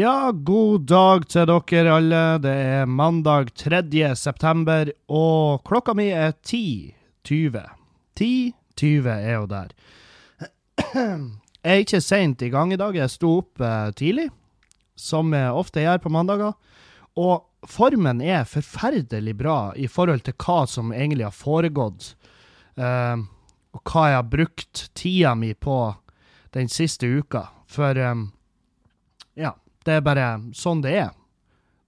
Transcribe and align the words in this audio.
Ja, 0.00 0.30
god 0.32 0.86
dag 0.88 1.24
til 1.28 1.48
dere 1.50 1.92
alle. 1.92 2.20
Det 2.40 2.52
er 2.52 2.86
mandag 2.88 3.50
3. 3.58 3.82
september, 4.16 4.88
og 5.12 5.60
klokka 5.66 5.92
mi 5.98 6.06
er 6.14 6.32
10.20. 6.46 7.58
10.20 8.16 9.10
er 9.12 9.34
jo 9.34 9.44
der. 9.50 9.74
Jeg 10.94 11.74
er 11.74 11.82
ikke 11.84 12.00
seint 12.00 12.40
i 12.40 12.48
gang 12.54 12.72
i 12.72 12.78
dag. 12.80 12.96
Jeg 12.96 13.12
sto 13.12 13.34
opp 13.42 13.60
eh, 13.60 13.90
tidlig, 13.98 14.30
som 14.96 15.34
jeg 15.36 15.52
ofte 15.52 15.84
gjør 15.84 16.00
på 16.06 16.14
mandager. 16.16 16.56
Og 17.20 17.68
formen 17.68 18.24
er 18.24 18.48
forferdelig 18.48 19.36
bra 19.36 19.60
i 19.76 19.90
forhold 19.90 20.24
til 20.24 20.38
hva 20.40 20.62
som 20.70 20.94
egentlig 20.96 21.28
har 21.28 21.36
foregått, 21.36 22.14
eh, 22.80 23.16
og 23.76 23.84
hva 23.84 24.08
jeg 24.08 24.22
har 24.22 24.34
brukt 24.38 24.88
tida 24.96 25.36
mi 25.36 25.52
på 25.52 25.82
den 26.56 26.72
siste 26.72 27.10
uka. 27.10 27.50
For 27.68 28.00
ja, 28.00 28.14
det 29.86 29.96
er 29.96 30.04
bare 30.04 30.26
sånn 30.56 30.82
det 30.84 30.94
er. 31.06 31.10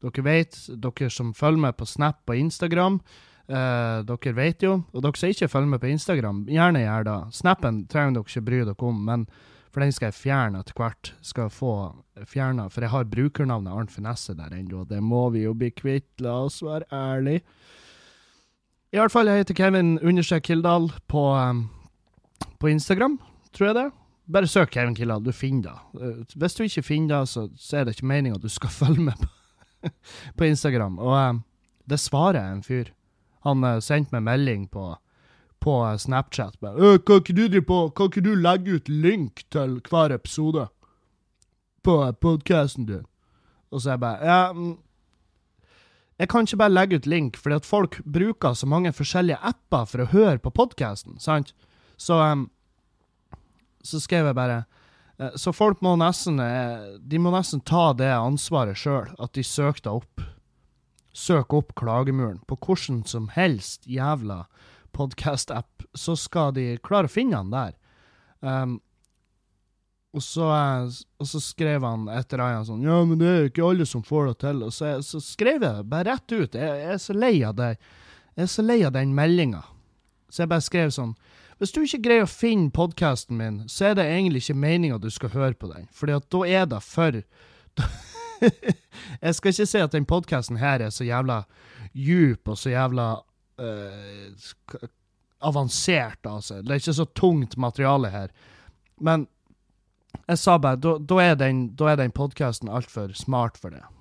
Dere 0.03 0.25
vet, 0.27 0.59
dere 0.83 1.11
som 1.13 1.31
følger 1.37 1.63
med 1.69 1.77
på 1.79 1.87
Snap 1.87 2.27
og 2.27 2.39
Instagram, 2.39 2.99
eh, 3.47 4.03
dere 4.09 4.35
vet 4.35 4.65
jo. 4.65 4.83
Og 4.93 5.05
dere 5.05 5.19
som 5.19 5.31
ikke 5.31 5.51
følger 5.53 5.73
med 5.75 5.83
på 5.83 5.93
Instagram, 5.93 6.45
gjerne 6.51 6.83
gjør 6.83 7.09
det. 7.09 7.19
Snappen 7.39 7.83
trenger 7.87 8.19
dere 8.19 8.31
ikke 8.33 8.47
bry 8.49 8.63
dere 8.65 8.89
om, 8.89 9.05
men 9.07 9.27
for 9.73 9.81
den 9.81 9.93
skal 9.95 10.11
jeg 10.11 10.19
fjerne 10.19 10.61
etter 10.61 10.77
hvert. 10.77 11.13
Skal 11.25 11.53
få 11.53 11.75
fjerna, 12.29 12.69
for 12.69 12.85
jeg 12.85 12.93
har 12.93 13.09
brukernavnet 13.09 13.73
Arnt 13.73 13.95
Finesse 13.95 14.35
der 14.37 14.53
ennå, 14.53 14.85
det 14.89 15.01
må 15.03 15.29
vi 15.33 15.47
jo 15.47 15.55
bli 15.55 15.71
kvitt, 15.71 16.11
la 16.21 16.43
oss 16.45 16.61
være 16.65 16.89
ærlige. 16.93 17.45
I 18.93 19.01
hvert 19.01 19.13
fall, 19.15 19.31
jeg 19.31 19.41
heter 19.41 19.57
Kevin 19.57 19.95
understrek 20.05 20.45
Kildahl 20.45 20.91
på, 21.09 21.23
um, 21.33 21.71
på 22.61 22.69
Instagram, 22.69 23.17
tror 23.57 23.71
jeg 23.71 23.79
det. 23.79 23.91
Bare 24.31 24.47
søk 24.47 24.71
Kevin 24.71 24.95
Kildahl, 24.95 25.25
du 25.25 25.33
finner 25.33 25.71
det. 25.71 26.03
Uh, 26.03 26.25
hvis 26.39 26.55
du 26.55 26.63
ikke 26.65 26.83
finner 26.83 27.21
det, 27.21 27.29
så, 27.29 27.49
så 27.59 27.77
er 27.81 27.85
det 27.85 27.97
ikke 27.97 28.07
meninga 28.07 28.39
at 28.39 28.45
du 28.45 28.53
skal 28.53 28.71
følge 28.83 29.09
med 29.09 29.19
på, 29.19 29.91
på 30.39 30.45
Instagram. 30.45 30.99
Og 30.99 31.15
um, 31.31 31.43
det 31.91 32.01
svarer 32.01 32.53
en 32.53 32.63
fyr. 32.63 32.93
Han 33.47 33.65
uh, 33.65 33.81
sendte 33.83 34.15
meg 34.15 34.29
melding 34.31 34.69
på 34.71 34.93
på 35.63 35.99
Snapchat. 35.99 36.57
Bare, 36.61 36.75
«Øh, 36.75 36.99
kan 37.07 37.21
ikke 37.23 37.33
du 37.33 37.49
drive 37.49 37.63
på, 37.63 37.89
kan 37.97 38.11
ikke 38.11 38.21
du 38.21 38.35
legge 38.35 38.75
ut 38.75 38.89
link 38.89 39.45
til 39.51 39.81
hver 39.91 40.15
episode 40.15 40.67
på 41.83 42.13
podkasten 42.21 42.87
din? 42.87 43.05
Og 43.71 43.81
så 43.81 43.91
er 43.91 43.93
jeg 43.93 44.01
bare 44.01 44.27
Ja, 44.27 44.53
mm, 44.53 44.79
jeg 46.19 46.29
kan 46.29 46.41
ikke 46.41 46.57
bare 46.57 46.73
legge 46.73 46.97
ut 46.97 47.07
link, 47.07 47.37
fordi 47.37 47.55
at 47.55 47.67
folk 47.67 48.01
bruker 48.13 48.53
så 48.53 48.67
mange 48.67 48.93
forskjellige 48.93 49.39
apper 49.43 49.85
for 49.85 50.03
å 50.03 50.11
høre 50.11 50.39
på 50.39 50.51
podkasten, 50.51 51.19
sant? 51.19 51.55
Så 51.97 52.19
um, 52.19 52.51
så 53.83 54.01
skrev 54.03 54.29
jeg 54.31 54.39
bare 54.39 54.63
eh, 55.19 55.35
Så 55.37 55.53
folk 55.55 55.83
må 55.85 55.97
nesten 56.01 56.41
eh, 56.43 56.99
De 56.99 57.19
må 57.19 57.33
nesten 57.35 57.63
ta 57.67 57.91
det 57.99 58.11
ansvaret 58.15 58.79
sjøl, 58.79 59.11
at 59.19 59.35
de 59.37 59.45
søker 59.47 59.83
deg 59.85 60.03
opp. 60.03 60.25
Søk 61.13 61.53
opp 61.53 61.75
klagemuren 61.77 62.41
på 62.49 62.57
hvordan 62.57 63.03
som 63.09 63.29
helst 63.35 63.85
jævla 63.91 64.47
podkast-app, 64.97 65.85
så 65.95 66.15
skal 66.17 66.55
de 66.57 66.77
klare 66.85 67.09
å 67.09 67.13
finne 67.13 67.39
han 67.39 67.53
der. 67.53 67.77
Um, 68.41 68.79
og, 70.13 70.21
så, 70.25 70.45
og 70.45 71.29
så 71.29 71.41
skrev 71.41 71.85
han 71.87 72.05
etter 72.13 72.43
annet 72.45 72.69
sånn 72.69 72.83
Ja, 72.85 72.99
men 73.09 73.21
det 73.21 73.29
er 73.29 73.39
jo 73.39 73.51
ikke 73.53 73.69
alle 73.71 73.87
som 73.89 74.05
får 74.05 74.27
det 74.29 74.35
til. 74.45 74.65
Og 74.67 74.75
så, 74.77 74.95
så 75.05 75.21
skrev 75.25 75.65
jeg 75.65 75.87
bare 75.89 76.11
rett 76.11 76.35
ut. 76.35 76.57
Jeg, 76.59 76.81
jeg, 76.83 76.97
er 76.97 77.01
så 77.01 77.17
lei 77.17 77.35
av 77.49 77.57
det. 77.57 77.71
Jeg 78.37 78.45
er 78.45 78.53
så 78.53 78.65
lei 78.67 78.79
av 78.85 78.93
den 78.97 79.15
meldinga. 79.17 79.63
Så 80.29 80.45
jeg 80.45 80.53
bare 80.53 80.65
skrev 80.65 80.93
sånn 80.93 81.15
Hvis 81.63 81.71
du 81.71 81.85
ikke 81.85 82.01
greier 82.03 82.25
å 82.27 82.29
finne 82.31 82.73
podkasten 82.75 83.37
min, 83.39 83.61
så 83.71 83.93
er 83.93 83.95
det 83.95 84.03
egentlig 84.11 84.41
ikke 84.43 84.59
meninga 84.59 84.97
du 84.99 85.07
skal 85.15 85.31
høre 85.31 85.55
på 85.55 85.71
den, 85.71 85.87
Fordi 85.95 86.11
at 86.17 86.25
da 86.35 86.41
er 86.43 86.67
det 86.67 86.83
for 86.83 87.15
Jeg 89.23 89.35
skal 89.39 89.53
ikke 89.53 89.67
si 89.71 89.79
at 89.79 89.95
den 89.95 90.03
podkasten 90.11 90.59
her 90.59 90.83
er 90.83 90.91
så 90.91 91.07
jævla 91.07 91.47
djup 91.95 92.49
og 92.51 92.59
så 92.59 92.71
jævla 92.73 93.23
uh, 93.63 94.27
avansert, 95.39 96.19
altså. 96.27 96.63
Det 96.63 96.71
er 96.71 96.75
ikke 96.83 96.95
så 96.99 97.07
tungt 97.15 97.57
materiale 97.57 98.11
her. 98.11 98.29
Men 98.99 99.29
jeg 100.27 100.39
sa 100.43 100.59
bare 100.59 100.77
da, 100.83 100.99
er 101.23 101.35
den, 101.39 101.79
da 101.79 101.95
den 101.95 102.11
podkasten 102.11 102.69
altfor 102.69 103.15
smart 103.15 103.55
for 103.55 103.71
det. 103.71 103.87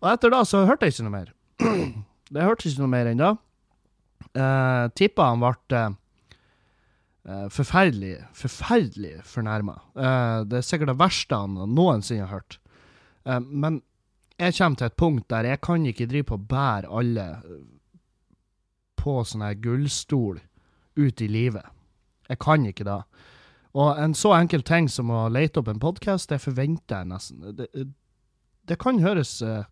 Og 0.00 0.12
etter 0.12 0.30
da 0.30 0.44
så 0.46 0.66
hørte 0.70 0.86
jeg 0.86 0.92
ikke 0.94 1.02
noe 1.08 1.18
mer. 1.18 1.34
det 2.30 2.46
hørtes 2.46 2.72
ikke 2.72 2.84
noe 2.84 2.92
mer 2.92 3.10
ennå. 3.10 3.34
Uh, 4.36 4.86
tippa 4.94 5.30
han 5.32 5.42
ble 5.42 5.80
uh, 7.26 7.46
forferdelig, 7.50 8.16
forferdelig 8.36 9.16
fornærma. 9.26 9.78
Uh, 9.98 10.46
det 10.46 10.60
er 10.60 10.66
sikkert 10.66 10.92
det 10.92 11.00
verste 11.00 11.40
han 11.42 11.58
noensinne 11.74 12.28
har 12.28 12.40
hørt. 12.40 12.58
Uh, 13.26 13.40
men 13.40 13.80
jeg 14.40 14.56
kommer 14.56 14.80
til 14.80 14.88
et 14.88 15.00
punkt 15.00 15.26
der 15.32 15.50
jeg 15.50 15.60
kan 15.64 15.84
ikke 15.86 16.08
drive 16.08 16.30
på 16.30 16.38
å 16.38 16.46
bære 16.52 16.92
alle 17.00 17.26
på 19.00 19.18
sånn 19.24 19.44
her 19.44 19.58
gullstol 19.60 20.40
ut 21.00 21.20
i 21.24 21.28
livet. 21.28 21.66
Jeg 22.30 22.40
kan 22.40 22.64
ikke 22.68 22.86
det. 22.86 23.00
Og 23.78 23.98
en 24.02 24.14
så 24.18 24.32
enkel 24.36 24.64
ting 24.66 24.88
som 24.90 25.10
å 25.14 25.28
lete 25.32 25.60
opp 25.60 25.70
en 25.70 25.82
podkast, 25.82 26.30
det 26.30 26.40
forventer 26.42 27.02
jeg 27.02 27.10
nesten. 27.10 27.52
Det, 27.58 27.68
det 28.66 28.78
kan 28.82 29.00
høres 29.02 29.38
uh, 29.46 29.62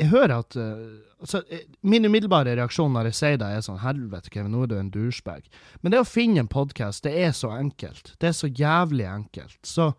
Jeg 0.00 0.08
hører 0.08 0.32
at 0.40 0.56
uh, 0.56 1.00
altså, 1.20 1.42
Min 1.84 2.08
umiddelbare 2.08 2.54
reaksjon 2.56 2.94
når 2.96 3.10
jeg 3.10 3.18
sier 3.18 3.42
det, 3.42 3.50
er 3.52 3.64
sånn 3.64 3.82
Helvete, 3.82 4.32
Kevin, 4.32 4.54
nå 4.54 4.64
er 4.64 4.70
du 4.70 4.78
en 4.78 4.92
douchebag. 4.94 5.44
Men 5.82 5.92
det 5.92 6.00
å 6.00 6.08
finne 6.08 6.40
en 6.40 6.50
podkast, 6.50 7.04
det 7.04 7.12
er 7.20 7.34
så 7.36 7.52
enkelt. 7.58 8.14
Det 8.22 8.30
er 8.30 8.36
så 8.36 8.48
jævlig 8.48 9.06
enkelt. 9.10 9.60
Så 9.66 9.92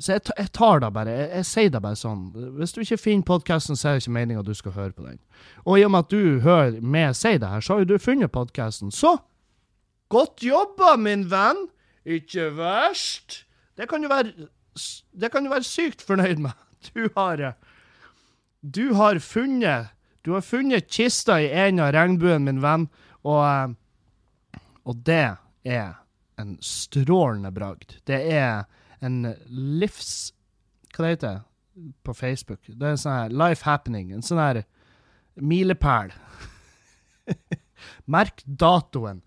så 0.00 0.14
jeg, 0.14 0.22
jeg, 0.32 0.48
tar 0.56 0.80
det 0.80 0.88
bare. 0.96 1.12
Jeg, 1.12 1.28
jeg, 1.34 1.46
sier 1.46 1.72
det 1.74 1.80
bare 1.84 1.98
sånn. 1.98 2.22
Hvis 2.56 2.72
du 2.72 2.80
ikke 2.80 2.96
finner 3.00 3.26
podkasten, 3.28 3.76
så 3.76 3.90
er 3.90 3.98
det 3.98 4.04
ikke 4.06 4.14
meninga 4.16 4.44
du 4.46 4.54
skal 4.56 4.72
høre 4.72 4.94
på 4.96 5.04
den. 5.04 5.18
Og 5.66 5.76
i 5.76 5.84
og 5.84 5.92
med 5.92 6.06
at 6.06 6.14
du 6.14 6.40
hører 6.44 6.78
meg 6.80 7.12
si 7.18 7.34
det 7.36 7.50
her, 7.52 7.60
så 7.60 7.76
har 7.76 7.84
jo 7.84 7.90
du 7.92 8.00
funnet 8.00 8.32
podkasten. 8.32 8.94
Så 8.94 9.18
godt 10.12 10.40
jobba, 10.44 10.94
min 10.96 11.28
venn! 11.30 11.66
Ikke 12.08 12.48
verst. 12.56 13.42
Det 13.76 13.90
kan 13.90 14.00
du 14.00 14.08
være 14.08 14.48
Det 15.12 15.28
kan 15.32 15.44
du 15.44 15.50
være 15.52 15.68
sykt 15.68 16.00
fornøyd 16.06 16.40
med. 16.40 16.56
Du 16.94 17.10
har 17.12 17.42
Du 18.60 18.92
har 18.92 19.18
funnet 19.18 19.88
Du 20.24 20.32
har 20.32 20.40
funnet 20.44 20.90
kista 20.92 21.40
i 21.40 21.48
en 21.48 21.80
av 21.80 21.94
regnbuen, 21.96 22.44
min 22.44 22.60
venn, 22.60 22.88
og 23.24 23.76
Og 24.84 24.96
det 25.06 25.36
er 25.64 25.94
en 26.40 26.56
strålende 26.64 27.52
bragd. 27.52 27.98
Det 28.08 28.20
er 28.32 28.64
en 29.04 29.34
livs... 29.48 30.32
Hva 30.90 31.04
det 31.04 31.10
heter 31.10 31.34
det 31.34 31.92
på 32.02 32.14
Facebook? 32.16 32.60
Det 32.66 32.80
er 32.80 32.96
en 32.96 33.00
sånn 33.00 33.16
her 33.16 33.34
life 33.42 33.64
happening. 33.68 34.10
En 34.12 34.24
sånn 34.24 34.40
her 34.40 34.62
milepæl. 35.36 36.12
Merk 38.16 38.42
datoen. 38.44 39.20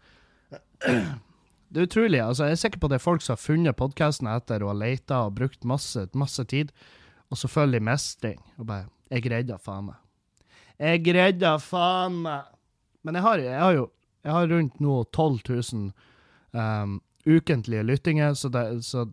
Det 0.84 1.80
er 1.80 1.88
utrolig. 1.88 2.20
altså 2.22 2.50
Jeg 2.50 2.58
er 2.58 2.64
sikker 2.66 2.82
på 2.82 2.90
det 2.92 3.00
er 3.00 3.06
folk 3.06 3.24
som 3.24 3.38
har 3.38 3.42
funnet 3.46 3.80
podkasten 3.80 4.28
etter 4.30 4.66
og 4.66 4.74
har 4.74 4.82
leita 4.82 5.22
og 5.28 5.38
brukt 5.38 5.64
masse, 5.66 6.08
masse 6.14 6.44
tid, 6.50 6.74
og 7.30 7.40
de 7.72 7.80
mestring. 7.80 8.42
Og 8.58 8.68
bare 8.68 8.90
'Jeg 9.14 9.24
greide 9.24 9.58
faen 9.62 9.86
meg'. 9.86 10.00
Jeg 10.80 11.04
greide 11.06 11.60
faen 11.60 12.22
meg. 12.26 12.50
Men 13.04 13.16
jeg 13.16 13.24
har, 13.24 13.38
jeg 13.38 13.60
har 13.60 13.74
jo 13.74 13.90
jeg 14.24 14.32
har 14.32 14.48
rundt 14.48 14.80
nå 14.80 15.04
12 15.04 15.40
000 15.50 15.92
um, 16.52 17.02
ukentlige 17.28 17.84
lyttinger, 17.84 18.34
så, 18.34 18.50
det, 18.50 18.86
så 18.86 19.06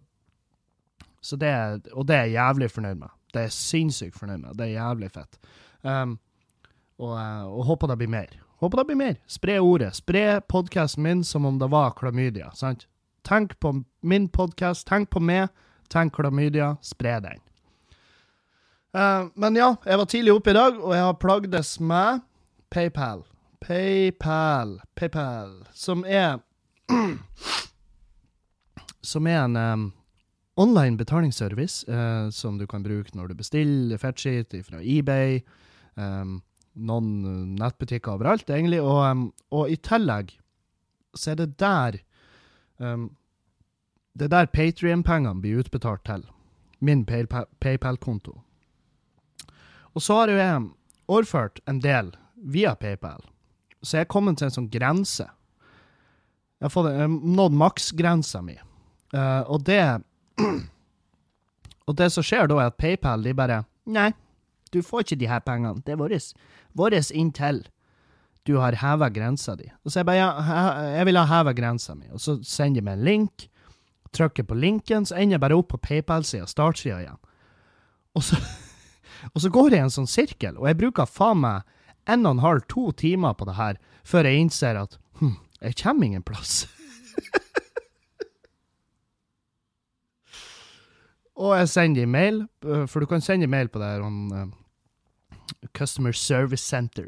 så 1.21 1.37
det, 1.37 1.53
og 1.93 2.07
det 2.07 2.17
er 2.17 2.29
jeg 2.29 2.33
jævlig 2.33 2.71
fornøyd 2.71 3.01
med. 3.03 3.09
Det 3.33 3.41
er 3.41 3.49
jeg 3.49 3.53
sinnssykt 3.53 4.19
fornøyd 4.19 4.39
med. 4.39 4.55
Det 4.59 4.67
er 4.67 4.79
jævlig 4.79 5.11
fett. 5.13 5.41
Um, 5.83 6.19
og, 6.99 7.19
eh, 7.19 7.45
og, 7.45 7.65
håper 7.65 7.87
det 7.87 7.99
blir 7.99 8.09
mer. 8.13 8.33
Håper 8.61 8.81
det 8.81 8.87
blir 8.87 8.97
mer. 9.01 9.19
Spre 9.27 9.59
ordet. 9.61 9.95
Spre 9.97 10.41
podkasten 10.49 11.03
min 11.05 11.25
som 11.25 11.47
om 11.47 11.59
det 11.59 11.71
var 11.71 11.95
klamydia. 11.99 12.51
sant? 12.55 12.87
Tenk 13.25 13.59
på 13.61 13.85
min 14.01 14.29
podkast, 14.29 14.87
tenk 14.89 15.11
på 15.11 15.21
meg, 15.21 15.49
tenk 15.89 16.15
klamydia, 16.17 16.77
spre 16.81 17.21
den. 17.21 17.41
Uh, 18.91 19.29
men 19.35 19.55
ja, 19.57 19.75
jeg 19.87 19.99
var 20.01 20.09
tidlig 20.11 20.33
oppe 20.35 20.51
i 20.51 20.57
dag, 20.57 20.79
og 20.83 20.95
jeg 20.97 21.05
har 21.07 21.19
plagdes 21.23 21.77
med 21.81 22.25
PayPal. 22.75 23.23
PayPal, 23.63 24.81
PayPal, 24.99 25.53
som 25.75 26.05
er 26.07 26.41
Som 29.03 29.27
er 29.27 29.45
en 29.45 29.57
um, 29.57 29.85
online 30.57 30.99
betalingsservice 30.99 31.87
uh, 31.89 32.31
som 32.31 32.59
du 32.59 32.67
kan 32.67 32.83
bruke 32.83 33.15
når 33.17 33.31
du 33.31 33.35
bestiller 33.39 33.97
fettskitt 33.97 34.53
fra 34.67 34.83
eBay. 34.83 35.41
Um, 35.95 36.43
noen 36.75 37.55
nettbutikker 37.57 38.19
overalt, 38.19 38.51
egentlig. 38.51 38.83
Og, 38.83 39.01
um, 39.07 39.25
og, 39.51 39.71
i 39.71 39.79
tillegg 39.81 40.35
så 41.17 41.33
er 41.33 41.41
det 41.41 41.59
der 41.59 41.99
Det 42.81 44.25
er 44.25 44.29
der 44.33 44.47
Patrion-pengene 44.47 45.41
blir 45.41 45.59
utbetalt 45.61 46.05
til. 46.05 46.23
Min 46.81 47.05
PayPal-konto. 47.05 48.41
Og 49.95 50.05
så 50.05 50.21
har 50.21 50.31
jo 50.31 50.39
jeg 50.39 50.65
overført 51.11 51.61
en 51.71 51.81
del 51.83 52.13
via 52.35 52.75
PayPal. 52.79 53.23
Så 53.83 53.99
jeg 53.99 54.07
er 54.07 54.13
kommet 54.13 54.39
til 54.39 54.51
en 54.51 54.53
sånn 54.55 54.69
grense 54.69 55.25
Jeg 55.25 56.67
har 56.67 56.73
fått, 56.75 56.91
jeg 56.93 57.01
har 57.01 57.09
nådd 57.09 57.55
maksgrensa 57.57 58.43
mi. 58.45 58.59
Uh, 59.15 59.43
og 59.49 59.65
det 59.65 59.81
Og 61.89 61.97
det 61.97 62.11
som 62.13 62.23
skjer 62.23 62.51
da, 62.51 62.59
er 62.61 62.71
at 62.71 62.79
PayPal 62.79 63.25
de 63.25 63.33
bare 63.35 63.63
Nei, 63.91 64.11
du 64.71 64.83
får 64.85 65.03
ikke 65.03 65.19
de 65.23 65.29
her 65.31 65.41
pengene. 65.43 65.81
Det 65.83 65.97
er 65.97 65.99
våres. 65.99 67.11
Inntil 67.11 67.65
du 68.47 68.57
har 68.57 68.77
heva 68.81 69.09
grensa 69.11 69.57
di. 69.57 69.67
Og 69.85 69.93
så 69.93 70.01
jeg 70.01 70.09
bare 70.09 70.21
ja, 70.21 70.29
jeg 70.97 71.09
vil 71.09 71.19
ha 71.21 71.27
heva 71.29 71.53
grensa 71.57 71.97
mi. 71.97 72.09
Og 72.15 72.23
så 72.23 72.39
sender 72.47 72.81
de 72.81 72.87
meg 72.87 72.99
en 72.99 73.09
link. 73.09 73.47
Trykker 74.17 74.47
på 74.49 74.57
linken, 74.59 75.05
så 75.07 75.19
ender 75.19 75.37
jeg 75.37 75.43
bare 75.45 75.59
opp 75.59 75.69
på 75.71 75.79
PayPal-sida, 75.85 76.49
startsida 76.51 76.99
igjen. 77.03 77.19
Og 78.19 78.25
så, 78.27 78.39
og 79.35 79.39
så 79.43 79.49
går 79.53 79.71
jeg 79.71 79.81
i 79.81 79.83
en 79.87 79.95
sånn 79.95 80.11
sirkel, 80.11 80.55
og 80.59 80.67
jeg 80.71 80.81
bruker 80.81 81.07
faen 81.09 81.41
meg 81.45 81.59
en 82.11 82.27
og 82.27 82.33
en 82.37 82.45
halv, 82.45 82.63
to 82.69 82.85
timer 82.97 83.33
på 83.37 83.45
det 83.49 83.57
her, 83.59 83.75
før 84.05 84.23
jeg 84.27 84.37
innser 84.45 84.75
at 84.81 84.93
hm, 85.21 85.37
jeg 85.61 85.73
kommer 85.83 86.05
ingen 86.07 86.27
plass. 86.27 86.53
og 91.41 91.51
jeg 91.59 91.69
sender 91.69 92.01
dem 92.03 92.13
mail, 92.17 92.37
øh, 92.65 92.87
for 92.89 92.99
du 93.01 93.07
kan 93.07 93.25
sende 93.25 93.47
mail 93.47 93.69
på 93.69 93.79
det 93.83 93.89
her 93.93 94.03
om 94.07 94.17
øh, 94.33 94.47
Customer 95.77 96.13
Service 96.13 96.65
Center. 96.65 97.07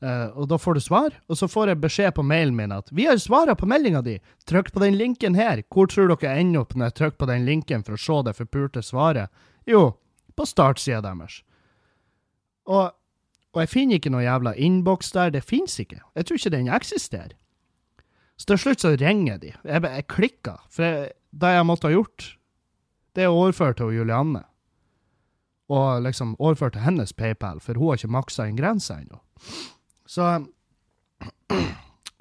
Uh, 0.00 0.32
og 0.32 0.46
da 0.48 0.56
får 0.56 0.78
du 0.78 0.80
svar, 0.80 1.12
og 1.28 1.36
så 1.36 1.44
får 1.50 1.68
jeg 1.68 1.80
beskjed 1.82 2.14
på 2.16 2.22
mailen 2.24 2.56
min 2.56 2.72
at 2.72 2.88
'Vi 2.88 3.04
har 3.04 3.18
svara 3.20 3.54
på 3.54 3.68
meldinga 3.68 4.00
di. 4.00 4.18
Trykk 4.46 4.72
på 4.72 4.80
den 4.80 4.96
linken 4.96 5.34
her.' 5.34 5.62
Hvor 5.68 5.86
tror 5.86 6.08
dere 6.08 6.30
jeg 6.30 6.40
ender 6.40 6.60
opp 6.60 6.74
når 6.74 6.84
jeg 6.84 6.94
trykker 6.94 7.18
på 7.18 7.26
den 7.26 7.44
linken 7.44 7.84
for 7.84 7.92
å 7.92 8.00
se 8.00 8.22
det 8.24 8.36
forpulte 8.36 8.82
svaret? 8.82 9.28
Jo, 9.66 9.98
på 10.36 10.46
startsida 10.48 11.00
deres. 11.04 11.40
Og, 12.70 12.92
og 13.52 13.62
jeg 13.62 13.72
finner 13.72 13.98
ikke 14.00 14.12
noe 14.14 14.24
jævla 14.24 14.54
innboks 14.56 15.12
der. 15.16 15.32
Det 15.34 15.44
fins 15.46 15.78
ikke. 15.82 16.00
Jeg 16.16 16.26
tror 16.26 16.40
ikke 16.40 16.54
den 16.56 16.68
eksisterer. 16.72 17.34
Så 18.40 18.52
til 18.52 18.60
slutt 18.62 18.84
så 18.84 18.94
ringer 18.96 19.40
de. 19.40 19.50
Jeg, 19.64 19.82
jeg 19.84 20.06
klikker. 20.08 20.62
For 20.72 20.86
jeg, 20.86 21.10
det 21.30 21.50
jeg 21.56 21.66
måtte 21.68 21.90
ha 21.90 21.94
gjort, 21.94 22.30
det 23.16 23.26
er 23.26 23.32
å 23.32 23.42
overføre 23.42 23.76
til 23.76 23.92
Julianne. 23.98 24.44
Og 25.70 26.02
liksom 26.02 26.34
overføre 26.38 26.74
til 26.74 26.82
hennes 26.86 27.12
PayPal, 27.14 27.60
for 27.62 27.78
hun 27.78 27.92
har 27.92 28.00
ikke 28.00 28.14
maksa 28.16 28.46
inn 28.48 28.58
grensa 28.58 28.96
ennå. 29.02 29.20
Så 30.08 30.30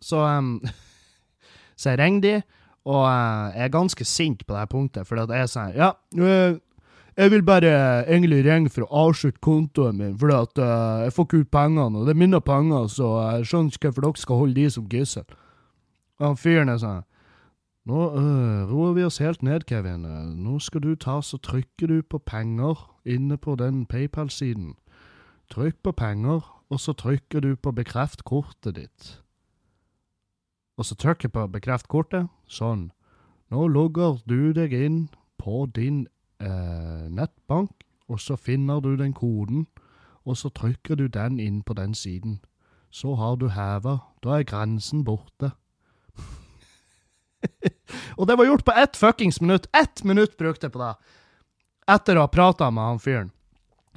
Så 0.01 0.19
um, 0.19 0.59
Så 1.75 1.89
jeg 1.93 1.99
ringer 1.99 2.21
de, 2.21 2.33
og 2.89 3.05
eh, 3.07 3.55
jeg 3.55 3.63
er 3.63 3.71
ganske 3.71 4.05
sint 4.05 4.45
på 4.47 4.55
det 4.55 4.69
punktet, 4.71 5.07
for 5.07 5.19
jeg 5.19 5.29
er 5.31 5.47
sånn 5.47 5.75
Ja, 5.77 5.93
jeg 7.19 7.31
vil 7.31 7.43
bare 7.43 7.71
egentlig 8.07 8.45
ringe 8.45 8.71
for 8.71 8.85
å 8.85 9.03
avslutte 9.09 9.41
kontoen 9.43 9.97
min, 9.99 10.15
for 10.19 10.31
at 10.31 10.61
uh, 10.61 11.03
jeg 11.03 11.13
får 11.15 11.27
ikke 11.27 11.41
ut 11.43 11.51
pengene, 11.51 11.99
og 11.99 12.07
det 12.07 12.15
er 12.15 12.21
mine 12.21 12.39
penger, 12.41 12.87
så 12.87 13.09
jeg 13.19 13.49
skjønner 13.49 13.75
ikke 13.75 13.91
hvorfor 13.91 14.05
dere 14.05 14.23
skal 14.23 14.39
holde 14.39 14.55
de 14.55 14.69
som 14.71 14.87
gissel. 14.89 15.37
Han 16.23 16.39
fyren 16.39 16.71
er 16.71 16.81
sånn 16.81 17.05
Nå 17.89 17.99
øh, 18.13 18.69
roer 18.69 18.91
vi 18.93 19.03
oss 19.07 19.17
helt 19.17 19.41
ned, 19.41 19.63
Kevin. 19.65 20.03
Nå 20.37 20.59
skal 20.61 20.83
du 20.83 20.91
ta 20.99 21.15
så 21.25 21.39
trykker 21.41 21.89
du 21.89 22.03
på 22.05 22.19
penger 22.21 22.83
inne 23.07 23.37
på 23.37 23.55
den 23.57 23.87
PayPal-siden. 23.89 24.75
Trykk 25.49 25.79
på 25.87 25.93
penger, 25.97 26.43
og 26.69 26.79
så 26.79 26.93
trykker 26.93 27.41
du 27.41 27.55
på 27.55 27.71
bekreft 27.73 28.23
kortet 28.29 28.75
ditt. 28.75 29.07
Og 30.77 30.85
så 30.85 30.95
trykker 30.95 31.31
jeg 31.31 31.33
på 31.33 31.47
bekreft 31.55 31.89
kortet. 31.89 32.29
Sånn. 32.45 32.91
Nå 33.49 33.65
logger 33.67 34.21
du 34.29 34.53
deg 34.53 34.75
inn 34.75 34.99
på 35.41 35.65
din 35.73 36.05
eh, 36.41 37.09
nettbank, 37.09 37.71
og 38.09 38.19
så 38.19 38.35
finner 38.35 38.81
du 38.81 38.95
den 38.97 39.13
koden, 39.13 39.67
og 40.25 40.37
så 40.37 40.49
trykker 40.49 40.95
du 40.95 41.07
den 41.07 41.39
inn 41.39 41.61
på 41.63 41.73
den 41.73 41.93
siden. 41.93 42.39
Så 42.91 43.15
har 43.15 43.37
du 43.37 43.49
heva. 43.53 43.99
Da 44.23 44.39
er 44.39 44.47
grensen 44.49 45.03
borte. 45.05 45.51
og 48.17 48.27
det 48.27 48.37
var 48.37 48.45
gjort 48.45 48.65
på 48.65 48.71
ett 48.71 48.97
fuckings 48.97 49.41
minutt. 49.41 49.67
Ett 49.73 50.03
minutt 50.03 50.37
brukte 50.37 50.67
jeg 50.67 50.73
på 50.73 50.81
det. 50.81 50.93
Etter 51.89 52.17
å 52.17 52.25
ha 52.25 52.31
prata 52.31 52.69
med 52.71 52.83
han 52.83 53.01
fyren. 53.01 53.31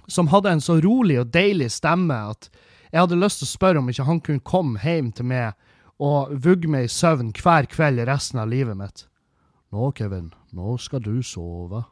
Som 0.06 0.28
hadde 0.32 0.52
en 0.52 0.60
så 0.60 0.78
rolig 0.82 1.20
og 1.20 1.32
deilig 1.32 1.70
stemme 1.72 2.16
at 2.32 2.50
jeg 2.92 3.00
hadde 3.00 3.16
lyst 3.16 3.40
til 3.40 3.48
å 3.48 3.54
spørre 3.54 3.80
om 3.80 3.88
ikke 3.88 4.08
han 4.08 4.20
kunne 4.20 4.44
komme 4.44 4.82
hjem 4.82 5.12
til 5.16 5.28
meg 5.30 5.56
og 6.02 6.34
vugge 6.44 6.68
meg 6.68 6.88
i 6.88 6.92
søvn 6.92 7.30
hver 7.36 7.68
kveld 7.70 8.02
resten 8.08 8.42
av 8.42 8.50
livet 8.52 8.76
mitt. 8.76 9.06
Nå, 9.72 9.92
Kevin, 9.96 10.32
nå 10.52 10.76
skal 10.82 11.00
du 11.00 11.22
sove. 11.24 11.84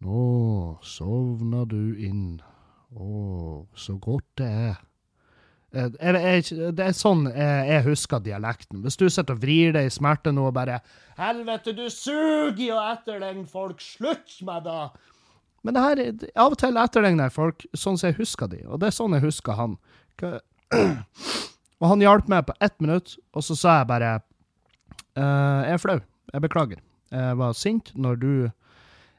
Nå 0.00 0.78
sovner 0.86 1.66
du 1.68 1.80
inn. 2.00 2.38
Å, 2.90 3.66
så 3.76 3.94
godt 4.02 4.26
det 4.40 4.46
er. 4.48 4.78
Eh, 5.72 5.90
Jeg, 6.00 6.22
jeg, 6.50 6.72
det 6.74 6.86
er 6.88 6.96
sånn 6.96 7.26
jeg, 7.28 7.66
jeg 7.68 7.84
husker 7.86 8.22
dialekten. 8.24 8.80
Hvis 8.82 8.96
du 8.98 9.04
sitter 9.12 9.36
og 9.36 9.42
vrir 9.44 9.74
deg 9.76 9.86
i 9.86 9.92
smerte 9.94 10.32
nå 10.34 10.48
og 10.48 10.54
bare 10.56 10.80
'Helvete, 11.20 11.74
du 11.76 11.84
suger 11.92 12.64
jo 12.64 12.74
å 12.80 12.86
etterligne 12.94 13.46
folk! 13.46 13.80
Slutt 13.84 14.40
med 14.42 14.64
det!' 14.64 14.90
Men 15.62 15.74
det 15.76 15.82
her, 15.84 15.98
er- 16.00 16.30
av 16.40 16.52
og 16.52 16.58
til 16.58 16.74
etterligner 16.80 17.28
jeg 17.28 17.32
folk 17.36 17.66
sånn 17.76 17.98
som 18.00 18.08
jeg 18.08 18.16
husker 18.16 18.48
de, 18.48 18.62
og 18.66 18.80
det 18.80 18.86
er 18.88 18.96
sånn 18.96 19.12
jeg 19.12 19.22
husker 19.28 19.52
han. 19.52 19.76
Og 21.80 21.88
han 21.88 22.00
hjalp 22.04 22.26
meg 22.28 22.44
på 22.46 22.52
ett 22.60 22.74
minutt, 22.80 23.14
og 23.32 23.40
så 23.42 23.54
sa 23.56 23.78
jeg 23.78 23.86
bare 23.88 24.08
«Eh, 25.16 25.60
Jeg 25.64 25.72
er 25.72 25.78
flau. 25.80 25.98
Jeg 26.32 26.42
beklager. 26.44 26.80
Jeg 27.10 27.36
var 27.38 27.52
sint 27.56 27.92
når 27.96 28.18
du 28.20 28.50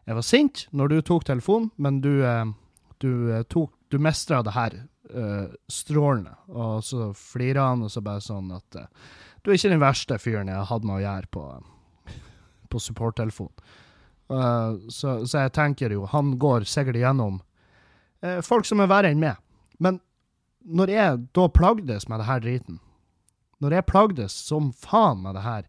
Jeg 0.07 0.17
var 0.17 0.25
sint 0.25 0.65
når 0.75 0.91
du 0.91 1.01
tok 1.05 1.25
telefonen, 1.27 1.69
men 1.77 1.99
du, 2.01 2.23
eh, 2.25 2.45
du 3.03 3.33
eh, 3.35 3.45
Du 3.91 3.99
mestra 3.99 4.41
det 4.41 4.53
her 4.55 4.73
eh, 5.13 5.51
strålende. 5.67 6.35
Og 6.47 6.83
så 6.83 7.13
flirer 7.13 7.59
han, 7.59 7.83
og 7.83 7.91
så 7.91 8.01
bare 8.01 8.21
sånn 8.21 8.51
at 8.55 8.87
Du 9.43 9.51
er 9.51 9.57
ikke 9.57 9.73
den 9.73 9.81
verste 9.83 10.17
fyren 10.17 10.47
jeg 10.47 10.55
har 10.55 10.69
hatt 10.69 10.83
med 10.83 10.95
å 10.95 11.03
gjøre 11.03 11.27
på, 11.31 11.45
på 12.69 12.79
supporttelefon. 12.79 13.51
Så, 14.87 15.25
så 15.27 15.41
jeg 15.41 15.51
tenker 15.51 15.91
jo, 15.91 16.05
han 16.07 16.37
går 16.39 16.63
sikkert 16.63 16.95
igjennom 16.95 17.41
folk 18.47 18.63
som 18.63 18.79
er 18.79 18.87
verre 18.87 19.09
enn 19.11 19.19
meg. 19.19 19.35
Men 19.75 19.97
når 20.63 20.93
jeg 20.93 21.17
da 21.35 21.49
plagdes 21.51 22.07
med 22.07 22.21
det 22.21 22.27
her 22.29 22.39
driten, 22.39 22.77
når 23.59 23.75
jeg 23.75 23.87
plagdes 23.89 24.37
som 24.47 24.69
faen 24.71 25.19
med 25.25 25.35
det 25.35 25.43
her, 25.43 25.65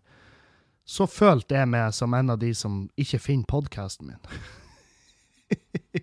så 0.84 1.06
følte 1.06 1.54
jeg 1.54 1.68
meg 1.70 1.92
som 1.94 2.14
en 2.14 2.30
av 2.34 2.38
de 2.42 2.50
som 2.54 2.88
ikke 2.98 3.18
finner 3.22 3.46
podkasten 3.48 4.06
min. 4.10 4.18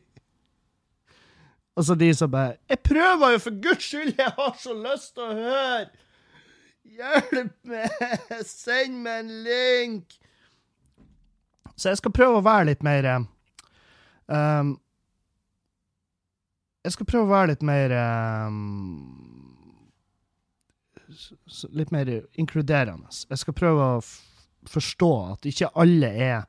altså 1.78 1.96
de 1.96 2.14
som 2.16 2.32
bare 2.32 2.56
'Jeg 2.70 2.80
prøver 2.84 3.32
jo, 3.32 3.38
for 3.40 3.62
guds 3.64 3.84
skyld! 3.84 4.14
Jeg 4.18 4.32
har 4.38 4.56
så 4.60 4.74
lyst 4.74 5.14
til 5.16 5.24
å 5.24 5.34
høre!' 5.34 5.90
Hjelp 6.90 7.54
meg! 7.64 7.90
Send 8.46 9.02
meg 9.04 9.20
en 9.20 9.34
link! 9.46 10.16
Så 11.76 11.90
jeg 11.90 11.98
skal 11.98 12.12
prøve 12.12 12.38
å 12.40 12.44
være 12.44 12.66
litt 12.74 12.84
mer 12.84 13.06
eh, 13.08 13.20
um, 14.36 14.74
Jeg 16.84 16.92
skal 16.96 17.06
prøve 17.06 17.24
å 17.28 17.32
være 17.32 17.48
litt 17.54 17.62
mer 17.64 17.94
um, 18.48 19.56
s- 21.12 21.34
s- 21.48 21.66
Litt 21.72 21.92
mer 21.92 22.10
inkluderende. 22.40 23.08
Jeg 23.30 23.38
skal 23.38 23.54
prøve 23.54 23.80
å 23.98 24.02
forstå 24.68 25.12
at 25.32 25.46
ikke 25.46 25.72
alle 25.76 26.08
er 26.08 26.42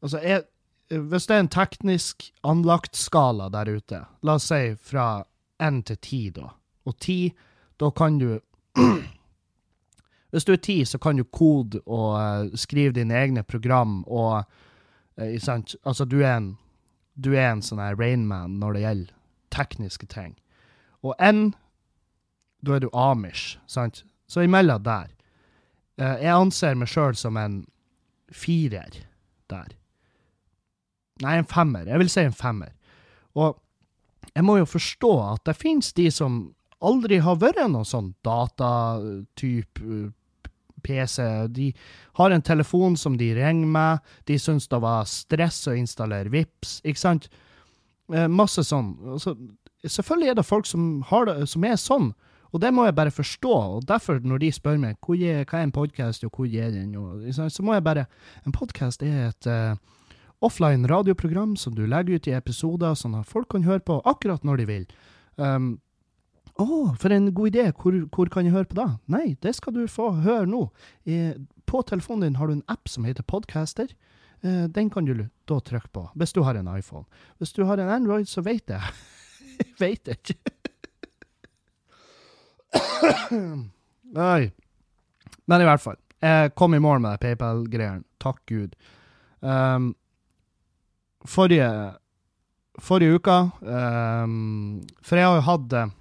Altså, 0.00 0.16
jeg, 0.24 0.42
hvis 0.88 1.26
det 1.26 1.34
er 1.36 1.40
en 1.40 1.48
teknisk 1.52 2.30
anlagt 2.40 2.96
skala 2.96 3.50
der 3.52 3.68
ute, 3.68 3.98
la 4.24 4.38
oss 4.38 4.46
si 4.48 4.72
fra 4.80 5.26
én 5.60 5.82
til 5.84 5.98
ti, 6.00 6.20
da, 6.32 6.46
og 6.88 6.96
ti, 7.04 7.34
da 7.76 7.90
kan 7.92 8.16
du 8.18 8.38
Hvis 10.30 10.44
du 10.46 10.52
er 10.52 10.62
ti, 10.62 10.84
så 10.84 10.98
kan 10.98 11.18
du 11.18 11.24
kode 11.24 11.82
og 11.86 12.14
uh, 12.14 12.54
skrive 12.54 12.94
dine 12.94 13.14
egne 13.14 13.42
program 13.42 14.04
og 14.06 14.44
uh, 15.20 15.38
sant? 15.42 15.74
Altså, 15.84 16.04
du 16.04 16.20
er 16.22 16.36
en 16.36 16.52
du 17.24 17.34
er 17.34 17.50
en 17.50 17.62
sånn 17.62 17.82
her 17.82 17.98
Rainman 17.98 18.58
når 18.60 18.76
det 18.76 18.82
gjelder 18.84 19.14
tekniske 19.50 20.06
ting. 20.06 20.36
Og 21.02 21.14
N, 21.20 21.50
da 22.64 22.76
er 22.76 22.84
du 22.84 22.90
Amish, 22.96 23.58
sant? 23.66 24.04
Så 24.30 24.44
imellom 24.46 24.82
der. 24.86 25.10
Eh, 26.00 26.22
jeg 26.24 26.32
anser 26.34 26.78
meg 26.78 26.90
sjøl 26.90 27.16
som 27.18 27.38
en 27.40 27.62
firer 28.32 29.02
der. 29.50 29.74
Nei, 31.20 31.36
en 31.36 31.48
femmer. 31.48 31.88
Jeg 31.90 32.00
vil 32.00 32.12
si 32.12 32.24
en 32.24 32.36
femmer. 32.36 32.72
Og 33.36 33.58
jeg 34.32 34.46
må 34.46 34.56
jo 34.60 34.68
forstå 34.68 35.12
at 35.26 35.44
det 35.48 35.58
finnes 35.58 35.92
de 35.96 36.08
som 36.14 36.40
aldri 36.80 37.18
har 37.20 37.36
vært 37.42 37.60
noen 37.68 37.84
sånn 37.84 38.14
datatype 38.24 39.84
uh, 39.84 40.48
PC. 40.80 41.20
De 41.52 41.68
har 42.16 42.32
en 42.32 42.42
telefon 42.42 42.96
som 42.96 43.18
de 43.20 43.34
ringer 43.36 43.68
med. 43.68 44.06
De 44.30 44.38
syns 44.40 44.68
det 44.70 44.80
var 44.80 45.08
stress 45.10 45.66
å 45.68 45.76
installere 45.76 46.32
VIPS, 46.32 46.78
ikke 46.88 47.02
sant? 47.02 47.28
Eh, 48.14 48.28
masse 48.32 48.64
sånn. 48.66 48.94
Altså, 49.12 49.36
selvfølgelig 49.84 50.32
er 50.32 50.38
det 50.40 50.46
folk 50.48 50.68
som, 50.68 50.86
det, 51.28 51.36
som 51.52 51.66
er 51.68 51.76
sånn, 51.80 52.10
og 52.50 52.60
det 52.62 52.72
må 52.74 52.84
jeg 52.86 52.96
bare 52.98 53.14
forstå. 53.14 53.54
Og 53.76 53.86
derfor, 53.88 54.18
når 54.22 54.42
de 54.42 54.52
spør 54.52 54.80
meg 54.82 54.98
hva 55.06 55.16
er 55.16 55.62
en 55.62 55.74
podkast, 55.74 56.24
og 56.26 56.34
hvor 56.34 56.46
er 56.50 56.72
den, 56.74 56.96
så 57.32 57.62
må 57.62 57.76
jeg 57.76 57.84
bare 57.86 58.06
En 58.46 58.52
podkast 58.52 59.02
er 59.02 59.28
et 59.28 59.46
uh, 59.46 59.76
offline 60.40 60.88
radioprogram 60.88 61.56
som 61.56 61.74
du 61.76 61.86
legger 61.86 62.16
ut 62.16 62.26
i 62.26 62.34
episoder, 62.34 62.94
sånn 62.94 63.14
at 63.18 63.28
folk 63.28 63.50
kan 63.52 63.64
høre 63.68 63.84
på 63.84 64.00
akkurat 64.04 64.44
når 64.44 64.62
de 64.62 64.66
vil. 64.66 64.90
Um, 65.36 65.78
Å, 66.60 66.66
for 67.00 67.12
en 67.14 67.30
god 67.32 67.54
idé. 67.54 67.70
Hvor, 67.72 67.94
hvor 68.12 68.28
kan 68.32 68.44
jeg 68.44 68.52
høre 68.52 68.68
på 68.68 68.76
da? 68.76 68.88
Nei, 69.08 69.36
det 69.40 69.54
skal 69.56 69.72
du 69.76 69.86
få 69.88 70.10
høre 70.24 70.48
nå. 70.50 70.66
Eh, 71.08 71.38
på 71.64 71.80
telefonen 71.88 72.26
din 72.26 72.36
har 72.36 72.50
du 72.50 72.58
en 72.58 72.66
app 72.68 72.90
som 72.90 73.06
heter 73.08 73.24
Podcaster. 73.24 73.94
Eh, 74.42 74.66
den 74.68 74.90
kan 74.92 75.08
du 75.08 75.14
da 75.48 75.60
trykke 75.64 75.88
på, 75.94 76.04
hvis 76.20 76.36
du 76.36 76.42
har 76.44 76.58
en 76.60 76.68
iPhone. 76.74 77.06
Hvis 77.40 77.56
du 77.56 77.64
har 77.64 77.80
en 77.80 77.88
Android, 77.88 78.28
så 78.28 78.44
vet 78.44 78.68
jeg. 78.68 78.92
jeg 79.62 79.76
vet 79.80 80.12
ikke. 80.18 80.36
Nei. 84.20 84.50
Men 85.44 85.62
i 85.62 85.68
hvert 85.68 85.82
fall. 85.82 85.98
Jeg 86.20 86.52
kom 86.54 86.74
i 86.76 86.82
mål 86.82 87.00
med 87.02 87.20
PayPal-greiene. 87.22 88.04
Takk 88.20 88.42
Gud. 88.46 88.76
Um, 89.40 89.94
forrige 91.24 91.70
Forrige 92.80 93.16
uka 93.16 93.50
um, 93.60 94.80
For 95.04 95.16
jeg 95.16 95.24
har 95.26 95.38
jo 95.38 95.44
hatt 95.46 95.72
eh, 95.72 95.92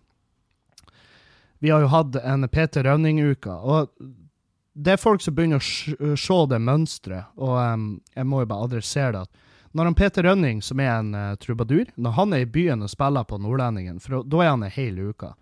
Vi 1.59 1.71
har 1.71 1.83
jo 1.83 1.91
hatt 1.91 2.17
en 2.19 2.47
Peter 2.51 2.83
Rønning-uke. 2.83 3.51
Og 3.51 3.89
det 4.79 4.93
er 4.93 5.01
folk 5.01 5.23
som 5.23 5.35
begynner 5.35 5.59
å 5.59 6.15
se 6.19 6.37
det 6.51 6.59
mønsteret, 6.63 7.33
og 7.35 7.57
um, 7.57 7.87
jeg 8.15 8.27
må 8.31 8.43
jo 8.43 8.47
bare 8.47 8.67
adressere 8.69 9.11
det. 9.11 9.23
at 9.25 9.73
Når 9.75 9.89
han 9.89 9.97
Peter 9.99 10.23
Rønning, 10.23 10.61
som 10.63 10.79
er 10.79 10.93
en 10.93 11.09
uh, 11.17 11.33
trubadur, 11.35 11.91
når 11.99 12.15
han 12.15 12.35
er 12.37 12.45
i 12.45 12.47
byen 12.47 12.85
og 12.85 12.93
spiller 12.93 13.27
på 13.27 13.41
Nordlendingen, 13.43 13.99
for 13.99 14.23
da 14.23 14.39
er 14.45 14.53
han 14.53 14.63
ei 14.63 14.71
hel 14.71 15.01
uke, 15.09 15.33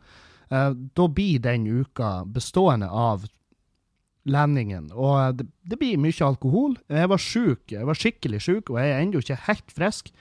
da 0.48 1.08
blir 1.12 1.42
den 1.44 1.66
uka 1.68 2.22
bestående 2.26 2.88
av 2.88 3.26
Lendingen. 4.28 4.90
Og 4.92 5.14
uh, 5.16 5.30
det, 5.36 5.48
det, 5.64 5.78
blir 5.80 6.00
mye 6.02 6.26
alkohol. 6.26 6.76
Jeg 6.92 7.12
var 7.12 7.22
sjuk, 7.22 7.62
jeg 7.72 7.88
var 7.88 8.00
skikkelig 8.00 8.42
sjuk, 8.44 8.72
og 8.74 8.80
jeg 8.82 8.92
er 8.92 9.04
ennå 9.04 9.22
ikke 9.24 9.40
helt 9.48 9.76
frisk. 9.76 10.12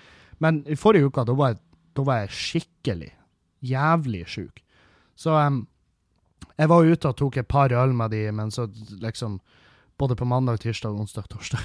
Men 0.42 0.62
i 0.71 0.78
forrige 0.78 1.11
uke, 1.11 1.25
da 1.26 1.35
var 1.37 1.54
jeg, 1.54 1.61
da 1.97 2.04
var 2.06 2.23
jeg 2.23 2.37
skikkelig, 2.38 3.11
jævlig 3.66 4.23
sjuk. 4.30 4.62
Så 5.18 5.35
um, 5.35 5.64
jeg 6.56 6.71
var 6.71 6.87
ute 6.87 7.11
og 7.11 7.18
tok 7.18 7.40
et 7.40 7.50
par 7.50 7.75
øl 7.75 7.97
med 7.97 8.14
de, 8.14 8.26
men 8.33 8.54
så 8.54 8.71
liksom 9.02 9.40
Både 9.97 10.12
på 10.12 10.26
mandag, 10.28 10.59
tirsdag, 10.61 10.92
onsdag, 10.92 11.25
torsdag. 11.33 11.61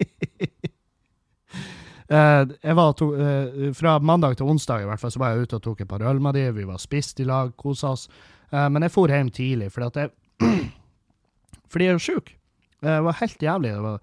uh, 2.12 2.42
jeg 2.62 2.76
var 2.76 2.92
to, 2.98 3.10
uh, 3.16 3.70
Fra 3.76 3.98
mandag 3.98 4.36
til 4.38 4.50
onsdag 4.50 4.84
i 4.84 4.88
hvert 4.88 5.00
fall, 5.00 5.12
så 5.14 5.22
var 5.22 5.32
jeg 5.34 5.46
ute 5.46 5.58
og 5.58 5.64
tok 5.64 5.84
et 5.84 5.90
par 5.90 6.04
øl 6.04 6.20
med 6.22 6.36
de. 6.36 6.48
Vi 6.56 6.66
var 6.68 6.82
spist 6.82 7.20
i 7.20 7.28
lag, 7.28 7.54
kosa 7.56 7.94
oss. 7.94 8.08
Uh, 8.52 8.68
men 8.68 8.84
jeg 8.86 8.94
for 8.94 9.12
hjem 9.12 9.32
tidlig, 9.34 9.70
fordi 9.72 9.90
at 9.92 10.02
jeg 10.02 10.14
Fordi 11.74 11.88
jeg 11.88 11.96
er 11.96 12.02
sjuk. 12.02 12.28
Det 12.84 12.92
var 13.02 13.16
helt 13.18 13.42
jævlig. 13.42 13.70
Det 13.74 13.82
var, 13.82 14.00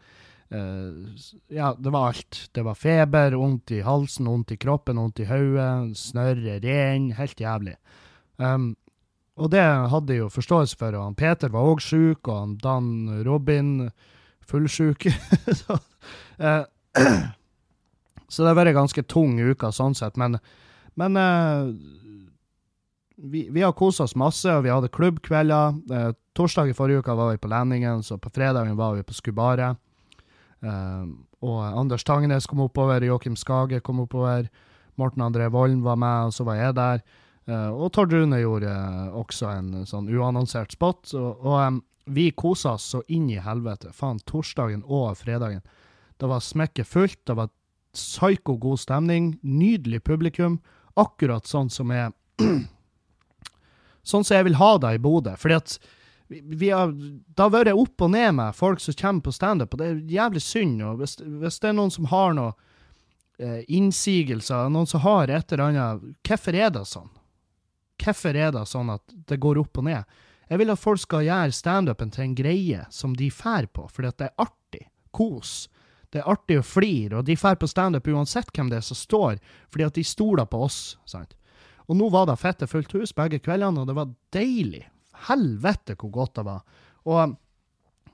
ja, 1.55 1.69
det 1.79 1.91
var 1.93 2.07
alt. 2.09 2.39
Det 2.51 2.63
var 2.65 2.75
feber, 2.75 3.37
vondt 3.39 3.71
i 3.71 3.79
halsen, 3.85 4.27
vondt 4.27 4.51
i 4.51 4.57
kroppen, 4.59 4.99
vondt 4.99 5.21
i 5.23 5.27
hodet, 5.29 5.95
snørre, 5.95 6.57
ren. 6.65 7.05
Helt 7.15 7.39
jævlig. 7.39 7.77
Um, 8.41 8.73
og 9.39 9.51
det 9.53 9.61
hadde 9.63 10.13
jeg 10.13 10.25
jo 10.25 10.31
forståelse 10.33 10.77
for. 10.77 10.97
Og 10.97 11.05
han 11.05 11.15
Peter 11.15 11.53
var 11.53 11.69
òg 11.71 11.83
sjuk, 11.83 12.27
og 12.27 12.35
han 12.35 12.57
Dan 12.59 12.89
Robin 13.27 13.91
fullsjuk. 14.51 15.07
så, 15.61 15.77
eh, 16.39 16.63
så, 18.31 18.43
det 18.43 18.53
har 18.53 18.59
vært 18.61 18.77
ganske 18.77 19.03
tung 19.11 19.35
uke 19.35 19.73
sånn 19.75 19.95
sett. 19.97 20.15
Men, 20.19 20.37
men 20.99 21.19
eh, 21.19 21.71
vi, 23.21 23.45
vi, 23.51 23.61
har 23.61 23.75
kosa 23.77 24.07
oss 24.07 24.15
masse, 24.15 24.47
og 24.49 24.63
vi 24.65 24.71
hadde 24.71 24.91
klubbkvelder. 24.95 25.81
Eh, 25.91 26.11
torsdag 26.37 26.71
i 26.71 26.77
forrige 26.77 27.03
uke 27.03 27.17
var 27.19 27.33
vi 27.33 27.41
på 27.43 27.51
Lendingen, 27.51 28.05
så 28.07 28.17
på 28.21 28.31
fredagen 28.33 28.79
var 28.79 28.95
vi 28.95 29.03
på 29.03 29.17
Skubaret. 29.17 29.75
Eh, 30.63 31.03
og 31.41 31.59
Anders 31.65 32.05
Tangnes 32.07 32.47
kom 32.47 32.63
oppover, 32.63 33.03
Joakim 33.03 33.35
Skage 33.35 33.81
kom 33.83 34.03
oppover. 34.05 34.47
Morten 34.99 35.23
André 35.25 35.49
Volden 35.49 35.81
var 35.83 35.97
med, 35.97 36.29
og 36.29 36.35
så 36.35 36.45
var 36.45 36.59
jeg 36.59 36.77
der. 36.77 37.03
Uh, 37.49 37.71
og 37.73 37.89
Tord 37.95 38.13
Rune 38.13 38.37
gjorde 38.37 38.69
uh, 38.69 39.15
også 39.17 39.47
en 39.49 39.71
sånn 39.89 40.09
uannonsert 40.13 40.75
spot. 40.75 41.09
Og, 41.17 41.41
og 41.41 41.55
um, 41.57 41.79
vi 42.11 42.29
kosa 42.37 42.75
oss 42.77 42.91
så 42.93 43.01
inn 43.09 43.29
i 43.33 43.39
helvete. 43.41 43.93
Faen, 43.97 44.21
torsdagen 44.29 44.83
og 44.85 45.15
fredagen. 45.17 45.63
Det 46.21 46.29
var 46.29 46.43
smekket 46.45 46.87
fullt, 46.87 47.19
det 47.25 47.37
var 47.39 47.49
psyko 47.93 48.57
god 48.61 48.79
stemning, 48.79 49.33
nydelig 49.41 50.03
publikum. 50.07 50.59
Akkurat 50.99 51.47
sånn 51.47 51.69
som 51.71 51.91
jeg 51.93 52.11
Sånn 54.01 54.23
som 54.25 54.33
jeg 54.33 54.47
vil 54.47 54.57
ha 54.57 54.69
det 54.81 54.95
i 54.97 55.01
Bodø. 55.01 55.35
Fordi 55.37 55.53
at 55.59 55.75
har, 56.31 56.93
det 56.95 57.43
har 57.43 57.51
vært 57.53 57.75
opp 57.77 58.01
og 58.01 58.09
ned 58.15 58.31
med 58.39 58.55
folk 58.57 58.81
som 58.81 58.95
kommer 58.97 59.27
på 59.27 59.33
standup, 59.35 59.75
og 59.75 59.81
det 59.81 59.87
er 59.87 59.99
jævlig 60.15 60.41
synd. 60.41 60.81
og 60.81 61.01
Hvis, 61.03 61.19
hvis 61.21 61.59
det 61.61 61.69
er 61.69 61.75
noen 61.77 61.93
som 61.93 62.07
har 62.09 62.33
noe 62.33 62.55
innsigelser, 63.67 64.69
noen 64.69 64.87
som 64.87 65.03
har 65.05 65.31
et 65.31 65.51
eller 65.51 65.63
annet 65.69 66.03
Hvorfor 66.27 66.57
er 66.57 66.69
det 66.73 66.85
sånn? 66.89 67.09
Hvorfor 68.01 68.37
er 68.37 68.53
det 68.53 68.65
sånn 68.69 68.89
at 68.93 69.15
det 69.29 69.39
går 69.41 69.61
opp 69.61 69.81
og 69.81 69.87
ned? 69.89 70.17
Jeg 70.51 70.59
vil 70.59 70.73
at 70.73 70.81
folk 70.81 70.99
skal 70.99 71.25
gjøre 71.25 71.55
standupen 71.55 72.11
til 72.11 72.25
en 72.25 72.35
greie 72.35 72.85
som 72.91 73.13
de 73.15 73.29
fær 73.31 73.69
på, 73.71 73.85
fordi 73.87 74.09
at 74.09 74.19
det 74.19 74.29
er 74.29 74.47
artig. 74.47 74.83
Kos. 75.15 75.69
Det 76.11 76.19
er 76.19 76.31
artig 76.31 76.57
å 76.59 76.65
flire, 76.65 77.19
og 77.19 77.27
de 77.27 77.37
fær 77.39 77.55
på 77.59 77.69
standup 77.71 78.09
uansett 78.11 78.49
hvem 78.51 78.71
det 78.71 78.81
er 78.81 78.87
som 78.87 78.99
står, 78.99 79.39
fordi 79.71 79.85
at 79.87 79.95
de 79.95 80.03
stoler 80.07 80.49
på 80.49 80.65
oss. 80.65 80.79
sant? 81.07 81.37
Og 81.87 81.97
nå 81.99 82.09
var 82.11 82.27
det 82.27 82.39
fette 82.39 82.67
fullt 82.67 82.91
hus 82.97 83.15
begge 83.15 83.39
kveldene, 83.43 83.81
og 83.81 83.87
det 83.87 83.95
var 83.97 84.11
deilig. 84.35 84.83
Helvete 85.27 85.95
hvor 85.99 86.11
godt 86.15 86.35
det 86.39 86.45
var. 86.47 86.61
Og, 87.07 87.33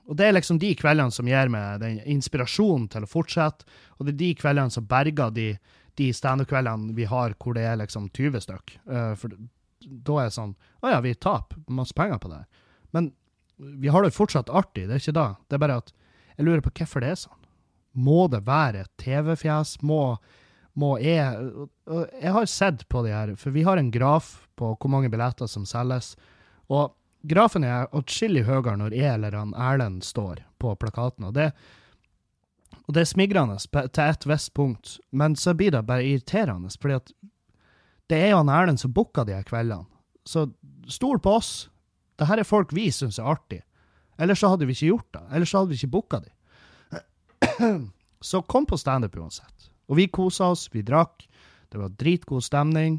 og 0.06 0.18
det 0.18 0.28
er 0.28 0.36
liksom 0.36 0.60
de 0.62 0.72
kveldene 0.78 1.14
som 1.14 1.28
gir 1.28 1.50
meg 1.52 1.82
den 1.82 2.00
inspirasjonen 2.14 2.88
til 2.92 3.06
å 3.06 3.10
fortsette, 3.10 3.66
og 3.98 4.06
det 4.06 4.14
er 4.14 4.22
de 4.22 4.32
kveldene 4.40 4.74
som 4.74 4.86
berger 4.88 5.34
de, 5.34 5.48
de 5.98 6.10
standup-kveldene 6.14 6.94
vi 6.96 7.06
har 7.10 7.34
hvor 7.38 7.58
det 7.58 7.66
er 7.66 7.78
liksom 7.82 8.10
20 8.14 8.46
stykk. 8.46 8.76
Uh, 8.86 9.14
for 9.18 9.34
da 9.78 10.18
er 10.18 10.26
det 10.28 10.34
sånn 10.34 10.56
Å 10.82 10.90
ja, 10.90 10.98
vi 11.02 11.14
taper 11.14 11.60
masse 11.70 11.94
penger 11.94 12.18
på 12.22 12.30
det. 12.32 12.42
Men 12.94 13.12
vi 13.58 13.90
har 13.90 14.02
det 14.02 14.14
fortsatt 14.14 14.50
artig, 14.50 14.86
det 14.86 14.96
er 14.96 15.02
ikke 15.02 15.18
da. 15.18 15.28
Det 15.46 15.58
er 15.58 15.62
bare 15.62 15.80
at 15.82 15.92
jeg 16.38 16.46
lurer 16.46 16.62
på 16.62 16.72
hvorfor 16.78 17.02
det 17.02 17.12
er 17.12 17.18
sånn. 17.18 17.37
Må 17.98 18.28
det 18.30 18.44
være 18.46 18.86
TV-fjes? 19.00 19.78
Må, 19.82 20.18
må 20.78 20.96
jeg 21.02 21.66
Jeg 21.88 22.32
har 22.36 22.46
sett 22.46 22.86
på 22.88 23.02
de 23.06 23.14
her, 23.14 23.34
for 23.36 23.54
vi 23.54 23.66
har 23.66 23.80
en 23.80 23.90
graf 23.90 24.48
på 24.58 24.74
hvor 24.74 24.90
mange 24.90 25.10
billetter 25.10 25.50
som 25.50 25.66
selges. 25.66 26.14
Og 26.70 26.94
grafen 27.26 27.64
er 27.66 27.88
atskillig 27.96 28.44
høyere 28.46 28.76
når 28.78 28.94
jeg 28.96 29.14
eller 29.14 29.36
han 29.38 29.54
Erlend 29.54 30.04
står 30.06 30.44
på 30.62 30.74
plakaten. 30.78 31.28
Og 31.28 31.34
det, 31.34 31.50
og 32.86 32.94
det 32.94 33.02
er 33.02 33.10
smigrende 33.12 33.58
til 33.58 34.04
et 34.04 34.28
visst 34.28 34.54
punkt, 34.54 34.98
men 35.10 35.36
så 35.36 35.54
blir 35.54 35.74
det 35.74 35.86
bare 35.86 36.06
irriterende. 36.06 36.70
fordi 36.80 37.00
at 37.00 37.12
det 38.08 38.22
er 38.24 38.30
jo 38.30 38.42
han 38.42 38.52
Erlend 38.52 38.80
som 38.80 38.92
booker 38.92 39.24
de 39.24 39.36
her 39.36 39.44
kveldene. 39.44 39.86
Så 40.24 40.50
stol 40.88 41.20
på 41.20 41.38
oss. 41.40 41.68
Dette 42.18 42.40
er 42.40 42.44
folk 42.44 42.72
vi 42.72 42.90
syns 42.92 43.18
er 43.18 43.28
artig. 43.30 43.62
Ellers 44.18 44.40
så 44.42 44.50
hadde 44.50 44.66
vi 44.66 44.74
ikke 44.74 44.90
gjort 44.90 45.12
det. 45.14 45.22
Ellers 45.32 45.50
så 45.52 45.60
hadde 45.60 45.72
vi 45.72 45.78
ikke 45.78 45.94
booka 45.94 46.20
de. 46.20 46.32
Så 48.20 48.42
kom 48.42 48.66
på 48.66 48.78
standup 48.78 49.16
uansett. 49.16 49.70
Og 49.88 49.98
vi 50.00 50.08
kosa 50.10 50.50
oss, 50.52 50.66
vi 50.72 50.82
drakk. 50.82 51.22
Det 51.70 51.78
var 51.78 51.92
dritgod 52.00 52.44
stemning. 52.44 52.98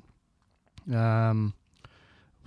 Um, 0.86 1.50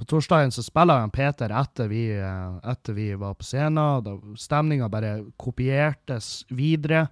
på 0.03 0.07
torsdagen 0.09 0.51
så 0.51 0.65
spilla 0.65 0.97
han 0.99 1.13
Peter 1.15 1.53
etter 1.55 1.87
vi, 1.87 2.07
eh, 2.17 2.55
etter 2.71 2.97
vi 2.97 3.13
var 3.15 3.37
på 3.39 3.45
scenen. 3.47 4.37
Stemninga 4.41 4.89
bare 4.91 5.13
kopiertes 5.39 6.43
videre. 6.51 7.05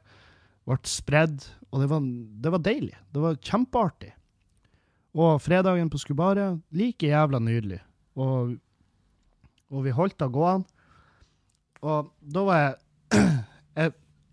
Ble 0.67 0.79
spredd. 0.89 1.45
Og 1.71 1.85
det 1.85 1.91
var, 1.93 2.09
det 2.43 2.51
var 2.51 2.65
deilig. 2.65 2.97
Det 3.13 3.23
var 3.23 3.39
kjempeartig. 3.39 4.11
Og 5.15 5.39
fredagen 5.43 5.91
på 5.91 6.01
Skubaret, 6.03 6.59
like 6.75 7.07
jævla 7.07 7.39
nydelig. 7.43 7.79
Og, 8.19 8.57
og 9.71 9.87
vi 9.87 9.95
holdt 9.95 10.19
det 10.19 10.31
gående. 10.35 10.67
Og 11.87 12.11
da 12.21 12.45
var 12.47 12.61
jeg, 12.65 12.75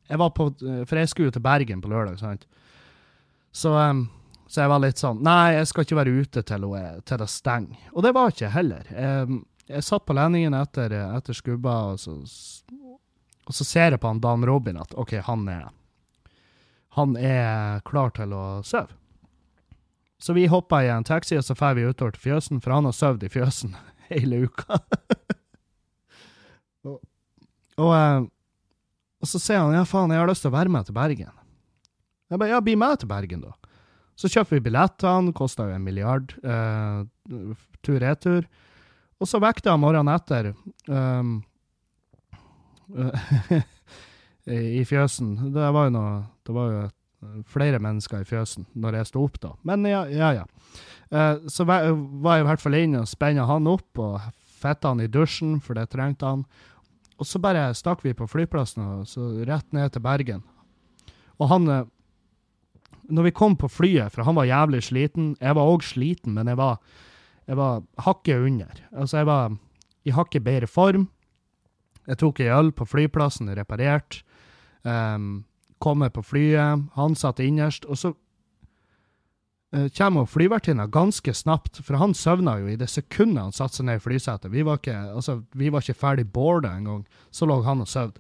jeg 0.08 0.20
var 0.22 0.32
på 0.36 0.50
For 0.60 1.00
jeg 1.00 1.10
skulle 1.12 1.30
jo 1.30 1.36
til 1.36 1.44
Bergen 1.44 1.82
på 1.84 1.92
lørdag, 1.92 2.20
sant. 2.22 2.48
Så, 3.52 3.72
så 4.48 4.62
jeg 4.62 4.72
var 4.72 4.84
litt 4.84 5.02
sånn 5.02 5.24
Nei, 5.26 5.58
jeg 5.58 5.70
skal 5.72 5.88
ikke 5.88 6.00
være 6.00 6.16
ute 6.22 6.44
til, 6.46 6.68
til 7.08 7.22
det 7.22 7.30
stenger. 7.32 7.88
Og 7.94 8.06
det 8.06 8.14
var 8.16 8.32
ikke 8.32 8.46
jeg 8.46 8.56
heller. 8.56 8.92
Jeg, 8.92 9.40
jeg 9.68 9.88
satt 9.88 10.06
på 10.08 10.16
Lendingen 10.16 10.56
etter, 10.58 10.94
etter 11.18 11.36
skubba, 11.36 11.80
og 11.92 12.00
så, 12.00 12.16
og 13.48 13.56
så 13.56 13.68
ser 13.68 13.96
jeg 13.96 14.02
på 14.04 14.12
han 14.12 14.22
Dan 14.24 14.46
Robin 14.48 14.80
at 14.80 14.96
OK, 14.96 15.18
han 15.28 15.48
er 15.52 15.68
Han 16.98 17.18
er 17.18 17.84
klar 17.86 18.10
til 18.16 18.32
å 18.34 18.46
sove. 18.66 18.96
Så 20.18 20.34
vi 20.34 20.48
hoppa 20.50 20.80
i 20.84 20.88
en 20.90 21.04
taxi, 21.04 21.38
og 21.38 21.44
så 21.46 21.54
drar 21.54 21.76
vi 21.78 21.86
utover 21.86 22.16
til 22.16 22.24
fjøsen, 22.24 22.62
for 22.62 22.74
han 22.74 22.88
har 22.90 22.96
sovet 22.96 23.28
i 23.28 23.30
fjøsen 23.30 23.76
hele 24.10 24.48
uka. 24.48 24.80
og, 26.88 26.98
og, 27.78 27.92
eh, 27.92 28.26
og, 29.28 29.32
så 29.34 29.42
sier 29.44 29.60
han 29.60 29.76
ja, 29.76 29.84
faen, 29.88 30.14
jeg 30.14 30.24
har 30.24 30.30
lyst 30.30 30.46
til 30.46 30.54
å 30.54 30.56
være 30.56 30.72
med 30.72 30.88
til 30.88 30.96
Bergen. 30.96 31.34
Jeg 32.32 32.40
bare 32.40 32.54
ja, 32.54 32.62
bli 32.64 32.76
med 32.80 33.02
til 33.02 33.10
Bergen, 33.12 33.44
da. 33.44 33.54
Så 34.18 34.32
kjøper 34.32 34.58
vi 34.58 34.66
billettene, 34.70 35.34
kosta 35.36 35.68
jo 35.68 35.76
en 35.76 35.84
milliard, 35.86 36.32
eh, 36.42 37.04
tur-retur. 37.86 38.48
Og 39.20 39.30
så 39.30 39.42
vekket 39.42 39.68
jeg 39.70 39.82
morgenen 39.82 40.14
etter 40.14 40.52
um, 40.88 41.40
i 44.80 44.84
fjøsen. 44.88 45.36
Det 45.54 45.70
var 45.76 45.90
jo 45.90 45.94
noe 45.98 46.12
Det 46.46 46.56
var 46.56 46.72
jo 46.72 46.84
flere 47.50 47.82
mennesker 47.82 48.22
i 48.22 48.28
fjøsen 48.30 48.68
når 48.78 49.00
jeg 49.00 49.10
sto 49.10 49.26
opp, 49.26 49.40
da. 49.44 49.54
Men 49.68 49.86
ja, 49.90 50.06
ja. 50.10 50.32
ja. 50.38 50.46
Eh, 51.10 51.48
så 51.52 51.66
var 51.68 51.88
jeg 51.88 52.46
i 52.46 52.48
hvert 52.48 52.64
fall 52.64 52.78
inne 52.78 53.04
og 53.04 53.10
spenna 53.10 53.48
han 53.50 53.70
opp 53.70 54.02
og 54.02 54.22
fetta 54.58 54.94
han 54.94 55.04
i 55.04 55.10
dusjen, 55.12 55.58
for 55.62 55.78
det 55.78 55.90
trengte 55.94 56.30
han. 56.30 56.46
Og 57.18 57.26
så 57.26 57.42
bare 57.42 57.72
stakk 57.78 58.04
vi 58.06 58.14
på 58.18 58.28
flyplassen 58.30 58.84
og 58.86 59.08
så 59.10 59.30
rett 59.48 59.68
ned 59.74 59.94
til 59.94 60.04
Bergen. 60.06 60.44
Og 61.42 61.50
han 61.52 61.70
uh, 61.70 61.86
Når 63.10 63.24
vi 63.24 63.32
kom 63.32 63.56
på 63.56 63.70
flyet, 63.72 64.12
for 64.12 64.24
han 64.28 64.36
var 64.36 64.46
jævlig 64.46 64.84
sliten 64.84 65.36
Jeg 65.40 65.56
var 65.56 65.64
òg 65.64 65.84
sliten, 65.84 66.34
men 66.34 66.48
jeg 66.48 66.58
var, 66.58 66.78
jeg 67.48 67.58
var 67.58 67.84
hakket 67.98 68.38
under. 68.38 68.84
Altså, 68.92 69.18
jeg 69.18 69.26
var 69.26 69.58
i 70.04 70.12
hakket 70.12 70.44
bedre 70.44 70.68
form. 70.68 71.10
Jeg 72.08 72.18
tok 72.18 72.40
ei 72.40 72.52
øl 72.52 72.72
på 72.72 72.86
flyplassen, 72.86 73.50
reparert. 73.56 74.24
Um, 74.84 75.46
kommer 75.80 76.10
på 76.10 76.24
flyet, 76.24 76.88
han 76.96 77.16
satt 77.16 77.40
innerst, 77.40 77.86
og 77.86 77.98
så 77.98 78.14
kommer 79.98 80.26
flyvertinna 80.26 80.86
ganske 80.88 81.34
snapt, 81.36 81.82
for 81.84 82.00
han 82.00 82.14
søvna 82.16 82.54
jo 82.62 82.70
i 82.72 82.78
det 82.80 82.88
sekundet 82.88 83.42
han 83.44 83.56
satte 83.56 83.80
seg 83.80 83.90
ned 83.90 84.00
i 84.00 84.04
flysetet. 84.04 84.52
Vi 84.54 84.64
var 84.64 84.80
ikke, 84.80 84.96
altså, 85.18 85.42
vi 85.60 85.72
var 85.74 85.84
ikke 85.84 85.98
ferdig 85.98 86.28
boarda 86.32 86.72
engang, 86.78 87.02
så 87.32 87.50
lå 87.50 87.60
han 87.66 87.84
og 87.84 87.90
sov. 87.92 88.14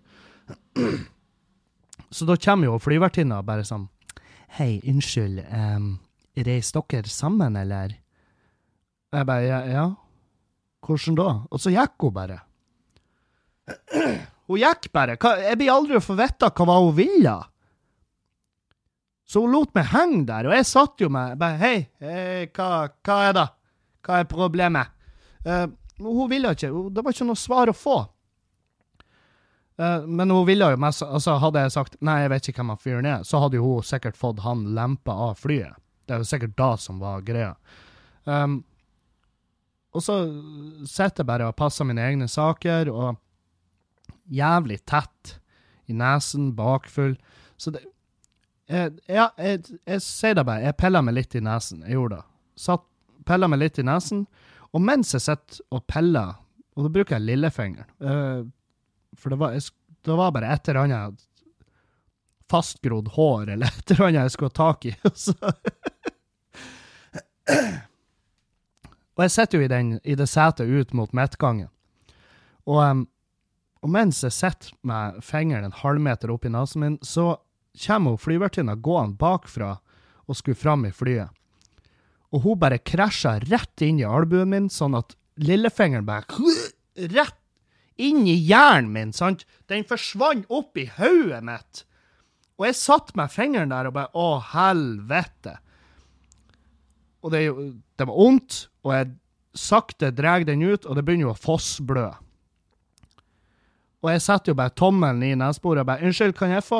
Så 2.09 2.27
da 2.27 2.35
kommer 2.39 2.69
jo 2.69 2.79
flyvertinna 2.79 3.41
bare 3.43 3.65
sånn 3.67 3.87
Hei, 4.57 4.77
unnskyld, 4.87 5.41
um, 5.51 5.87
reiser 6.39 6.83
dere 6.87 7.11
sammen, 7.11 7.57
eller? 7.59 7.97
Jeg 9.11 9.27
bare 9.27 9.43
ja, 9.43 9.59
ja. 9.67 9.85
Hvordan 10.87 11.17
da? 11.19 11.27
Og 11.51 11.61
så 11.61 11.73
gikk 11.73 12.05
hun 12.05 12.15
bare. 12.15 12.39
Hun 14.47 14.61
gikk 14.61 14.87
bare. 14.95 15.17
Jeg 15.43 15.59
blir 15.59 15.73
aldri 15.73 15.97
å 15.99 16.03
få 16.03 16.15
vite 16.15 16.47
hva 16.55 16.77
hun 16.79 16.93
ville. 16.95 17.33
Så 19.27 19.43
hun 19.43 19.51
lot 19.51 19.73
meg 19.75 19.89
henge 19.91 20.23
der, 20.29 20.47
og 20.47 20.55
jeg 20.55 20.67
satt 20.69 21.01
jo 21.03 21.09
med 21.11 21.35
bare 21.39 21.59
Hei, 21.59 21.77
hei 21.99 22.45
hva, 22.55 22.87
hva, 23.03 23.17
er 23.27 23.33
det? 23.35 23.47
Hva 24.07 24.21
er 24.21 24.29
problemet? 24.31 24.93
Uh, 25.43 25.67
hun 25.99 26.29
ville 26.31 26.53
ikke. 26.55 26.69
Det 26.95 27.03
var 27.03 27.15
ikke 27.15 27.27
noe 27.27 27.39
svar 27.39 27.71
å 27.71 27.75
få. 27.75 27.97
Uh, 29.77 30.07
men 30.07 30.31
hun 30.31 30.47
ville 30.47 30.69
jo 30.71 30.79
mest 30.81 31.03
altså 31.05 31.35
Hadde 31.37 31.61
jeg 31.61 31.73
sagt 31.75 31.99
nei, 32.01 32.21
jeg 32.23 32.31
vet 32.33 32.47
ikke 32.49 32.63
hvem 32.63 32.71
han 32.73 32.81
fyren 32.81 33.09
er, 33.09 33.27
så 33.27 33.43
hadde 33.43 33.59
jo 33.59 33.67
hun 33.67 33.85
sikkert 33.85 34.17
fått 34.17 34.41
han 34.45 34.63
lempa 34.77 35.17
av 35.27 35.43
flyet. 35.43 35.75
Det 36.07 36.15
er 36.15 36.23
jo 36.23 36.29
sikkert 36.31 36.55
da 36.57 36.71
som 36.79 37.03
var 37.03 37.25
greia. 37.27 37.51
Um, 38.23 38.61
og 39.91 40.03
så 40.03 40.15
sitter 40.87 41.23
jeg 41.23 41.27
bare 41.27 41.51
og 41.51 41.57
passer 41.59 41.87
mine 41.87 42.03
egne 42.05 42.29
saker, 42.31 42.89
og 42.93 43.19
jævlig 44.31 44.79
tett 44.87 45.37
i 45.91 45.95
nesen, 45.95 46.53
bakfull. 46.55 47.15
Så 47.59 47.75
det 47.75 47.83
Ja, 48.67 49.29
jeg 49.37 50.01
sier 50.03 50.35
det 50.35 50.43
bare, 50.47 50.65
jeg 50.65 50.75
pilla 50.79 51.01
meg 51.05 51.15
litt 51.15 51.35
i 51.37 51.41
nesen. 51.43 51.83
Jeg 51.87 51.95
gjorde 51.95 52.17
det. 52.19 52.25
Satt, 52.59 52.83
pilla 53.27 53.47
meg 53.47 53.61
litt 53.61 53.79
i 53.79 53.85
nesen. 53.87 54.25
Og 54.75 54.83
mens 54.83 55.13
jeg 55.15 55.23
sitter 55.23 55.61
og 55.73 55.85
piller, 55.87 56.35
og 56.75 56.79
da 56.85 56.89
bruker 56.93 57.15
jeg 57.15 57.25
lillefingeren 57.25 57.89
uh, 58.03 58.41
For 59.17 59.27
det 59.33 59.39
var, 59.41 59.49
jeg, 59.55 59.63
det 60.05 60.15
var 60.19 60.35
bare 60.35 60.51
et 60.53 60.67
eller 60.69 60.81
annet 60.83 61.23
fastgrodd 62.51 63.07
hår 63.15 63.49
eller 63.55 63.67
et 63.71 63.91
eller 63.91 64.05
annet 64.07 64.21
jeg 64.27 64.33
skulle 64.35 64.51
ha 64.53 64.59
tak 64.59 64.79
i. 64.87 64.93
og 69.17 69.21
jeg 69.25 69.33
sitter 69.33 69.55
jo 69.57 69.63
i, 69.65 69.71
den, 69.71 69.87
i 70.03 70.13
det 70.19 70.29
setet 70.31 70.67
ut 70.69 70.93
mot 70.95 71.11
midtgangen. 71.17 71.71
Og 72.67 72.79
um, 72.83 73.07
og 73.85 73.91
mens 73.93 74.23
jeg 74.25 74.33
sitter 74.33 74.73
med 74.87 75.19
fingeren 75.23 75.67
en 75.67 75.75
halvmeter 75.83 76.31
opp 76.33 76.45
i 76.47 76.51
nesen 76.51 76.81
min, 76.83 76.95
så 77.05 77.37
kommer 77.77 78.17
flyvertinna 78.21 78.75
gående 78.75 79.17
bakfra 79.19 79.75
og 80.27 80.37
skulle 80.37 80.59
fram 80.59 80.85
i 80.87 80.93
flyet. 80.93 81.31
Og 82.35 82.43
hun 82.43 82.59
bare 82.59 82.81
krasja 82.83 83.37
rett 83.47 83.83
inn 83.85 84.01
i 84.01 84.07
albuen 84.07 84.51
min, 84.51 84.69
sånn 84.69 84.97
at 84.97 85.15
lillefingeren 85.39 86.07
bare 86.07 86.27
Rett 87.17 87.37
inn 88.01 88.25
i 88.29 88.35
hjernen 88.35 88.89
min, 88.93 89.13
sant? 89.13 89.45
Den 89.69 89.85
forsvant 89.87 90.49
opp 90.53 90.77
i 90.77 90.87
hodet 90.97 91.43
mitt. 91.45 91.83
Og 92.57 92.67
jeg 92.67 92.77
satt 92.79 93.13
med 93.17 93.33
fingeren 93.33 93.73
der 93.73 93.89
og 93.89 93.95
bare 93.97 94.13
Å, 94.17 94.41
helvete. 94.53 95.57
Og 97.25 97.33
det, 97.33 97.43
det 97.97 98.07
var 98.07 98.17
vondt, 98.17 98.63
og 98.85 98.93
jeg 98.95 99.11
sakte 99.57 100.11
drar 100.13 100.45
den 100.45 100.63
ut, 100.65 100.85
og 100.85 100.97
det 100.97 101.03
begynner 101.05 101.29
jo 101.29 101.33
å 101.33 101.41
fossblø. 101.41 102.09
Og 104.05 104.11
jeg 104.13 104.21
setter 104.21 104.51
jo 104.51 104.57
bare 104.59 104.75
tommelen 104.77 105.23
i 105.25 105.33
neseboret 105.37 105.81
og 105.81 105.89
bare 105.89 106.05
'Unnskyld, 106.05 106.35
kan 106.37 106.53
jeg 106.53 106.63
få, 106.63 106.79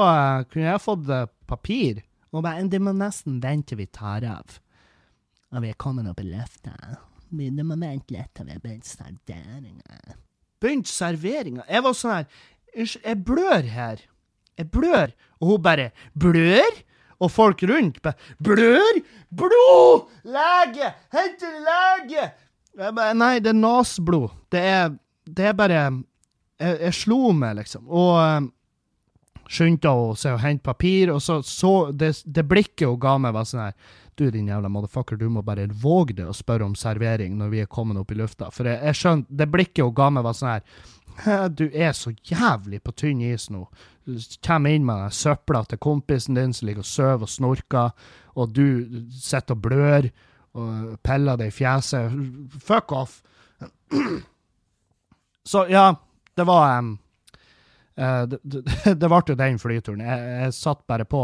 kunne 0.52 0.70
jeg 0.70 0.82
fått 0.82 1.10
uh, 1.10 1.26
papir?' 1.48 2.04
Og 2.32 2.44
bare 2.44 2.68
'Det 2.68 2.82
må 2.82 2.94
nesten 2.94 3.42
vente 3.42 3.74
til 3.74 3.78
vi 3.78 3.86
tar 3.86 4.24
av.' 4.24 4.60
Og 5.52 5.62
vi 5.64 5.70
er 5.70 5.80
kommet 5.80 6.08
opp 6.10 6.20
i 6.20 6.28
lufta. 6.28 6.76
Det 7.32 7.66
må 7.66 7.76
vente 7.76 8.14
litt 8.14 8.34
til 8.36 8.46
vi 8.46 8.52
har 8.52 8.60
begynt 8.62 8.86
serveringa. 8.86 10.18
Begynt 10.62 10.88
serveringa? 10.88 11.64
Jeg 11.70 11.84
var 11.84 11.94
sånn 11.94 12.16
her 12.16 12.28
'Unnskyld, 12.76 13.06
jeg 13.06 13.24
blør 13.26 13.64
her. 13.64 13.98
Jeg 14.58 14.72
blør.' 14.72 15.16
Og 15.42 15.48
hun 15.48 15.62
bare 15.62 15.92
'Blør?' 16.14 16.84
Og 17.20 17.32
folk 17.32 17.64
rundt 17.64 18.02
bare 18.02 18.14
'Blør? 18.38 19.02
Blod! 19.34 20.06
Lege! 20.24 20.94
Hent 21.10 21.42
en 21.42 21.64
lege!' 21.66 22.32
Jeg 22.78 22.94
bare, 22.94 23.14
Nei, 23.18 23.40
det 23.40 23.50
er 23.50 23.58
nasblod. 23.58 24.30
Det 24.52 25.00
det 25.26 25.46
er 25.46 25.54
bare 25.54 26.04
jeg, 26.62 26.80
jeg 26.82 26.96
slo 26.96 27.32
meg, 27.36 27.58
liksom. 27.62 27.88
Og 27.88 28.14
um, 28.18 28.50
skyndte 29.48 29.94
seg 30.20 30.36
å 30.36 30.42
hente 30.42 30.66
papir, 30.66 31.12
og 31.14 31.22
så, 31.24 31.40
så 31.46 31.92
det, 31.92 32.14
det, 32.26 32.46
blikket 32.48 32.88
hun 32.90 33.00
ga 33.02 33.16
meg, 33.22 33.36
var 33.38 33.48
sånn 33.48 33.68
her 33.68 33.96
Du, 34.18 34.26
din 34.34 34.50
jævla 34.50 34.70
motherfucker, 34.74 35.18
du 35.18 35.30
må 35.30 35.44
bare 35.46 35.68
våge 35.70 36.16
det 36.18 36.26
å 36.26 36.36
spørre 36.36 36.66
om 36.66 36.76
servering 36.76 37.36
når 37.38 37.52
vi 37.52 37.60
er 37.62 37.70
kommet 37.70 38.00
opp 38.02 38.12
i 38.12 38.18
lufta. 38.18 38.50
For 38.52 38.66
jeg, 38.66 38.82
jeg 38.90 38.98
skjønte 38.98 39.38
Det 39.38 39.50
blikket 39.54 39.86
hun 39.86 39.98
ga 39.98 40.08
meg, 40.10 40.26
var 40.26 40.38
sånn 40.38 40.56
her 40.56 41.52
Du 41.54 41.68
er 41.70 41.94
så 41.94 42.14
jævlig 42.26 42.82
på 42.84 42.96
tynn 42.98 43.22
is 43.26 43.50
nå. 43.54 43.68
Kommer 44.46 44.74
inn 44.74 44.88
med 44.88 45.04
den 45.04 45.14
søpla 45.14 45.64
til 45.70 45.82
kompisen 45.84 46.38
din 46.38 46.56
som 46.56 46.68
ligger 46.70 46.86
og 46.86 46.90
sover 46.90 47.28
og 47.28 47.32
snorker, 47.32 48.10
og 48.38 48.54
du 48.56 48.66
sitter 49.14 49.58
og 49.58 49.64
blør 49.66 50.10
og 50.58 50.98
piller 51.06 51.38
deg 51.38 51.52
i 51.52 51.54
fjeset. 51.54 52.14
Fuck 52.64 52.94
off! 52.98 53.20
Så 55.48 55.64
ja, 55.72 55.92
det 56.38 56.46
var 56.48 56.80
um, 56.80 56.98
uh, 58.00 58.24
det, 58.30 58.40
det, 58.86 59.08
ble 59.12 59.22
jo 59.28 59.36
den 59.38 59.60
flyturen. 59.62 60.04
Jeg, 60.06 60.34
jeg, 60.44 60.54
satt 60.54 60.84
bare 60.88 61.06
på 61.06 61.22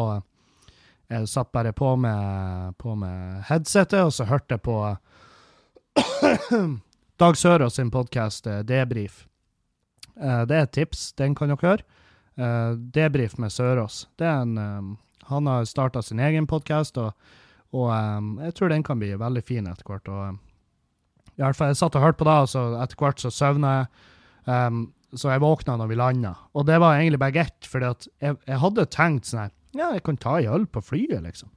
Jeg 1.12 1.28
satt 1.30 1.52
bare 1.54 1.73
på 1.73 1.95
med, 1.95 2.78
på 2.78 2.95
med 2.95 3.43
headsetet, 3.49 4.02
og 4.02 4.13
så 4.13 4.26
hørte 4.26 4.58
jeg 4.58 4.62
på 4.65 4.78
Dag 7.21 7.38
Sørås 7.38 7.76
sin 7.78 7.91
podkast 7.91 8.47
uh, 8.47 8.60
Debrif. 8.65 9.28
Uh, 10.17 10.41
det 10.49 10.58
er 10.58 10.65
et 10.65 10.73
tips, 10.73 11.12
den 11.13 11.36
kan 11.38 11.54
dere 11.54 11.62
høre. 11.62 11.84
Uh, 12.34 12.73
Debrif 12.95 13.38
med 13.38 13.54
Sørås. 13.54 14.08
Det 14.17 14.26
er 14.26 14.41
en, 14.41 14.58
um, 14.58 14.95
han 15.30 15.47
har 15.47 15.69
starta 15.69 16.02
sin 16.02 16.19
egen 16.19 16.47
podkast, 16.49 16.97
og, 16.97 17.13
og 17.71 17.93
um, 17.93 18.39
jeg 18.41 18.58
tror 18.58 18.73
den 18.73 18.84
kan 18.84 18.99
bli 18.99 19.13
veldig 19.19 19.45
fin 19.45 19.69
etter 19.69 19.86
hvert. 19.86 20.10
Fall, 20.10 21.69
Jeg 21.69 21.78
satt 21.78 21.95
og 21.95 22.02
hørte 22.02 22.17
på 22.17 22.28
det, 22.28 22.39
og 22.47 22.49
så 22.49 22.65
etter 22.82 22.97
hvert 22.99 23.21
så 23.21 23.30
søvna 23.30 23.78
jeg. 23.78 23.88
Um, 24.49 24.84
så 25.19 25.32
jeg 25.32 25.43
våkna 25.43 25.76
når 25.80 25.91
vi 25.91 25.97
landa. 25.99 26.34
Og 26.54 26.65
det 26.67 26.80
var 26.82 26.97
egentlig 26.97 27.19
bare 27.21 27.36
greit, 27.36 27.67
for 27.69 27.84
jeg, 27.84 28.10
jeg, 28.21 28.60
hadde 28.62 28.88
tenkt 28.93 29.30
sånn 29.30 29.45
her 29.45 29.52
Ja, 29.73 29.89
jeg 29.95 30.04
kan 30.06 30.19
ta 30.21 30.38
ei 30.38 30.49
øl 30.52 30.67
på 30.69 30.84
flyet, 30.86 31.21
liksom. 31.26 31.49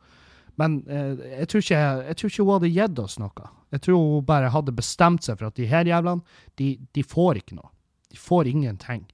Men 0.56 0.78
eh, 0.88 1.18
jeg, 1.42 1.48
tror 1.52 1.64
ikke, 1.64 1.80
jeg, 2.08 2.16
tror 2.16 2.30
ikke, 2.30 2.44
hun 2.46 2.54
hadde 2.54 2.72
gitt 2.72 3.00
oss 3.02 3.18
noe. 3.20 3.50
Jeg 3.74 3.84
tror 3.84 4.00
hun 4.00 4.24
bare 4.28 4.52
hadde 4.54 4.76
bestemt 4.76 5.26
seg 5.26 5.36
for 5.36 5.50
at 5.50 5.58
de 5.58 5.68
her 5.68 5.88
jævlene, 5.88 6.40
de, 6.56 6.70
de 6.96 7.04
får 7.04 7.42
ikke 7.42 7.58
noe. 7.58 7.68
De 8.12 8.20
får 8.20 8.48
ingenting. 8.48 9.04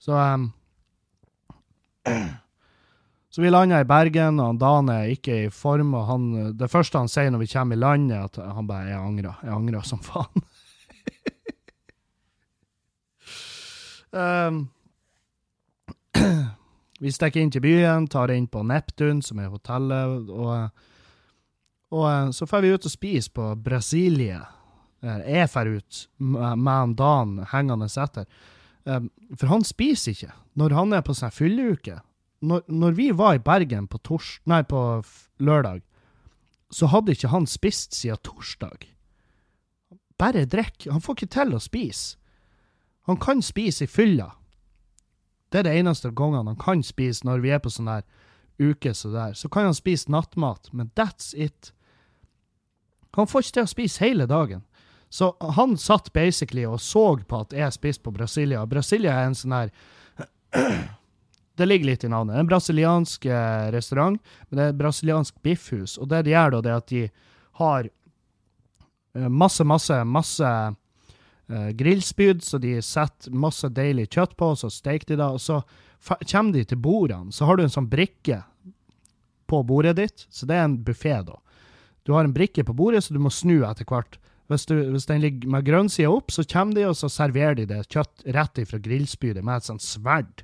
Så 0.00 0.16
um, 0.16 0.50
Så 3.30 3.44
vi 3.44 3.50
landa 3.50 3.78
i 3.78 3.86
Bergen, 3.86 4.40
og 4.42 4.56
Dan 4.58 4.88
er 4.90 5.12
ikke 5.12 5.36
i 5.44 5.50
form. 5.54 5.94
og 5.94 6.08
han, 6.08 6.24
Det 6.58 6.66
første 6.70 6.98
han 6.98 7.08
sier 7.08 7.30
når 7.30 7.44
vi 7.44 7.52
kommer 7.52 7.78
i 7.78 7.78
land, 7.78 8.10
er 8.10 8.24
at 8.26 8.36
han 8.42 8.66
bare 8.66 8.88
'Jeg 8.88 8.98
angrer. 8.98 9.36
Jeg 9.44 9.54
angrer 9.54 9.86
som 9.86 10.00
faen'. 10.02 10.42
Um, 14.10 14.68
vi 17.02 17.12
stikker 17.12 17.40
inn 17.40 17.52
til 17.54 17.64
byen, 17.64 18.08
tar 18.10 18.32
inn 18.34 18.48
på 18.50 18.62
Neptun, 18.66 19.22
som 19.22 19.40
er 19.40 19.52
hotellet, 19.52 20.30
og, 20.30 20.86
og 21.94 22.06
eh, 22.10 22.30
så 22.34 22.48
drar 22.50 22.64
vi 22.64 22.72
ut 22.74 22.88
og 22.88 22.92
spiser 22.92 23.34
på 23.34 23.50
Brasilie. 23.64 24.40
Eh, 25.00 25.20
jeg 25.32 25.50
drar 25.54 25.70
ut 25.70 26.04
med 26.18 26.96
Dan 26.98 27.38
hengende 27.52 27.88
etter. 27.88 28.26
Um, 28.84 29.10
for 29.36 29.50
han 29.52 29.64
spiser 29.64 30.14
ikke 30.14 30.32
når 30.58 30.74
han 30.74 30.94
er 30.96 31.02
på 31.04 31.14
sånn 31.14 31.34
fylleuke. 31.34 32.00
Når, 32.40 32.64
når, 32.72 32.94
vi 32.96 33.10
var 33.12 33.36
i 33.36 33.42
Bergen 33.44 33.86
på, 33.88 34.00
tors, 34.00 34.38
nei, 34.48 34.62
på 34.64 35.02
lørdag, 35.44 35.82
så 36.72 36.88
hadde 36.88 37.12
ikke 37.12 37.32
han 37.32 37.46
spist 37.50 37.96
siden 37.96 38.20
torsdag. 38.24 38.86
Bare 40.20 40.46
drikk. 40.48 40.88
Han 40.88 41.04
får 41.04 41.18
ikke 41.18 41.34
til 41.36 41.54
å 41.56 41.60
spise. 41.60 42.19
Han 43.08 43.16
kan 43.20 43.42
spise 43.42 43.84
i 43.84 43.90
fylla. 43.90 44.32
Det 45.50 45.58
er 45.58 45.66
det 45.66 45.76
eneste 45.80 46.10
gangen 46.14 46.46
han 46.46 46.58
kan 46.60 46.82
spise 46.86 47.26
når 47.26 47.42
vi 47.44 47.50
er 47.54 47.62
på 47.62 47.72
sånn 47.72 47.90
der 47.90 48.06
uke 48.60 48.92
så 48.94 49.08
der, 49.08 49.32
så 49.32 49.48
kan 49.48 49.70
han 49.70 49.74
spise 49.74 50.10
nattmat, 50.12 50.68
men 50.72 50.90
that's 50.94 51.32
it. 51.34 51.72
Han 53.16 53.26
får 53.26 53.46
ikke 53.46 53.56
til 53.56 53.64
å 53.64 53.70
spise 53.72 54.04
hele 54.04 54.26
dagen. 54.28 54.62
Så 55.10 55.32
han 55.56 55.74
satt 55.80 56.12
basically 56.12 56.66
og 56.68 56.78
så 56.80 57.16
på 57.26 57.40
at 57.42 57.54
jeg 57.56 57.74
spiste 57.74 58.04
på 58.04 58.12
Brasilia. 58.14 58.62
Brasilia 58.66 59.16
er 59.16 59.30
en 59.30 59.38
sånn 59.38 59.56
her 59.56 59.72
Det 61.60 61.66
ligger 61.66 61.90
litt 61.90 62.04
i 62.06 62.08
navnet. 62.08 62.38
En 62.40 62.48
brasiliansk 62.48 63.26
eh, 63.28 63.66
restaurant, 63.74 64.16
men 64.48 64.56
det 64.56 64.62
er 64.62 64.70
et 64.72 64.78
brasiliansk 64.78 65.42
biffhus. 65.44 65.98
Og 66.00 66.08
det 66.08 66.22
de 66.24 66.32
gjør, 66.32 66.54
da, 66.54 66.60
det 66.64 66.70
er 66.70 66.78
at 66.78 66.92
de 66.92 67.02
har 67.60 67.88
eh, 67.90 69.26
masse, 69.28 69.66
masse, 69.68 69.98
masse 70.08 70.52
uh, 71.50 71.68
grillspyd, 71.76 72.44
så 72.46 72.60
de 72.62 72.76
setter 72.84 73.34
masse 73.34 73.68
deilig 73.76 74.08
kjøtt 74.14 74.36
på, 74.40 74.52
så 74.56 74.70
steker 74.72 75.12
de 75.12 75.20
det. 75.20 75.28
Og 75.28 75.42
så 75.42 75.60
kommer 76.24 76.56
de 76.56 76.64
til 76.64 76.80
bordene, 76.80 77.34
så 77.34 77.48
har 77.48 77.58
du 77.58 77.66
en 77.66 77.72
sånn 77.72 77.90
brikke 77.90 78.42
på 79.50 79.62
bordet 79.66 79.96
ditt. 79.98 80.26
Så 80.30 80.48
det 80.48 80.58
er 80.58 80.68
en 80.68 80.80
buffé, 80.86 81.18
da. 81.26 81.38
Du 82.06 82.14
har 82.16 82.24
en 82.24 82.34
brikke 82.34 82.64
på 82.64 82.74
bordet, 82.76 83.04
så 83.04 83.14
du 83.14 83.20
må 83.22 83.32
snu 83.34 83.60
etter 83.66 83.86
hvert. 83.88 84.18
Hvis, 84.50 84.64
du, 84.66 84.76
hvis 84.90 85.06
den 85.06 85.20
ligger 85.22 85.50
med 85.52 85.66
grønnsida 85.66 86.10
opp, 86.10 86.32
så 86.34 86.42
kommer 86.48 86.74
de 86.74 86.88
og 86.88 86.96
så 86.98 87.10
serverer 87.12 87.60
de 87.60 87.68
det 87.70 87.84
kjøtt 87.92 88.24
rett 88.34 88.58
ifra 88.58 88.80
grillspydet 88.82 89.44
med 89.46 89.60
et 89.60 89.68
sånt 89.68 89.84
sverd 89.84 90.42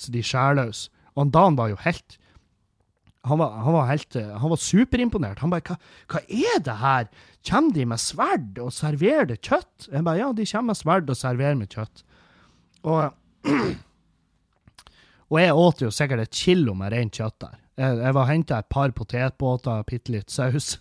så 0.00 0.12
de 0.14 0.22
skjærløs. 0.24 0.88
Og 1.18 1.32
Dan 1.34 1.58
var 1.58 1.72
jo 1.72 1.80
helt 1.84 2.16
han 3.22 3.38
var, 3.38 3.50
han 3.50 3.72
var, 3.72 3.86
helt, 3.90 4.14
han 4.14 4.50
var 4.50 4.56
superimponert. 4.56 5.42
Han 5.42 5.52
bare 5.52 5.64
hva, 5.66 5.76
hva, 6.08 6.22
er 6.24 6.62
det 6.64 6.76
her? 6.80 7.08
Kommer 7.44 7.74
de 7.76 7.84
med 7.92 8.00
sverd 8.00 8.60
og 8.62 8.72
serverer 8.72 9.28
det 9.28 9.40
kjøtt? 9.44 9.90
Jeg 9.90 10.04
bare 10.06 10.22
Ja, 10.22 10.30
de 10.32 10.46
kommer 10.48 10.72
med 10.72 10.80
sverd 10.80 11.12
og 11.12 11.18
serverer 11.20 11.58
med 11.58 11.68
kjøtt. 11.74 12.04
Og, 12.88 13.12
og 15.30 15.40
jeg 15.42 15.58
åt 15.64 15.84
jo 15.84 15.92
sikkert 15.92 16.24
et 16.24 16.40
kilo 16.40 16.76
med 16.78 16.94
rent 16.94 17.20
kjøtt 17.20 17.36
der. 17.44 17.58
Jeg, 17.80 17.98
jeg 18.00 18.16
var 18.16 18.30
henta 18.30 18.60
et 18.60 18.72
par 18.72 18.96
potetbåter 18.96 19.82
og 19.82 19.90
bitte 19.90 20.16
litt 20.16 20.32
saus. 20.32 20.78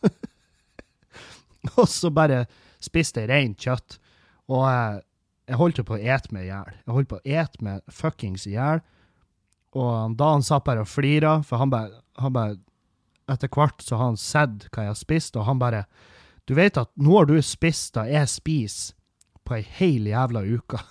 og 1.80 1.86
så 1.92 2.12
bare 2.16 2.46
spiste 2.80 3.26
jeg 3.26 3.34
rent 3.34 3.68
kjøtt. 3.68 4.00
Og 4.48 4.64
jeg, 4.64 5.04
jeg 5.52 5.60
holdt 5.60 5.84
jo 5.84 5.88
på 5.92 6.00
å 6.00 6.04
ete 6.16 6.32
meg 6.36 6.48
i 6.48 6.54
hjel. 6.54 6.72
Jeg 6.86 6.96
holdt 6.96 7.12
på 7.12 7.20
å 7.20 7.28
ete 7.44 7.68
meg 7.68 7.84
fuckings 8.00 8.48
i 8.48 8.56
hjel. 8.56 8.80
Og 9.78 10.16
da 10.18 10.32
han 10.34 10.44
satt 10.46 10.66
bare 10.66 10.82
og 10.82 10.90
flira, 10.90 11.44
for 11.46 11.58
han 11.62 11.70
bare, 11.74 11.90
han 12.22 12.34
bare 12.34 12.58
Etter 13.30 13.46
hvert 13.54 13.84
så 13.86 13.94
har 13.94 14.08
han 14.08 14.18
sett 14.18 14.64
hva 14.74 14.84
jeg 14.88 14.90
har 14.90 14.98
spist, 14.98 15.36
og 15.38 15.46
han 15.46 15.60
bare 15.62 15.84
Du 16.50 16.56
vet 16.58 16.78
at 16.82 16.90
nå 16.98 17.14
har 17.14 17.26
du 17.30 17.42
spist 17.46 17.94
da 17.94 18.08
jeg 18.10 18.26
spiser 18.32 18.96
på 19.46 19.54
ei 19.58 19.64
hel 19.66 20.06
jævla 20.10 20.42
uke. 20.46 20.78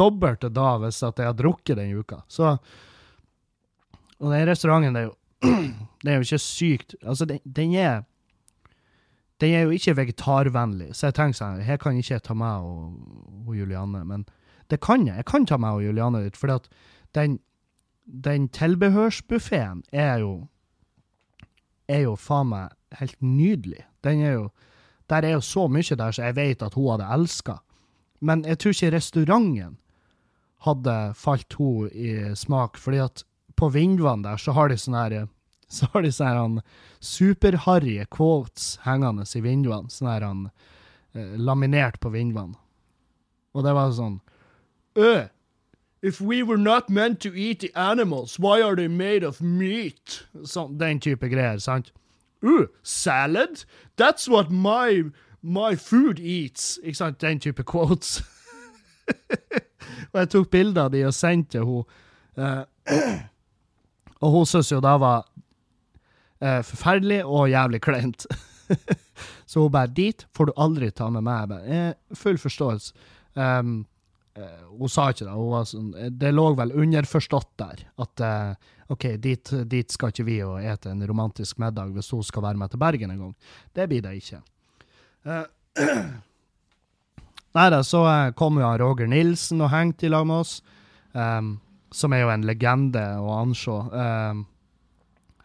Dobbelt 0.00 0.40
da 0.52 0.78
hvis 0.80 1.02
at 1.04 1.18
jeg 1.20 1.28
har 1.28 1.36
drukket 1.36 1.76
den 1.76 1.92
uka. 1.96 2.22
Så 2.28 2.58
Og 4.20 4.32
den 4.32 4.48
restauranten, 4.48 4.94
det 4.94 5.00
er 5.00 5.06
jo, 5.08 5.14
det 6.04 6.12
er 6.12 6.16
jo 6.18 6.20
ikke 6.28 6.38
sykt 6.38 6.94
Altså, 7.00 7.24
den, 7.24 7.40
den 7.44 7.74
er 7.74 8.02
den 9.40 9.54
er 9.56 9.64
jo 9.64 9.70
ikke 9.70 9.96
vegetarvennlig, 9.96 10.90
så 10.96 11.08
jeg 11.08 11.16
tenker 11.16 11.38
sånn, 11.38 11.62
her 11.64 11.78
kan 11.80 11.96
ikke 11.96 12.20
ta 12.24 12.36
meg 12.36 12.66
og, 12.66 12.96
og, 13.46 13.54
Julianne. 13.56 14.02
Men 14.04 14.26
det 14.68 14.80
kan 14.84 15.06
jeg. 15.08 15.16
Jeg 15.22 15.28
kan 15.30 15.46
ta 15.48 15.56
meg 15.60 15.78
og 15.78 15.86
Julianne 15.86 16.26
ut, 16.26 16.36
for 16.36 16.60
den, 17.16 17.38
den 18.04 18.48
tilbehørsbuffeen 18.52 19.84
er 19.92 20.20
jo 20.24 20.34
er 21.90 22.04
jo 22.04 22.14
faen 22.20 22.52
meg 22.52 22.76
helt 23.00 23.16
nydelig. 23.24 23.84
Den 24.04 24.22
er 24.22 24.36
jo 24.38 24.50
Der 25.10 25.24
er 25.26 25.32
jo 25.32 25.40
så 25.42 25.64
mye 25.66 25.96
der 25.98 26.12
som 26.12 26.24
jeg 26.24 26.36
vet 26.36 26.60
at 26.62 26.74
hun 26.78 26.92
hadde 26.92 27.08
elska. 27.10 27.56
Men 28.20 28.44
jeg 28.46 28.58
tror 28.58 28.70
ikke 28.70 28.90
restauranten 28.94 29.72
hadde 30.62 31.14
falt 31.18 31.56
henne 31.58 31.90
i 31.90 32.34
smak, 32.38 32.78
fordi 32.78 33.00
at 33.02 33.24
på 33.56 33.72
Vindvann 33.74 34.22
der 34.22 34.38
så 34.38 34.52
har 34.52 34.68
de 34.68 34.76
sånn 34.78 34.94
her 34.94 35.26
så 35.74 35.86
har 35.92 36.02
de 36.02 36.10
sånne 36.12 36.62
superharry 37.00 38.00
quotes 38.10 38.78
hengende 38.84 39.26
i 39.36 39.42
vinduene. 39.44 39.90
Sånn 39.92 40.10
her 40.10 40.26
han 40.26 40.48
eh, 41.14 41.36
laminert 41.38 42.00
på 42.02 42.10
vinduene. 42.10 42.58
Og 43.54 43.66
det 43.66 43.74
var 43.74 43.92
sånn 43.94 44.20
uh, 44.98 45.26
If 46.02 46.20
we 46.20 46.42
were 46.42 46.58
not 46.58 46.88
meant 46.88 47.20
to 47.20 47.34
eat 47.34 47.60
the 47.60 47.70
animals, 47.74 48.38
why 48.38 48.62
are 48.62 48.74
they 48.74 48.88
made 48.88 49.26
of 49.26 49.40
meat? 49.40 50.22
Sånn, 50.44 50.78
den 50.78 51.00
type 51.00 51.28
greier, 51.28 51.58
sant? 51.60 51.90
Uh, 52.42 52.66
salad? 52.82 53.64
That's 53.96 54.28
what 54.28 54.50
my, 54.50 55.10
my 55.42 55.76
food 55.76 56.18
eats. 56.18 56.78
Ikke 56.82 56.96
sant? 56.96 57.20
Den 57.20 57.38
type 57.38 57.66
quotes. 57.68 58.22
og 60.12 60.22
jeg 60.22 60.30
tok 60.32 60.48
bilder 60.50 60.88
av 60.88 60.94
de 60.94 61.04
og 61.04 61.14
sendte 61.14 61.58
til 61.58 61.68
henne. 61.68 61.84
Uh, 62.40 63.20
og 64.24 64.32
hun 64.38 64.48
syntes 64.48 64.72
jo 64.72 64.80
da 64.80 64.94
var 65.00 65.26
Eh, 66.40 66.60
forferdelig 66.64 67.20
og 67.28 67.50
jævlig 67.52 67.82
kleint. 67.84 68.26
så 69.50 69.60
hun 69.60 69.72
bare 69.72 69.92
'Dit 69.92 70.26
får 70.32 70.46
du 70.46 70.52
aldri 70.56 70.90
ta 70.90 71.10
med 71.10 71.22
meg'. 71.22 71.40
Jeg 71.40 71.48
bare, 71.48 71.64
eh, 71.64 72.16
full 72.16 72.38
forståelse. 72.38 72.92
Um, 73.34 73.86
eh, 74.36 74.62
hun 74.78 74.88
sa 74.88 75.10
ikke 75.10 75.26
det. 75.28 75.66
Sånn, 75.68 75.90
eh, 75.96 76.10
det 76.10 76.32
lå 76.32 76.46
vel 76.56 76.72
underforstått 76.72 77.50
der 77.60 77.84
at 77.98 78.20
eh, 78.20 78.54
OK, 78.90 79.04
dit, 79.22 79.52
dit, 79.70 79.90
skal 79.90 80.10
ikke 80.10 80.26
vi 80.26 80.40
og 80.42 80.64
ete 80.64 80.90
en 80.90 81.06
romantisk 81.06 81.60
middag 81.62 81.92
hvis 81.94 82.10
hun 82.10 82.24
skal 82.26 82.42
være 82.42 82.58
med 82.58 82.70
til 82.70 82.80
Bergen 82.80 83.10
en 83.10 83.22
gang. 83.26 83.34
Det 83.74 83.86
blir 83.88 84.02
det 84.02 84.16
ikke. 84.18 84.40
Uh, 85.26 85.46
Nei 87.54 87.66
da, 87.70 87.82
så 87.82 88.32
kom 88.38 88.58
jo 88.58 88.70
Roger 88.78 89.06
Nilsen 89.10 89.60
og 89.60 89.70
hengte 89.70 90.06
i 90.06 90.10
lag 90.10 90.26
med 90.26 90.42
oss, 90.44 90.60
um, 91.12 91.58
som 91.92 92.14
er 92.14 92.22
jo 92.22 92.30
en 92.30 92.46
legende 92.46 93.02
å 93.18 93.34
anse. 93.40 93.74
Um, 93.90 94.44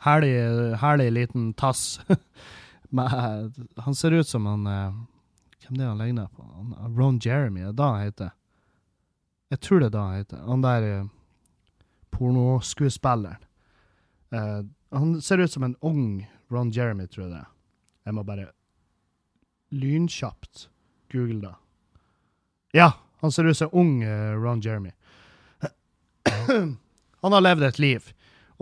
herlig, 0.05 0.75
herlig 0.81 1.11
liten 1.11 1.51
tass. 1.53 1.99
han 3.85 3.95
ser 3.95 4.11
ut 4.11 4.27
som 4.27 4.45
han 4.45 4.67
eh, 4.67 5.03
Hvem 5.65 5.77
det 5.79 5.83
er 5.83 5.89
han 5.89 5.97
ligner 5.97 6.27
på? 6.29 6.43
Ron 6.93 7.19
Jeremy, 7.23 7.63
er 7.63 7.71
det 7.73 7.79
da 7.79 7.87
han 7.95 8.03
heter? 8.05 8.33
Jeg 9.49 9.59
tror 9.65 9.79
det 9.81 9.87
er 9.87 9.95
da 9.95 10.03
han 10.05 10.19
heter. 10.19 10.43
Han 10.45 10.61
der 10.61 10.85
pornoskuespilleren. 12.13 13.41
Uh, 14.33 14.65
han 14.91 15.21
ser 15.21 15.37
ut 15.37 15.51
som 15.51 15.63
en 15.63 15.75
ung 15.81 16.27
Ron 16.51 16.71
Jeremy, 16.71 17.07
tror 17.07 17.25
jeg 17.25 17.33
det. 17.33 17.45
Jeg 18.05 18.13
må 18.13 18.23
bare 18.23 18.47
lynkjapt 19.73 20.67
google 21.11 21.41
det. 21.41 21.55
Ja, 22.77 22.91
han 23.21 23.31
ser 23.31 23.49
ut 23.49 23.57
som 23.57 23.73
ung 23.73 24.03
uh, 24.03 24.37
Ron 24.37 24.61
Jeremy. 24.61 24.91
han 27.21 27.33
har 27.33 27.41
levd 27.41 27.63
et 27.63 27.79
liv. 27.79 28.13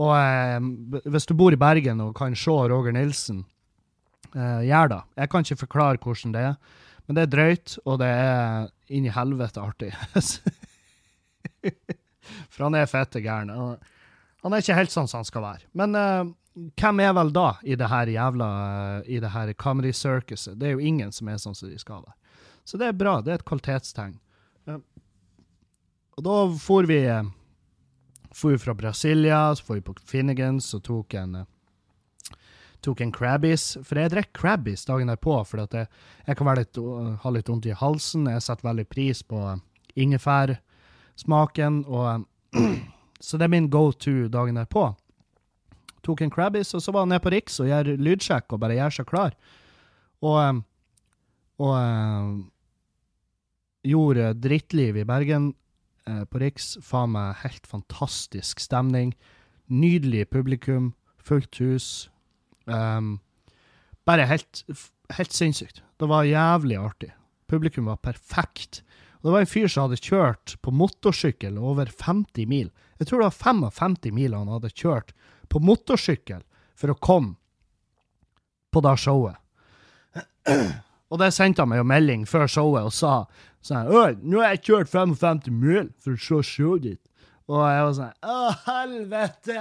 Og 0.01 0.13
eh, 0.17 1.10
hvis 1.13 1.27
du 1.29 1.36
bor 1.38 1.53
i 1.53 1.60
Bergen 1.60 2.01
og 2.01 2.15
kan 2.17 2.36
se 2.38 2.51
Roger 2.51 2.95
Nilsen, 2.95 3.43
eh, 4.34 4.62
gjør 4.69 4.95
det. 4.95 5.01
Jeg 5.21 5.32
kan 5.32 5.45
ikke 5.45 5.63
forklare 5.65 6.01
hvordan 6.01 6.36
det 6.36 6.45
er, 6.49 6.56
men 7.06 7.17
det 7.17 7.25
er 7.25 7.34
drøyt, 7.34 7.75
og 7.86 7.99
det 8.01 8.10
er 8.10 8.69
inn 8.93 9.06
i 9.06 9.13
helvete 9.13 9.62
artig. 9.62 9.91
For 12.53 12.65
han 12.65 12.79
er 12.79 12.89
fette 12.89 13.21
gæren. 13.21 13.51
Han 13.53 14.53
er 14.53 14.63
ikke 14.63 14.79
helt 14.79 14.93
sånn 14.93 15.10
som 15.12 15.21
han 15.21 15.29
skal 15.29 15.45
være. 15.45 15.69
Men 15.77 15.99
eh, 15.99 16.23
hvem 16.79 17.03
er 17.03 17.13
vel 17.17 17.34
da 17.36 17.47
i 17.65 17.77
det 17.77 17.89
her 17.91 18.13
jævla 18.13 18.49
i 19.06 19.19
det 19.21 19.34
her 19.34 19.53
comedy 19.60 19.93
circuset? 19.93 20.58
Det 20.60 20.69
er 20.69 20.77
jo 20.77 20.91
ingen 20.91 21.13
som 21.13 21.29
er 21.29 21.41
sånn 21.41 21.58
som 21.58 21.69
de 21.69 21.79
skal 21.82 22.01
være. 22.01 22.17
Så 22.63 22.79
det 22.79 22.88
er 22.88 22.97
bra. 22.97 23.17
Det 23.21 23.34
er 23.34 23.41
et 23.41 23.47
kvalitetstegn. 23.47 24.15
Og 26.13 26.25
da 26.25 26.36
får 26.62 26.89
vi 26.89 26.99
eh, 27.10 27.32
for 28.34 28.58
fra 28.58 28.74
Brasilia, 28.74 29.56
så 29.56 29.74
vi 29.74 29.84
på 29.86 29.96
Finnegans 30.10 30.74
og 30.74 30.84
tok 30.88 31.13
en 31.19 31.43
tok 32.84 33.02
en 33.02 33.13
Crabbies. 33.15 33.78
For 33.86 34.00
jeg 34.00 34.12
drikker 34.13 34.36
Crabbies 34.36 34.86
dagen 34.88 35.12
derpå, 35.12 35.38
for 35.48 35.63
jeg, 35.63 35.88
jeg 36.28 36.39
kan 36.39 36.52
litt, 36.60 36.80
ha 37.24 37.34
litt 37.34 37.50
vondt 37.50 37.69
i 37.69 37.78
halsen. 37.78 38.28
Jeg 38.32 38.43
setter 38.43 38.67
veldig 38.67 38.88
pris 38.91 39.24
på 39.24 39.39
ingefærsmaken, 40.00 41.84
og 41.88 42.26
så 43.24 43.39
det 43.39 43.48
er 43.48 43.56
min 43.56 43.72
go 43.72 43.91
to 43.91 44.28
dagen 44.34 44.60
derpå. 44.60 44.89
Tok 46.04 46.26
en 46.26 46.34
Crabbies, 46.34 46.74
og 46.76 46.84
så 46.84 46.91
var 46.91 47.06
han 47.06 47.13
nede 47.13 47.24
på 47.24 47.32
Riks 47.32 47.62
og 47.63 47.69
gjør 47.69 47.93
lydsjekk 47.96 48.52
og 48.52 48.60
bare 48.60 48.76
gjør 48.76 48.98
seg 48.98 49.08
klar. 49.08 49.38
Og, 50.24 50.63
og 51.63 51.78
gjorde 53.88 54.34
drittliv 54.43 55.00
i 55.00 55.08
Bergen 55.08 55.54
eh, 56.10 56.24
på 56.30 56.42
Riks. 56.42 56.78
Faen 56.84 57.13
meg 57.16 57.39
helt 57.44 57.68
fantastisk 57.70 58.63
stemning. 58.63 59.13
Nydelig 59.72 60.28
publikum. 60.34 60.94
Fullt 61.24 61.60
hus. 61.63 62.10
Um, 62.66 63.18
bare 64.08 64.28
helt, 64.28 64.63
helt 65.16 65.36
sinnssykt. 65.36 65.84
Det 66.00 66.10
var 66.10 66.28
jævlig 66.28 66.80
artig. 66.80 67.13
Publikum 67.48 67.88
var 67.92 68.02
perfekt. 68.04 68.84
Og 69.22 69.30
det 69.30 69.36
var 69.36 69.46
en 69.46 69.54
fyr 69.54 69.70
som 69.72 69.88
hadde 69.88 70.04
kjørt 70.04 70.58
på 70.60 70.72
motorsykkel 70.76 71.56
over 71.60 71.88
50 71.88 72.48
mil. 72.50 72.72
Jeg 73.00 73.08
tror 73.08 73.22
det 73.22 73.30
var 73.30 73.39
55 73.72 74.12
mil 74.12 74.36
han 74.36 74.52
hadde 74.52 74.74
kjørt 74.76 75.13
på 75.48 75.62
motorsykkel 75.63 76.42
for 76.76 76.92
å 76.92 77.00
komme 77.00 77.38
på 78.74 78.84
det 78.84 78.98
showet. 79.00 79.39
Og 81.13 81.22
det 81.22 81.30
sendte 81.36 81.62
han 81.63 81.70
meg 81.72 81.80
jo 81.80 81.88
melding 81.88 82.24
før 82.28 82.50
showet 82.50 82.88
og 82.89 82.94
sa 82.96 83.13
sånn 83.63 83.89
Øy, 83.89 84.15
nå 84.21 84.41
har 84.43 84.54
jeg 84.54 84.63
kjørt 84.69 84.91
55 84.91 85.52
mil 85.52 85.91
for 86.04 86.15
å 86.15 86.19
se 86.19 86.41
showet 86.54 86.88
ditt. 86.88 87.04
Og 87.52 87.60
jeg 87.63 87.86
var 87.88 87.93
sånn 87.99 88.32
Å, 88.34 88.39
helvete! 88.67 89.60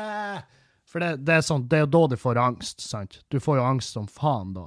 For 0.93 1.03
det, 1.03 1.13
det, 1.25 1.39
er 1.39 1.45
sånn, 1.47 1.67
det 1.71 1.79
er 1.79 1.87
jo 1.87 1.93
da 1.95 2.07
du 2.13 2.19
får 2.21 2.41
angst, 2.43 2.83
sant? 2.85 3.23
Du 3.33 3.39
får 3.41 3.59
jo 3.59 3.65
angst 3.65 3.97
som 3.97 4.09
faen 4.11 4.53
da. 4.57 4.67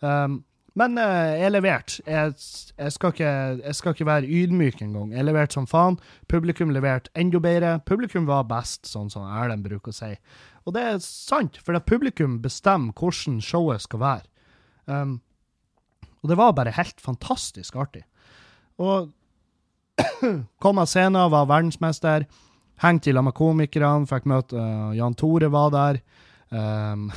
Um, 0.00 0.38
men 0.76 0.96
uh, 1.00 1.32
jeg 1.36 1.52
leverte. 1.52 2.02
Jeg, 2.08 2.32
jeg, 2.76 2.92
skal 2.92 3.12
ikke, 3.12 3.32
jeg 3.60 3.76
skal 3.76 3.94
ikke 3.96 4.08
være 4.08 4.30
ydmyk 4.40 4.80
engang. 4.84 5.12
Jeg 5.16 5.24
leverte 5.24 5.56
som 5.56 5.68
faen. 5.68 5.98
Publikum 6.32 6.72
leverte 6.72 7.12
enda 7.16 7.40
bedre. 7.44 7.74
Publikum 7.88 8.28
var 8.28 8.48
best, 8.48 8.84
sånn 8.88 9.12
som 9.12 9.28
Erlend 9.28 9.64
bruker 9.68 9.92
å 9.92 9.96
si. 9.96 10.10
Og 10.64 10.76
det 10.76 10.82
er 10.84 10.98
sant, 11.04 11.60
for 11.64 11.76
det 11.76 11.84
publikum 11.88 12.40
bestemmer 12.44 12.96
hvordan 12.96 13.38
showet 13.44 13.84
skal 13.84 14.02
være. 14.02 14.28
Um, 14.88 15.18
og 16.22 16.32
det 16.32 16.40
var 16.40 16.56
bare 16.56 16.74
helt 16.76 17.00
fantastisk 17.00 17.76
artig. 17.80 18.04
Og 18.82 19.12
kom 20.62 20.78
av 20.78 20.86
scenen, 20.90 21.30
var 21.32 21.48
verdensmester. 21.48 22.26
Hengte 22.82 23.10
i 23.10 23.14
lag 23.16 23.24
med 23.24 23.34
komikerne, 23.36 24.06
fikk 24.08 24.26
møte 24.28 24.56
uh, 24.60 24.92
Jan 24.96 25.14
Tore 25.16 25.48
var 25.52 25.70
der. 25.72 26.00
Um, 26.52 27.10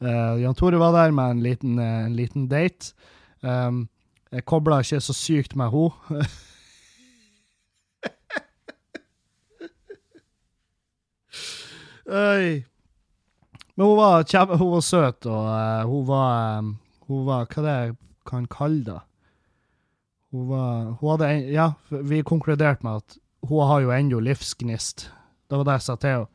uh, 0.00 0.36
Jan 0.42 0.56
Tore 0.56 0.80
var 0.80 0.92
der 0.96 1.10
med 1.12 1.30
en 1.36 1.42
liten, 1.44 1.78
uh, 1.78 2.06
en 2.06 2.16
liten 2.16 2.48
date. 2.48 2.94
Um, 3.44 3.88
jeg 4.32 4.46
kobla 4.48 4.80
ikke 4.80 5.00
så 5.04 5.12
sykt 5.16 5.56
med 5.58 5.68
henne. 5.74 5.92
Øy. 12.10 12.64
Men 13.76 13.86
hun 13.86 13.96
var, 13.96 14.24
hun 14.56 14.72
var 14.72 14.80
søt, 14.80 15.26
og 15.26 15.84
hun 15.86 16.08
var 16.08 16.58
um, 16.58 16.78
Hun 17.06 17.26
var 17.26 17.46
Hva 17.50 17.62
det 17.62 17.96
kan 18.26 18.46
kalle 18.46 18.84
det? 18.84 19.00
Hun 20.30 20.48
var 20.48 20.84
hun 21.00 21.10
hadde, 21.10 21.50
Ja, 21.50 21.72
vi 21.88 22.22
konkluderte 22.22 22.86
med 22.86 22.96
at 22.96 23.18
hun 23.48 23.66
har 23.66 23.80
jo 23.80 23.90
ennå 23.90 24.20
livsgnist. 24.20 25.10
Det 25.48 25.56
var 25.56 25.64
det 25.66 25.72
jeg 25.80 25.82
sa 25.82 25.96
til 25.96 26.10
henne. 26.14 26.26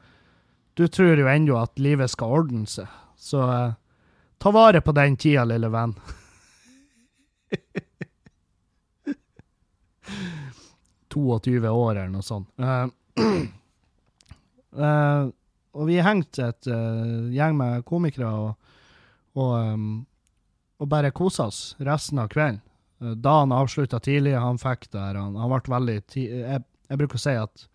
Du 0.75 0.87
tror 0.91 1.15
jo 1.15 1.27
ennå 1.31 1.55
at 1.55 1.79
livet 1.79 2.11
skal 2.11 2.33
ordne 2.35 2.67
seg, 2.67 2.83
så 3.15 3.39
uh, 3.47 3.77
ta 4.43 4.51
vare 4.51 4.83
på 4.83 4.91
den 4.91 5.15
tida, 5.15 5.47
lille 5.47 5.71
venn. 5.71 5.95
22 11.15 11.69
år 11.69 11.95
eller 11.95 12.11
noe 12.11 12.27
sånt. 12.27 12.51
Uh, 12.59 12.91
uh, 14.75 15.31
og 15.79 15.87
vi 15.87 16.03
hengte 16.03 16.51
et 16.51 16.67
gjeng 17.31 17.55
med 17.55 17.87
komikere 17.87 18.27
og, 18.27 18.59
og, 19.39 19.55
um, 19.55 20.03
og 20.79 20.87
bare 20.91 21.15
kosa 21.15 21.47
oss 21.47 21.75
resten 21.79 22.19
av 22.19 22.27
kvelden. 22.35 22.64
Eh, 23.01 23.07
da 23.07 23.39
han 23.39 23.51
avslutta 23.51 23.99
tidlig, 23.99 24.35
han 24.35 24.57
fikk 24.57 24.91
der 24.91 25.15
Han, 25.15 25.35
han 25.35 25.51
ble 25.51 25.73
veldig 25.75 26.01
jeg, 26.15 26.61
jeg, 26.89 26.97
bruker 26.97 27.19
å 27.19 27.23
si 27.23 27.35
at 27.35 27.65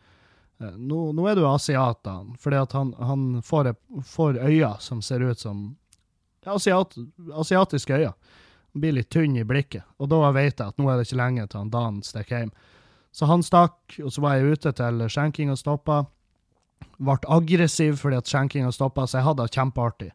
uh, 0.62 0.76
nå, 0.76 1.10
nå, 1.16 1.26
er 1.28 1.36
du 1.36 1.46
asiat, 1.48 2.02
da. 2.06 2.20
Fordi 2.40 2.60
at 2.60 2.76
han, 2.76 2.94
han 2.98 3.26
får, 3.44 3.74
får 4.06 4.40
øyne 4.40 4.76
som 4.80 5.02
ser 5.02 5.24
ut 5.24 5.38
som 5.38 5.64
asiat, 6.46 6.96
asiatiske 7.34 7.96
øyne. 7.96 8.14
Han 8.72 8.84
blir 8.84 8.94
litt 8.94 9.10
tynn 9.10 9.36
i 9.36 9.44
blikket. 9.44 9.84
Og 9.98 10.08
da 10.12 10.30
vet 10.32 10.60
jeg 10.60 10.68
at 10.68 10.78
nå 10.78 10.88
er 10.88 10.98
det 10.98 11.08
ikke 11.08 11.20
lenge 11.20 11.48
til 11.48 11.64
han 11.64 11.72
Dan 11.74 12.02
stikker 12.06 12.44
hjem. 12.44 12.54
Så 13.10 13.26
han 13.26 13.42
stakk, 13.42 13.96
og 13.98 14.12
så 14.14 14.22
var 14.22 14.38
jeg 14.38 14.54
ute 14.54 14.72
til 14.78 15.06
skjenkinga 15.10 15.56
stoppa. 15.58 16.04
Ble 17.00 17.16
aggressiv 17.26 17.98
fordi 17.98 18.20
at 18.20 18.30
skjenkinga 18.30 18.70
stoppa, 18.72 19.08
så 19.08 19.18
jeg 19.18 19.26
hadde 19.26 19.46
det 19.48 19.56
kjempeartig. 19.56 20.10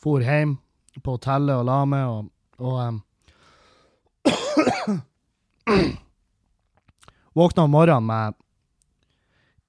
For 0.00 0.22
hjem 0.22 0.60
på 1.02 1.16
hotellet 1.16 1.58
og 1.58 1.66
la 1.66 1.80
meg, 1.88 2.06
og, 2.06 2.30
og 2.62 2.78
um, 2.78 3.00
Våkna 7.38 7.62
om 7.62 7.70
morgenen 7.70 8.06
med 8.06 8.34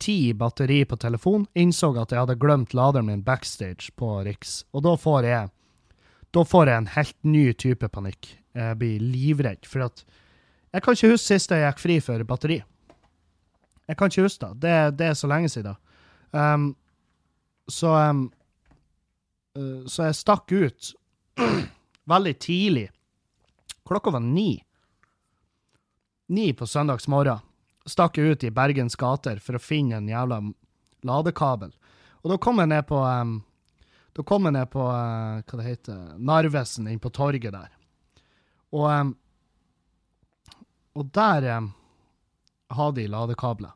ti 0.01 0.33
batteri 0.33 0.81
på 0.85 0.97
telefon, 0.97 1.45
innså 1.53 1.91
at 2.01 2.11
jeg 2.11 2.23
hadde 2.23 2.39
glemt 2.41 2.73
laderen 2.73 3.05
min 3.05 3.23
backstage 3.23 3.91
på 3.95 4.23
Riks. 4.25 4.63
Og 4.73 4.83
da 4.87 4.95
får 4.97 5.27
jeg 5.29 5.51
da 6.31 6.43
får 6.47 6.69
jeg 6.69 6.79
en 6.79 6.91
helt 6.95 7.17
ny 7.27 7.45
type 7.59 7.87
panikk. 7.91 8.29
Jeg 8.55 8.77
blir 8.79 9.03
livredd. 9.03 9.67
For 9.67 9.83
at 9.87 10.05
Jeg 10.71 10.83
kan 10.83 10.95
ikke 10.95 11.11
huske 11.11 11.27
sist 11.27 11.51
jeg 11.51 11.65
gikk 11.65 11.79
fri 11.83 11.99
for 11.99 12.23
batteri. 12.23 12.61
Jeg 13.87 13.97
kan 13.97 14.07
ikke 14.07 14.23
huske 14.23 14.47
det. 14.47 14.61
Det, 14.63 14.75
det 14.99 15.07
er 15.07 15.17
så 15.19 15.27
lenge 15.27 15.49
siden. 15.51 15.75
Um, 16.31 16.75
så 17.67 17.91
um, 17.91 18.31
uh, 19.57 19.83
Så 19.85 20.07
jeg 20.07 20.15
stakk 20.15 20.51
ut 20.51 20.93
veldig 22.13 22.35
tidlig. 22.39 22.87
Klokka 23.83 24.15
var 24.15 24.23
ni 24.23 24.63
ni 26.31 26.53
på 26.53 26.67
søndagsmorgen 26.67 27.43
stakk 27.89 28.17
jeg 28.17 28.35
ut 28.35 28.43
i 28.43 28.51
Bergens 28.53 28.95
gater 28.95 29.41
for 29.43 29.57
å 29.57 29.61
finne 29.61 29.99
en 29.99 30.09
jævla 30.09 30.39
ladekabel. 31.07 31.73
Og 32.21 32.31
da 32.31 32.37
kom 32.41 32.61
jeg 32.61 32.69
ned 32.71 32.85
på 32.89 32.99
um, 33.01 33.39
Da 34.15 34.23
kom 34.27 34.47
jeg 34.47 34.55
ned 34.55 34.69
på 34.71 34.83
uh, 34.85 35.41
hva 35.41 35.59
det 35.59 35.65
heter, 35.65 35.99
Narvesen, 36.19 36.89
inn 36.91 36.99
på 36.99 37.09
torget 37.15 37.53
der. 37.55 37.69
Og, 38.75 38.87
um, 38.91 39.13
og 40.99 41.11
der 41.15 41.47
um, 41.57 41.71
har 42.75 42.91
de 42.95 43.07
ladekabler. 43.07 43.71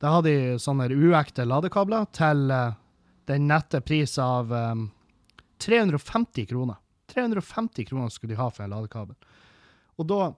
Der 0.00 0.14
har 0.14 0.22
de 0.24 0.36
sånne 0.62 0.88
uekte 0.94 1.44
ladekabler 1.44 2.06
til 2.16 2.46
uh, 2.54 2.78
den 3.30 3.50
nette 3.50 3.82
pris 3.86 4.16
av 4.18 4.50
350 5.62 6.46
kroner. 6.50 6.78
350 7.12 7.84
kroner 7.90 8.08
skulle 8.10 8.32
de 8.32 8.40
ha 8.40 8.48
for 8.50 8.64
en 8.64 8.72
ladekabel. 8.72 9.18
Og 10.00 10.08
da 10.10 10.32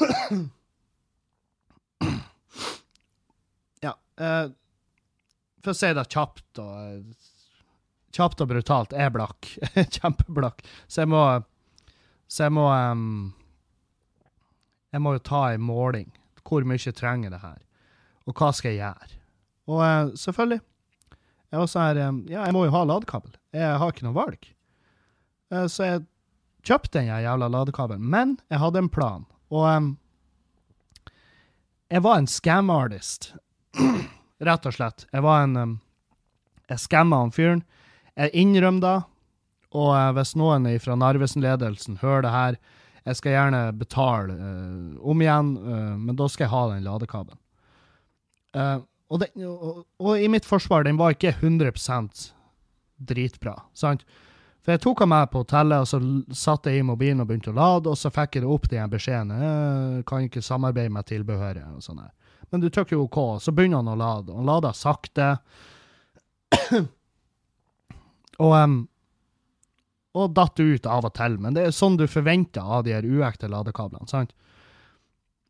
ja. 3.86 3.94
Uh, 4.20 4.46
for 5.64 5.72
å 5.72 5.76
si 5.76 5.88
det 5.96 6.06
kjapt 6.12 6.60
og 6.62 6.76
Kjapt 8.16 8.40
og 8.40 8.48
brutalt 8.48 8.94
er 8.96 9.10
blakk. 9.12 9.44
Kjempeblakk. 9.98 10.62
Så 10.88 11.04
jeg 11.04 11.10
må 11.12 11.22
Så 12.28 12.46
jeg 12.46 12.52
må 12.56 12.66
um, 12.72 13.34
Jeg 14.94 15.00
må 15.04 15.12
jo 15.16 15.26
ta 15.26 15.42
en 15.52 15.66
måling. 15.66 16.10
Hvor 16.46 16.64
mye 16.64 16.80
jeg 16.80 16.96
trenger 16.96 17.30
det 17.34 17.42
her? 17.42 17.60
Og 18.26 18.32
hva 18.38 18.52
skal 18.56 18.72
jeg 18.72 18.80
gjøre? 18.80 19.06
Og 19.66 19.78
uh, 19.82 20.14
selvfølgelig 20.16 20.62
Jeg 21.52 21.60
var 21.60 21.68
sånn 21.70 22.02
um, 22.02 22.22
Ja, 22.30 22.46
jeg 22.46 22.54
må 22.56 22.64
jo 22.64 22.74
ha 22.74 22.82
ladekabel. 22.88 23.32
Jeg 23.52 23.80
har 23.82 23.88
ikke 23.92 24.06
noe 24.08 24.16
valg. 24.16 24.42
Uh, 25.52 25.66
så 25.68 25.90
jeg 25.90 26.06
kjøpte 26.66 26.98
den 26.98 27.12
jævla 27.12 27.50
ladekabelen. 27.52 28.02
Men 28.02 28.38
jeg 28.48 28.62
hadde 28.62 28.80
en 28.80 28.92
plan. 28.92 29.26
Og 29.54 29.66
um, 29.66 29.90
jeg 31.92 32.02
var 32.02 32.18
en 32.18 32.30
scam 32.30 32.70
artist, 32.74 33.30
rett 34.46 34.66
og 34.66 34.74
slett. 34.74 35.06
Jeg 35.12 35.22
var 35.26 35.44
en 35.44 35.56
um, 35.56 35.74
Jeg 36.66 36.82
skamma 36.82 37.20
han 37.22 37.34
fyren. 37.34 37.62
Jeg 38.16 38.34
innrømmer 38.34 38.82
det. 38.82 38.96
Og 39.76 39.92
uh, 39.94 40.10
hvis 40.16 40.34
noen 40.38 40.66
fra 40.82 40.96
Narvesen-ledelsen 40.98 42.00
hører 42.02 42.26
det 42.26 42.34
her, 42.34 42.58
jeg 43.06 43.20
skal 43.20 43.36
gjerne 43.36 43.62
betale 43.78 44.34
uh, 44.34 44.98
om 45.06 45.22
igjen, 45.22 45.54
uh, 45.62 45.94
men 45.94 46.18
da 46.18 46.26
skal 46.26 46.48
jeg 46.48 46.54
ha 46.56 46.62
den 46.72 46.86
ladekabelen. 46.86 47.42
Og, 48.56 49.20
og, 49.20 49.82
og, 50.00 50.12
i 50.16 50.30
mitt 50.32 50.46
forsvar, 50.48 50.86
den 50.86 50.96
var 50.96 51.12
ikke 51.12 51.34
100% 51.36 52.30
dritbra, 52.96 53.52
sant? 53.76 54.06
For 54.66 54.74
jeg 54.74 54.82
tok 54.82 55.04
han 55.04 55.12
med 55.12 55.28
på 55.30 55.44
hotellet, 55.44 55.84
og 55.84 55.86
så 55.86 55.98
satte 56.34 56.72
jeg 56.74 56.82
i 56.82 56.86
mobilen 56.88 57.22
og 57.22 57.28
begynte 57.28 57.52
å 57.52 57.54
lade, 57.54 57.92
og 57.92 57.94
så 58.00 58.10
fikk 58.10 58.34
jeg 58.34 58.42
det 58.42 58.50
opp 58.50 58.64
de 58.72 58.80
beskjedene. 58.90 59.36
Jeg 59.38 60.06
kan 60.10 60.26
ikke 60.26 60.42
samarbeide 60.42 60.90
med 60.90 61.06
tilbehøret 61.06 61.68
og 61.70 61.84
sånn. 61.84 62.02
Men 62.50 62.64
du 62.64 62.66
trykker 62.74 62.98
OK, 62.98 63.20
så 63.44 63.54
begynner 63.54 63.78
han 63.78 63.92
å 63.94 64.00
lade. 64.00 64.34
Han 64.34 64.50
lader 64.50 64.74
sakte. 64.74 65.28
og 68.42 68.56
um, 68.58 68.76
og 70.16 70.32
datt 70.34 70.58
ut 70.58 70.86
av 70.88 71.06
og 71.06 71.14
til. 71.14 71.38
Men 71.38 71.54
det 71.54 71.66
er 71.66 71.76
sånn 71.76 71.98
du 72.00 72.06
forventer 72.10 72.64
av 72.64 72.86
de 72.86 72.94
her 72.96 73.06
uekte 73.06 73.50
ladekablene. 73.52 74.08
sant? 74.10 74.32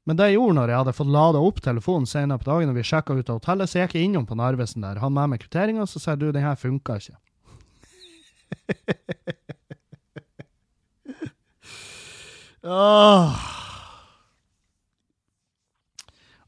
Men 0.07 0.18
det 0.18 0.29
jeg 0.31 0.37
gjorde 0.37 0.59
når 0.59 0.70
jeg 0.70 0.81
hadde 0.83 0.96
fått 1.00 1.14
lada 1.14 1.42
opp 1.42 1.62
telefonen 1.62 2.07
senere 2.07 2.42
på 2.42 2.50
dagen, 2.50 2.70
og 2.70 2.76
vi 2.79 2.85
sjekka 2.87 3.16
ut 3.16 3.31
av 3.31 3.40
hotellet, 3.40 3.70
så 3.70 3.81
gikk 3.81 3.96
jeg 3.96 4.11
innom 4.11 4.26
på 4.26 4.38
Narvesen 4.38 4.85
der, 4.85 5.00
han 5.02 5.14
med 5.14 5.33
meg 5.33 5.42
kvitteringa, 5.42 5.87
så 5.88 6.02
sa 6.02 6.14
du, 6.18 6.29
den 6.35 6.46
her 6.46 6.59
funka 6.59 6.98
ikke 7.00 7.16
oh. 12.64 13.32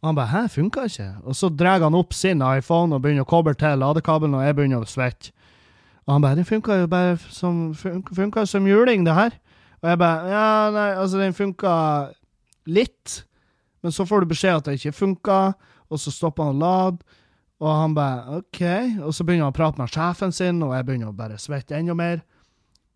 Han 0.02 0.14
bare 0.14 0.26
'hæ, 0.26 0.48
funka 0.48 0.84
ikke?' 0.84 1.16
Og 1.24 1.36
så 1.36 1.48
drar 1.48 1.78
han 1.78 1.94
opp 1.94 2.12
sin 2.12 2.42
iPhone 2.42 2.94
og 2.94 3.02
begynner 3.02 3.22
å 3.22 3.28
koble 3.28 3.54
til 3.54 3.78
ladekabelen, 3.78 4.34
og 4.34 4.44
jeg 4.44 4.56
begynner 4.56 4.80
å 4.80 4.86
svette. 4.86 5.30
Og 6.06 6.12
han 6.12 6.22
bare 6.22 6.36
'Den 6.36 6.44
funka 6.44 6.80
jo 6.80 6.86
bare 6.86 7.16
som, 7.16 7.74
funka 7.74 8.46
som 8.46 8.66
juling, 8.66 9.06
det 9.06 9.14
her'. 9.14 9.38
Og 9.82 9.90
jeg 9.90 9.98
bare 9.98 10.28
'Ja, 10.28 10.70
nei, 10.70 10.94
altså, 10.94 11.18
den 11.18 11.34
funka 11.34 12.08
litt', 12.66 13.24
men 13.82 13.92
så 13.92 14.04
får 14.04 14.20
du 14.20 14.26
beskjed 14.26 14.56
at 14.56 14.64
det 14.64 14.72
ikke 14.72 14.92
funka, 14.92 15.52
og 15.90 15.98
så 15.98 16.10
stopper 16.10 16.44
han 16.44 16.54
å 16.54 16.58
lade. 16.58 16.98
Og 17.58 17.70
han 17.74 17.94
bare 17.96 18.38
OK. 18.38 18.62
Og 19.02 19.14
så 19.14 19.26
begynner 19.26 19.48
han 19.48 19.54
å 19.54 19.56
prate 19.56 19.80
med 19.80 19.92
sjefen 19.92 20.34
sin, 20.34 20.62
og 20.62 20.74
jeg 20.76 20.86
begynner 20.86 21.10
å 21.10 21.16
bare 21.16 21.38
svette 21.42 21.76
enda 21.78 21.96
mer. 21.98 22.22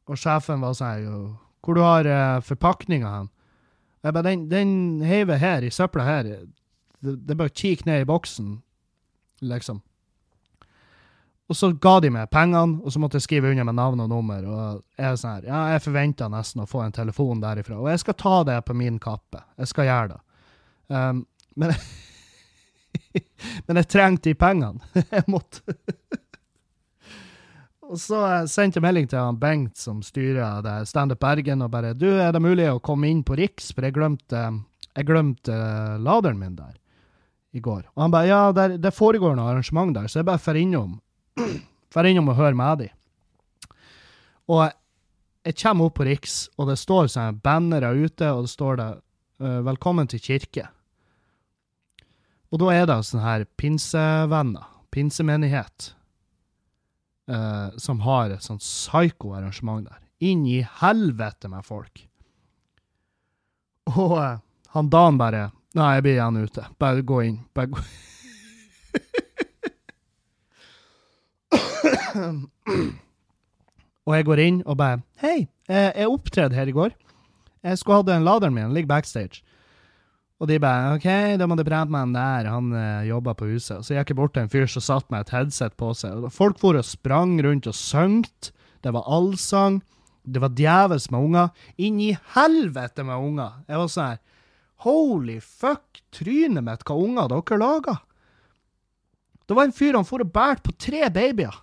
og 0.06 0.18
sjefen 0.18 0.60
var 0.60 0.74
sånn 0.74 1.36
Hvor 1.62 1.74
du 1.74 1.80
har 1.80 2.06
uh, 2.06 2.40
forpakninga 2.42 3.08
hen? 3.08 3.30
Jeg 4.02 4.12
bare, 4.12 4.22
Den, 4.22 4.48
den 4.50 5.02
heiver 5.02 5.38
her, 5.38 5.62
i 5.62 5.70
søpla 5.70 6.04
her. 6.04 6.22
Det, 7.02 7.16
det 7.26 7.36
bare 7.36 7.50
å 7.50 7.54
kikke 7.54 7.86
ned 7.86 8.02
i 8.02 8.06
boksen, 8.06 8.62
liksom. 9.40 9.82
Og 11.50 11.56
så 11.58 11.68
ga 11.76 11.98
de 12.00 12.08
meg 12.08 12.30
pengene, 12.32 12.80
og 12.80 12.94
så 12.94 13.00
måtte 13.02 13.18
jeg 13.18 13.26
skrive 13.26 13.50
under 13.50 13.66
med 13.68 13.76
navn 13.76 14.00
og 14.00 14.08
nummer. 14.08 14.44
Og 14.46 14.78
jeg 14.96 15.08
er 15.08 15.18
sånn 15.20 15.34
her, 15.34 15.48
ja, 15.50 15.58
jeg 15.74 15.84
forventa 15.84 16.28
nesten 16.32 16.62
å 16.62 16.68
få 16.70 16.84
en 16.84 16.94
telefon 16.94 17.42
derifra. 17.42 17.76
Og 17.76 17.90
jeg 17.92 18.00
skal 18.00 18.16
ta 18.22 18.36
det 18.48 18.56
på 18.64 18.76
min 18.78 18.96
kappe. 19.02 19.42
Jeg 19.60 19.70
skal 19.70 19.88
gjøre 19.90 20.14
det. 20.14 20.20
Um, 20.88 21.24
men, 21.60 21.74
men 23.66 23.80
jeg 23.80 23.88
trengte 23.90 24.30
de 24.30 24.38
pengene. 24.38 24.80
jeg 25.16 25.24
måtte 25.30 25.74
Og 27.92 27.98
så 28.00 28.20
sendte 28.48 28.78
jeg 28.78 28.86
melding 28.86 29.08
til 29.10 29.20
han 29.20 29.40
Bengt, 29.40 29.76
som 29.76 30.00
styrer 30.04 30.64
Standup 30.88 31.20
Bergen, 31.20 31.62
og 31.62 31.72
bare 31.74 31.92
'Du, 31.94 32.08
er 32.08 32.32
det 32.32 32.40
mulig 32.42 32.70
å 32.70 32.80
komme 32.80 33.10
inn 33.10 33.22
på 33.24 33.36
Riks?' 33.36 33.72
For 33.74 33.84
jeg 33.84 33.96
glemte, 33.98 34.44
jeg 34.96 35.08
glemte 35.08 35.52
uh, 35.52 35.98
laderen 36.00 36.40
min 36.40 36.56
der 36.56 36.78
i 37.52 37.60
går. 37.60 37.84
Og 37.92 38.02
han 38.02 38.14
bare 38.14 38.26
'Ja, 38.26 38.52
der, 38.52 38.78
det 38.78 38.94
foregår 38.96 39.36
noe 39.36 39.50
arrangement 39.50 39.92
der, 39.94 40.08
så 40.08 40.20
jeg 40.20 40.30
bare 40.30 40.40
drar 40.40 40.56
innom 40.56 41.00
Drar 41.92 42.08
innom 42.08 42.30
og 42.32 42.36
hører 42.36 42.56
med 42.56 42.78
de. 42.78 42.88
Og 44.48 44.72
jeg 45.44 45.58
kommer 45.60 45.84
opp 45.90 45.98
på 45.98 46.06
Riks, 46.08 46.48
og 46.56 46.70
det 46.70 46.78
står 46.78 47.10
sånne 47.12 47.40
bannere 47.44 47.92
ute, 47.92 48.30
og 48.32 48.46
det 48.46 48.50
står 48.56 48.76
det 48.80 48.90
uh, 49.44 49.60
'Velkommen 49.60 50.08
til 50.08 50.20
kirke'. 50.20 50.68
Og 52.52 52.60
da 52.60 52.68
er 52.74 52.86
det 52.88 52.98
sånne 53.08 53.24
her 53.24 53.44
pinsevenner, 53.56 54.68
pinsemenighet, 54.92 55.94
eh, 57.32 57.68
som 57.80 58.02
har 58.04 58.34
et 58.34 58.44
sånt 58.44 58.60
psyko-arrangement 58.60 59.88
der. 59.88 60.00
Inn 60.22 60.44
i 60.46 60.60
helvete 60.82 61.48
med 61.50 61.64
folk. 61.64 62.04
Og 63.96 64.16
eh, 64.20 64.38
han 64.76 64.92
Dan 64.92 65.18
bare 65.20 65.50
Nei, 65.72 65.94
jeg 65.96 66.02
blir 66.04 66.18
igjen 66.18 66.36
ute. 66.44 66.62
Bare 66.76 67.00
gå 67.00 67.22
inn. 67.24 67.38
Bare 67.56 67.70
gå 67.72 67.80
og 74.04 74.12
jeg 74.12 74.26
går 74.28 74.42
inn 74.42 74.58
og 74.68 74.76
bare 74.76 75.00
Hei, 75.22 75.48
jeg 75.70 76.10
opptredde 76.10 76.58
her 76.58 76.68
i 76.68 76.74
går. 76.76 76.92
Jeg 77.64 77.78
skulle 77.80 78.02
hatt 78.02 78.10
den 78.10 78.26
laderen 78.26 78.54
min, 78.56 78.74
ligger 78.74 78.90
backstage. 78.90 79.40
Og 80.42 80.48
de 80.50 80.58
bare 80.58 80.96
OK, 80.96 81.06
da 81.38 81.46
må 81.46 81.54
du 81.54 81.62
prate 81.62 81.92
med 81.92 82.02
han 82.02 82.16
der, 82.16 82.50
han 82.50 82.72
uh, 82.74 83.06
jobber 83.06 83.36
på 83.38 83.46
huset. 83.52 83.84
Så 83.86 83.94
jeg 83.94 84.02
gikk 84.02 84.10
jeg 84.10 84.18
bort 84.18 84.32
til 84.34 84.42
en 84.42 84.50
fyr 84.50 84.66
som 84.66 84.82
satt 84.82 85.06
med 85.14 85.22
et 85.22 85.30
headset 85.36 85.76
på 85.78 85.92
seg. 85.94 86.26
Folk 86.34 86.58
for 86.58 86.74
og 86.74 86.86
sprang 86.88 87.36
rundt 87.46 87.68
og 87.70 87.76
søngte. 87.78 88.50
Det 88.82 88.90
var 88.90 89.06
allsang. 89.06 89.78
Det 90.26 90.42
var 90.42 90.54
djevelsk 90.58 91.12
med 91.14 91.28
unger. 91.28 91.50
Inn 91.78 92.00
i 92.02 92.12
helvete 92.34 93.04
med 93.06 93.22
unger! 93.22 93.58
Jeg 93.70 93.78
var 93.78 93.90
sånn 93.90 94.10
her 94.12 94.22
Holy 94.82 95.36
fuck, 95.38 96.00
trynet 96.10 96.66
mitt, 96.66 96.82
hva 96.86 96.96
unger 96.98 97.28
dere 97.30 97.58
lager! 97.62 98.00
Det 99.46 99.54
var 99.54 99.68
en 99.68 99.74
fyr 99.74 99.94
han 99.94 100.06
for 100.06 100.24
og 100.24 100.32
bærte 100.34 100.64
på 100.66 100.74
tre 100.78 101.06
babyer. 101.12 101.54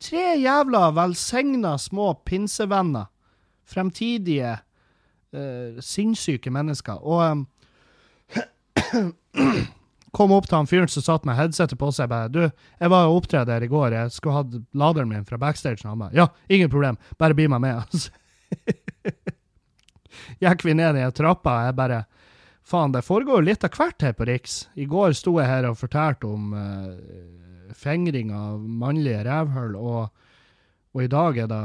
Tre 0.00 0.36
jævla 0.40 0.90
velsigna 0.96 1.74
små 1.80 2.12
pinsevenner. 2.24 3.08
Fremtidige 3.68 4.54
uh, 5.36 5.80
sinnssyke 5.84 6.52
mennesker. 6.52 7.00
Og 7.04 7.20
um, 7.24 7.44
kom 10.16 10.32
opp 10.32 10.48
til 10.48 10.56
han 10.56 10.68
fyren 10.70 10.90
som 10.90 11.04
satt 11.04 11.26
med 11.28 11.36
headsetet 11.36 11.78
på 11.78 11.90
seg. 11.92 12.08
bare, 12.08 12.28
'Du, 12.32 12.50
jeg 12.80 12.90
var 12.90 13.06
og 13.06 13.22
opptredde 13.22 13.52
her 13.52 13.62
i 13.62 13.70
går. 13.70 13.92
Jeg 13.92 14.12
skulle 14.14 14.36
hatt 14.36 14.60
laderen 14.72 15.08
min 15.12 15.24
fra 15.28 15.36
backstage.' 15.36 15.84
Og 15.84 15.90
han 15.92 15.98
bare 15.98 16.14
'Ja, 16.14 16.28
ingen 16.48 16.70
problem. 16.70 16.96
Bare 17.18 17.34
bli 17.34 17.48
med 17.48 17.60
med.' 17.60 17.82
Altså. 17.92 18.10
Gikk 20.40 20.64
vi 20.64 20.74
ned 20.74 20.96
i 20.96 21.10
trappa, 21.12 21.50
og 21.50 21.66
jeg 21.66 21.76
bare 21.76 22.04
Faen, 22.66 22.90
det 22.90 23.04
foregår 23.06 23.44
litt 23.46 23.62
av 23.62 23.70
hvert 23.70 24.02
her 24.02 24.12
på 24.12 24.26
Riks. 24.26 24.68
I 24.74 24.88
går 24.90 25.12
sto 25.14 25.36
jeg 25.38 25.46
her 25.46 25.68
og 25.68 25.78
fortalte 25.78 26.26
om 26.26 26.50
uh, 26.50 26.96
fengring 27.78 28.32
av 28.34 28.58
mannlige 28.58 29.20
revhull, 29.22 29.76
og, 29.78 30.08
og, 30.90 31.02
i 31.04 31.06
dag 31.06 31.38
er 31.44 31.46
det 31.46 31.60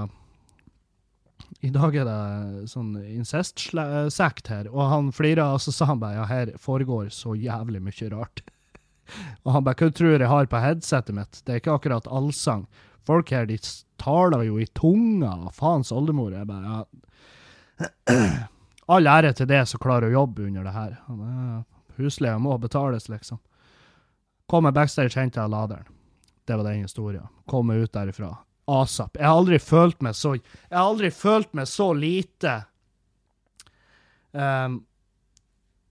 i 1.61 1.69
dag 1.69 1.95
er 1.95 2.07
det 2.07 2.69
sånn 2.71 2.95
incest-sekt 2.97 4.49
her, 4.49 4.69
og 4.73 4.87
han 4.89 5.11
flira, 5.13 5.51
og 5.53 5.61
så 5.61 5.73
sa 5.75 5.87
han 5.91 6.01
bare 6.01 6.17
ja, 6.17 6.23
her 6.29 6.53
foregår 6.61 7.11
så 7.13 7.35
jævlig 7.37 7.83
mye 7.85 8.09
rart. 8.13 8.41
og 9.45 9.53
han 9.55 9.67
bare 9.67 9.77
hva 9.77 9.91
tror 9.93 10.15
jeg 10.15 10.31
har 10.31 10.49
på 10.49 10.61
headsetet 10.63 11.17
mitt? 11.17 11.43
Det 11.45 11.53
er 11.53 11.61
ikke 11.61 11.75
akkurat 11.77 12.09
allsang. 12.09 12.65
Folk 13.05 13.29
her, 13.33 13.45
de 13.49 13.59
taler 14.01 14.47
jo 14.47 14.57
i 14.61 14.65
tunga, 14.77 15.35
faens 15.53 15.93
oldemor. 15.93 16.33
Jeg 16.33 16.49
bare 16.49 16.73
ja. 16.73 16.81
All 18.91 19.07
ære 19.07 19.31
til 19.37 19.47
det 19.47 19.61
som 19.69 19.79
klarer 19.81 20.09
å 20.09 20.17
jobbe 20.21 20.49
under 20.49 20.65
det 20.67 20.73
her. 20.75 20.97
Husleia 21.95 22.39
må 22.41 22.57
betales, 22.59 23.07
liksom. 23.09 23.39
Kommer 24.51 24.73
backstage, 24.75 25.15
henter 25.15 25.47
laderen. 25.47 25.85
Det 26.45 26.57
var 26.57 26.65
den 26.67 26.83
historien. 26.83 27.29
Kommer 27.47 27.79
ut 27.79 27.93
derifra. 27.93 28.33
Asap. 28.71 29.17
Jeg 29.19 29.27
har 29.27 29.39
aldri 29.39 29.59
følt 29.61 30.01
meg 30.05 30.15
så 30.17 30.35
Jeg 30.37 30.75
har 30.75 30.85
aldri 30.85 31.11
følt 31.13 31.51
meg 31.57 31.67
så 31.69 31.89
lite 31.97 32.53
um, 34.31 34.79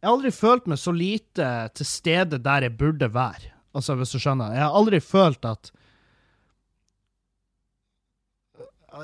Jeg 0.00 0.08
har 0.08 0.14
aldri 0.14 0.32
følt 0.34 0.70
meg 0.70 0.80
så 0.80 0.94
lite 0.96 1.50
til 1.76 1.88
stede 1.88 2.40
der 2.40 2.68
jeg 2.68 2.78
burde 2.80 3.10
være. 3.12 3.52
Altså, 3.76 3.94
hvis 3.94 4.14
du 4.14 4.18
skjønner. 4.18 4.54
Jeg 4.56 4.64
har 4.64 4.78
aldri 4.80 5.00
følt 5.04 5.44
at 5.46 5.72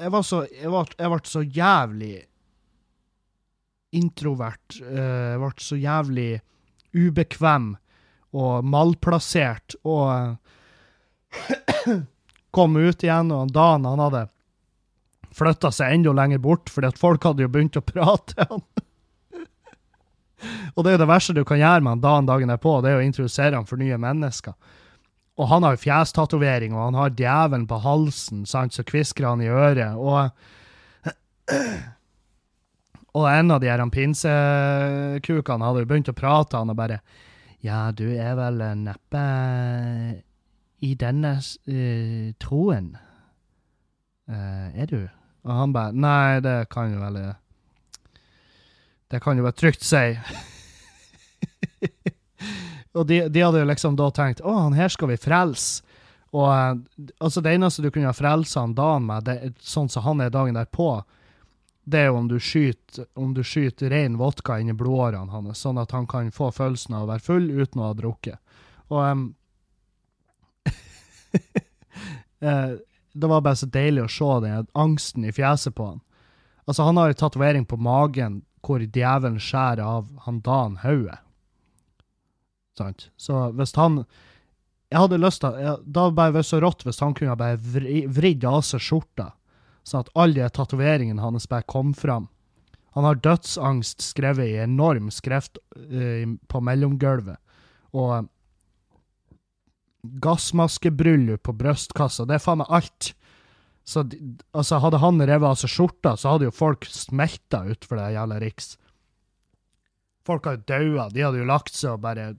Jeg 0.00 0.10
var 0.12 0.24
så 0.26 0.42
Jeg 0.50 0.72
ble, 0.72 1.20
så 1.24 1.42
jævlig 1.42 2.16
introvert. 3.96 4.80
Eh, 4.82 5.32
jeg 5.32 5.40
ble 5.40 5.50
så 5.62 5.76
jævlig 5.78 6.30
ubekvem 6.96 7.70
og 8.36 8.66
malplassert 8.66 9.76
og 9.86 10.36
kom 12.56 12.76
ut 12.80 13.04
igjen, 13.04 13.30
og 13.34 13.52
Dan 13.52 13.84
han 13.84 14.00
hadde 14.00 14.26
flytta 15.36 15.70
seg 15.74 15.98
enda 15.98 16.14
lenger 16.16 16.40
bort, 16.42 16.70
fordi 16.72 16.88
at 16.88 17.00
folk 17.00 17.24
hadde 17.28 17.44
jo 17.44 17.52
begynt 17.52 17.76
å 17.76 17.84
prate. 17.84 18.46
og 20.74 20.80
det 20.80 20.90
er 20.90 20.96
jo 20.96 21.02
det 21.04 21.10
verste 21.10 21.36
du 21.36 21.44
kan 21.44 21.60
gjøre 21.60 21.84
med 21.84 21.96
han 21.96 22.04
Dan 22.04 22.30
dagen 22.30 22.52
derpå, 22.52 22.78
det 22.80 22.92
er 22.92 23.02
å 23.02 23.04
introdusere 23.04 23.58
han 23.58 23.68
for 23.68 23.80
nye 23.80 23.98
mennesker. 24.00 24.56
Og 25.36 25.50
han 25.50 25.66
har 25.66 25.76
jo 25.76 25.82
fjestatovering, 25.82 26.72
og 26.72 26.86
han 26.86 26.96
har 26.96 27.16
djevelen 27.16 27.66
på 27.68 27.80
halsen, 27.84 28.46
sant, 28.48 28.72
så 28.72 28.86
kvisker 28.88 29.28
han 29.28 29.42
i 29.44 29.50
øret. 29.52 29.92
Og, 30.00 30.32
og 33.18 33.26
en 33.28 33.52
av 33.52 33.60
de 33.60 33.68
her 33.68 33.84
pinsekukene 33.92 35.68
hadde 35.68 35.84
jo 35.84 35.90
begynt 35.90 36.12
å 36.12 36.16
prate, 36.16 36.56
han 36.56 36.72
og 36.72 36.80
bare 36.80 37.02
Ja, 37.64 37.90
du 37.92 38.06
er 38.14 38.36
vel 38.38 38.62
neppe 38.78 39.20
i 40.84 40.94
denne 40.98 41.36
uh, 41.40 42.32
troen 42.42 42.90
uh, 44.28 44.68
er 44.76 44.90
du? 44.90 45.00
Og 45.46 45.52
han 45.52 45.72
bare 45.74 45.94
Nei, 45.94 46.40
det 46.44 46.66
kan 46.72 46.92
jo 46.92 47.00
vel 47.00 47.18
Det 49.10 49.20
kan 49.22 49.38
jo 49.38 49.46
være 49.46 49.56
trygt 49.56 49.86
si. 49.86 50.18
og 52.96 53.06
de, 53.06 53.20
de, 53.30 53.44
hadde 53.44 53.62
jo 53.62 53.68
liksom 53.70 53.96
da 53.96 54.10
tenkt 54.10 54.42
Å, 54.42 54.56
han 54.66 54.76
her 54.76 54.90
skal 54.92 55.12
vi 55.12 55.20
frelse. 55.20 55.84
Og 56.36 56.48
uh, 56.50 56.74
altså 57.22 57.40
det 57.40 57.54
eneste 57.56 57.84
du 57.84 57.92
kunne 57.94 58.10
ha 58.10 58.16
frelsa 58.16 58.66
han 58.66 58.74
dagen 58.76 59.06
med, 59.08 59.28
det, 59.28 59.54
sånn 59.62 59.88
som 59.88 60.04
han 60.04 60.24
er 60.24 60.34
dagen 60.34 60.58
derpå, 60.58 60.90
det 61.86 62.00
er 62.02 62.08
jo 62.10 62.18
om 62.18 62.26
du 62.28 62.40
skyter, 62.42 63.06
om 63.14 63.30
du 63.32 63.44
skyter 63.46 63.92
ren 63.94 64.16
vodka 64.18 64.58
inn 64.58 64.72
i 64.72 64.74
blodårene 64.74 65.30
hans, 65.30 65.60
sånn 65.62 65.78
at 65.78 65.94
han 65.94 66.08
kan 66.10 66.32
få 66.34 66.50
følelsen 66.50 66.96
av 66.98 67.04
å 67.04 67.10
være 67.12 67.22
full 67.22 67.46
uten 67.46 67.80
å 67.80 67.92
ha 67.92 67.94
drukket. 67.94 68.40
Og 68.90 69.04
um, 69.06 69.22
Eh, 69.28 69.45
det 73.20 73.30
var 73.30 73.40
bare 73.40 73.56
så 73.56 73.68
deilig 73.72 74.04
å 74.04 74.12
se 74.12 74.32
den 74.44 74.66
angsten 74.74 75.24
i 75.24 75.32
fjeset 75.34 75.74
på 75.76 75.92
han. 75.92 76.02
Altså, 76.66 76.82
han 76.82 76.98
har 76.98 77.12
en 77.12 77.20
tatovering 77.20 77.66
på 77.68 77.78
magen 77.78 78.42
hvor 78.66 78.82
djevelen 78.82 79.38
skjærer 79.42 79.84
av 79.84 80.10
han 80.26 80.40
Dan 80.42 80.80
hodet. 80.82 81.20
Sant? 82.76 83.10
Så 83.16 83.50
hvis 83.56 83.72
han 83.78 84.04
Jeg 84.90 85.00
hadde 85.00 85.18
lyst 85.18 85.40
til 85.40 85.54
Det 85.56 85.96
hadde 85.96 86.14
bare 86.14 86.34
vært 86.34 86.46
så 86.50 86.60
rått 86.62 86.84
hvis 86.84 87.00
han 87.00 87.14
kunne 87.16 87.36
bare 87.38 87.56
vridd 87.58 88.44
av 88.46 88.60
seg 88.66 88.82
skjorta, 88.84 89.32
sånn 89.82 90.04
at 90.04 90.12
alle 90.14 90.42
de 90.42 90.50
tatoveringene 90.50 91.22
hans 91.22 91.48
bare 91.48 91.66
kom 91.66 91.94
fram. 91.94 92.28
Han 92.94 93.04
har 93.04 93.18
dødsangst 93.20 94.00
skrevet 94.02 94.48
i 94.50 94.60
enorm 94.62 95.10
skrift 95.10 95.58
uh, 95.58 96.24
på 96.48 96.60
mellomgulvet. 96.64 97.36
Og 97.92 98.28
gassmaskebryllup 100.22 101.42
på 101.46 101.54
brystkassa. 101.56 102.26
Det 102.26 102.36
er 102.36 102.42
faen 102.42 102.60
meg 102.62 102.72
alt. 102.72 103.12
Så 103.86 104.02
altså, 104.50 104.80
hadde 104.82 104.98
han 104.98 105.22
revet 105.22 105.46
av 105.46 105.58
seg 105.60 105.70
skjorta, 105.70 106.16
så 106.18 106.34
hadde 106.34 106.48
jo 106.48 106.54
folk 106.54 106.88
smelta 106.90 107.62
utfor 107.70 108.00
det 108.00 108.14
jævla 108.16 108.40
Riks. 108.42 108.72
Folk 110.26 110.48
hadde 110.48 110.66
daua. 110.66 111.06
De 111.14 111.22
hadde 111.22 111.38
jo 111.38 111.46
lagt 111.46 111.74
seg 111.76 111.94
og 111.94 112.02
bare 112.02 112.32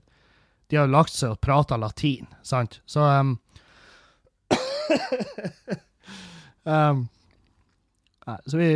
De 0.68 0.76
hadde 0.76 0.92
lagt 0.92 1.14
seg 1.14 1.32
og 1.32 1.40
prata 1.40 1.78
latin, 1.80 2.28
sant? 2.44 2.82
Så 2.84 3.00
um, 3.08 3.38
um, 6.68 7.06
så 8.44 8.60
vi 8.60 8.68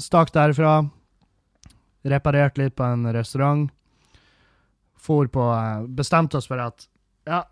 stakk 0.00 0.32
derfra. 0.32 0.78
Reparerte 2.08 2.62
litt 2.62 2.76
på 2.80 2.86
en 2.88 3.04
restaurant. 3.12 3.68
For 5.00 5.28
på 5.32 5.44
eh, 5.52 5.84
Bestemte 5.96 6.40
oss 6.40 6.48
for 6.48 6.60
at 6.60 6.86
ja, 7.28 7.44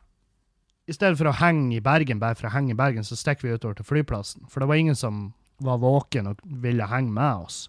i 0.88 0.94
stedet 0.96 1.18
for 1.20 1.28
å 1.28 1.36
henge 1.36 1.76
i 1.76 1.84
Bergen 1.84 2.20
bare 2.20 2.36
for 2.38 2.48
å 2.48 2.54
henge 2.54 2.72
i 2.72 2.78
Bergen, 2.78 3.04
så 3.04 3.16
stikker 3.18 3.44
vi 3.44 3.52
utover 3.58 3.76
til 3.76 3.88
flyplassen. 3.88 4.46
For 4.48 4.64
det 4.64 4.70
var 4.70 4.80
ingen 4.80 4.96
som 4.96 5.34
var 5.60 5.82
våken 5.82 6.30
og 6.30 6.40
ville 6.62 6.86
henge 6.88 7.12
med 7.12 7.44
oss. 7.44 7.66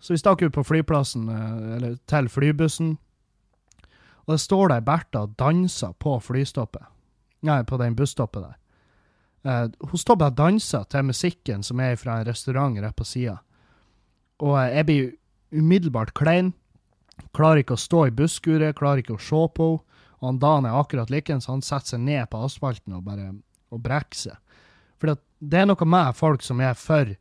Så 0.00 0.14
vi 0.14 0.20
stakk 0.22 0.42
ut 0.42 0.54
på 0.54 0.64
flyplassen, 0.64 1.28
eh, 1.28 1.76
eller 1.76 1.98
til 2.08 2.28
flybussen. 2.28 2.96
Og 4.24 4.34
det 4.34 4.40
står 4.40 4.68
der 4.72 4.80
Bertha 4.80 5.26
og 5.26 5.36
danser 5.36 5.92
på 6.00 6.16
flystoppet. 6.20 6.88
Nei, 7.44 7.62
på 7.62 7.76
den 7.76 7.96
busstoppet 7.96 8.42
der. 8.42 8.58
Uh, 9.44 9.68
hun 9.90 10.00
står 10.00 10.16
bare 10.16 10.32
og 10.32 10.36
danser 10.38 10.86
til 10.88 11.04
musikken 11.04 11.62
som 11.62 11.80
er 11.80 11.98
fra 12.00 12.16
en 12.16 12.26
restaurant 12.26 12.78
rett 12.80 12.96
på 12.96 13.04
sida. 13.04 13.42
Og 14.40 14.56
uh, 14.56 14.70
jeg 14.72 14.86
blir 14.88 15.10
umiddelbart 15.52 16.14
klein. 16.16 16.54
Klarer 17.36 17.60
ikke 17.60 17.76
å 17.76 17.82
stå 17.82 18.06
i 18.06 18.14
busskuret, 18.16 18.78
klarer 18.78 19.02
ikke 19.04 19.18
å 19.18 19.20
se 19.20 19.42
på 19.52 19.68
henne. 19.74 19.90
Og 20.24 20.30
han 20.30 20.38
Dan 20.40 20.64
er 20.64 20.78
akkurat 20.80 21.10
like, 21.12 21.36
så 21.40 21.52
han 21.52 21.62
setter 21.62 21.94
seg 21.94 22.00
ned 22.00 22.30
på 22.32 22.40
asfalten 22.46 22.96
og 22.96 23.04
bare 23.04 23.34
og 23.74 23.82
brekker 23.84 24.16
seg. 24.16 24.60
For 24.96 25.12
det 25.44 25.60
er 25.60 25.68
noe 25.68 25.88
med 25.90 26.16
folk 26.16 26.44
som 26.46 26.62
er 26.64 26.72
for 26.78 27.12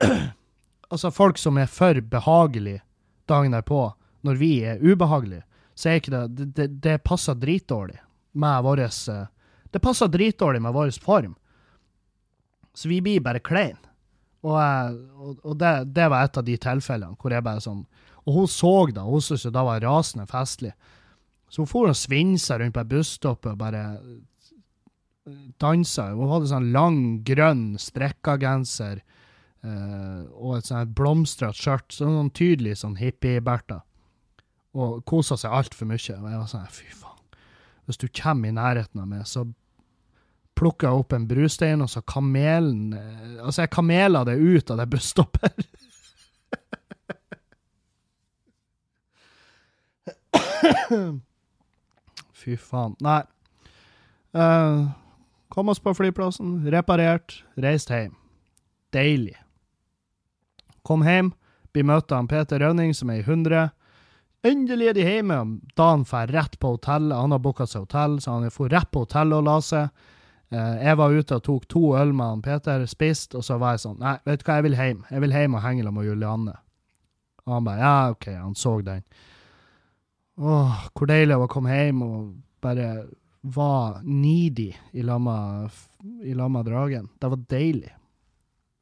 Altså, 0.86 1.10
folk 1.10 1.38
som 1.42 1.56
er 1.58 1.66
for 1.66 1.98
behagelig 1.98 2.78
dagen 3.26 3.52
derpå, 3.56 3.88
når 4.22 4.36
vi 4.38 4.50
er 4.62 4.78
ubehagelige, 4.78 5.42
så 5.74 5.88
er 5.90 5.98
ikke 5.98 6.12
det 6.14 6.52
Det, 6.54 6.66
det, 6.82 7.02
passer 7.04 7.34
dritdårlig 7.34 7.98
med 8.32 8.62
vår 8.62 8.84
uh, 8.86 9.26
det 9.74 9.82
passer 9.82 10.08
dritdårlig 10.08 10.62
med 10.62 10.72
vår 10.72 10.94
form. 11.02 11.34
Så 12.74 12.88
vi 12.88 13.00
blir 13.02 13.20
bare 13.20 13.42
klein. 13.42 13.76
Og, 14.46 14.54
og, 15.18 15.36
og 15.42 15.58
det, 15.58 15.72
det, 15.92 16.08
var 16.08 16.24
et 16.24 16.38
av 16.38 16.46
de 16.46 16.56
tilfellene 16.56 17.18
hvor 17.18 17.34
jeg 17.34 17.42
bare 17.42 17.62
sånn 17.64 17.80
Og 18.28 18.34
hun 18.36 18.46
så 18.46 18.86
det, 18.92 19.02
hun 19.02 19.22
syntes 19.24 19.48
det 19.50 19.64
var 19.68 19.82
rasende 19.82 20.26
festlig. 20.30 20.72
Så 21.48 21.62
hun 21.62 21.70
for 21.70 21.90
og 21.90 21.96
svinsa 21.96 22.58
rundt 22.58 22.74
på 22.74 22.82
busstoppet 22.84 22.96
busstopp 22.96 23.46
og 23.52 23.58
bare 23.60 23.82
dansa. 25.60 26.10
Hun 26.14 26.30
hadde 26.30 26.50
sånn 26.50 26.70
lang, 26.74 27.00
grønn 27.26 27.76
strekkagenser 27.80 29.00
eh, 29.00 30.22
og 30.34 30.56
et 30.58 30.70
sånn 30.70 30.94
blomstrete 30.96 31.58
skjørt. 31.58 31.92
Sånn 31.94 32.30
tydelig 32.34 32.78
sånn 32.82 32.98
hippie-Bertha. 33.00 33.82
Og 34.76 35.04
kosa 35.08 35.38
seg 35.40 35.54
altfor 35.56 35.86
mye. 35.90 36.18
Og 36.18 36.30
jeg 36.30 36.40
var 36.40 36.50
sånn 36.50 36.72
fy 36.72 36.88
faen. 36.92 37.22
Hvis 37.86 38.02
du 38.02 38.08
kommer 38.10 38.50
i 38.50 38.56
nærheten 38.56 39.00
av 39.02 39.08
meg, 39.08 39.26
så 39.30 39.46
plukka 40.56 40.90
opp 40.96 41.12
en 41.12 41.28
brustein, 41.28 41.82
og 41.84 41.90
så 41.92 42.00
kamelen 42.02 42.94
eh, 42.96 43.36
Altså, 43.44 43.62
jeg 43.62 43.74
kamela 43.74 44.24
det 44.26 44.38
ut 44.40 44.70
av 44.72 44.80
det 44.80 44.88
busstoppet. 44.90 45.54
Fy 52.46 52.54
faen. 52.62 52.94
Nei. 53.02 53.24
Uh, 54.36 54.86
kom 55.50 55.72
oss 55.72 55.80
på 55.82 55.94
flyplassen, 55.98 56.60
reparert, 56.70 57.40
reist 57.58 57.90
hjem. 57.90 58.12
Deilig. 58.94 59.34
Kom 60.86 61.02
hjem, 61.02 61.32
blir 61.74 61.88
møtt 61.88 62.14
av 62.14 62.28
Peter 62.30 62.62
Rønning, 62.62 62.92
som 62.94 63.10
er 63.10 63.24
i 63.24 63.26
100. 63.26 63.72
Endelig 64.46 64.92
er 64.92 64.94
de 64.94 65.06
hjemme. 65.08 65.38
Dan 65.74 66.04
drar 66.06 66.30
rett 66.30 66.54
på 66.62 66.76
hotellet. 66.76 67.16
Han 67.18 67.34
har 67.34 67.42
booka 67.42 67.66
seg 67.66 67.88
hotell, 67.88 68.20
så 68.22 68.36
han 68.36 68.54
får 68.54 68.70
rett 68.76 68.92
på 68.94 69.02
hotellet 69.02 69.40
og 69.40 69.48
la 69.48 69.56
seg. 69.64 70.04
Uh, 70.54 70.76
jeg 70.78 71.00
var 71.00 71.16
ute 71.18 71.40
og 71.40 71.46
tok 71.48 71.66
to 71.66 71.82
øl 71.98 72.12
med 72.14 72.26
han 72.30 72.44
Peter, 72.46 72.86
spiste, 72.86 73.40
og 73.40 73.42
så 73.42 73.56
var 73.58 73.74
jeg 73.74 73.82
sånn 73.88 73.96
Nei, 73.98 74.14
vet 74.28 74.44
du 74.44 74.46
hva, 74.46 74.60
jeg 74.60 74.68
vil 74.68 74.78
hjem. 74.78 75.00
Jeg 75.10 75.24
vil 75.24 75.34
hjem 75.34 75.58
og 75.58 75.64
henge 75.66 75.82
sammen 75.82 75.98
med 75.98 76.12
Julianne. 76.12 76.60
Og 77.48 77.56
han 77.56 77.66
bare 77.66 77.82
Ja, 77.82 77.96
OK, 78.14 78.28
han 78.38 78.54
så 78.54 78.76
den. 78.86 79.02
Åh, 80.36 80.80
hvor 80.92 81.08
deilig 81.08 81.32
det 81.32 81.38
var 81.40 81.48
å 81.48 81.52
komme 81.52 81.76
hjem 81.76 82.02
og 82.04 82.32
bare 82.64 82.88
var 83.46 84.00
needy 84.04 84.72
i 84.92 85.04
lag 85.06 85.20
med 85.22 86.66
dragen. 86.66 87.08
Det 87.18 87.30
var 87.32 87.44
deilig. 87.48 87.92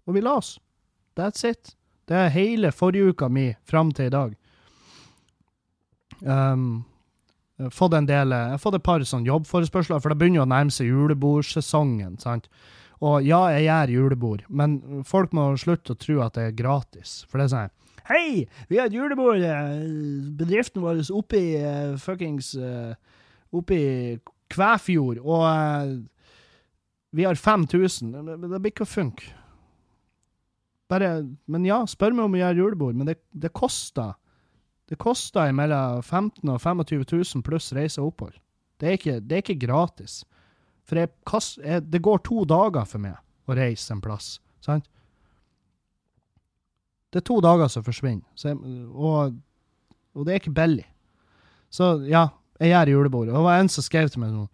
Og 0.06 0.16
vi 0.16 0.22
la 0.24 0.38
oss. 0.40 0.56
That's 1.14 1.44
it. 1.46 1.76
Det 2.08 2.16
er 2.16 2.34
hele 2.34 2.72
forrige 2.72 3.14
uka 3.14 3.28
mi 3.28 3.52
fram 3.64 3.92
til 3.94 4.10
i 4.10 4.12
dag. 4.12 4.34
Um, 6.24 6.84
jeg 7.56 7.68
har 7.68 7.76
fått 7.76 7.94
en 7.94 8.08
del, 8.08 8.34
jeg 8.34 8.50
har 8.56 8.60
fått 8.60 8.80
et 8.80 8.84
par 8.84 9.04
sånn 9.06 9.26
jobbforespørsler, 9.28 10.00
for 10.02 10.10
det 10.10 10.18
begynner 10.18 10.42
jo 10.42 10.46
å 10.46 10.50
nærme 10.50 10.74
seg 10.74 10.90
julebordsesongen. 10.90 12.18
sant? 12.18 12.48
Og 13.04 13.22
ja, 13.26 13.44
jeg 13.54 13.68
gjør 13.68 13.94
julebord, 13.94 14.44
men 14.48 15.04
folk 15.06 15.32
må 15.36 15.52
slutte 15.60 15.94
å 15.94 16.00
tro 16.00 16.20
at 16.24 16.34
det 16.38 16.48
er 16.48 16.58
gratis. 16.58 17.22
For 17.28 17.38
det 17.38 17.46
er 17.46 17.54
sånn 17.54 17.72
Hei, 18.04 18.44
vi 18.68 18.76
har 18.76 18.90
et 18.90 18.96
julebord, 18.96 19.40
eh, 19.40 19.84
bedriften 20.36 20.82
vår 20.84 21.00
oppe 21.16 21.38
i 21.40 21.54
uh, 21.56 21.94
fuckings 21.96 22.50
uh, 22.60 22.92
Oppe 23.54 23.78
Kvæfjord, 24.52 25.22
og 25.22 25.44
uh, 25.46 25.94
vi 27.16 27.24
har 27.24 27.38
5000. 27.38 28.12
Det, 28.12 28.36
det 28.42 28.60
blir 28.60 28.74
ikke 28.74 28.84
å 28.84 28.90
funke. 28.90 29.30
Bare 30.92 31.24
Men 31.48 31.64
ja, 31.64 31.80
spør 31.88 32.12
meg 32.12 32.28
om 32.28 32.36
vi 32.36 32.44
har 32.44 32.58
julebord, 32.58 32.98
men 32.98 33.08
det, 33.08 33.16
det 33.32 33.54
koster 33.56 34.12
det 34.88 34.98
koster 35.00 35.52
mellom 35.56 36.02
15 36.02 36.50
og 36.50 36.60
25 36.60 37.04
000 37.08 37.44
pluss 37.44 37.72
reise 37.72 38.02
og 38.02 38.12
opphold. 38.12 38.34
Det 38.80 38.88
er 38.88 38.98
ikke, 38.98 39.20
det 39.20 39.36
er 39.36 39.44
ikke 39.44 39.62
gratis. 39.64 40.18
For 40.84 41.00
jeg, 41.00 41.08
jeg, 41.64 41.84
det 41.88 42.02
går 42.04 42.20
to 42.26 42.44
dager 42.44 42.84
for 42.84 43.00
meg 43.00 43.16
å 43.48 43.56
reise 43.56 43.94
en 43.94 44.02
plass. 44.04 44.34
Sant? 44.60 44.84
Det 47.14 47.20
er 47.20 47.28
to 47.28 47.36
dager 47.44 47.70
som 47.70 47.84
forsvinner. 47.86 48.26
Jeg, 48.42 48.58
og, 48.90 49.36
og, 50.14 50.24
det 50.26 50.34
er 50.34 50.40
ikke 50.40 50.54
billig. 50.56 50.88
Så 51.70 51.92
ja, 52.10 52.26
jeg 52.58 52.72
gjør 52.72 52.90
julebord. 52.90 53.28
Og 53.28 53.36
det 53.36 53.44
var 53.46 53.60
en 53.62 53.70
som 53.70 53.86
skrev 53.86 54.10
til 54.10 54.24
meg 54.24 54.34
sånn 54.34 54.50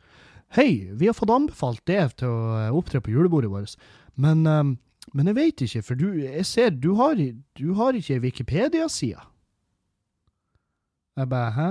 Hei, 0.51 0.91
vi 0.99 1.07
har 1.07 1.15
fått 1.15 1.31
anbefalt 1.31 1.81
det 1.87 2.01
til 2.19 2.29
å 2.29 2.39
eh, 2.59 2.75
opptre 2.75 2.99
på 2.99 3.13
julebordet 3.15 3.53
vårt, 3.53 3.77
men, 4.19 4.41
um, 4.51 4.73
men 5.15 5.31
jeg 5.31 5.37
vet 5.37 5.63
ikke, 5.63 5.83
for 5.87 6.01
du, 6.01 6.09
jeg 6.19 6.43
ser 6.49 6.73
du 6.75 6.89
har, 6.99 7.15
du 7.55 7.69
har 7.79 7.95
ikke 7.95 8.19
Wikipedia-side. 8.25 9.23
Jeg 11.21 11.31
bare 11.31 11.55
Hæ? 11.55 11.69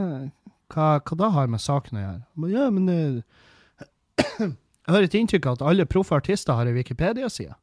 Hva, 0.71 0.87
hva 1.03 1.17
da 1.19 1.29
har 1.35 1.51
med 1.51 1.59
saken 1.59 1.99
å 1.99 2.05
gjøre? 2.05 2.23
Men, 2.39 2.55
ja, 2.55 2.69
men 2.71 2.87
uh, 2.87 4.47
Jeg 4.89 4.95
har 4.95 5.05
et 5.05 5.19
inntrykk 5.19 5.45
av 5.45 5.59
at 5.59 5.67
alle 5.73 5.85
proffe 5.85 6.15
artister 6.15 6.55
har 6.55 6.71
ei 6.71 6.73
Wikipedia-side. 6.79 7.53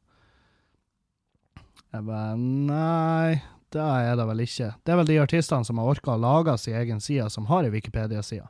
Jeg 1.95 2.05
bare 2.07 2.35
Nei, 2.37 3.39
det 3.73 3.83
er 3.83 4.15
det 4.19 4.27
vel 4.29 4.43
ikke. 4.43 4.69
Det 4.83 4.93
er 4.93 4.99
vel 5.01 5.09
de 5.09 5.19
artistene 5.23 5.67
som 5.67 5.79
har 5.81 5.91
orka 5.93 6.15
å 6.15 6.21
lage 6.21 6.55
sin 6.61 6.77
egen 6.79 7.01
side, 7.03 7.27
som 7.33 7.47
har 7.51 7.67
ei 7.67 7.73
Wikipedia-side. 7.73 8.47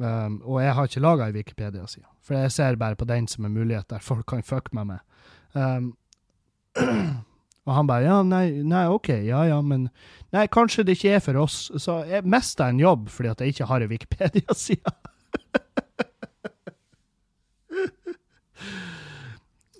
Um, 0.00 0.38
og 0.48 0.62
jeg 0.62 0.72
har 0.76 0.88
ikke 0.88 1.04
laga 1.04 1.26
ei 1.28 1.36
Wikipedia-side, 1.36 2.06
for 2.24 2.38
jeg 2.38 2.54
ser 2.54 2.78
bare 2.80 2.96
på 2.96 3.08
den 3.08 3.26
som 3.28 3.44
en 3.44 3.52
mulighet 3.52 3.90
der 3.92 4.04
folk 4.04 4.24
kan 4.32 4.44
fucke 4.46 4.72
med 4.78 4.94
meg. 4.94 5.28
Um, 5.52 5.92
Og 7.62 7.70
han 7.76 7.86
bare 7.86 8.08
ja, 8.08 8.16
nei, 8.26 8.58
nei, 8.66 8.88
OK, 8.90 9.08
ja 9.22 9.44
ja, 9.46 9.60
men 9.62 9.84
Nei, 10.34 10.48
kanskje 10.50 10.82
det 10.88 10.96
ikke 10.96 11.12
er 11.14 11.20
for 11.22 11.36
oss. 11.42 11.56
Så 11.78 12.00
jeg 12.08 12.24
mista 12.26 12.66
en 12.66 12.80
jobb 12.80 13.08
fordi 13.12 13.28
at 13.30 13.40
jeg 13.44 13.52
ikke 13.52 13.68
har 13.68 13.80
ei 13.84 13.90
Wikipedia-side. 13.90 14.92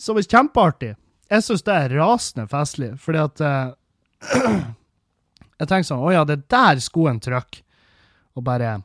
Som 0.05 0.19
er 0.21 0.29
kjempeartig. 0.29 0.93
Jeg 1.33 1.45
syns 1.47 1.65
det 1.65 1.75
er 1.75 1.95
rasende 1.97 2.45
festlig, 2.51 2.93
fordi 3.01 3.21
at 3.23 3.41
uh, 3.41 3.73
Jeg 5.63 5.69
tenker 5.71 5.87
sånn 5.87 6.03
Å 6.03 6.11
ja, 6.13 6.25
det 6.29 6.41
er 6.41 6.49
der 6.53 6.83
skoen 6.83 7.21
trykker. 7.23 7.63
Og 8.37 8.45
bare 8.45 8.81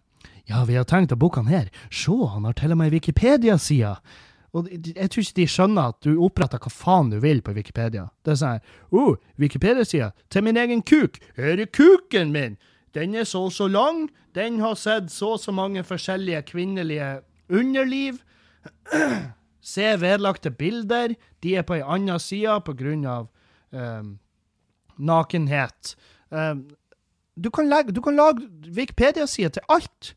Ja, 0.48 0.64
vi 0.68 0.78
har 0.78 0.88
tenkt 0.88 1.12
å 1.12 1.20
booke 1.20 1.42
han 1.42 1.52
her. 1.52 1.68
Se, 1.92 2.14
han 2.32 2.48
har 2.48 2.56
til 2.56 2.72
og 2.72 2.80
med 2.80 2.94
Wikipedia-sida. 2.94 3.98
Og 4.56 4.70
jeg 4.72 5.10
tror 5.12 5.26
ikke 5.26 5.40
de 5.42 5.48
skjønner 5.52 5.92
at 5.92 6.06
du 6.06 6.22
oppretter 6.24 6.62
hva 6.64 6.72
faen 6.72 7.12
du 7.12 7.18
vil 7.24 7.42
på 7.44 7.56
Wikipedia. 7.58 8.08
Det 8.24 8.34
er 8.34 8.40
sånn 8.40 8.64
oh, 8.96 9.18
Wikipedia-sida 9.42 10.14
til 10.32 10.46
min 10.48 10.60
egen 10.62 10.86
kuk. 10.88 11.20
Her 11.36 11.60
er 11.60 11.68
kuken 11.68 12.32
min! 12.36 12.56
Den 12.96 13.14
er 13.14 13.28
så 13.28 13.44
og 13.50 13.54
så 13.54 13.68
lang. 13.70 14.08
Den 14.34 14.62
har 14.64 14.78
sett 14.80 15.12
så 15.14 15.36
og 15.36 15.42
så 15.44 15.52
mange 15.54 15.84
forskjellige 15.86 16.46
kvinnelige 16.54 17.10
underliv. 17.52 18.24
Se 19.68 19.96
vedlagte 20.00 20.52
bilder. 20.56 21.16
De 21.44 21.56
er 21.60 21.66
på 21.68 21.76
ei 21.78 21.84
anna 21.84 22.18
side 22.24 22.54
av 22.56 23.28
um, 23.72 24.14
nakenhet. 24.98 25.96
Um, 26.30 26.70
du, 27.36 27.50
kan 27.52 27.68
legge, 27.70 27.92
du 27.92 28.02
kan 28.02 28.16
lage 28.16 28.48
Wikipedia-side 28.72 29.58
til 29.58 29.68
alt. 29.70 30.14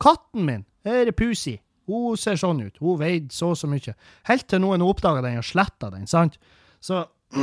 Katten 0.00 0.46
min, 0.46 0.64
her 0.86 1.10
er 1.10 1.16
Pusi. 1.16 1.58
Hun 1.90 2.16
ser 2.16 2.38
sånn 2.38 2.62
ut. 2.62 2.78
Hun 2.78 3.00
veide 3.00 3.34
så 3.34 3.50
og 3.52 3.58
så 3.58 3.68
mye. 3.70 3.96
Helt 4.30 4.46
til 4.48 4.62
noen 4.62 4.84
oppdaga 4.86 5.24
den 5.26 5.40
og 5.40 5.46
sletta 5.46 5.90
den, 5.90 6.06
sant? 6.06 6.38
Så 6.80 7.02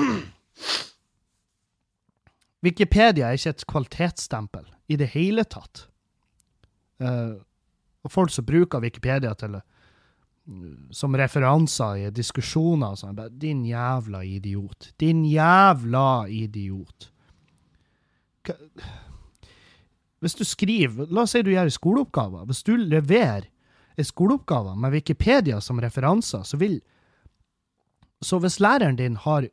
Wikipedia 2.65 3.27
er 3.27 3.37
ikke 3.37 3.53
et 3.53 3.67
kvalitetsstempel 3.69 4.65
i 4.87 4.97
det 4.99 5.11
hele 5.13 5.43
tatt. 5.43 5.89
Uh, 7.03 7.35
og 8.07 8.13
folk 8.13 8.31
som 8.33 8.47
bruker 8.47 8.81
Wikipedia 8.81 9.33
til 9.37 9.59
som 10.91 11.15
referanser 11.17 11.97
i 12.07 12.09
diskusjoner 12.15 12.93
og 12.95 12.99
sånn. 13.01 13.17
Din 13.39 13.65
jævla 13.67 14.21
idiot. 14.23 14.93
Din 14.99 15.25
jævla 15.27 16.27
idiot. 16.31 17.09
Hva- 18.47 18.59
Hvis 20.21 20.33
du 20.35 20.43
skriver 20.45 21.11
La 21.11 21.21
oss 21.27 21.31
si 21.35 21.41
du 21.43 21.51
gjør 21.51 21.69
skoleoppgaver. 21.69 22.45
Hvis 22.49 22.63
du 22.63 22.75
leverer 22.77 23.45
skoleoppgaver 24.01 24.75
med 24.75 24.91
Wikipedia 24.91 25.59
som 25.61 25.79
referanser, 25.81 26.43
så 26.43 26.57
vil 26.57 26.81
Så 28.23 28.39
hvis 28.39 28.57
læreren 28.59 28.95
din 28.97 29.15
har 29.15 29.47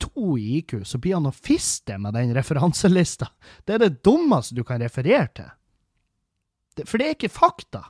to 0.00 0.36
i 0.38 0.58
IQ, 0.58 0.84
så 0.84 0.98
blir 0.98 1.14
han 1.14 1.26
å 1.26 1.34
fiste 1.34 1.98
med 1.98 2.14
den 2.14 2.32
referanselista. 2.34 3.28
Det 3.66 3.74
er 3.74 3.78
det 3.78 4.02
dummeste 4.02 4.54
du 4.54 4.62
kan 4.64 4.80
referere 4.80 5.28
til. 5.34 5.50
For 6.86 6.96
det 6.98 7.06
er 7.06 7.14
ikke 7.14 7.28
fakta. 7.32 7.82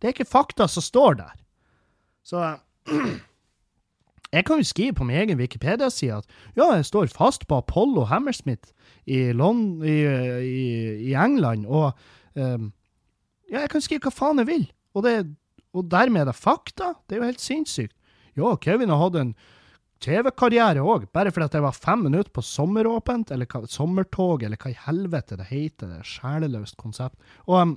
Det 0.00 0.08
er 0.08 0.12
ikke 0.12 0.28
fakta 0.28 0.68
som 0.68 0.82
står 0.82 1.14
der. 1.16 1.32
Så 2.24 2.42
jeg 4.34 4.46
kan 4.48 4.60
jo 4.60 4.66
skrive 4.66 4.96
på 4.98 5.06
min 5.06 5.20
egen 5.22 5.40
Wikipedia-side 5.40 6.22
at 6.22 6.38
ja, 6.56 6.70
jeg 6.72 6.88
står 6.88 7.12
fast 7.14 7.46
på 7.48 7.60
Apollo 7.60 8.08
Hammersmith 8.10 8.72
i, 9.06 9.32
Lond 9.36 9.84
i, 9.84 9.98
i, 10.02 10.68
i 11.10 11.14
England, 11.14 11.66
og 11.66 11.92
um, 12.34 12.72
ja, 13.50 13.60
jeg 13.60 13.74
kan 13.74 13.84
skrive 13.84 14.08
hva 14.08 14.14
faen 14.14 14.40
jeg 14.42 14.50
vil. 14.50 14.64
Og, 14.96 15.04
det, 15.04 15.18
og 15.76 15.90
dermed 15.92 16.24
er 16.24 16.30
det 16.30 16.38
fakta. 16.38 16.94
Det 17.04 17.16
er 17.16 17.22
jo 17.22 17.28
helt 17.28 17.44
sinnssykt. 17.44 17.94
Ja, 18.34 18.54
Kevin 18.58 18.90
har 18.90 19.02
hatt 19.02 19.18
en 19.20 19.34
TV-karriere 20.04 20.82
òg, 20.82 21.06
bare 21.14 21.30
fordi 21.32 21.46
at 21.46 21.56
jeg 21.56 21.64
var 21.64 21.76
fem 21.76 22.02
minutter 22.08 22.32
på 22.34 22.42
sommeråpent, 22.44 23.30
eller 23.32 23.48
hva, 23.48 23.62
sommertog, 23.70 24.42
eller 24.44 24.60
hva 24.60 24.72
i 24.72 24.80
helvete 24.86 25.38
det 25.40 25.48
heter. 25.48 25.92
Det 25.92 26.00
er 26.00 26.08
sjeleløst 26.08 26.76
konsept. 26.80 27.16
Og 27.46 27.60
ehm, 27.60 27.76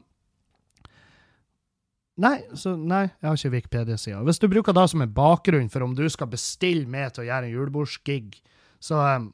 Nei, 2.18 2.38
så 2.57 2.72
nei, 2.74 3.03
jeg 3.22 3.28
har 3.30 3.36
ikke 3.38 3.53
Wikipedia-sida. 3.53 4.24
Hvis 4.26 4.39
du 4.41 4.47
bruker 4.49 4.74
det 4.74 4.88
som 4.89 5.03
en 5.03 5.13
bakgrunn 5.13 5.70
for 5.70 5.86
om 5.86 5.93
du 5.97 6.01
skal 6.09 6.32
bestille 6.32 6.89
meg 6.89 7.11
til 7.13 7.22
å 7.24 7.28
gjøre 7.28 7.45
en 7.45 7.53
julebordsgig, 7.53 8.39
så 8.82 8.95
um, 8.97 9.28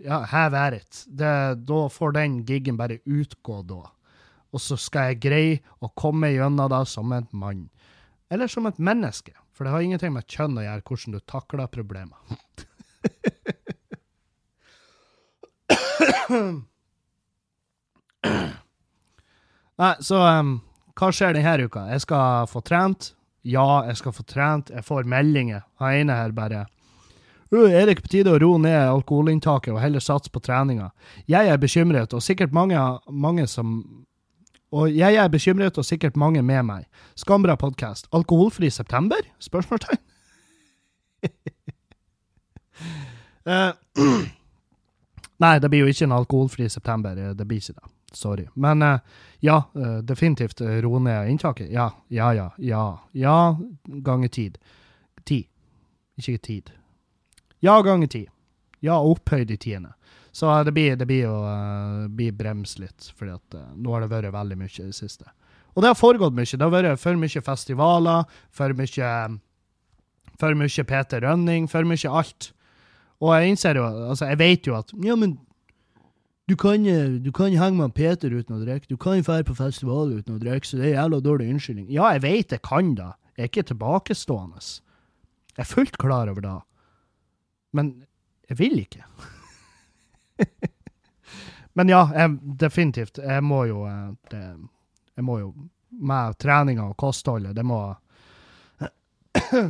ja, 0.00 0.22
have 0.30 0.56
at 0.56 0.74
it. 0.78 1.04
Det, 1.06 1.32
da 1.68 1.88
får 1.92 2.16
den 2.16 2.40
giggen 2.48 2.76
bare 2.80 3.04
utgå 3.04 3.62
da. 3.68 3.82
Og 4.52 4.60
så 4.64 4.76
skal 4.80 5.02
jeg 5.10 5.22
greie 5.26 5.60
å 5.84 5.88
komme 5.96 6.32
gjennom 6.32 6.70
det 6.72 6.88
som 6.88 7.12
en 7.12 7.28
mann. 7.36 7.68
Eller 8.32 8.48
som 8.48 8.66
et 8.68 8.80
menneske, 8.80 9.32
for 9.52 9.64
det 9.64 9.72
har 9.74 9.80
ingenting 9.84 10.12
med 10.16 10.24
kjønn 10.24 10.56
å 10.56 10.64
gjøre, 10.64 10.82
hvordan 10.88 11.12
du 11.12 11.20
takler 11.28 11.68
problemer. 11.68 12.16
Nei, 19.82 19.94
så 20.00 20.16
um, 20.40 20.62
hva 20.98 21.08
skjer 21.12 21.34
denne 21.36 21.64
uka? 21.66 21.86
Jeg 21.92 22.00
skal 22.04 22.46
få 22.50 22.60
trent. 22.64 23.12
Ja, 23.44 23.82
jeg 23.88 23.96
skal 23.98 24.12
få 24.12 24.22
trent. 24.28 24.70
Jeg 24.70 24.84
får 24.86 25.04
meldinger. 25.08 25.62
Han 25.82 25.92
ene 26.02 26.12
her 26.20 26.32
bare 26.32 26.66
Uh, 27.52 27.68
Er 27.68 27.90
ikke 27.92 28.06
på 28.06 28.08
tide 28.14 28.32
å 28.32 28.38
roe 28.40 28.56
ned 28.58 28.72
alkoholinntaket 28.88 29.74
og 29.74 29.80
heller 29.82 30.00
satse 30.00 30.30
på 30.32 30.40
treninga? 30.40 30.86
Jeg 31.28 31.50
er 31.52 31.58
bekymret, 31.60 32.14
og 32.16 32.22
sikkert 32.24 32.50
mange, 32.56 32.78
mange 33.10 33.44
som 33.46 33.82
Og 34.72 34.88
jeg 34.88 35.18
er 35.20 35.28
bekymret, 35.28 35.76
og 35.76 35.84
sikkert 35.84 36.16
mange 36.16 36.40
med 36.42 36.62
meg. 36.64 36.86
Skambra 37.14 37.56
podkast. 37.60 38.06
Alkoholfri 38.10 38.70
september? 38.70 39.20
Spørsmålstegn. 39.38 40.00
Eh, 43.44 43.72
Nei, 45.42 45.58
det 45.58 45.68
blir 45.70 45.82
jo 45.82 45.90
ikke 45.90 46.04
en 46.06 46.12
alkoholfri 46.14 46.68
september. 46.70 47.16
eh, 47.18 47.32
Det 47.34 47.46
blir 47.46 47.58
ikke 47.58 47.74
det. 47.74 47.88
Sorry. 48.14 48.44
Men 48.54 48.82
eh, 48.82 48.98
ja, 49.44 49.56
eh, 49.74 49.98
definitivt 50.06 50.60
eh, 50.60 50.78
roe 50.84 51.00
ned 51.02 51.30
inntaket. 51.30 51.70
Ja, 51.70 51.88
ja, 52.08 52.34
ja. 52.34 52.50
Ja, 52.58 52.98
ja 53.12 53.58
ganger 53.84 54.28
tid. 54.28 54.58
Ti. 55.24 55.48
Ikke 56.16 56.38
tid. 56.38 56.70
Ja 57.58 57.80
ganger 57.82 58.06
ti. 58.06 58.28
Ja, 58.80 59.00
opphøyd 59.02 59.50
i 59.50 59.56
tiende. 59.56 59.96
Så 60.32 60.46
eh, 60.46 60.64
det 60.64 60.72
blir, 60.72 60.94
det 60.96 61.08
blir 61.10 61.26
å 61.26 61.40
uh, 61.42 62.06
blir 62.06 62.30
brems 62.38 62.76
litt, 62.78 63.10
for 63.18 63.34
eh, 63.34 63.66
nå 63.74 63.96
har 63.96 64.04
det 64.04 64.12
vært 64.12 64.30
veldig 64.30 64.60
mye 64.62 64.70
i 64.78 64.88
det 64.92 64.96
siste. 64.96 65.26
Og 65.74 65.82
det 65.82 65.90
har 65.90 65.98
foregått 65.98 66.38
mye. 66.38 66.46
Det 66.46 66.62
har 66.62 66.72
vært 66.76 67.02
for 67.02 67.18
mye 67.18 67.42
festivaler, 67.42 68.36
for 68.50 68.78
mye 68.78 69.14
For 70.40 70.54
mye 70.58 70.84
Peter 70.84 71.20
Rønning, 71.22 71.66
for 71.70 71.86
mye 71.86 72.10
alt. 72.22 72.52
Og 73.22 73.34
jeg 73.34 73.52
innser 73.52 73.78
jo, 73.78 73.84
altså 74.10 74.30
jeg 74.30 74.38
vet 74.38 74.66
jo 74.66 74.78
at 74.78 74.94
ja, 75.02 75.18
men 75.18 75.36
du 76.48 76.56
kan, 76.56 76.84
du 77.22 77.32
kan 77.32 77.54
henge 77.54 77.78
med 77.78 77.94
Peter 77.94 78.32
uten 78.34 78.56
å 78.56 78.62
drikke. 78.64 78.90
Du 78.90 78.96
kan 79.00 79.22
dra 79.22 79.42
på 79.46 79.54
festival 79.54 80.10
uten 80.18 80.36
å 80.36 80.40
drikke, 80.42 80.66
så 80.66 80.80
det 80.80 80.88
er 80.90 80.96
jævla 80.96 81.20
dårlig 81.22 81.50
unnskyldning. 81.54 81.86
Ja, 81.92 82.10
jeg 82.16 82.24
vet 82.24 82.54
jeg 82.56 82.62
kan 82.66 82.94
da. 82.98 83.12
Jeg 83.36 83.46
er 83.46 83.50
ikke 83.50 83.68
tilbakestående. 83.70 84.62
Jeg 85.54 85.62
er 85.64 85.70
fullt 85.70 85.98
klar 86.02 86.28
over 86.32 86.44
det. 86.44 86.56
Men 87.72 87.92
jeg 88.50 88.58
vil 88.58 88.82
ikke. 88.82 89.04
Men 91.78 91.88
ja, 91.88 92.02
jeg, 92.16 92.36
definitivt. 92.60 93.18
Jeg 93.22 93.44
må 93.44 93.64
jo 93.70 93.86
eh, 93.88 94.10
det, 94.30 94.42
Jeg 95.16 95.24
må 95.24 95.38
jo 95.38 95.54
Med 95.92 96.38
treninga 96.40 96.86
og 96.88 96.96
kostholdet, 96.96 97.56
det 97.56 97.64
må 97.68 97.94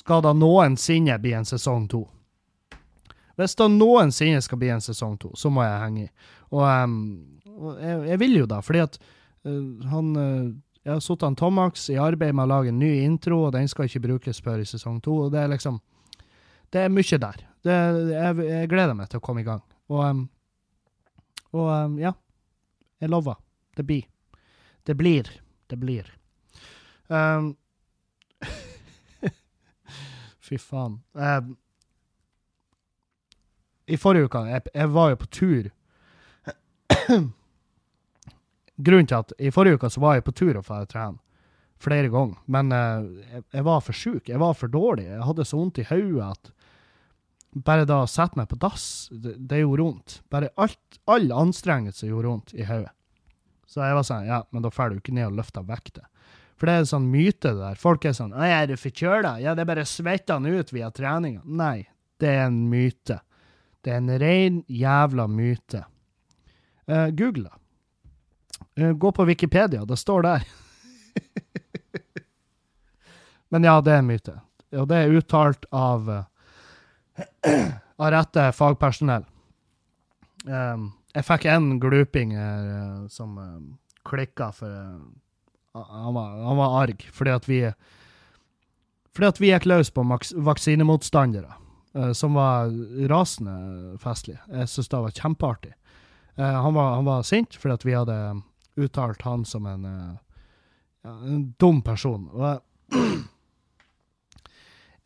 Skal 0.00 0.22
da 0.22 0.32
noensinne 0.34 1.18
bli 1.22 1.32
en 1.38 1.46
sesong 1.46 1.86
to? 1.88 2.02
Hvis 3.38 3.54
det 3.54 3.68
noensinne 3.70 4.42
skal 4.42 4.58
bli 4.58 4.72
en 4.74 4.82
sesong 4.82 5.14
to, 5.22 5.30
så 5.38 5.50
må 5.52 5.62
jeg 5.62 5.82
henge 5.82 6.06
i. 6.08 6.10
Og, 6.50 6.62
um, 6.64 6.94
og 7.54 7.76
jeg, 7.78 8.00
jeg 8.10 8.18
vil 8.24 8.34
jo 8.40 8.48
da, 8.50 8.58
fordi 8.64 8.80
at 8.82 8.98
uh, 9.46 9.86
han 9.92 10.16
uh, 10.16 10.48
Jeg 10.86 10.94
har 10.94 11.00
satt 11.04 11.24
han 11.26 11.36
Tomax 11.36 11.90
i 11.92 11.98
arbeid 12.00 12.32
med 12.32 12.46
å 12.46 12.48
lage 12.48 12.70
en 12.72 12.78
ny 12.80 13.02
intro, 13.04 13.42
og 13.44 13.52
den 13.52 13.68
skal 13.68 13.84
ikke 13.86 14.06
brukes 14.06 14.40
før 14.40 14.58
i 14.62 14.66
sesong 14.66 15.02
to. 15.04 15.12
Og 15.26 15.32
det 15.34 15.40
er 15.42 15.48
liksom 15.52 15.80
Det 16.72 16.80
er 16.80 16.92
mye 16.92 17.18
der. 17.20 17.36
Det, 17.64 17.76
jeg, 18.14 18.36
jeg 18.48 18.70
gleder 18.72 18.94
meg 18.96 19.08
til 19.10 19.18
å 19.20 19.24
komme 19.24 19.40
i 19.42 19.46
gang. 19.46 19.62
Og, 19.92 20.00
um, 20.04 20.28
og 21.52 21.68
um, 21.68 21.98
ja. 22.00 22.12
Jeg 22.98 23.10
lover. 23.12 23.36
Det 23.76 23.84
blir. 23.86 24.04
Det 24.82 24.96
blir. 24.98 25.24
Det 25.70 25.78
blir. 25.78 26.04
Fy 30.48 30.58
faen. 30.58 30.98
Um, 31.14 31.56
i 33.88 33.98
forrige 34.00 34.28
uke 34.28 34.44
jeg, 34.48 34.62
jeg 34.74 34.90
var 34.94 35.12
jo 35.12 35.20
på 35.22 35.30
tur. 35.32 35.70
Grunnen 38.88 39.08
til 39.10 39.18
at 39.18 39.32
i 39.42 39.50
forrige 39.54 39.78
uke 39.78 39.90
så 39.90 40.02
var 40.02 40.18
jeg 40.18 40.26
på 40.28 40.36
tur 40.36 40.60
og 40.60 40.66
for 40.66 40.84
å 40.84 40.90
trene 40.90 41.18
flere 41.78 42.10
ganger, 42.10 42.38
men 42.50 42.72
eh, 42.74 43.04
jeg, 43.32 43.42
jeg 43.54 43.64
var 43.68 43.82
for 43.86 43.94
sjuk. 43.94 44.28
Jeg 44.28 44.40
var 44.42 44.56
for 44.58 44.70
dårlig. 44.72 45.04
Jeg 45.06 45.26
hadde 45.28 45.44
så 45.46 45.60
vondt 45.60 45.78
i 45.78 45.86
hodet 45.86 46.24
at 46.26 46.50
bare 47.64 47.86
da 47.88 48.02
å 48.02 48.10
sette 48.10 48.38
meg 48.38 48.48
på 48.50 48.58
dass, 48.60 49.08
det, 49.10 49.36
det 49.50 49.62
gjorde 49.62 49.86
vondt. 49.86 50.16
Bare 50.32 50.50
alt, 50.60 50.98
all 51.10 51.30
anstrengelse 51.32 52.10
gjorde 52.10 52.32
vondt 52.32 52.54
i 52.58 52.66
hodet. 52.66 52.90
Så 53.68 53.82
jeg 53.84 53.96
var 53.98 54.06
sånn, 54.08 54.26
ja, 54.26 54.40
men 54.50 54.64
da 54.64 54.72
drar 54.72 54.90
du 54.90 54.98
ikke 54.98 55.14
ned 55.14 55.28
og 55.28 55.38
løfter 55.38 55.66
vekter. 55.68 56.06
For 56.58 56.66
det 56.66 56.74
er 56.74 56.82
en 56.82 56.90
sånn 56.90 57.08
myte 57.12 57.52
det 57.52 57.60
der. 57.60 57.78
Folk 57.78 58.06
er 58.08 58.16
sånn, 58.16 58.32
«Å, 58.34 58.42
er 58.42 58.66
du 58.66 58.74
forkjøla? 58.80 59.36
Ja, 59.44 59.54
det 59.54 59.62
er 59.62 59.70
bare 59.70 59.86
svetter 59.86 60.40
han 60.40 60.48
ut 60.48 60.72
via 60.74 60.88
treninga. 60.94 61.44
Nei, 61.46 61.86
det 62.18 62.32
er 62.32 62.46
en 62.48 62.64
myte. 62.72 63.20
Det 63.84 63.94
er 63.94 64.02
en 64.02 64.18
ren 64.20 64.64
jævla 64.68 65.26
myte. 65.30 65.84
Uh, 66.88 67.08
Google 67.14 67.48
det. 67.48 67.56
Uh, 68.80 68.92
gå 68.92 69.12
på 69.12 69.24
Wikipedia, 69.24 69.84
det 69.84 69.96
står 69.96 70.22
der. 70.22 70.48
Men 73.48 73.64
ja, 73.64 73.80
det 73.80 73.92
er 73.92 73.98
en 74.02 74.10
myte. 74.10 74.40
Og 74.76 74.88
det 74.88 74.96
er 74.96 75.16
uttalt 75.16 75.64
av, 75.72 76.08
uh, 76.08 76.24
av 77.98 78.10
rette 78.12 78.52
fagpersonell. 78.52 79.24
Um, 80.44 80.92
jeg 81.16 81.24
fikk 81.26 81.44
en 81.50 81.80
gluping 81.82 82.34
eh, 82.36 83.06
som 83.10 83.38
uh, 83.40 83.58
klikka 84.06 84.52
for 84.54 84.70
han, 85.74 86.14
var, 86.14 86.36
han 86.44 86.56
var 86.60 86.76
arg, 86.82 87.02
fordi 87.12 87.30
at 87.32 87.48
vi 87.48 87.72
fordi 89.16 89.26
at 89.26 89.40
vi 89.42 89.50
gikk 89.50 89.66
løs 89.66 89.90
på 89.90 90.04
vaksinemotstandere 90.46 91.50
som 92.12 92.36
var 92.38 92.70
rasende 93.10 93.98
festlig. 94.02 94.36
Jeg 94.52 94.70
syns 94.70 94.92
det 94.92 95.04
var 95.04 95.16
kjempeartig. 95.16 95.74
Eh, 96.38 96.62
han, 96.62 96.74
var, 96.74 96.94
han 96.94 97.04
var 97.04 97.22
sint 97.22 97.56
fordi 97.58 97.74
at 97.74 97.86
vi 97.86 97.96
hadde 97.96 98.18
uttalt 98.78 99.22
han 99.26 99.44
som 99.44 99.66
en, 99.66 99.84
eh, 99.84 101.08
en 101.08 101.54
dum 101.58 101.82
person. 101.82 102.28
Og 102.30 102.44
jeg, 102.46 102.60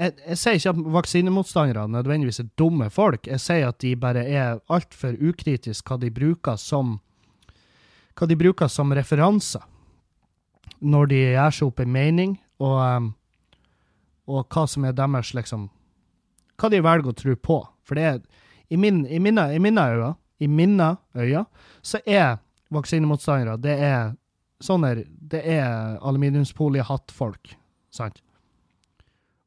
jeg, 0.02 0.14
jeg 0.26 0.40
sier 0.42 0.60
ikke 0.60 0.74
at 0.74 0.84
vaksinemotstandere 0.98 1.86
nødvendigvis 1.88 2.42
er 2.44 2.52
dumme 2.60 2.90
folk. 2.92 3.26
Jeg 3.26 3.40
sier 3.40 3.70
at 3.70 3.80
de 3.80 3.94
bare 3.96 4.26
er 4.28 4.60
altfor 4.68 5.16
ukritiske 5.16 5.88
hva 5.88 6.00
de 6.02 6.12
bruker 6.12 6.60
som 6.60 6.98
hva 8.12 8.28
de 8.28 8.36
bruker 8.36 8.68
som 8.68 8.92
referanser 8.92 9.62
når 10.82 11.06
de 11.08 11.18
gjør 11.22 11.54
seg 11.54 11.68
opp 11.70 11.80
en 11.80 11.92
mening, 11.94 12.34
og, 12.60 13.12
og 14.26 14.42
hva 14.52 14.66
som 14.68 14.84
er 14.84 14.92
deres 14.98 15.30
liksom 15.32 15.70
Hva 16.62 16.70
de 16.70 16.78
velger 16.84 17.10
å 17.10 17.18
tro 17.18 17.34
på. 17.34 17.58
For 17.82 17.98
det 17.98 18.06
er 18.06 18.20
I, 18.70 18.78
min, 18.78 19.02
i 19.10 19.18
mine, 19.18 19.48
i 19.52 19.58
mine 19.58 19.82
øyne, 19.82 20.12
i 20.38 20.46
mine 20.46 20.96
øyne, 21.18 21.44
så 21.82 21.98
er 22.06 22.38
vaksinemotstandere 22.72 23.58
det 23.60 23.74
er 23.82 24.12
sånne 24.62 25.02
Det 25.32 25.42
er 25.42 25.98
aluminiumsfoliehattfolk, 26.06 27.56
sant? 27.90 28.22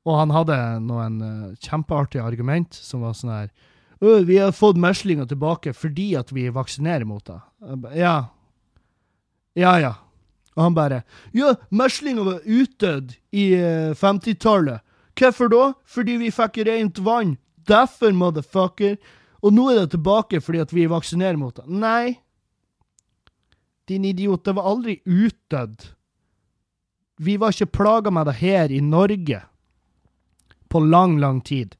Og 0.05 0.19
han 0.19 0.33
hadde 0.35 0.57
noen 0.85 1.21
uh, 1.23 1.53
kjempeartige 1.63 2.25
argument 2.25 2.75
som 2.75 3.05
var 3.05 3.15
sånn 3.17 3.33
her 3.33 4.25
Vi 4.27 4.37
har 4.37 4.51
fått 4.53 4.77
meslinga 4.77 5.25
tilbake 5.25 5.73
fordi 5.73 6.11
at 6.19 6.33
vi 6.35 6.49
vaksinerer 6.53 7.07
mot 7.07 7.23
det. 7.25 7.39
Ja. 7.95 8.15
Ja, 9.55 9.77
ja. 9.79 9.93
Og 10.55 10.67
han 10.67 10.75
bare 10.75 11.03
Ja, 11.33 11.55
meslinga 11.71 12.27
var 12.27 12.43
utdødd 12.43 13.15
i 13.31 13.47
uh, 13.55 13.95
50-tallet. 13.95 14.83
Hvorfor 15.19 15.49
da? 15.51 15.63
Fordi 15.87 16.17
vi 16.19 16.31
fikk 16.33 16.61
rent 16.67 16.99
vann. 16.99 17.37
Derfor, 17.67 18.11
motherfucker. 18.11 18.97
Og 19.45 19.53
nå 19.53 19.69
er 19.71 19.83
det 19.83 19.95
tilbake 19.95 20.41
fordi 20.41 20.61
at 20.63 20.73
vi 20.73 20.87
vaksinerer 20.89 21.39
mot 21.39 21.55
det. 21.55 21.65
Nei. 21.67 22.19
Din 23.87 24.05
idiot, 24.05 24.43
det 24.45 24.55
var 24.57 24.69
aldri 24.71 24.99
utdødd. 25.05 25.91
Vi 27.21 27.37
var 27.37 27.53
ikke 27.53 27.71
plaga 27.77 28.11
med 28.11 28.27
det 28.27 28.39
her 28.41 28.71
i 28.73 28.81
Norge 28.83 29.43
på 30.69 30.81
lang, 30.83 31.19
lang 31.19 31.41
tid. 31.41 31.75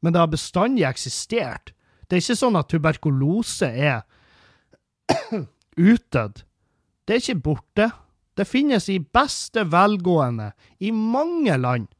Men 0.00 0.12
det 0.12 0.22
har 0.22 0.32
bestandig 0.32 0.86
eksistert. 0.88 1.74
Det 2.08 2.16
er 2.16 2.24
ikke 2.24 2.40
sånn 2.40 2.58
at 2.58 2.70
tuberkulose 2.72 3.68
er 3.70 4.00
utdødd. 5.92 6.42
Det 7.04 7.14
er 7.14 7.22
ikke 7.22 7.42
borte. 7.44 7.90
Det 8.34 8.48
finnes 8.48 8.88
i 8.88 8.98
beste 8.98 9.66
velgående 9.68 10.52
i 10.80 10.90
mange 10.96 11.54
land. 11.60 11.90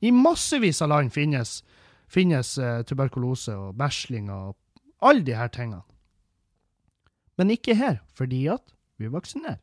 I 0.00 0.12
massevis 0.12 0.80
av 0.82 0.90
land 0.92 1.12
finnes, 1.12 1.60
finnes 2.08 2.56
uh, 2.58 2.80
tuberkulose 2.88 3.54
og 3.56 3.76
meslinger 3.78 4.50
og 4.50 4.56
alle 5.04 5.36
her 5.36 5.50
tingene. 5.52 5.82
Men 7.40 7.52
ikke 7.54 7.76
her, 7.76 8.00
fordi 8.16 8.46
at 8.52 8.64
vi 9.00 9.08
vaksinerer. 9.08 9.60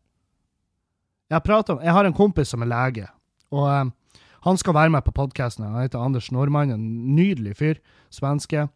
Jeg, 1.29 1.41
om, 1.45 1.79
jeg 1.83 1.93
har 1.93 2.07
en 2.07 2.15
kompis 2.15 2.49
som 2.53 2.63
er 2.63 2.69
lege, 2.71 3.07
og 3.51 3.65
eh, 3.67 4.21
han 4.47 4.57
skal 4.57 4.73
være 4.73 4.93
med 4.95 5.03
på 5.03 5.11
podkasten. 5.11 5.65
Han 5.67 5.83
heter 5.83 5.99
Anders 5.99 6.31
Normann, 6.31 6.71
en 6.71 7.15
nydelig 7.15 7.57
fyr. 7.59 7.81
Svenske. 8.09 8.67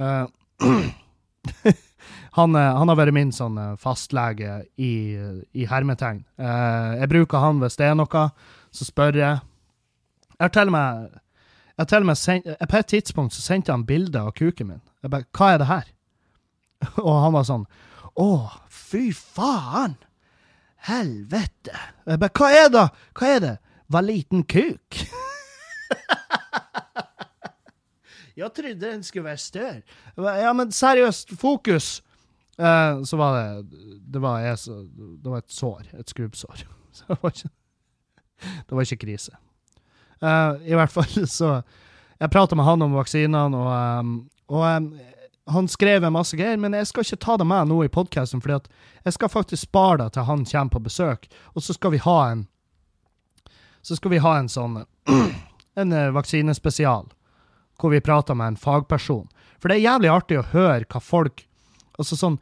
Eh, 0.00 0.26
han, 2.38 2.58
han, 2.58 2.90
har 2.90 2.98
vært 2.98 3.14
min 3.14 3.30
sånn 3.32 3.56
fastlege 3.80 4.58
i, 4.76 4.92
i 5.54 5.68
hermetegn. 5.70 6.24
Jeg 6.36 7.10
bruker 7.14 7.46
han 7.46 7.62
hvis 7.62 7.78
det 7.78 7.88
er 7.88 7.96
noe, 7.96 8.26
så 8.74 8.88
spør 8.88 9.22
jeg. 9.22 9.38
Jeg 10.40 10.44
har 10.44 10.48
til 10.48 10.66
og 10.66 10.72
med, 10.72 11.08
til 12.24 12.66
På 12.70 12.76
et 12.76 12.86
tidspunkt 12.86 13.34
så 13.34 13.42
sendte 13.42 13.72
han 13.72 13.86
bilde 13.86 14.20
av 14.20 14.32
kuken 14.32 14.66
min. 14.66 14.80
Jeg 15.02 15.10
bare 15.10 15.24
'Hva 15.36 15.52
er 15.52 15.58
det 15.58 15.66
her?' 15.66 15.92
Og 17.08 17.22
han 17.22 17.32
var 17.32 17.42
sånn 17.44 17.66
'Å, 18.16 18.48
fy 18.68 19.12
faen! 19.12 19.96
Helvete!' 20.88 21.76
Jeg 22.06 22.20
bare 22.20 22.30
'Hva 22.32 22.48
er 22.64 22.68
det? 22.68 22.88
Hva 23.12 23.26
er 23.26 23.40
det?' 23.40 23.58
'Var 23.88 24.00
liten 24.00 24.44
kuk'. 24.44 25.12
jeg 28.36 28.52
trodde 28.54 28.80
den 28.80 29.02
skulle 29.02 29.24
være 29.24 29.36
større. 29.36 29.82
Ja, 30.16 30.52
men 30.52 30.72
seriøst, 30.72 31.36
fokus! 31.36 32.02
Uh, 32.58 33.04
så 33.04 33.16
var 33.16 33.36
det 33.36 33.70
det 34.12 34.22
var, 34.22 34.38
jeg, 34.38 34.56
det 35.24 35.30
var 35.30 35.38
et 35.38 35.52
sår. 35.52 35.82
Et 35.98 36.10
skrubbsår. 36.10 36.64
Så 36.92 37.04
det 37.08 37.18
var 37.22 37.30
ikke, 37.30 37.48
det 38.40 38.76
var 38.76 38.80
ikke 38.80 39.06
krise. 39.06 39.36
Uh, 40.20 40.58
I 40.68 40.76
hvert 40.76 40.92
fall 40.92 41.26
så 41.40 41.62
Jeg 42.20 42.32
prata 42.32 42.56
med 42.56 42.66
han 42.68 42.82
om 42.84 42.96
vaksinene, 42.98 43.56
og, 43.56 44.00
um, 44.04 44.16
og 44.52 44.64
um, 44.66 44.90
han 45.50 45.68
skrev 45.72 46.04
en 46.04 46.12
masse 46.12 46.36
greier, 46.36 46.58
men 46.60 46.76
jeg 46.76 46.90
skal 46.90 47.06
ikke 47.06 47.22
ta 47.24 47.36
det 47.40 47.46
med 47.48 47.70
nå 47.70 47.78
i 47.86 47.88
podkasten, 47.92 48.42
for 48.44 48.60
jeg 48.60 49.14
skal 49.16 49.32
faktisk 49.32 49.62
spare 49.64 50.02
det 50.02 50.10
til 50.14 50.28
han 50.28 50.44
kommer 50.44 50.74
på 50.74 50.82
besøk, 50.84 51.24
og 51.56 51.64
så 51.64 51.74
skal 51.74 51.96
vi 51.96 52.02
ha 52.04 52.18
en 52.30 52.46
Så 53.82 53.96
skal 53.96 54.10
vi 54.10 54.18
ha 54.20 54.34
en 54.36 54.48
sånn 54.52 54.82
En 55.80 55.96
vaksinespesial, 56.12 57.08
hvor 57.80 57.90
vi 57.90 58.00
prater 58.04 58.36
med 58.36 58.52
en 58.52 58.56
fagperson. 58.60 59.30
For 59.58 59.68
det 59.68 59.78
er 59.78 59.88
jævlig 59.88 60.10
artig 60.12 60.38
å 60.38 60.48
høre 60.52 60.84
hva 60.84 61.00
folk 61.00 61.46
Altså 62.00 62.16
sånn 62.16 62.38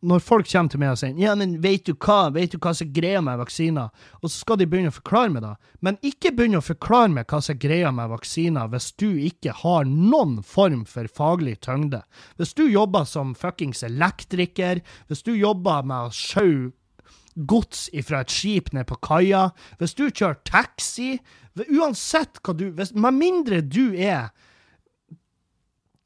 når 0.00 0.22
folk 0.24 0.48
kommer 0.48 0.72
til 0.72 0.80
meg 0.80 0.94
og 0.94 0.98
sier 1.00 1.18
ja, 1.20 1.34
men 1.36 1.58
vet 1.60 1.84
du 1.84 1.92
hva? 1.92 2.30
Vet 2.32 2.54
du 2.54 2.58
hva 2.58 2.72
som 2.76 2.88
er 2.88 2.94
greia 2.96 3.20
med 3.24 3.40
vaksiner, 3.40 3.90
og 4.20 4.30
så 4.30 4.34
skal 4.38 4.60
de 4.60 4.66
begynne 4.70 4.92
å 4.92 4.96
forklare 4.96 5.32
meg 5.34 5.44
det, 5.44 5.52
men 5.84 5.98
ikke 6.06 6.32
begynne 6.36 6.60
å 6.62 6.64
forklare 6.64 7.12
meg 7.12 7.28
hva 7.28 7.42
som 7.44 7.54
er 7.54 7.62
greia 7.62 7.92
med 7.94 8.12
vaksiner 8.14 8.70
hvis 8.72 8.90
du 9.00 9.08
ikke 9.28 9.54
har 9.60 9.88
noen 9.88 10.38
form 10.46 10.86
for 10.88 11.10
faglig 11.12 11.58
tyngde. 11.66 12.02
Hvis 12.40 12.56
du 12.56 12.64
jobber 12.68 13.04
som 13.08 13.34
fuckings 13.36 13.84
elektriker, 13.86 14.80
hvis 15.08 15.24
du 15.26 15.34
jobber 15.36 15.84
med 15.84 16.08
å 16.08 16.14
sjau 16.16 16.70
gods 17.34 17.88
fra 18.06 18.24
et 18.24 18.32
skip 18.32 18.72
ned 18.74 18.88
på 18.88 18.98
kaia, 19.04 19.50
hvis 19.78 19.94
du 19.98 20.06
kjører 20.08 20.40
taxi, 20.48 21.18
uansett 21.60 22.40
hva 22.40 22.54
du 22.56 22.70
hvis, 22.72 22.94
Med 22.94 23.16
mindre 23.18 23.58
du 23.60 23.92
er 23.98 24.30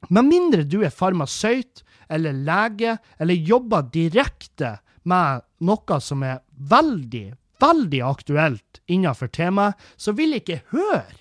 Med 0.08 0.26
mindre 0.26 0.64
du 0.64 0.80
er 0.82 0.90
farmasøyt, 0.90 1.84
eller 2.14 2.36
lege, 2.46 2.96
eller 3.18 3.48
jobber 3.50 3.90
direkte 3.92 4.76
med 5.04 5.44
noe 5.66 5.98
som 6.00 6.22
er 6.24 6.40
veldig, 6.70 7.26
veldig 7.60 8.00
aktuelt 8.06 8.80
innenfor 8.86 9.30
temaet, 9.34 9.76
så 9.96 10.14
vil 10.16 10.36
jeg 10.36 10.44
ikke 10.44 10.62
høre 10.74 11.20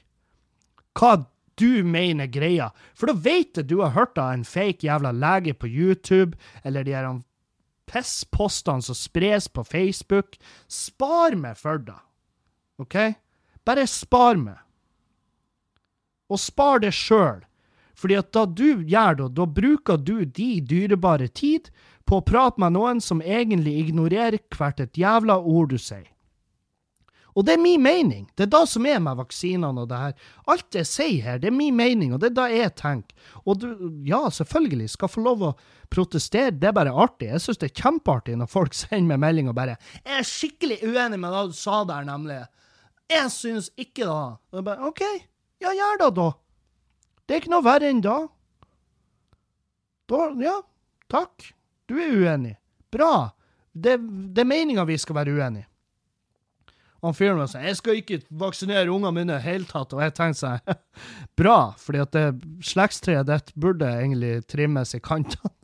hva 1.00 1.14
du 1.60 1.84
mener 1.86 2.30
greia. 2.32 2.72
For 2.98 3.10
da 3.10 3.18
vet 3.18 3.58
jeg 3.58 3.70
du 3.70 3.80
har 3.82 3.94
hørt 3.98 4.18
av 4.18 4.34
en 4.34 4.46
fake 4.48 4.86
jævla 4.88 5.14
lege 5.14 5.54
på 5.54 5.70
YouTube, 5.70 6.38
eller 6.64 6.86
de 6.86 6.96
her 6.96 7.10
pisspostene 7.90 8.82
som 8.82 8.98
spres 8.98 9.48
på 9.48 9.64
Facebook. 9.68 10.38
Spar 10.68 11.38
meg 11.38 11.58
for 11.60 11.82
det, 11.82 12.00
OK? 12.82 12.98
Bare 13.66 13.88
spar 13.88 14.40
meg. 14.40 14.60
Og 16.32 16.40
spar 16.42 16.82
det 16.84 16.94
sjøl. 16.96 17.44
Fordi 18.04 18.20
at 18.20 18.34
da 18.36 18.44
du 18.44 18.84
gjør 18.84 19.16
det, 19.22 19.30
da 19.38 19.46
bruker 19.48 19.98
du 19.98 20.26
de 20.28 20.50
dyrebare 20.60 21.30
tid 21.32 21.70
på 22.04 22.20
å 22.20 22.26
prate 22.28 22.60
med 22.60 22.76
noen 22.76 23.00
som 23.00 23.22
egentlig 23.24 23.78
ignorerer 23.86 24.42
hvert 24.52 24.82
et 24.84 25.00
jævla 25.00 25.38
ord 25.40 25.72
du 25.72 25.80
sier. 25.80 26.10
Og 27.34 27.46
det 27.48 27.56
er 27.56 27.62
min 27.64 27.82
mening. 27.82 28.26
Det 28.38 28.46
er 28.46 28.52
det 28.54 28.62
som 28.70 28.86
er 28.86 29.00
med 29.02 29.18
vaksinene 29.18 29.86
og 29.86 29.88
det 29.90 30.02
her. 30.02 30.12
Alt 30.52 30.78
jeg 30.78 30.90
sier 30.90 31.24
her, 31.26 31.40
det 31.42 31.50
er 31.50 31.56
min 31.56 31.80
mening, 31.80 32.12
og 32.14 32.22
det 32.22 32.34
er 32.34 32.36
det 32.42 32.60
jeg 32.60 32.76
tenker. 32.84 33.32
Og 33.48 33.64
du, 33.64 33.70
ja, 34.06 34.22
selvfølgelig, 34.30 34.92
skal 34.94 35.10
få 35.10 35.24
lov 35.26 35.48
å 35.48 35.54
protestere, 35.94 36.54
det 36.54 36.70
er 36.70 36.78
bare 36.78 36.94
artig. 36.94 37.32
Jeg 37.32 37.42
syns 37.42 37.64
det 37.64 37.72
er 37.72 37.82
kjempeartig 37.82 38.38
når 38.38 38.52
folk 38.52 38.78
sender 38.84 39.16
meg 39.16 39.24
melding 39.24 39.50
og 39.50 39.58
bare 39.58 39.80
'Jeg 40.04 40.20
er 40.20 40.30
skikkelig 40.30 40.80
uenig 40.84 41.24
med 41.24 41.34
det 41.34 41.48
du 41.50 41.58
sa 41.58 41.84
der, 41.88 42.06
nemlig'. 42.12 42.46
Jeg 43.10 43.32
syns 43.32 43.72
ikke 43.78 44.06
det. 44.06 44.22
Og 44.52 44.60
jeg 44.60 44.66
bare 44.68 44.92
OK, 44.92 45.02
ja, 45.64 45.72
gjør 45.72 46.00
det, 46.04 46.16
da. 46.20 46.32
Det 47.26 47.36
er 47.36 47.40
ikke 47.44 47.54
noe 47.54 47.66
verre 47.66 47.90
enn 47.90 48.02
da. 48.04 48.18
Da, 50.12 50.18
ja, 50.44 50.58
takk. 51.12 51.54
Du 51.88 51.96
er 52.00 52.12
uenig. 52.12 52.56
Bra. 52.94 53.32
Det, 53.72 53.98
det 54.36 54.44
er 54.44 54.50
meninga 54.50 54.84
vi 54.86 54.98
skal 55.02 55.16
være 55.22 55.34
uenige. 55.38 55.68
Han 57.04 57.12
fyren 57.18 57.36
var 57.42 57.50
sånn 57.52 57.66
'Jeg 57.68 57.76
skal 57.76 57.98
ikke 58.00 58.24
vaksinere 58.40 58.88
ungene 58.88 59.12
mine 59.12 59.34
i 59.34 59.36
det 59.36 59.44
hele 59.44 59.66
tatt.' 59.68 59.92
Og 59.92 60.00
jeg 60.00 60.14
tenkte 60.16 60.40
sånn 60.40 60.60
Bra, 61.40 61.76
fordi 61.76 62.00
at 62.00 62.12
det 62.16 62.40
slektstreet 62.64 63.28
ditt 63.28 63.52
burde 63.60 63.84
egentlig 63.92 64.48
trimmes 64.48 64.96
i 64.96 65.00
kantene. 65.04 65.52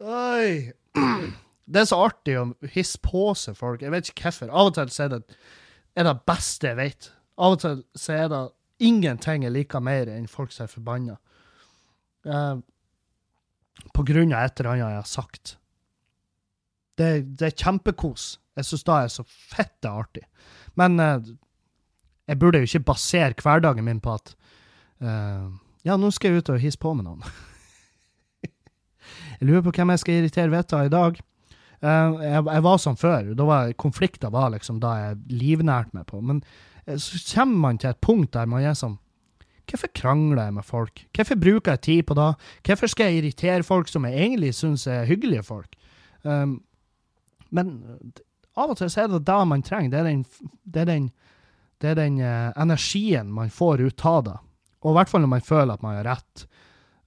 Oi. 0.00 0.72
Det 1.70 1.78
er 1.78 1.86
så 1.86 2.02
artig 2.02 2.34
å 2.34 2.50
hisse 2.74 2.98
på 2.98 3.30
seg 3.38 3.54
folk. 3.54 3.82
Jeg 3.84 3.92
vet 3.94 4.08
ikke 4.10 4.24
hvorfor. 4.26 4.50
Av 4.50 4.66
og 4.66 4.74
til 4.74 4.90
er 5.04 5.08
det 5.12 5.22
er 5.96 6.06
det 6.06 6.16
beste 6.28 6.70
jeg 6.70 6.78
vet. 6.78 7.10
Av 7.40 7.56
og 7.56 7.62
til 7.62 7.82
så 7.98 8.16
er 8.16 8.28
det 8.32 8.42
ingenting 8.80 9.44
jeg 9.44 9.54
liker 9.54 9.82
mer 9.84 10.10
enn 10.12 10.28
folk 10.30 10.52
som 10.54 10.66
er 10.66 10.72
forbanna. 10.72 11.16
Uh, 12.26 12.60
på 13.96 14.04
grunn 14.08 14.34
av 14.36 14.44
et 14.44 14.60
eller 14.60 14.74
annet 14.74 14.84
jeg 14.84 15.00
har 15.00 15.08
sagt. 15.08 15.54
Det, 17.00 17.10
det 17.40 17.48
er 17.48 17.56
kjempekos. 17.56 18.34
Jeg 18.58 18.68
syns 18.68 18.84
det 18.86 18.96
er 18.96 19.12
så 19.14 19.24
fitte 19.26 19.92
artig. 20.02 20.26
Men 20.78 21.00
uh, 21.00 21.20
jeg 22.28 22.38
burde 22.40 22.60
jo 22.60 22.68
ikke 22.68 22.90
basere 22.92 23.34
hverdagen 23.42 23.86
min 23.86 24.02
på 24.02 24.14
at 24.18 24.34
uh, 25.02 25.48
Ja, 25.86 25.96
nå 25.96 26.10
skal 26.12 26.34
jeg 26.34 26.42
ut 26.42 26.52
og 26.52 26.60
hisse 26.60 26.80
på 26.80 26.92
med 26.92 27.06
noen. 27.08 27.24
jeg 29.40 29.48
lurer 29.48 29.64
på 29.64 29.72
hvem 29.78 29.94
jeg 29.94 30.02
skal 30.02 30.18
irritere 30.18 30.52
vettet 30.52 30.90
i 30.90 30.92
dag. 30.92 31.20
Uh, 31.80 32.20
jeg, 32.20 32.42
jeg, 32.44 32.62
var 32.66 32.80
sånn 32.82 32.98
før. 33.00 33.30
da 33.36 33.46
var 33.48 33.70
Konflikter 33.80 34.32
var 34.34 34.50
liksom 34.52 34.82
da 34.82 34.96
jeg 34.98 35.20
livnærte 35.32 35.96
meg 35.96 36.08
på. 36.10 36.20
Men 36.20 36.42
uh, 36.86 36.96
så 37.00 37.20
kommer 37.32 37.62
man 37.68 37.80
til 37.80 37.92
et 37.92 38.02
punkt 38.04 38.34
der 38.36 38.50
man 38.50 38.64
er 38.64 38.76
sånn 38.78 38.98
Hvorfor 39.70 39.90
krangler 39.94 40.48
jeg 40.48 40.54
med 40.56 40.66
folk? 40.66 41.02
Hvorfor 41.14 41.36
bruker 41.38 41.76
jeg 41.76 41.80
tid 41.86 42.00
på 42.08 42.16
det? 42.18 42.30
Hvorfor 42.66 42.90
skal 42.90 43.06
jeg 43.06 43.20
irritere 43.20 43.62
folk 43.62 43.86
som 43.86 44.02
jeg 44.08 44.18
egentlig 44.18 44.50
syns 44.58 44.88
er 44.90 45.06
hyggelige 45.06 45.44
folk? 45.46 45.76
Um, 46.24 46.56
men 47.54 47.76
av 48.58 48.72
og 48.72 48.78
til 48.80 48.90
så 48.90 49.04
er 49.04 49.12
det 49.12 49.22
det 49.28 49.38
man 49.46 49.62
trenger. 49.62 49.92
Det 49.92 50.00
er 50.00 50.08
den, 50.08 50.24
det 50.64 50.82
er 50.82 50.88
den, 50.90 51.06
det 51.82 51.92
er 51.92 52.00
den 52.00 52.18
uh, 52.18 52.50
energien 52.60 53.30
man 53.34 53.52
får 53.54 53.84
ut 53.86 54.06
av 54.10 54.24
det. 54.26 54.36
Og 54.82 54.90
i 54.90 54.98
hvert 54.98 55.12
fall 55.12 55.24
når 55.24 55.32
man 55.36 55.46
føler 55.46 55.74
at 55.74 55.86
man 55.86 56.00
har 56.00 56.08
rett. 56.16 56.46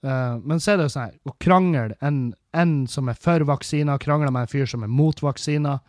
Uh, 0.04 0.40
men 0.44 0.64
så 0.64 0.74
er 0.74 0.82
det 0.82 0.90
sånn 0.94 1.10
her, 1.10 1.20
å 1.28 1.36
krangle 1.44 1.98
en, 2.00 2.24
en, 2.54 2.88
som 2.88 3.10
er 3.10 3.18
for 3.20 3.46
vaksiner, 3.50 4.02
krangler 4.02 4.32
med 4.32 4.46
en 4.46 4.52
fyr 4.52 4.70
som 4.70 4.84
er 4.86 4.92
mot 4.92 5.22
vaksiner 5.24 5.80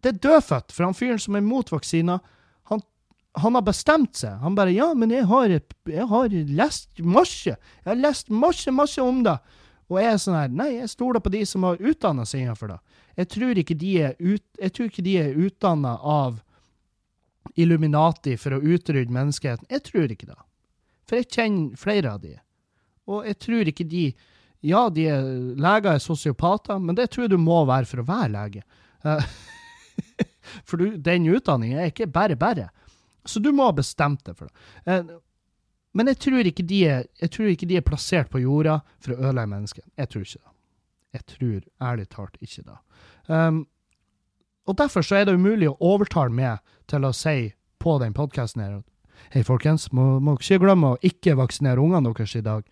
det 0.00 0.14
er 0.14 0.20
dødfødt, 0.24 0.72
for 0.72 0.88
han 0.88 0.96
fyren 0.96 1.20
som 1.20 1.36
er 1.36 1.44
mot 1.44 1.72
vaksiner, 1.72 2.20
han, 2.70 2.82
han, 3.36 3.56
har 3.56 3.64
bestemt 3.64 4.16
seg. 4.16 4.38
Han 4.40 4.56
bare 4.56 4.72
'Ja, 4.72 4.94
men 4.94 5.10
jeg 5.10 5.26
har, 5.26 5.48
jeg 5.86 6.06
har 6.08 6.28
lest 6.28 6.98
masse. 6.98 7.56
Jeg 7.84 7.90
har 7.90 8.00
lest 8.00 8.30
masse, 8.30 8.70
masse 8.70 9.02
om 9.02 9.22
det.' 9.24 9.38
Og 9.90 9.98
jeg 9.98 10.12
er 10.12 10.18
sånn 10.22 10.38
her 10.38 10.48
Nei, 10.48 10.68
jeg 10.78 10.88
stoler 10.88 11.20
på 11.20 11.32
de 11.34 11.44
som 11.46 11.64
har 11.66 11.80
utdanna 11.82 12.24
seg 12.24 12.44
innenfor 12.44 12.68
det. 12.68 12.78
Jeg 13.16 13.28
tror 13.28 13.58
ikke 13.58 13.74
de 13.74 13.96
er, 13.98 14.14
ut, 14.20 14.44
er 14.60 15.34
utdanna 15.34 15.96
av 15.98 16.40
Illuminati 17.56 18.36
for 18.36 18.54
å 18.54 18.62
utrydde 18.62 19.10
menneskeheten. 19.10 19.66
Jeg 19.68 19.82
tror 19.82 20.12
ikke 20.12 20.30
det. 20.30 20.38
For 21.08 21.16
jeg 21.16 21.26
kjenner 21.26 21.76
flere 21.76 22.12
av 22.12 22.20
de. 22.20 22.36
Og 23.10 23.26
jeg 23.26 23.38
tror 23.38 23.66
ikke 23.66 23.84
de 23.84 24.14
Ja, 24.66 24.88
de 24.92 25.06
er, 25.08 25.30
leger 25.60 25.94
er 25.94 26.02
sosiopater, 26.04 26.80
men 26.82 26.98
det 26.98 27.10
tror 27.10 27.24
jeg 27.24 27.32
du 27.32 27.40
må 27.40 27.62
være 27.68 27.88
for 27.88 28.02
å 28.02 28.08
være 28.08 28.32
lege. 28.34 28.62
Uh, 29.06 29.24
for 30.68 30.80
du, 30.80 30.98
den 31.00 31.28
utdanningen 31.32 31.80
er 31.80 31.92
ikke 31.92 32.10
bare 32.10 32.36
bare. 32.40 32.68
Så 33.28 33.40
du 33.40 33.50
må 33.52 33.68
ha 33.68 33.76
bestemt 33.76 34.24
deg 34.26 34.36
for 34.36 34.50
det. 34.50 34.54
Uh, 34.84 35.18
men 35.96 36.06
jeg 36.12 36.20
tror, 36.22 36.38
er, 36.46 37.06
jeg 37.18 37.30
tror 37.34 37.50
ikke 37.50 37.66
de 37.66 37.80
er 37.80 37.86
plassert 37.86 38.30
på 38.30 38.42
jorda 38.44 38.78
for 39.02 39.14
å 39.14 39.22
ødelegge 39.24 39.50
mennesker. 39.50 39.84
Jeg 39.98 40.12
tror 40.12 40.26
ikke 40.26 40.38
det. 40.42 40.52
Jeg 41.10 41.24
tror 41.32 41.88
ærlig 41.90 42.06
talt 42.12 42.36
ikke 42.38 42.62
det. 42.68 42.76
Um, 43.26 43.64
og 44.70 44.76
derfor 44.78 45.02
så 45.02 45.18
er 45.18 45.26
det 45.26 45.34
umulig 45.34 45.66
å 45.66 45.78
overtale 45.82 46.30
meg 46.30 46.60
til 46.90 47.06
å 47.06 47.10
si 47.16 47.50
på 47.82 47.96
den 48.02 48.14
podkasten 48.14 48.62
her 48.62 48.78
Hei, 49.30 49.42
folkens, 49.44 49.90
må, 49.92 50.16
må 50.24 50.38
ikke 50.40 50.62
glemme 50.62 50.94
å 50.94 51.00
ikke 51.04 51.34
vaksinere 51.36 51.82
ungene 51.82 52.08
deres 52.08 52.32
i 52.38 52.40
dag. 52.42 52.62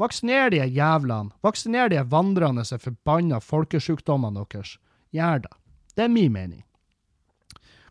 Vaksiner 0.00 0.50
de 0.50 0.62
jævlene. 0.64 1.30
Vaksiner 1.44 1.90
de 1.92 2.02
vandrende 2.10 2.64
forbanna 2.82 3.38
folkesjukdommene 3.40 4.46
deres. 4.50 4.76
Gjør 5.14 5.44
det. 5.46 5.52
Det 5.94 6.04
er 6.04 6.10
min 6.10 6.32
mening. 6.32 6.64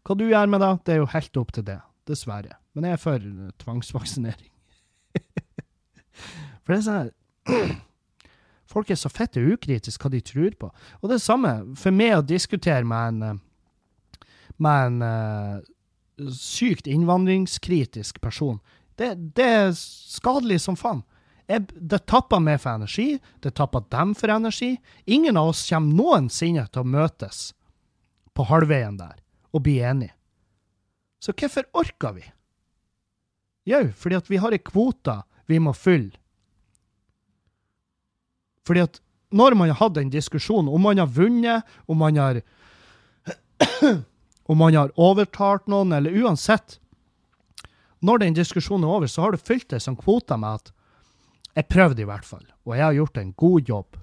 Hva 0.04 0.18
du 0.20 0.26
gjør 0.28 0.50
med 0.52 0.60
det, 0.60 0.74
det 0.84 0.96
er 0.96 1.00
jo 1.00 1.12
helt 1.14 1.40
opp 1.40 1.54
til 1.56 1.66
det. 1.68 1.80
Dessverre. 2.10 2.58
Men 2.76 2.90
jeg 2.90 2.98
er 2.98 3.00
for 3.00 3.28
tvangsvaksinering. 3.64 4.52
for 6.64 6.74
det 6.74 6.80
er 6.82 6.86
sånn 6.88 7.02
her 7.04 7.12
Folk 8.74 8.90
er 8.90 8.98
så 8.98 9.12
fette 9.14 9.42
ukritiske 9.44 10.02
hva 10.02 10.10
de 10.10 10.22
tror 10.26 10.56
på. 10.58 10.70
Og 11.02 11.10
det 11.10 11.20
er 11.20 11.24
samme 11.24 11.52
for 11.78 11.94
meg 11.94 12.16
å 12.18 12.26
diskutere 12.26 12.82
med 12.88 13.22
en, 13.22 13.42
med 14.58 14.88
en 14.88 15.04
uh, 15.06 16.32
sykt 16.34 16.90
innvandringskritisk 16.90 18.18
person. 18.24 18.58
Det, 18.98 19.12
det, 19.38 19.46
er 19.46 19.76
skadelig 19.78 20.64
som 20.66 20.78
faen. 20.80 21.04
Jeg, 21.52 21.68
det 21.76 22.06
tapper 22.08 22.40
meg 22.40 22.62
for 22.64 22.78
energi, 22.78 23.18
det 23.44 23.54
tapper 23.58 23.84
dem 23.92 24.14
for 24.16 24.32
energi. 24.32 24.78
Ingen 25.06 25.38
av 25.38 25.52
oss 25.52 25.66
kommer 25.70 25.98
noensinne 25.98 26.66
til 26.72 26.84
å 26.84 26.92
møtes 26.96 27.52
på 28.34 28.46
halvveien 28.48 28.96
der 28.98 29.20
og 29.54 29.66
bli 29.66 29.78
enige. 29.84 30.16
Så 31.24 31.36
hvorfor 31.36 31.68
orker 31.80 32.16
vi? 32.18 32.26
Jau, 33.70 33.86
fordi 33.96 34.18
at 34.20 34.30
vi 34.32 34.40
har 34.44 34.56
ei 34.56 34.60
kvote 34.60 35.22
vi 35.48 35.60
må 35.60 35.72
fylle. 35.76 36.16
Fordi 38.68 38.84
at 38.84 39.00
når 39.34 39.56
man 39.60 39.72
har 39.72 39.80
hatt 39.80 39.98
en 40.00 40.12
diskusjon, 40.14 40.70
om 40.70 40.84
man 40.84 41.00
har 41.02 41.10
vunnet, 41.12 41.64
om 41.88 42.00
man 42.00 42.20
har 42.20 42.42
om 44.52 44.60
man 44.60 44.76
har 44.76 44.92
overtalt 45.00 45.68
noen, 45.72 45.94
eller 45.96 46.16
uansett 46.24 46.80
Når 48.04 48.20
den 48.20 48.34
diskusjonen 48.36 48.84
er 48.84 48.92
over, 48.92 49.08
så 49.08 49.22
har 49.24 49.32
du 49.32 49.40
fylt 49.40 49.70
det 49.72 49.80
som 49.80 49.96
kvote 49.96 50.36
med 50.36 50.60
at 50.60 50.74
jeg 51.56 51.70
prøvde 51.70 52.02
i 52.02 52.08
hvert 52.10 52.26
fall, 52.26 52.46
og 52.66 52.78
jeg 52.78 52.86
har 52.86 52.94
gjort 52.98 53.18
en 53.18 53.34
god 53.34 53.70
jobb 53.70 53.98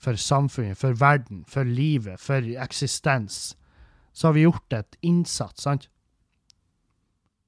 for 0.00 0.16
samfunnet, 0.16 0.78
for 0.80 0.96
verden, 0.96 1.44
for 1.48 1.62
livet, 1.62 2.20
for 2.20 2.46
eksistens. 2.64 3.56
Så 4.12 4.28
har 4.28 4.32
vi 4.32 4.46
gjort 4.46 4.72
et 4.72 4.96
innsats, 5.02 5.62
sant? 5.62 5.90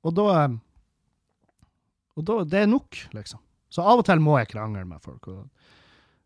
Og 0.02 0.16
da 0.16 0.48
Og 2.14 2.26
da 2.26 2.44
Det 2.44 2.58
er 2.60 2.66
nok, 2.66 2.96
liksom. 3.12 3.40
Så 3.70 3.80
av 3.80 3.98
og 3.98 4.04
til 4.04 4.20
må 4.20 4.36
jeg 4.38 4.48
krangle 4.48 4.84
med 4.84 5.00
folk. 5.00 5.28
og 5.28 5.48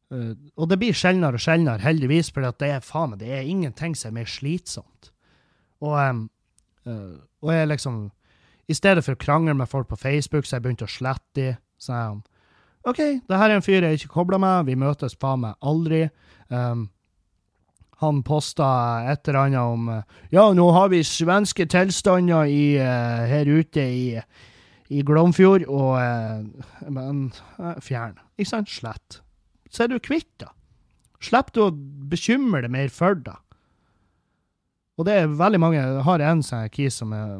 Uh, 0.06 0.36
og 0.54 0.68
det 0.70 0.78
blir 0.78 0.94
sjeldnere 0.94 1.34
og 1.34 1.42
sjeldnere, 1.42 1.82
heldigvis, 1.82 2.30
for 2.30 2.46
det 2.46 2.68
er 2.68 2.84
faen 2.84 3.10
meg, 3.10 3.18
det 3.18 3.32
er 3.34 3.48
ingenting 3.50 3.96
som 3.98 4.12
er 4.12 4.20
mer 4.20 4.28
slitsomt. 4.30 5.08
Og, 5.82 6.28
uh, 6.86 7.16
og 7.42 7.50
jeg 7.50 7.68
liksom 7.72 7.96
I 8.68 8.74
stedet 8.74 9.02
for 9.04 9.14
å 9.14 9.18
krangle 9.18 9.54
med 9.54 9.66
folk 9.70 9.88
på 9.88 9.98
Facebook, 9.98 10.46
så 10.46 10.56
jeg 10.56 10.62
begynte 10.62 10.86
å 10.86 10.90
slette 10.90 11.34
de. 11.34 11.50
Så 11.78 11.92
jeg 11.92 12.22
OK, 12.86 13.00
det 13.26 13.38
her 13.40 13.50
er 13.50 13.58
en 13.58 13.64
fyr 13.66 13.82
jeg 13.82 13.98
ikke 13.98 14.12
kobler 14.14 14.38
med, 14.38 14.68
vi 14.68 14.78
møtes 14.78 15.16
faen 15.18 15.42
meg 15.42 15.56
aldri. 15.66 16.04
Um, 16.48 16.86
han 18.02 18.20
posta 18.22 18.68
et 19.10 19.26
eller 19.26 19.40
annet 19.46 19.60
om 19.60 19.88
Ja, 20.30 20.50
nå 20.54 20.68
har 20.76 20.92
vi 20.92 21.00
svenske 21.06 21.66
tilstander 21.66 22.46
i, 22.46 22.76
uh, 22.78 23.24
her 23.26 23.48
ute 23.48 23.82
i, 23.82 24.06
i 24.92 25.02
Glomfjord, 25.02 25.66
og 25.66 25.98
Men 26.92 27.32
fjern. 27.82 28.20
Ikke 28.38 28.52
sant? 28.52 28.70
Slett 28.70 29.22
så 29.76 29.84
er 29.84 29.92
du 29.92 30.00
kvitt 30.02 30.30
det. 30.40 30.50
Slipper 31.26 31.54
du 31.54 31.62
å 31.66 31.72
bekymre 32.10 32.62
deg 32.64 32.72
mer 32.72 32.92
for 32.92 33.16
det. 33.18 33.36
Og 34.96 35.08
det 35.08 35.16
er 35.20 35.32
veldig 35.32 35.60
mange 35.60 35.76
Jeg 35.76 36.04
har 36.06 36.22
en 36.24 36.42
sånn 36.44 36.92
som 36.92 37.12
er, 37.12 37.32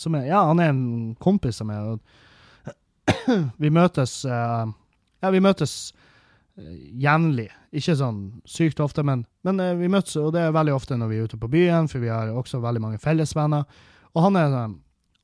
som 0.00 0.16
er 0.16 0.28
Ja, 0.30 0.46
han 0.48 0.60
er 0.60 0.72
en 0.72 1.16
kompis 1.20 1.60
som 1.60 1.72
er 1.72 1.98
Vi 3.62 3.70
møtes 3.72 4.22
uh, 4.28 4.64
Ja, 5.24 5.30
vi 5.32 5.40
møtes 5.40 5.92
uh, 6.60 6.72
jevnlig. 7.00 7.48
Ikke 7.74 7.96
sånn 7.96 8.42
sykt 8.48 8.80
ofte, 8.84 9.02
men, 9.06 9.24
men 9.46 9.60
uh, 9.62 9.72
vi 9.80 9.88
møtes, 9.90 10.18
og 10.20 10.34
det 10.36 10.42
er 10.44 10.54
veldig 10.54 10.74
ofte 10.76 10.98
når 11.00 11.10
vi 11.10 11.18
er 11.18 11.28
ute 11.30 11.38
på 11.40 11.48
byen, 11.50 11.88
for 11.88 12.04
vi 12.04 12.12
har 12.12 12.30
også 12.30 12.60
veldig 12.62 12.82
mange 12.84 13.00
fellesvenner. 13.02 13.64
Og 14.14 14.26
han 14.28 14.36
er 14.38 14.52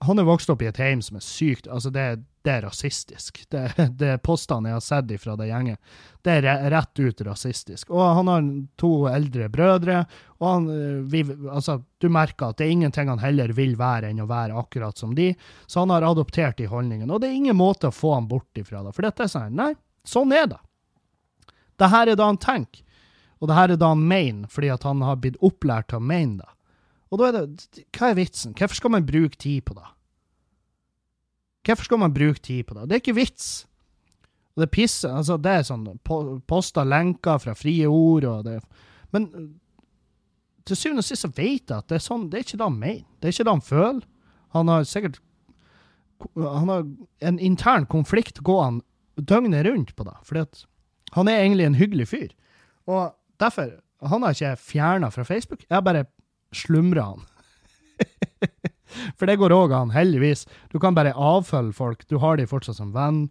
han 0.06 0.18
er 0.18 0.28
vokst 0.28 0.50
opp 0.52 0.62
i 0.64 0.68
et 0.70 0.80
heim 0.80 1.02
som 1.04 1.18
er 1.18 1.24
sykt 1.24 1.68
altså 1.68 1.92
det, 1.92 2.22
det 2.42 2.50
er 2.50 2.62
rasistisk. 2.62 3.42
Det, 3.48 3.62
det 4.00 4.18
postene 4.24 4.70
jeg 4.70 4.78
har 4.78 4.84
sett 4.84 5.12
fra 5.20 5.36
det 5.36 5.50
gjengen, 5.50 5.76
det 6.24 6.36
er 6.38 6.70
rett 6.72 7.00
ut 7.00 7.20
rasistisk. 7.26 7.90
Og 7.92 8.00
han 8.00 8.30
har 8.30 8.48
to 8.80 8.92
eldre 9.10 9.48
brødre, 9.52 10.04
og 10.40 10.46
han, 10.48 10.68
eh, 10.72 11.02
vi, 11.12 11.24
altså, 11.50 11.80
du 12.00 12.08
merker 12.12 12.50
at 12.50 12.60
det 12.60 12.68
er 12.68 12.74
ingenting 12.76 13.12
han 13.12 13.22
heller 13.22 13.52
vil 13.56 13.76
være 13.80 14.10
enn 14.10 14.24
å 14.24 14.28
være 14.30 14.56
akkurat 14.60 14.98
som 15.00 15.14
de, 15.16 15.32
så 15.66 15.84
han 15.84 15.92
har 15.94 16.06
adoptert 16.08 16.58
de 16.60 16.68
holdningene. 16.70 17.12
Og 17.12 17.20
det 17.20 17.30
er 17.30 17.40
ingen 17.42 17.60
måte 17.60 17.90
å 17.90 17.94
få 17.94 18.14
han 18.16 18.28
bort 18.30 18.60
ifra 18.60 18.84
det, 18.86 18.94
for 18.96 19.08
dette 19.08 19.26
er 19.26 19.32
sånn, 19.32 19.56
nei, 19.60 19.74
sånn 20.08 20.32
er 20.36 20.48
det. 20.54 20.60
Det 21.80 21.88
her 21.88 22.12
er 22.12 22.16
det 22.16 22.24
han 22.24 22.40
tenker, 22.40 22.84
og 23.40 23.48
det 23.48 23.56
her 23.56 23.72
er 23.72 23.80
det 23.80 23.88
han 23.88 24.02
mener, 24.04 24.48
fordi 24.52 24.72
at 24.72 24.82
han 24.84 25.00
har 25.04 25.20
blitt 25.20 25.40
opplært 25.44 25.92
til 25.92 26.00
å 26.00 26.04
mene 26.04 26.42
det. 26.42 26.50
Og 27.10 27.18
da 27.18 27.30
er 27.30 27.38
det 27.40 27.86
Hva 27.96 28.12
er 28.12 28.20
vitsen? 28.20 28.52
Hvorfor 28.54 28.78
skal 28.78 28.92
man 28.94 29.06
bruke 29.08 29.38
tid 29.40 29.64
på 29.66 29.74
det? 29.74 29.88
Hvorfor 31.66 31.84
skal 31.84 32.00
man 32.00 32.14
bruke 32.14 32.40
tid 32.40 32.64
på 32.64 32.74
det? 32.74 32.88
Det 32.88 32.96
er 32.96 33.02
ikke 33.02 33.18
vits. 33.20 33.48
Og 34.56 34.64
det 34.64 34.70
pisser 34.74 35.12
Altså, 35.14 35.36
det 35.36 35.52
er 35.52 35.66
sånn 35.66 35.86
Poster 36.48 36.88
lenker 36.88 37.40
fra 37.42 37.54
frie 37.56 37.88
ord 37.88 38.26
og 38.28 38.46
det 38.48 38.60
Men 39.14 39.28
til 40.68 40.76
syvende 40.76 41.02
og 41.02 41.08
sist 41.08 41.24
så 41.24 41.30
vet 41.32 41.70
jeg 41.70 41.76
at 41.76 41.88
det 41.90 41.98
er 41.98 42.04
sånn 42.04 42.28
Det 42.30 42.38
er 42.38 42.46
ikke 42.46 42.58
det 42.60 42.68
han 42.68 42.78
mener. 42.78 43.04
Det 43.18 43.28
er 43.28 43.34
ikke 43.34 43.46
det 43.48 43.54
han 43.56 43.64
føler. 43.64 44.00
Han 44.56 44.72
har 44.72 44.88
sikkert 44.88 45.20
Han 46.36 46.72
har 46.72 46.88
en 47.30 47.38
intern 47.40 47.86
konflikt 47.88 48.42
gående 48.44 48.84
døgnet 49.16 49.66
rundt 49.66 49.94
på 49.96 50.04
det. 50.04 50.16
Fordi 50.24 50.44
at 50.44 50.64
han 51.16 51.28
er 51.28 51.40
egentlig 51.40 51.66
en 51.66 51.78
hyggelig 51.78 52.08
fyr. 52.08 52.28
Og 52.86 53.14
derfor 53.40 53.78
Han 54.06 54.22
har 54.22 54.32
ikke 54.32 54.56
fjerna 54.56 55.10
fra 55.12 55.22
Facebook. 55.22 55.64
Jeg 55.70 55.84
bare 55.84 56.06
slumra 56.52 57.02
han. 57.02 57.26
For 59.18 59.28
det 59.30 59.38
går 59.40 59.54
òg 59.54 59.74
an, 59.76 59.94
heldigvis. 59.94 60.46
Du 60.72 60.78
kan 60.82 60.96
bare 60.96 61.14
avfølge 61.14 61.74
folk. 61.76 62.06
Du 62.08 62.18
har 62.22 62.38
de 62.40 62.48
fortsatt 62.50 62.78
som 62.78 62.92
venn. 62.94 63.26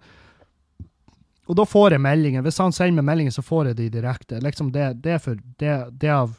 Og 1.50 1.58
da 1.58 1.66
får 1.66 1.96
jeg 1.96 2.04
meldinger. 2.06 2.44
Hvis 2.46 2.62
han 2.62 2.76
sender 2.76 3.02
meg 3.02 3.10
meldinger, 3.10 3.34
så 3.34 3.46
får 3.46 3.72
jeg 3.72 3.80
de 3.80 3.90
direkte. 3.98 4.40
Liksom 4.44 4.70
det, 4.76 4.92
det, 5.04 5.18
er 5.18 5.24
for, 5.24 5.40
det, 5.58 5.74
det, 5.98 6.12
er 6.12 6.22
av 6.28 6.38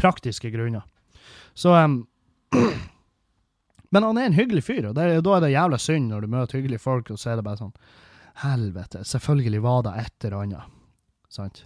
praktiske 0.00 0.50
grunner. 0.54 0.86
Så 1.54 1.74
um, 1.76 2.06
Men 3.94 4.02
han 4.02 4.18
er 4.18 4.26
en 4.26 4.34
hyggelig 4.34 4.64
fyr, 4.66 4.88
og 4.88 4.96
det, 4.96 5.04
da 5.22 5.36
er 5.36 5.44
det 5.44 5.52
jævla 5.52 5.78
synd 5.78 6.08
når 6.10 6.24
du 6.24 6.32
møter 6.32 6.58
hyggelige 6.58 6.82
folk, 6.82 7.12
og 7.14 7.20
så 7.20 7.30
er 7.30 7.38
det 7.38 7.46
bare 7.46 7.60
sånn 7.60 7.76
Helvete, 8.42 9.04
selvfølgelig 9.06 9.60
var 9.62 9.84
det 9.86 9.92
et 10.00 10.24
eller 10.26 10.40
annet. 10.40 10.72
Sant? 11.30 11.60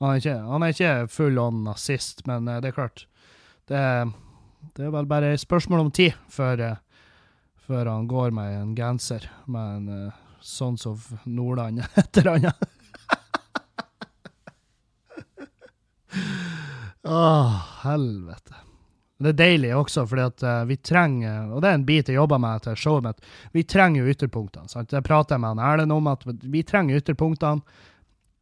Han 0.00 0.14
er 0.14 0.22
ikke, 0.22 0.36
han 0.48 0.64
er 0.64 0.72
ikke 0.72 0.92
full 1.12 1.36
on 1.42 1.58
nazist, 1.66 2.24
men 2.30 2.48
uh, 2.48 2.56
det 2.64 2.70
er 2.70 2.78
klart 2.78 3.04
det 3.68 3.76
er 3.76 4.14
det 4.76 4.86
er 4.86 4.92
vel 4.94 5.08
bare 5.08 5.32
et 5.34 5.42
spørsmål 5.42 5.86
om 5.86 5.90
tid 5.94 6.14
før, 6.32 6.60
eh, 6.60 6.76
før 7.66 7.90
han 7.90 8.08
går 8.10 8.32
med 8.34 8.54
en 8.60 8.74
genser 8.76 9.28
med 9.46 9.76
en 9.76 10.08
uh, 10.08 10.20
Sons 10.40 10.86
of 10.86 11.12
Nordland 11.24 11.82
et 12.00 12.18
eller 12.22 12.38
annet. 12.38 12.68
Åh, 17.04 17.62
helvete. 17.84 18.58
Det 19.22 19.30
er 19.30 19.38
deilig 19.38 19.70
også, 19.76 20.02
fordi 20.10 20.24
at 20.26 20.42
uh, 20.42 20.64
vi 20.66 20.76
trenger, 20.82 21.52
og 21.52 21.62
det 21.62 21.70
er 21.70 21.78
en 21.78 21.86
bit 21.86 22.10
jeg 22.10 22.18
jobber 22.18 22.40
med 22.42 22.64
til 22.64 22.78
showet 22.78 23.06
mitt, 23.06 23.32
vi 23.54 23.62
trenger 23.62 24.02
jo 24.02 24.14
ytterpunktene. 24.14 24.70
sant? 24.70 24.92
Jeg 24.92 25.06
prater 25.06 25.38
med 25.38 25.54
han 25.54 25.62
Erlend 25.62 25.94
om 25.94 26.10
at 26.10 26.26
vi 26.26 26.64
trenger 26.66 26.98
ytterpunktene. 26.98 27.62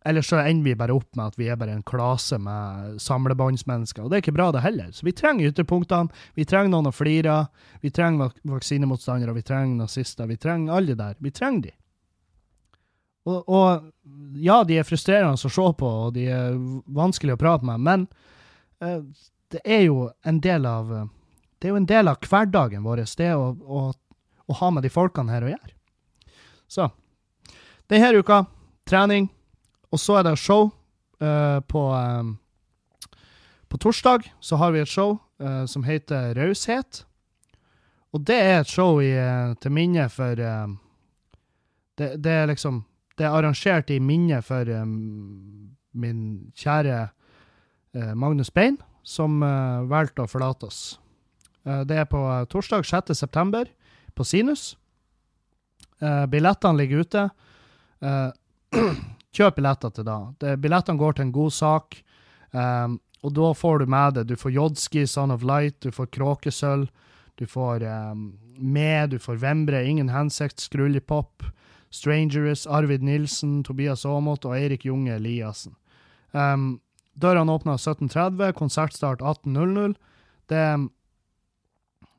Eller 0.04 0.22
så 0.24 0.38
ender 0.40 0.64
vi 0.64 0.74
bare 0.74 0.94
opp 0.96 1.16
med 1.16 1.26
at 1.26 1.36
vi 1.36 1.50
er 1.52 1.58
bare 1.60 1.74
en 1.76 1.84
klase 1.84 2.38
med 2.40 3.00
samlebåndsmennesker. 3.04 4.02
Og 4.02 4.10
det 4.10 4.16
er 4.16 4.22
ikke 4.24 4.36
bra, 4.38 4.48
det 4.52 4.62
heller. 4.64 4.92
Så 4.96 5.04
vi 5.04 5.12
trenger 5.12 5.50
ytterpunktene. 5.52 6.08
Vi 6.38 6.46
trenger 6.48 6.72
noen 6.72 6.88
å 6.88 6.94
flire 6.94 7.34
av. 7.34 7.66
Vi 7.84 7.92
trenger 7.92 8.24
vak 8.24 8.38
vaksinemotstandere, 8.48 9.34
vi 9.36 9.44
trenger 9.44 9.82
nazister. 9.82 10.28
Vi 10.30 10.38
trenger 10.40 10.78
alle 10.78 10.96
der. 10.96 11.18
Vi 11.20 11.32
trenger 11.36 11.68
de. 11.68 11.74
Og, 13.28 13.44
og, 13.44 13.90
ja, 14.40 14.62
de 14.64 14.78
er 14.80 14.88
frustrerende 14.88 15.36
å 15.36 15.52
se 15.52 15.66
på, 15.76 15.90
og 16.06 16.14
de 16.16 16.24
er 16.32 16.56
vanskelig 16.96 17.36
å 17.36 17.40
prate 17.40 17.68
med, 17.68 17.82
men 17.84 18.06
uh, 18.80 19.02
det 19.52 19.60
er 19.68 19.82
jo 19.84 20.06
en 20.24 20.38
del 20.40 20.64
av 20.66 20.88
det 21.60 21.68
er 21.68 21.74
jo 21.74 21.80
en 21.82 21.90
del 21.90 22.08
av 22.08 22.24
hverdagen 22.24 22.86
vår, 22.86 23.02
det 23.20 23.34
å, 23.36 23.50
å, 23.52 23.80
å 24.48 24.56
ha 24.62 24.70
med 24.72 24.86
de 24.86 24.92
folkene 24.92 25.34
her 25.34 25.44
å 25.44 25.50
gjøre. 25.52 25.74
Så 26.70 26.88
denne 27.90 28.14
uka 28.16 28.44
trening. 28.88 29.28
Og 29.90 29.98
så 29.98 30.20
er 30.20 30.26
det 30.26 30.38
show 30.38 30.70
uh, 31.22 31.60
på 31.66 31.82
um, 31.94 32.36
På 33.68 33.78
torsdag 33.78 34.32
så 34.40 34.56
har 34.56 34.72
vi 34.72 34.80
et 34.80 34.88
show 34.88 35.18
uh, 35.42 35.66
som 35.66 35.84
heter 35.84 36.34
Raushet. 36.34 37.04
Og 38.12 38.26
det 38.26 38.38
er 38.38 38.60
et 38.60 38.70
show 38.70 39.00
i, 39.00 39.12
uh, 39.14 39.54
til 39.60 39.72
minne 39.72 40.08
for 40.10 40.34
det, 41.98 42.22
det, 42.24 42.32
er 42.32 42.46
liksom 42.46 42.84
Det 43.18 43.26
er 43.26 43.30
arrangert 43.30 43.90
i 43.90 43.98
minne 43.98 44.42
for 44.42 44.66
um, 44.82 45.70
min 45.92 46.52
kjære 46.56 47.08
Magnus 48.14 48.50
Bein, 48.54 48.76
som 49.02 49.40
valgte 49.90 50.22
å 50.22 50.30
forlate 50.30 50.68
oss. 50.68 51.00
det 51.66 51.96
er 51.98 52.04
på 52.06 52.20
torsdag 52.46 52.86
6. 52.86 53.10
september 53.18 53.66
på 54.14 54.24
Sinus. 54.24 54.76
billettene 56.30 56.78
ligger 56.78 57.02
ute. 57.02 57.24
Kjøp 59.36 59.60
billetter 59.60 59.92
til 59.94 60.06
da. 60.08 60.18
Det, 60.42 60.56
billettene 60.62 60.98
går 60.98 61.16
til 61.16 61.28
en 61.28 61.34
god 61.34 61.54
sak, 61.54 62.00
um, 62.50 62.98
og 63.22 63.34
da 63.36 63.52
får 63.54 63.78
du 63.78 63.92
med 63.92 64.16
det. 64.16 64.26
Du 64.30 64.36
får 64.40 64.54
Jodski, 64.56 65.06
Son 65.06 65.30
of 65.30 65.44
Light, 65.46 65.78
du 65.84 65.92
får 65.94 66.10
Kråkesølv, 66.16 66.88
du 67.38 67.46
får 67.46 67.84
um, 67.86 68.32
Med, 68.58 69.10
du 69.14 69.18
får 69.18 69.38
Vembre, 69.40 69.84
Ingen 69.86 70.10
hensikt, 70.12 70.60
Skrullipop, 70.60 71.44
Strangerous, 71.90 72.66
Arvid 72.66 73.02
Nilsen, 73.02 73.62
Tobias 73.64 74.04
Aamodt 74.04 74.44
og 74.44 74.56
Eirik 74.58 74.84
Junge 74.84 75.14
Eliassen. 75.14 75.76
Um, 76.32 76.80
dørene 77.14 77.54
åpner 77.54 77.78
17.30, 77.78 78.52
konsertstart 78.58 79.22
18.00. 79.22 79.94
Det 80.50 80.66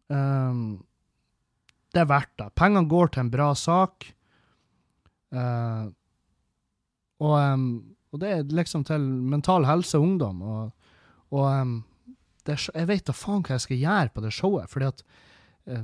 um, 0.08 0.64
Det 1.92 2.00
er 2.00 2.08
verdt 2.08 2.38
det. 2.40 2.54
Pengene 2.56 2.88
går 2.88 3.12
til 3.12 3.26
en 3.26 3.32
bra 3.32 3.52
sak. 3.56 4.08
Uh, 5.36 5.92
og, 7.22 7.38
um, 7.38 7.66
og, 8.12 8.20
det 8.24 8.34
er 8.34 8.54
liksom 8.58 8.86
til 8.88 9.06
Mental 9.32 9.68
Helse 9.70 10.00
og 10.00 10.08
Ungdom. 10.08 10.42
Og, 10.42 10.94
og 11.38 11.48
um, 11.48 11.74
det, 12.48 12.58
jeg 12.74 12.90
vet 12.90 13.08
da 13.08 13.16
faen 13.16 13.44
hva 13.46 13.58
jeg 13.58 13.66
skal 13.68 13.84
gjøre 13.84 14.14
på 14.14 14.24
det 14.26 14.34
showet, 14.36 14.72
fordi 14.72 14.90
at 14.90 15.04
uh, 15.72 15.84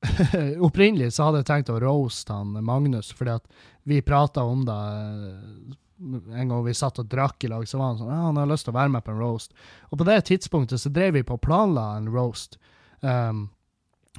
Opprinnelig 0.66 1.10
så 1.12 1.26
hadde 1.26 1.42
jeg 1.42 1.50
tenkt 1.50 1.70
å 1.74 1.80
roaste 1.82 2.32
han 2.32 2.54
Magnus, 2.64 3.10
fordi 3.12 3.34
at 3.36 3.66
vi 3.88 3.98
prata 4.04 4.46
om 4.48 4.62
det 4.64 4.76
uh, 4.76 5.76
en 6.00 6.48
gang 6.48 6.64
vi 6.64 6.74
satt 6.74 6.98
og 7.02 7.08
drakk 7.12 7.44
i 7.44 7.50
lag, 7.52 7.66
så 7.68 7.78
var 7.78 7.92
han 7.92 7.98
sånn 8.00 8.12
ja, 8.12 8.20
han 8.24 8.38
har 8.40 8.48
lyst 8.48 8.66
til 8.66 8.72
å 8.72 8.78
være 8.78 8.92
med 8.94 9.04
på 9.04 9.12
en 9.12 9.20
roast. 9.20 9.52
Og 9.90 10.00
på 10.00 10.06
det 10.08 10.20
tidspunktet 10.30 10.80
så 10.80 10.92
drev 10.92 11.18
vi 11.18 11.24
på 11.26 11.36
å 11.36 11.42
planla 11.42 11.86
en 11.98 12.08
roast 12.12 12.56
um, 13.04 13.48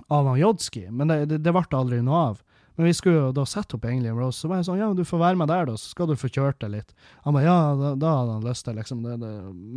av 0.08 0.30
han 0.30 0.40
Jodski, 0.40 0.86
men 0.92 1.12
det, 1.12 1.26
det, 1.32 1.42
det 1.42 1.54
ble 1.56 1.66
aldri 1.78 2.02
noe 2.06 2.24
av. 2.32 2.44
Men 2.82 2.88
vi 2.90 2.96
skulle 2.98 3.20
jo 3.20 3.34
da 3.38 3.44
sette 3.46 3.78
opp 3.78 3.84
egentlig 3.86 4.10
Rose, 4.18 4.40
så 4.42 4.50
var 4.50 4.58
jeg 4.58 4.66
sånn, 4.66 4.80
ja, 4.82 4.88
du 4.98 5.04
får 5.06 5.20
være 5.22 5.38
med 5.38 5.52
der, 5.52 5.68
da, 5.70 5.76
så 5.78 5.92
skal 5.92 6.08
du 6.10 6.16
få 6.18 6.32
kjørt 6.34 6.58
deg 6.64 6.72
litt. 6.74 6.96
Han 7.28 7.36
ba 7.36 7.44
ja, 7.44 7.58
da, 7.78 7.92
da, 7.94 8.14
hadde 8.18 8.38
han 8.40 8.48
lyst 8.48 8.66
til, 8.66 8.80
liksom. 8.80 9.04
Det, 9.06 9.20
det. 9.22 9.30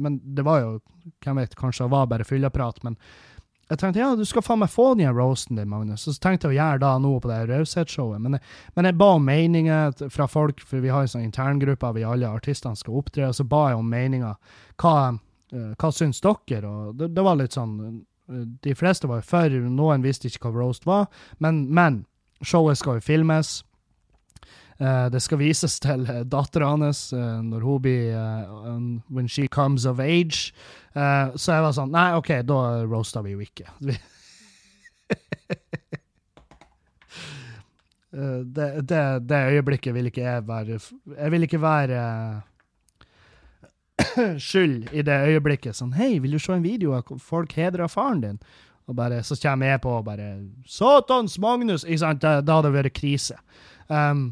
Men 0.06 0.16
det 0.38 0.46
var 0.46 0.62
jo, 0.62 0.70
hvem 1.20 1.42
vet, 1.42 1.56
kanskje 1.60 1.84
det 1.84 1.92
var 1.92 2.08
bare 2.08 2.24
fylleprat, 2.24 2.80
men 2.86 2.96
jeg 3.68 3.80
tenkte 3.82 4.00
ja, 4.00 4.08
du 4.16 4.24
skal 4.28 4.46
faen 4.46 4.62
meg 4.62 4.72
få 4.72 4.86
den 4.96 5.12
roasten 5.12 5.60
din, 5.60 5.68
Magnus. 5.68 6.06
Så 6.08 6.16
tenkte 6.16 6.48
jeg 6.48 6.54
å 6.54 6.58
gjøre 6.62 6.80
da 6.86 6.94
noe 7.04 7.20
på 7.20 7.28
det 7.28 7.42
raushetsshowet. 7.50 8.24
Men, 8.24 8.38
men, 8.72 8.88
jeg 8.88 8.98
ba 9.00 9.10
om 9.18 9.28
meninger 9.28 10.08
fra 10.12 10.28
folk, 10.28 10.64
for 10.64 10.84
vi 10.84 10.92
har 10.92 11.04
en 11.04 11.12
sånn 11.12 11.28
interngruppe 11.28 11.92
vi 11.98 12.08
alle 12.08 12.32
artistene 12.32 12.80
skal 12.80 13.02
opptre, 13.02 13.28
og 13.28 13.36
så 13.36 13.44
ba 13.48 13.66
jeg 13.74 13.84
om 13.84 13.92
meninger. 13.92 14.56
Hva, 14.80 14.96
uh, 15.52 15.70
hva 15.76 15.92
syns 15.92 16.24
dere? 16.24 16.64
Og 16.72 16.96
det, 16.96 17.12
det, 17.12 17.28
var 17.28 17.40
litt 17.40 17.60
sånn 17.60 17.76
uh, 17.84 18.42
De 18.64 18.76
fleste 18.80 19.12
var 19.12 19.20
jo 19.20 19.28
for, 19.28 19.60
noen 19.68 20.04
visste 20.04 20.32
ikke 20.32 20.48
hva 20.48 20.64
roast 20.64 20.88
var, 20.88 21.08
men, 21.44 21.66
men 21.72 22.02
Showet 22.44 22.78
skal 22.78 22.98
jo 22.98 23.04
filmes. 23.04 23.62
Uh, 24.80 25.06
det 25.12 25.22
skal 25.22 25.38
vises 25.38 25.76
til 25.78 26.02
uh, 26.08 26.24
dattera 26.26 26.66
hans 26.72 27.12
uh, 27.14 27.38
når 27.46 27.62
hun 27.62 27.82
blir 27.82 28.10
When 29.08 29.28
she 29.28 29.46
comes 29.46 29.86
of 29.86 30.00
age. 30.00 30.52
så 30.94 31.52
jeg 31.52 31.62
var 31.62 31.72
sånn 31.74 31.90
Nei, 31.94 32.14
OK, 32.18 32.42
da 32.46 32.84
roasta 32.86 33.22
vi 33.22 33.30
jo 33.34 33.40
ikke. 33.42 33.64
det, 38.54 38.68
det, 38.86 39.20
det, 39.26 39.38
øyeblikket 39.54 39.94
vil 39.94 40.06
ikke 40.06 40.22
jeg 40.22 40.46
være 40.46 40.78
Jeg 41.18 41.30
vil 41.34 41.42
ikke 41.42 41.62
være 41.62 42.00
skyld 44.48 44.92
i 44.92 45.02
det 45.06 45.18
øyeblikket. 45.30 45.76
Sånn 45.78 45.94
Hei, 45.98 46.18
vil 46.22 46.34
du 46.34 46.38
se 46.42 46.54
en 46.54 46.66
video 46.66 46.94
av 46.98 47.02
folk 47.22 47.52
hedrer 47.58 47.90
faren 47.90 48.22
din? 48.24 48.38
Og 48.86 48.94
bare, 48.94 49.22
så 49.24 49.36
kommer 49.40 49.72
jeg 49.72 49.80
på 49.84 49.92
og 49.98 50.06
bare 50.06 50.30
Satans 50.68 51.38
Magnus! 51.40 51.86
Ikke 51.86 52.02
sant? 52.02 52.24
Da, 52.24 52.40
da 52.44 52.58
hadde 52.58 52.70
det 52.70 52.76
vært 52.76 52.96
krise. 52.98 53.38
Um, 53.88 54.26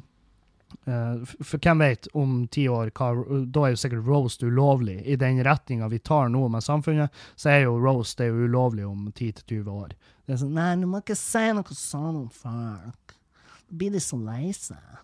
uh, 0.85 1.23
for 1.41 1.57
hvem 1.57 1.85
vet 1.85 2.09
om 2.19 2.43
ti 2.53 2.67
år 2.69 2.93
hva, 2.97 3.13
Da 3.53 3.65
er 3.65 3.73
jo 3.73 3.81
sikkert 3.81 4.09
roast 4.09 4.45
ulovlig. 4.45 4.99
I 5.09 5.17
den 5.21 5.41
retninga 5.47 5.89
vi 5.93 6.03
tar 6.05 6.29
nå 6.33 6.45
med 6.53 6.65
samfunnet, 6.65 7.23
så 7.37 7.55
er 7.55 7.65
jo 7.65 7.79
roast 7.81 8.21
er 8.21 8.33
jo 8.33 8.49
ulovlig 8.49 8.85
om 8.89 9.09
10-20 9.15 9.73
år. 9.73 9.97
Det 10.27 10.37
er 10.37 10.43
sånn 10.45 10.53
Nei, 10.59 10.75
du 10.83 10.87
må 10.91 11.01
ikke 11.01 11.19
si 11.19 11.47
noe 11.57 11.79
sånn 11.79 12.21
om 12.27 12.29
folk. 12.29 13.17
Da 13.17 13.81
blir 13.81 13.97
de 13.97 14.05
så 14.05 14.21
lei 14.21 14.53
seg. 14.57 15.01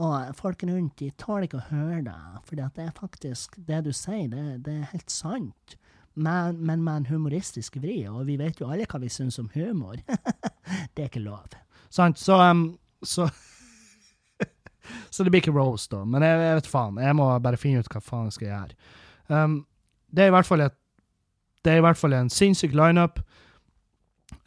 Og 0.00 0.30
folk 0.38 0.62
rundt 0.64 1.02
de 1.02 1.10
tåler 1.20 1.48
ikke 1.48 1.58
å 1.58 1.68
høre 1.74 2.04
deg, 2.06 2.38
for 2.46 2.56
det 2.56 2.70
er 2.86 2.94
faktisk 2.96 3.58
Det 3.66 3.82
du 3.84 3.90
sier, 3.92 4.30
det, 4.32 4.62
det 4.64 4.78
er 4.78 4.92
helt 4.94 5.12
sant 5.12 5.74
men, 6.20 6.58
men, 6.60 6.82
med 6.84 6.96
en 6.96 7.06
humoristisk 7.10 7.78
vri. 7.80 8.02
Og 8.10 8.26
vi 8.28 8.36
vet 8.40 8.60
jo 8.60 8.68
alle 8.70 8.88
hva 8.88 9.00
vi 9.02 9.10
syns 9.12 9.38
om 9.40 9.48
humor. 9.54 10.00
det 10.94 11.04
er 11.04 11.08
ikke 11.08 11.24
lov. 11.24 11.56
Sant? 11.90 12.20
Så, 12.20 12.36
um, 12.36 12.66
så, 13.02 13.28
så 15.14 15.24
det 15.24 15.32
blir 15.32 15.42
ikke 15.42 15.56
roast, 15.56 15.90
da. 15.94 16.04
Men 16.04 16.26
jeg, 16.26 16.42
jeg, 16.44 16.60
vet 16.60 16.70
faen. 16.70 17.00
Jeg 17.00 17.16
må 17.18 17.30
bare 17.42 17.60
finne 17.60 17.82
ut 17.82 17.90
hva 17.90 18.04
faen 18.04 18.28
jeg 18.28 18.38
skal 18.38 18.50
gjøre. 18.50 18.92
Um, 19.30 19.56
det 20.10 20.26
er 20.26 20.32
i 20.32 20.36
hvert 20.36 20.48
fall 20.48 20.66
et 20.66 20.76
det 21.60 21.74
er 21.74 21.80
i 21.80 21.84
hvert 21.84 21.98
fall 22.00 22.14
en 22.16 22.30
sinnssyk 22.32 22.72
lineup. 22.76 23.20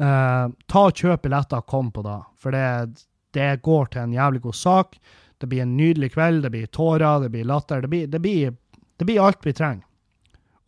Uh, 0.02 0.50
ta 0.70 0.86
og 0.88 0.98
Kjøp 0.98 1.28
billetter, 1.28 1.62
kom 1.70 1.92
på 1.94 2.02
da. 2.06 2.20
For 2.42 2.56
det, 2.56 3.04
det, 3.38 3.62
går 3.66 3.92
til 3.94 4.08
en 4.08 4.16
jævlig 4.16 4.42
god 4.48 4.58
sak. 4.58 4.98
Det 5.38 5.50
blir 5.52 5.66
en 5.66 5.76
nydelig 5.78 6.14
kveld, 6.16 6.42
det 6.46 6.54
blir 6.54 6.72
tårer, 6.74 7.26
det 7.26 7.30
blir 7.34 7.46
latter. 7.50 7.84
Det 7.84 7.92
blir, 7.92 8.08
det 8.10 8.22
blir, 8.24 8.56
det 8.98 9.06
blir 9.10 9.22
alt 9.22 9.46
vi 9.46 9.54
trenger. 9.54 9.86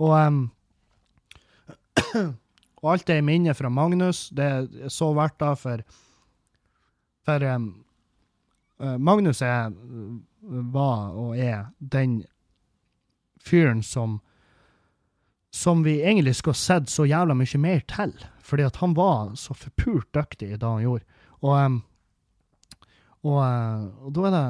Og 0.04 0.14
um, 0.14 0.44
og 2.82 2.92
alt 2.92 3.08
det 3.08 3.18
er 3.20 3.26
minnet 3.26 3.58
fra 3.58 3.70
Magnus. 3.70 4.30
Det 4.36 4.46
er 4.46 4.94
så 4.94 5.12
verdt 5.18 5.40
da, 5.42 5.54
for, 5.60 5.84
for 7.26 7.48
um, 7.56 7.72
Magnus 9.00 9.42
er, 9.46 9.72
var 10.76 11.16
og 11.16 11.38
er 11.40 11.70
den 11.80 12.24
fyren 13.46 13.84
som 13.86 14.20
som 15.56 15.84
vi 15.84 16.02
egentlig 16.04 16.36
skulle 16.36 16.60
sett 16.60 16.90
så 16.92 17.06
jævla 17.08 17.32
mye 17.38 17.60
mer 17.64 17.80
til. 17.88 18.12
Fordi 18.44 18.66
at 18.68 18.76
han 18.82 18.94
var 18.94 19.36
så 19.40 19.56
forpult 19.56 20.10
dyktig 20.14 20.58
da 20.60 20.74
han 20.74 20.84
gjorde. 20.84 21.06
Og, 21.40 21.54
um, 21.56 21.78
og, 23.24 23.38
uh, 23.40 23.86
og 24.06 24.16
da 24.16 24.26
er 24.30 24.34
det 24.36 24.48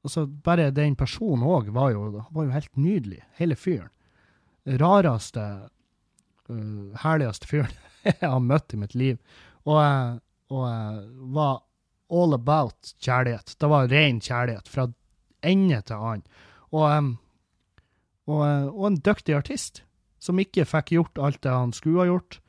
Altså, 0.00 0.22
bare 0.24 0.70
den 0.72 0.94
personen 0.96 1.42
òg 1.44 1.66
var, 1.76 1.92
var, 2.32 2.44
jo 2.46 2.50
helt 2.54 2.76
nydelig. 2.80 3.18
Hele 3.36 3.52
fyren 3.52 3.90
rareste, 4.64 5.44
uh, 6.50 7.00
herligste 7.02 7.48
fyren 7.48 7.72
jeg 8.08 8.20
har 8.22 8.40
møtt 8.44 8.74
i 8.74 8.80
mitt 8.80 8.94
liv. 8.94 9.18
Og, 9.64 9.78
uh, 9.78 10.18
og 10.50 10.64
uh, 10.66 11.00
var 11.36 11.62
all 12.10 12.34
about 12.34 12.94
kjærlighet. 12.98 13.54
Det 13.60 13.70
var 13.70 13.90
ren 13.90 14.20
kjærlighet 14.20 14.68
fra 14.68 14.88
ende 15.46 15.80
til 15.86 15.96
annen. 15.96 16.24
Og, 16.70 16.86
og, 18.26 18.42
og, 18.42 18.84
en 18.88 19.00
dyktig 19.02 19.34
artist 19.38 19.82
som 20.20 20.38
ikke 20.42 20.66
fikk 20.68 20.92
gjort 20.96 21.18
alt 21.22 21.40
det 21.42 21.54
han 21.54 21.72
skulle 21.74 22.02
ha 22.02 22.10
gjort 22.10 22.40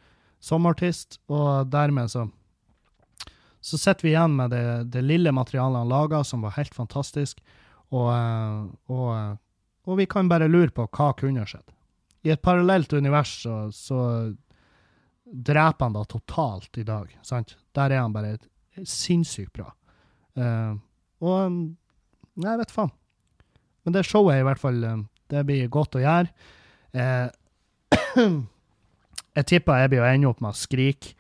som 0.42 0.66
artist, 0.66 1.20
og 1.30 1.70
dermed 1.72 2.10
så 2.12 2.28
så 3.62 3.78
sitter 3.78 4.08
vi 4.08 4.10
igjen 4.16 4.34
med 4.36 4.50
det, 4.50 4.84
det 4.90 5.04
lille 5.06 5.32
materialet 5.32 5.84
han 5.84 5.90
laga, 5.90 6.24
som 6.26 6.42
var 6.42 6.56
helt 6.56 6.74
fantastisk, 6.74 7.44
og, 7.94 8.10
og, 8.90 9.38
og 9.86 10.00
vi 10.00 10.08
kan 10.10 10.30
bare 10.32 10.50
lure 10.50 10.74
på 10.74 10.88
hva 10.90 11.12
kunne 11.20 11.46
skjedd 11.46 11.70
i 12.22 12.32
et 12.34 12.42
parallelt 12.42 12.94
univers 12.94 13.34
så, 13.44 13.56
så 13.74 14.00
dreper 15.26 15.86
han 15.86 15.94
da 15.96 16.06
totalt 16.06 16.78
i 16.78 16.84
dag. 16.84 17.20
sant? 17.26 17.56
Der 17.76 17.92
er 17.92 18.04
han 18.04 18.14
bare 18.14 18.38
sinnssykt 18.86 19.54
bra. 19.54 19.72
Uh, 20.38 20.78
og 21.22 21.60
Nei, 22.40 22.54
jeg 22.54 22.62
vet 22.62 22.74
faen. 22.74 22.92
Men 23.84 23.96
det 23.96 24.06
showet 24.08 24.38
er 24.38 24.44
i 24.44 24.46
hvert 24.46 24.62
fall 24.62 24.78
eh, 24.88 25.00
Det 25.30 25.42
blir 25.46 25.72
godt 25.74 25.98
å 26.00 26.02
gjøre. 26.02 26.30
Uh, 26.96 27.28
jeg 29.38 29.48
tipper 29.50 29.82
jeg 29.82 29.92
blir 29.92 30.04
å 30.04 30.08
ende 30.08 30.30
opp 30.30 30.42
med 30.44 30.54
å 30.54 30.58
skrike. 30.58 31.16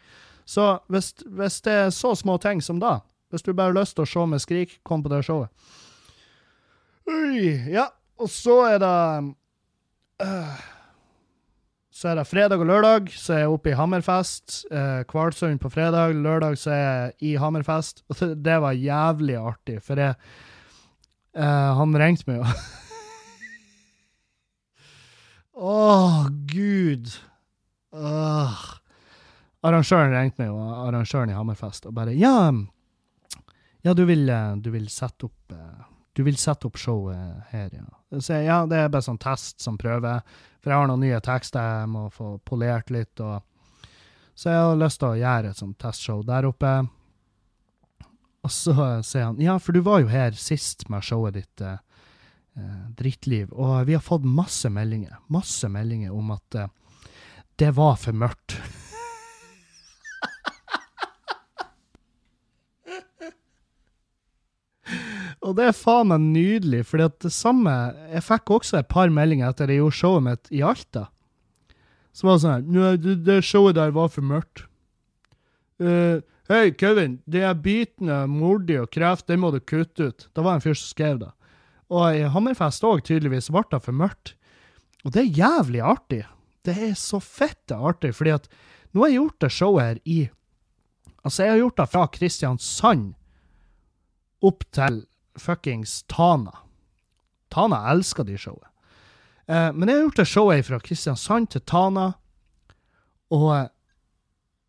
Så 0.47 0.65
hvis, 0.91 1.11
hvis, 1.27 1.59
det 1.65 1.75
er 1.85 1.93
så 1.95 2.13
små 2.17 2.37
ting 2.41 2.63
som 2.63 2.79
da, 2.81 2.99
hvis 3.31 3.43
du 3.45 3.53
bare 3.53 3.71
har 3.71 3.77
lyst 3.77 3.95
til 3.97 4.03
å 4.05 4.09
se 4.09 4.25
med 4.27 4.43
skrik, 4.43 4.79
kom 4.87 5.03
på 5.03 5.11
det 5.11 5.21
showet. 5.27 5.51
Ui, 7.07 7.51
ja, 7.71 7.89
og 8.19 8.31
så 8.31 8.57
er 8.69 8.81
det 8.83 8.95
uh, 10.23 10.63
Så 12.01 12.09
er 12.09 12.15
det 12.17 12.23
fredag 12.25 12.57
og 12.57 12.65
lørdag, 12.65 13.11
så 13.13 13.35
er 13.35 13.43
jeg 13.43 13.49
oppe 13.53 13.69
i 13.69 13.75
Hammerfest. 13.77 14.63
Eh, 14.73 15.03
Kvalsund 15.05 15.59
på 15.61 15.69
fredag, 15.69 16.15
lørdag 16.17 16.55
så 16.57 16.71
er 16.73 16.79
jeg 16.81 17.11
i 17.29 17.33
Hammerfest. 17.37 18.01
Og 18.09 18.17
det, 18.17 18.29
det 18.41 18.55
var 18.63 18.73
jævlig 18.73 19.35
artig, 19.37 19.75
for 19.85 20.01
jeg 20.01 20.15
eh, 21.37 21.69
Han 21.77 21.93
ringte 22.01 22.25
meg 22.25 22.39
jo. 22.39 22.47
Å, 25.61 25.75
oh, 25.75 26.17
gud. 26.49 27.13
Uh. 27.93 28.65
Arrangøren 29.61 30.17
ringte 30.17 30.41
meg, 30.41 30.49
og 30.57 30.87
arrangøren 30.87 31.29
i 31.29 31.37
Hammerfest, 31.37 31.85
og 31.85 31.93
bare 32.01 32.17
Ja, 32.17 32.49
ja 33.85 33.93
du, 33.93 34.07
vil, 34.09 34.25
eh, 34.25 34.57
du 34.57 34.73
vil 34.73 34.89
sette 34.89 35.29
opp 35.29 35.53
uh, 35.53 35.85
du 36.17 36.25
vil 36.25 36.41
sette 36.41 36.65
opp 36.65 36.81
showet 36.81 37.51
her, 37.53 37.69
ja. 37.77 38.00
Så 38.19 38.41
ja, 38.43 38.65
det 38.67 38.77
er 38.77 38.89
bare 38.91 39.05
sånn 39.05 39.21
test 39.21 39.61
som 39.63 39.77
prøve. 39.79 40.17
For 40.61 40.71
jeg 40.71 40.81
har 40.81 40.89
noen 40.89 41.05
nye 41.05 41.21
tekster 41.23 41.77
jeg 41.79 41.91
må 41.93 42.07
få 42.13 42.33
polert 42.45 42.91
litt. 42.91 43.21
Og, 43.23 43.39
så 44.35 44.51
jeg 44.51 44.65
har 44.65 44.81
lyst 44.81 44.99
til 45.01 45.13
å 45.13 45.21
gjøre 45.21 45.53
et 45.53 45.61
sånt 45.61 45.79
testshow 45.81 46.25
der 46.27 46.49
oppe. 46.49 46.73
Og 48.41 48.51
så 48.51 48.75
sier 49.05 49.29
han 49.29 49.41
ja, 49.41 49.55
for 49.61 49.77
du 49.77 49.83
var 49.85 50.01
jo 50.03 50.11
her 50.11 50.35
sist 50.37 50.87
med 50.89 51.05
showet 51.05 51.37
ditt 51.37 51.65
eh, 51.65 51.79
eh 52.57 52.79
Drittliv, 52.97 53.53
og 53.53 53.85
vi 53.87 53.95
har 53.95 54.03
fått 54.03 54.25
masse 54.25 54.69
meldinger, 54.69 55.19
masse 55.31 55.69
meldinger 55.69 56.13
om 56.13 56.33
at 56.35 56.57
eh, 56.57 56.71
det 57.61 57.71
var 57.77 57.95
for 58.01 58.17
mørkt. 58.17 58.57
Og 65.51 65.57
det 65.57 65.65
er 65.67 65.75
faen 65.75 66.07
meg 66.07 66.23
nydelig, 66.23 66.85
for 66.87 67.03
det 67.03 67.31
samme 67.35 67.71
Jeg 68.13 68.23
fikk 68.23 68.53
også 68.55 68.79
et 68.79 68.87
par 68.91 69.11
meldinger 69.11 69.51
etter 69.51 69.67
jeg 69.67 69.81
gjorde 69.81 69.97
showet 69.97 70.23
mitt 70.29 70.51
i 70.55 70.61
Alta. 70.63 71.09
Som 72.15 72.31
var 72.31 72.39
sånn 72.39 72.71
her 72.71 72.99
det, 72.99 73.17
det 73.27 73.41
showet 73.43 73.75
der 73.75 73.91
var 73.95 74.07
for 74.13 74.23
mørkt. 74.23 74.63
Uh, 75.81 76.23
Hei, 76.51 76.73
Kevin, 76.75 77.13
de 77.31 77.43
er 77.47 77.59
bitene, 77.63 78.25
mordig 78.27 78.75
og 78.81 78.89
kreft, 78.91 79.27
den 79.29 79.39
må 79.39 79.53
du 79.53 79.61
kutte 79.63 80.09
ut. 80.09 80.25
Det 80.35 80.43
var 80.43 80.57
en 80.57 80.63
fyr 80.63 80.75
som 80.75 80.89
skrev 80.89 81.21
det. 81.21 81.29
Og 81.91 82.17
i 82.17 82.25
Hammerfest 82.33 82.83
òg, 82.87 83.03
tydeligvis, 83.07 83.47
ble 83.53 83.63
det 83.71 83.79
for 83.85 83.95
mørkt. 83.95 84.33
Og 85.05 85.13
det 85.15 85.21
er 85.21 85.39
jævlig 85.39 85.83
artig. 85.93 86.19
Det 86.67 86.75
er 86.89 86.97
så 86.99 87.21
fette 87.23 87.77
artig, 87.77 88.11
fordi 88.17 88.35
at 88.35 88.49
nå 88.91 89.05
har 89.05 89.13
jeg 89.13 89.19
gjort 89.21 89.45
det 89.45 89.51
showet 89.55 89.85
her 89.85 90.03
i 90.03 90.19
Altså, 91.21 91.43
jeg 91.43 91.51
har 91.53 91.59
gjort 91.61 91.77
det 91.77 91.89
fra 91.93 92.03
Kristiansand 92.09 93.09
opp 94.41 94.63
til 94.73 95.03
fuckings 95.41 96.01
Tana. 96.11 96.53
Tana 97.51 97.81
elsker 97.91 98.27
de 98.27 98.37
showet. 98.37 98.67
Eh, 99.47 99.69
men 99.73 99.89
jeg 99.89 99.97
har 99.97 100.05
gjort 100.07 100.21
det 100.21 100.29
showet 100.29 100.67
fra 100.67 100.79
Kristiansand 100.79 101.51
til 101.51 101.63
Tana, 101.67 102.11
og 103.31 103.47
eh, 103.55 103.69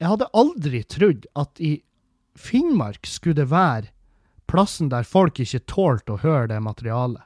jeg 0.03 0.11
hadde 0.11 0.31
aldri 0.35 0.83
trodd 0.91 1.27
at 1.39 1.61
i 1.63 1.77
Finnmark 2.35 3.07
skulle 3.07 3.39
det 3.39 3.51
være 3.53 3.93
plassen 4.51 4.89
der 4.93 5.07
folk 5.07 5.39
ikke 5.41 5.63
tålte 5.71 6.15
å 6.15 6.23
høre 6.25 6.49
det 6.51 6.59
materialet 6.65 7.23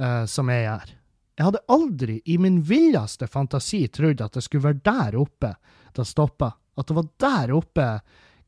eh, 0.00 0.24
som 0.30 0.48
jeg 0.50 0.64
gjør. 0.64 0.94
Jeg 1.38 1.46
hadde 1.46 1.66
aldri 1.70 2.16
i 2.26 2.38
min 2.42 2.62
villeste 2.66 3.28
fantasi 3.30 3.84
trodd 3.94 4.22
at 4.24 4.34
det 4.34 4.42
skulle 4.46 4.70
være 4.70 4.86
der 4.88 5.18
oppe 5.20 5.52
det 5.94 6.06
stoppa. 6.08 6.50
At 6.78 6.88
det 6.88 6.96
var 6.96 7.10
der 7.22 7.52
oppe 7.54 7.86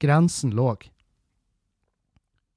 grensen 0.03 0.55
lå. 0.57 0.73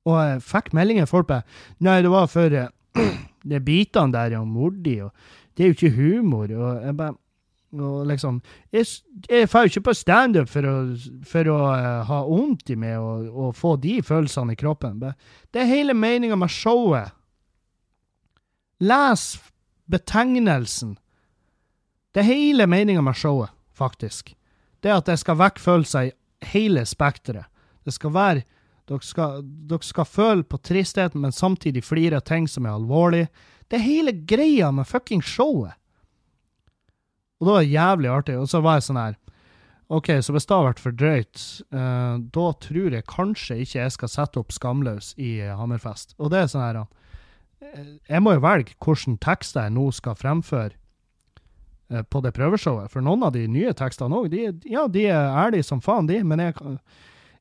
Og 0.10 0.18
jeg 0.20 0.44
fikk 0.44 0.74
meldinger 0.76 1.08
folk 1.08 1.30
på 1.30 1.40
Nei, 1.86 2.02
det 2.04 2.12
var 2.12 2.28
for 2.32 2.54
uh, 2.60 3.12
de 3.44 3.60
bitene 3.64 4.14
der 4.16 4.38
om 4.40 4.52
mordi, 4.56 5.00
og 5.04 5.12
det 5.54 5.64
er 5.64 5.72
jo 5.72 5.78
ikke 5.78 5.98
humor. 5.98 6.52
Og 6.52 6.88
jeg 6.88 6.98
bare 6.98 7.16
og 7.74 8.06
liksom 8.06 8.42
Jeg, 8.72 8.86
jeg 9.30 9.48
jo 9.50 9.64
ikke 9.64 9.82
på 9.82 9.94
standup 9.94 10.50
for 10.50 10.66
å, 10.68 10.74
for 11.26 11.50
å 11.50 11.58
uh, 11.74 12.04
ha 12.06 12.20
vondt 12.28 12.70
i 12.70 12.78
meg 12.78 13.00
og, 13.00 13.30
og, 13.34 13.56
få 13.56 13.76
de 13.82 14.02
følelsene 14.06 14.54
i 14.54 14.60
kroppen. 14.60 15.00
Det 15.52 15.62
er 15.62 15.72
hele 15.72 15.94
meninga 15.94 16.36
med 16.36 16.50
showet. 16.54 17.14
Les 18.80 19.40
betegnelsen. 19.90 20.98
Det 22.14 22.22
er 22.22 22.30
hele 22.30 22.68
meninga 22.68 23.02
med 23.02 23.18
showet, 23.18 23.50
faktisk. 23.74 24.36
Det 24.84 24.92
at 24.94 25.08
det 25.08 25.18
skal 25.20 25.40
vekke 25.40 25.62
følelser 25.62 26.10
i 26.10 26.14
hele 26.54 26.86
spekteret. 26.86 27.50
Det 27.86 27.94
skal 27.94 28.14
være 28.14 28.44
dere 28.94 29.06
skal, 29.06 29.42
dere 29.70 29.86
skal, 29.86 30.08
føle 30.08 30.46
på 30.48 30.60
tristheten, 30.62 31.22
men 31.24 31.36
samtidig 31.36 31.84
flire 31.86 32.22
av 32.22 32.28
ting 32.30 32.48
som 32.48 32.68
er 32.68 32.78
alvorlig. 32.78 33.26
Det 33.68 33.80
er 33.80 33.88
hele 33.88 34.14
greia 34.14 34.72
med 34.72 34.88
fucking 34.88 35.24
showet. 35.26 35.76
Og 37.42 37.48
det 37.48 37.54
var 37.58 37.68
jævlig 37.68 38.10
artig. 38.10 38.40
Og 38.40 38.50
så 38.50 38.62
var 38.64 38.80
jeg 38.80 38.88
sånn 38.88 39.02
her 39.02 39.20
OK, 39.94 40.10
så 40.24 40.34
hvis 40.34 40.48
det 40.48 40.56
har 40.56 40.66
vært 40.66 40.82
for 40.82 40.96
drøyt, 40.96 41.42
uh, 41.76 42.16
da 42.34 42.46
tror 42.64 42.96
jeg 42.96 43.06
kanskje 43.12 43.60
ikke 43.62 43.82
jeg 43.82 43.94
skal 43.98 44.10
sette 44.10 44.40
opp 44.40 44.54
Skamløs 44.56 45.12
i 45.22 45.36
uh, 45.44 45.58
Hammerfest. 45.60 46.16
Og 46.18 46.32
det 46.34 46.40
er 46.40 46.48
sånn 46.50 46.64
her 46.64 46.80
uh, 46.82 46.88
Jeg 48.08 48.24
må 48.24 48.34
jo 48.34 48.46
velge 48.46 48.78
hvilke 48.80 49.18
tekster 49.22 49.68
jeg 49.68 49.76
nå 49.76 49.90
skal 49.94 50.18
fremføre 50.18 50.80
på 52.10 52.22
det 52.26 52.32
prøveshowet. 52.34 52.90
For 52.90 53.06
noen 53.06 53.26
av 53.28 53.36
de 53.36 53.44
nye 53.52 53.74
tekstene 53.78 54.18
òg, 54.18 54.34
ja, 54.66 54.88
de 54.90 55.04
er 55.12 55.36
ærlige 55.44 55.68
som 55.68 55.82
faen, 55.84 56.08
de. 56.10 56.24
Men 56.26 56.42
jeg 56.42 56.56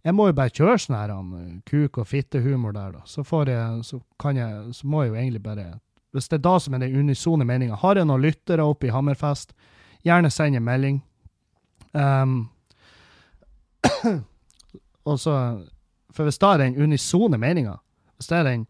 jeg 0.03 0.15
må 0.19 0.27
jo 0.27 0.35
bare 0.35 0.51
kjøre 0.51 0.79
sånn 0.83 0.97
her 0.99 1.13
han, 1.15 1.61
kuk- 1.69 2.01
og 2.03 2.09
fittehumor 2.11 2.75
der, 2.75 2.97
da. 2.97 3.03
Så, 3.07 3.23
får 3.27 3.53
jeg, 3.53 3.85
så, 3.87 4.01
kan 4.21 4.39
jeg, 4.39 4.75
så 4.75 4.89
må 4.91 5.05
jeg 5.05 5.13
jo 5.13 5.19
egentlig 5.21 5.43
bare 5.43 5.67
Hvis 6.13 6.29
det 6.29 6.41
er 6.41 6.45
da 6.45 6.57
som 6.59 6.75
er 6.75 6.83
den 6.83 6.97
unisone 6.99 7.47
meninga 7.47 7.79
Har 7.81 7.97
jeg 7.97 8.09
noen 8.09 8.25
lyttere 8.25 8.67
oppe 8.67 8.89
i 8.89 8.93
Hammerfest, 8.93 9.55
gjerne 10.03 10.31
send 10.31 10.57
en 10.57 10.65
melding. 10.67 10.99
Um, 11.95 12.51
og 15.09 15.21
så 15.21 15.37
For 16.11 16.27
hvis 16.27 16.41
da 16.43 16.55
er 16.55 16.65
den 16.65 16.83
unisone 16.83 17.39
meninga, 17.39 17.77
hvis 18.17 18.31
det 18.33 18.39
er 18.39 18.49
den 18.49 18.67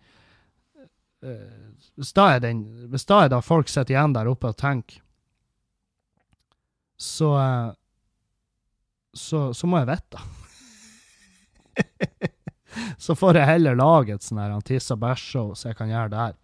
uh, 1.24 1.60
hvis 1.96 2.12
da 2.12 2.28
er 2.34 2.44
den 2.44 2.62
Hvis 2.92 3.08
da 3.08 3.24
er 3.24 3.32
da 3.32 3.40
folk 3.40 3.68
sitter 3.68 3.94
igjen 3.94 4.14
der 4.14 4.28
oppe 4.28 4.52
og 4.52 4.58
tenker, 4.60 5.00
så 7.00 7.32
uh, 7.38 7.72
så, 9.14 9.52
så 9.52 9.68
må 9.68 9.80
jeg 9.82 9.90
vite, 9.92 10.16
da. 10.16 10.41
så 13.04 13.16
får 13.18 13.38
jeg 13.40 13.48
heller 13.48 13.78
lage 13.78 14.16
et 14.16 14.26
sånn 14.26 14.62
tiss 14.66 14.90
og 14.94 15.00
bæsj-show, 15.02 15.52
så 15.58 15.70
jeg 15.70 15.78
kan 15.80 15.92
gjøre 15.92 16.12
det 16.12 16.20
her. 16.20 16.36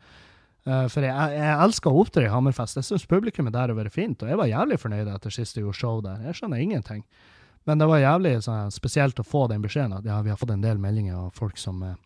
Uh, 0.68 0.85
for 0.93 1.05
jeg, 1.05 1.14
jeg 1.39 1.53
elsker 1.64 1.91
å 1.91 2.03
opptre 2.03 2.26
i 2.26 2.33
Hammerfest. 2.33 2.76
Jeg 2.76 2.89
syns 2.91 3.09
publikummet 3.09 3.55
der 3.55 3.70
har 3.70 3.79
vært 3.79 3.95
fint, 3.95 4.20
og 4.20 4.29
jeg 4.29 4.41
var 4.41 4.51
jævlig 4.51 4.81
fornøyd 4.83 5.09
etter 5.14 5.33
sist 5.33 5.57
jeg 5.57 5.64
gjorde 5.64 5.81
show 5.81 6.03
der. 6.05 6.20
Jeg 6.29 6.41
skjønner 6.41 6.64
ingenting. 6.64 7.07
Men 7.68 7.81
det 7.81 7.89
var 7.89 8.03
jævlig 8.03 8.35
sånn, 8.45 8.72
spesielt 8.72 9.20
å 9.20 9.26
få 9.26 9.47
den 9.49 9.64
beskjeden 9.64 9.97
at 9.97 10.07
ja, 10.09 10.20
vi 10.24 10.33
har 10.33 10.41
fått 10.41 10.53
en 10.53 10.64
del 10.64 10.81
meldinger 10.81 11.16
av 11.16 11.33
folk 11.37 11.61
som 11.61 11.81
uh, 11.85 11.97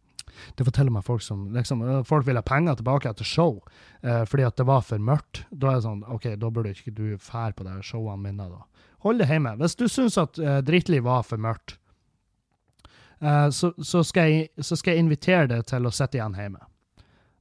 det 0.56 0.64
forteller 0.64 0.94
meg 0.94 1.04
folk 1.04 1.20
som 1.20 1.48
liksom, 1.52 1.82
uh, 1.84 1.98
folk 2.06 2.24
vil 2.28 2.38
ha 2.38 2.44
penger 2.46 2.78
tilbake 2.78 3.10
etter 3.10 3.26
show 3.26 3.58
fordi 4.02 4.42
at 4.42 4.56
det 4.58 4.64
var 4.66 4.80
for 4.82 4.98
mørkt. 4.98 5.44
Da 5.54 5.68
er 5.70 5.76
det 5.78 5.84
sånn 5.84 6.00
OK, 6.10 6.24
da 6.34 6.48
burde 6.50 6.72
ikke 6.74 6.90
du 6.90 7.04
fære 7.22 7.54
på 7.54 7.62
de 7.62 7.76
showene 7.86 8.18
mine, 8.18 8.48
da. 8.50 8.88
Hold 9.04 9.22
det 9.22 9.28
hjemme. 9.30 9.52
Hvis 9.60 9.76
du 9.78 9.84
syns 9.86 10.16
at 10.18 10.40
Drittliv 10.66 11.04
var 11.06 11.22
for 11.22 11.38
mørkt, 11.38 11.76
Eh, 11.76 11.81
så, 13.22 13.72
så, 13.78 14.02
skal 14.04 14.30
jeg, 14.30 14.48
så, 14.58 14.76
skal 14.76 14.96
jeg, 14.96 15.04
invitere 15.04 15.46
deg 15.46 15.66
til 15.70 15.86
å 15.86 15.94
sitte 15.94 16.18
igjen 16.18 16.34
hjemme. 16.34 16.62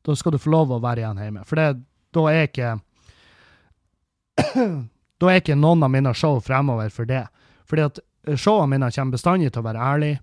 Da 0.06 0.16
skal 0.18 0.36
du 0.36 0.42
få 0.42 0.52
lov 0.54 0.74
å 0.76 0.82
være 0.82 1.02
igjen 1.04 1.22
hjemme. 1.22 1.46
For 1.50 1.58
det, 1.58 1.68
da 2.14 2.26
er 2.32 2.50
ikke 2.50 2.76
Da 5.22 5.30
er 5.30 5.38
ikke 5.42 5.58
noen 5.58 5.84
av 5.86 5.92
mine 5.94 6.14
show 6.18 6.40
fremover 6.42 6.90
for 6.94 7.06
det. 7.10 7.28
Fordi 7.70 7.84
at 7.86 8.00
showene 8.38 8.74
mine 8.74 8.90
kommer 8.94 9.18
bestandig 9.18 9.52
til 9.52 9.62
å 9.62 9.68
være 9.68 9.90
ærlige. 9.92 10.22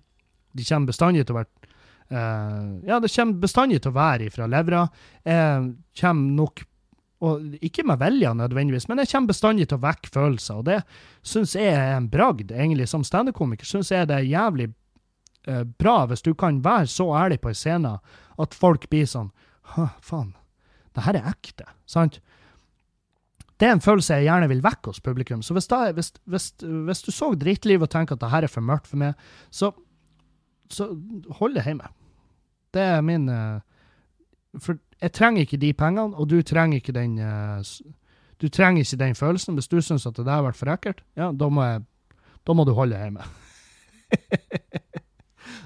De 0.55 0.65
kommer 0.67 0.91
bestandig 0.91 1.23
til 1.23 1.35
å 1.35 1.39
være 1.39 1.49
uh, 2.11 2.65
Ja, 2.89 2.97
det 2.99 3.11
kommer 3.13 3.45
bestandig 3.45 3.79
til 3.79 3.93
å 3.93 3.95
være 3.99 4.27
ifra 4.27 4.49
levra. 4.51 4.81
Jeg 5.23 5.71
kommer 6.01 6.35
nok 6.41 6.65
og 7.19 7.55
ikke 7.59 7.83
med 7.83 7.99
vilje 7.99 8.29
nødvendigvis, 8.31 8.85
men 8.87 9.01
jeg 9.01 9.09
kommer 9.11 9.33
bestandig 9.33 9.65
til 9.67 9.75
å 9.75 9.83
vekke 9.83 10.11
følelser, 10.13 10.61
og 10.61 10.69
det 10.69 10.77
syns 11.27 11.51
jeg 11.57 11.73
er 11.73 11.97
en 11.97 12.07
bragd, 12.07 12.53
egentlig, 12.55 12.87
som 12.87 13.03
standup-komiker. 13.03 13.67
Syns 13.67 13.91
jeg 13.91 14.07
det 14.07 14.21
er 14.21 14.29
jævlig 14.29 14.69
eh, 15.47 15.63
bra 15.79 16.03
hvis 16.09 16.25
du 16.25 16.33
kan 16.33 16.63
være 16.65 16.87
så 16.87 17.07
ærlig 17.15 17.39
på 17.43 17.51
en 17.51 17.57
scene 17.57 17.93
at 18.39 18.57
folk 18.57 18.89
blir 18.89 19.07
sånn 19.09 19.31
Faen, 20.01 20.31
det 20.97 21.03
her 21.05 21.19
er 21.19 21.27
ekte. 21.29 21.67
Sant? 21.85 22.15
Det 23.59 23.67
er 23.67 23.75
en 23.75 23.83
følelse 23.83 24.15
jeg 24.17 24.29
gjerne 24.29 24.47
vil 24.49 24.63
vekke 24.63 24.89
hos 24.89 25.01
publikum. 25.03 25.43
Så 25.43 25.53
hvis, 25.53 25.67
da, 25.69 25.91
hvis, 25.93 26.13
hvis, 26.31 26.47
hvis 26.87 27.03
du 27.05 27.11
så 27.11 27.33
drittliv 27.35 27.83
og 27.83 27.91
tenker 27.91 28.15
at 28.15 28.23
det 28.23 28.31
her 28.31 28.47
er 28.47 28.51
for 28.51 28.65
mørkt 28.65 28.87
for 28.87 29.01
meg, 29.01 29.19
så, 29.51 29.69
så 30.71 30.87
hold 31.41 31.57
det 31.57 31.65
hjemme. 31.67 31.91
Det 32.73 32.85
er 32.95 33.03
min 33.05 33.27
uh, 33.29 33.59
For 34.61 34.79
jeg 35.01 35.13
trenger 35.15 35.43
ikke 35.43 35.59
de 35.59 35.73
pengene, 35.73 36.15
og 36.15 36.29
du 36.31 36.39
trenger 36.41 36.79
ikke 36.79 36.93
den 36.95 37.17
eh, 37.23 37.61
Du 38.41 38.47
trenger 38.49 38.83
ikke 38.83 38.99
den 38.99 39.15
følelsen. 39.15 39.53
Hvis 39.55 39.67
du 39.67 39.79
syns 39.81 40.07
at 40.07 40.17
det 40.17 40.25
der 40.27 40.43
vært 40.43 40.59
for 40.59 40.71
ekkelt, 40.71 41.03
ja, 41.15 41.31
da 41.31 41.49
må, 41.49 41.63
jeg, 41.63 41.83
da 42.47 42.55
må 42.55 42.65
du 42.67 42.73
holde 42.75 42.99
hjemme. 42.99 43.23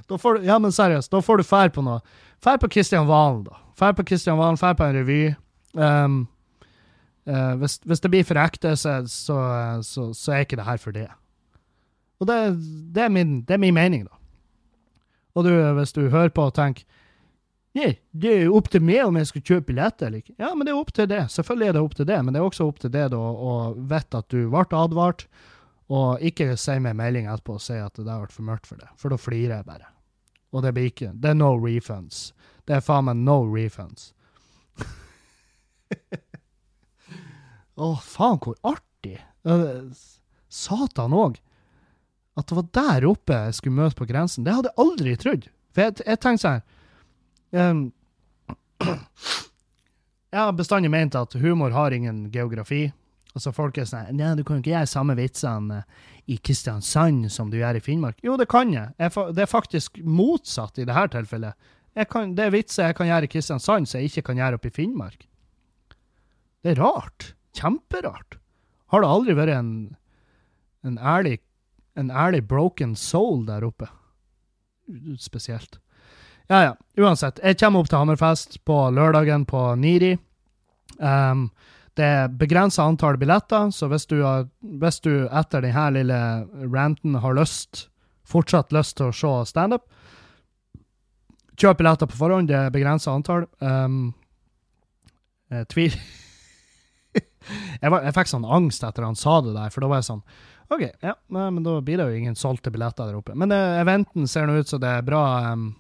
da 0.10 0.20
får 0.20 0.38
du, 0.40 0.46
ja, 0.48 0.60
men 0.62 0.74
seriøst, 0.76 1.12
da 1.12 1.22
får 1.24 1.42
du 1.42 1.48
fær 1.48 1.74
på 1.74 1.84
noe. 1.86 2.00
Fær 2.44 2.60
på 2.62 2.70
Kristian 2.76 3.08
Valen, 3.10 3.44
da. 3.48 3.60
Fær 3.80 3.96
på 3.98 4.06
Kristian 4.08 4.40
Valen, 4.40 4.60
fær 4.60 4.76
på 4.78 4.86
en 4.86 4.98
revy. 4.98 5.22
Um, 5.74 6.18
uh, 7.30 7.54
hvis, 7.62 7.80
hvis 7.88 8.04
det 8.04 8.12
blir 8.14 8.28
for 8.28 8.40
ekte, 8.42 8.76
så, 8.80 9.00
så, 9.10 9.38
så, 9.88 10.10
så 10.18 10.36
er 10.36 10.48
ikke 10.48 10.60
det 10.60 10.68
her 10.68 10.82
for 10.82 10.96
det. 10.96 11.08
Og 12.22 12.28
det, 12.30 12.40
det, 12.96 13.08
er 13.08 13.14
min, 13.14 13.42
det 13.48 13.58
er 13.58 13.64
min 13.64 13.76
mening, 13.76 14.06
da. 14.08 14.20
Og 15.34 15.48
du, 15.48 15.54
hvis 15.80 15.96
du 15.96 16.08
hører 16.14 16.30
på 16.30 16.46
og 16.50 16.54
tenker 16.54 16.86
Nei, 17.74 17.96
det 18.14 18.30
er 18.30 18.44
jo 18.46 18.60
opp 18.60 18.68
til 18.70 18.84
meg 18.86 19.02
om 19.02 19.16
jeg 19.18 19.32
skal 19.32 19.42
kjøpe 19.42 19.72
billetter 19.72 20.06
eller 20.06 20.22
ikke. 20.22 20.36
Ja, 20.38 20.52
men 20.54 20.68
det 20.68 20.76
er 20.76 20.78
opp 20.78 20.92
til 20.94 21.08
det. 21.10 21.24
Selvfølgelig 21.34 21.68
er 21.72 21.74
det 21.74 21.82
opp 21.82 21.96
til 21.98 22.06
det, 22.06 22.20
men 22.22 22.36
det 22.36 22.38
er 22.38 22.46
også 22.46 22.68
opp 22.70 22.84
til 22.84 22.92
det 22.94 23.08
da, 23.10 23.18
å 23.18 23.54
vite 23.74 24.20
at 24.22 24.28
du 24.30 24.44
ble 24.52 24.78
advart, 24.78 25.24
og 25.94 26.24
ikke 26.26 26.56
send 26.58 26.86
meg 26.88 26.98
melding 26.98 27.28
etterpå 27.30 27.58
og 27.60 27.64
si 27.64 27.78
at 27.78 27.96
det 28.00 28.10
har 28.10 28.24
vært 28.24 28.36
for 28.36 28.48
mørkt 28.48 28.70
for 28.70 28.82
det, 28.82 28.90
for 28.98 29.14
da 29.14 29.20
flirer 29.20 29.60
jeg 29.60 29.68
bare. 29.68 29.90
Og 30.54 30.64
det 30.66 30.74
blir 30.76 30.90
ikke 30.92 31.12
Det 31.18 31.32
er 31.32 31.38
no 31.38 31.52
refunds. 31.58 32.34
Det 32.66 32.78
er 32.78 32.84
faen 32.86 33.08
meg 33.10 33.22
no 33.22 33.40
refunds. 33.50 34.12
Å, 37.84 37.96
faen, 37.98 38.38
hvor 38.42 38.56
artig. 38.70 39.18
Satan 40.54 41.16
òg. 41.18 41.40
At 42.38 42.50
det 42.50 42.58
var 42.58 42.70
der 42.78 43.08
oppe 43.10 43.40
jeg 43.48 43.58
skulle 43.58 43.82
møte 43.82 43.98
på 43.98 44.08
grensen. 44.10 44.46
Det 44.46 44.54
hadde 44.54 44.72
jeg 44.72 44.82
aldri 44.86 45.16
trodd. 45.22 45.50
For 45.74 45.88
jeg, 45.88 45.98
jeg 46.06 46.22
tenkte 46.22 46.46
sånn 46.46 46.62
um, 47.58 47.84
Jeg 50.34 50.40
har 50.42 50.56
bestandig 50.58 50.90
ment 50.90 51.14
at 51.18 51.36
humor 51.38 51.74
har 51.76 51.94
ingen 51.94 52.26
geografi. 52.34 52.88
Altså 53.34 53.54
Folk 53.56 53.78
er 53.82 53.88
sånn 53.90 54.18
Nei, 54.18 54.34
du 54.38 54.44
kan 54.46 54.60
jo 54.60 54.64
ikke 54.64 54.76
gjøre 54.76 54.90
samme 54.90 55.16
vitsene 55.18 55.82
i 56.30 56.38
Kristiansand 56.38 57.32
som 57.34 57.50
du 57.52 57.58
gjør 57.60 57.80
i 57.80 57.84
Finnmark. 57.84 58.20
Jo, 58.24 58.38
det 58.40 58.48
kan 58.52 58.72
jeg. 58.74 58.94
jeg 59.02 59.14
det 59.36 59.46
er 59.46 59.50
faktisk 59.50 59.98
motsatt 60.06 60.78
i 60.80 60.86
dette 60.88 61.08
tilfellet. 61.18 61.72
Jeg 61.98 62.10
kan, 62.10 62.34
det 62.38 62.48
er 62.48 62.54
vitser 62.54 62.90
jeg 62.90 62.98
kan 62.98 63.10
gjøre 63.10 63.28
i 63.28 63.34
Kristiansand 63.34 63.90
som 63.90 64.00
jeg 64.00 64.12
ikke 64.12 64.30
kan 64.30 64.40
gjøre 64.42 64.60
oppe 64.60 64.70
i 64.70 64.76
Finnmark. 64.76 65.26
Det 66.64 66.74
er 66.74 66.80
rart. 66.82 67.34
Kjemperart. 67.58 68.38
Har 68.94 69.04
det 69.04 69.10
aldri 69.10 69.36
vært 69.38 69.54
en, 69.58 69.74
en, 70.86 70.98
ærlig, 70.98 71.40
en 72.00 72.10
ærlig 72.10 72.44
broken 72.50 72.96
soul 72.98 73.44
der 73.50 73.66
oppe? 73.68 73.90
Spesielt. 75.22 75.80
Ja, 76.52 76.64
ja. 76.70 76.74
Uansett. 77.00 77.40
Jeg 77.44 77.58
kommer 77.62 77.84
opp 77.84 77.90
til 77.92 78.02
Hammerfest 78.02 78.60
på 78.68 78.78
lørdagen 78.94 79.46
på 79.50 79.62
Niri. 79.80 80.16
Um, 81.00 81.48
det 81.98 82.06
er 82.06 82.32
begrensa 82.34 82.86
antall 82.90 83.20
billetter, 83.22 83.70
så 83.72 83.88
hvis 83.92 84.08
du, 84.10 84.20
har, 84.26 84.48
hvis 84.82 85.00
du 85.06 85.28
etter 85.28 85.62
denne 85.62 85.90
lille 85.94 86.20
ranten 86.74 87.20
har 87.22 87.38
lyst, 87.38 87.88
fortsatt 88.30 88.74
lyst 88.74 88.98
til 88.98 89.12
å 89.12 89.16
se 89.16 89.34
standup, 89.52 89.86
kjøp 91.60 91.78
billetter 91.78 92.10
på 92.10 92.18
forhånd. 92.18 92.50
Det 92.50 92.58
er 92.58 92.74
begrensa 92.74 93.14
antall. 93.14 93.46
Um, 93.62 94.16
jeg 95.54 95.70
tvil 95.70 95.94
jeg, 97.14 97.92
var, 97.92 98.02
jeg 98.02 98.16
fikk 98.16 98.32
sånn 98.32 98.48
angst 98.50 98.86
etter 98.88 99.06
han 99.06 99.20
sa 99.20 99.38
det 99.46 99.54
der, 99.54 99.70
for 99.70 99.86
da 99.86 99.92
var 99.92 100.02
jeg 100.02 100.10
sånn 100.10 100.26
OK, 100.74 100.88
ja, 101.04 101.14
nei, 101.36 101.50
men 101.54 101.62
da 101.62 101.76
blir 101.86 102.00
det 102.00 102.08
jo 102.08 102.18
ingen 102.18 102.38
solgte 102.40 102.72
billetter 102.74 103.06
der 103.06 103.20
oppe. 103.20 103.36
Men 103.38 103.52
uh, 103.54 103.78
eventen 103.78 104.26
ser 104.32 104.48
nå 104.50 104.56
ut 104.58 104.72
som 104.72 104.82
det 104.82 104.90
er 104.90 105.06
bra 105.06 105.24
um, 105.54 105.74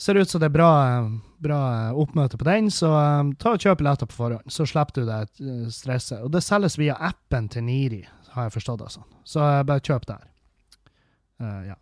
Ser 0.00 0.18
ut 0.18 0.30
som 0.30 0.40
det 0.42 0.48
er 0.48 0.54
bra, 0.56 0.68
eh, 0.90 1.10
bra 1.44 1.60
eh, 1.74 1.98
oppmøte 2.00 2.38
på 2.40 2.46
den, 2.48 2.70
så 2.72 2.90
um, 2.90 3.32
ta 3.40 3.54
og 3.54 3.62
kjøp 3.62 3.78
billetter 3.80 4.08
på 4.10 4.16
forhånd. 4.16 4.46
Så 4.50 4.66
slipper 4.68 4.94
du 4.96 5.02
det 5.08 5.20
uh, 5.44 5.68
stresset. 5.72 6.20
Og 6.24 6.30
det 6.34 6.42
selges 6.44 6.78
via 6.80 6.96
appen 6.98 7.48
til 7.52 7.62
Niri, 7.66 8.02
har 8.34 8.48
jeg 8.48 8.56
forstått 8.56 8.80
det 8.82 8.90
sånn. 8.96 9.10
Så 9.28 9.38
uh, 9.44 9.62
bare 9.66 9.84
kjøp 9.84 10.04
der. 10.10 10.24
Uh, 11.42 11.62
ja. 11.70 11.76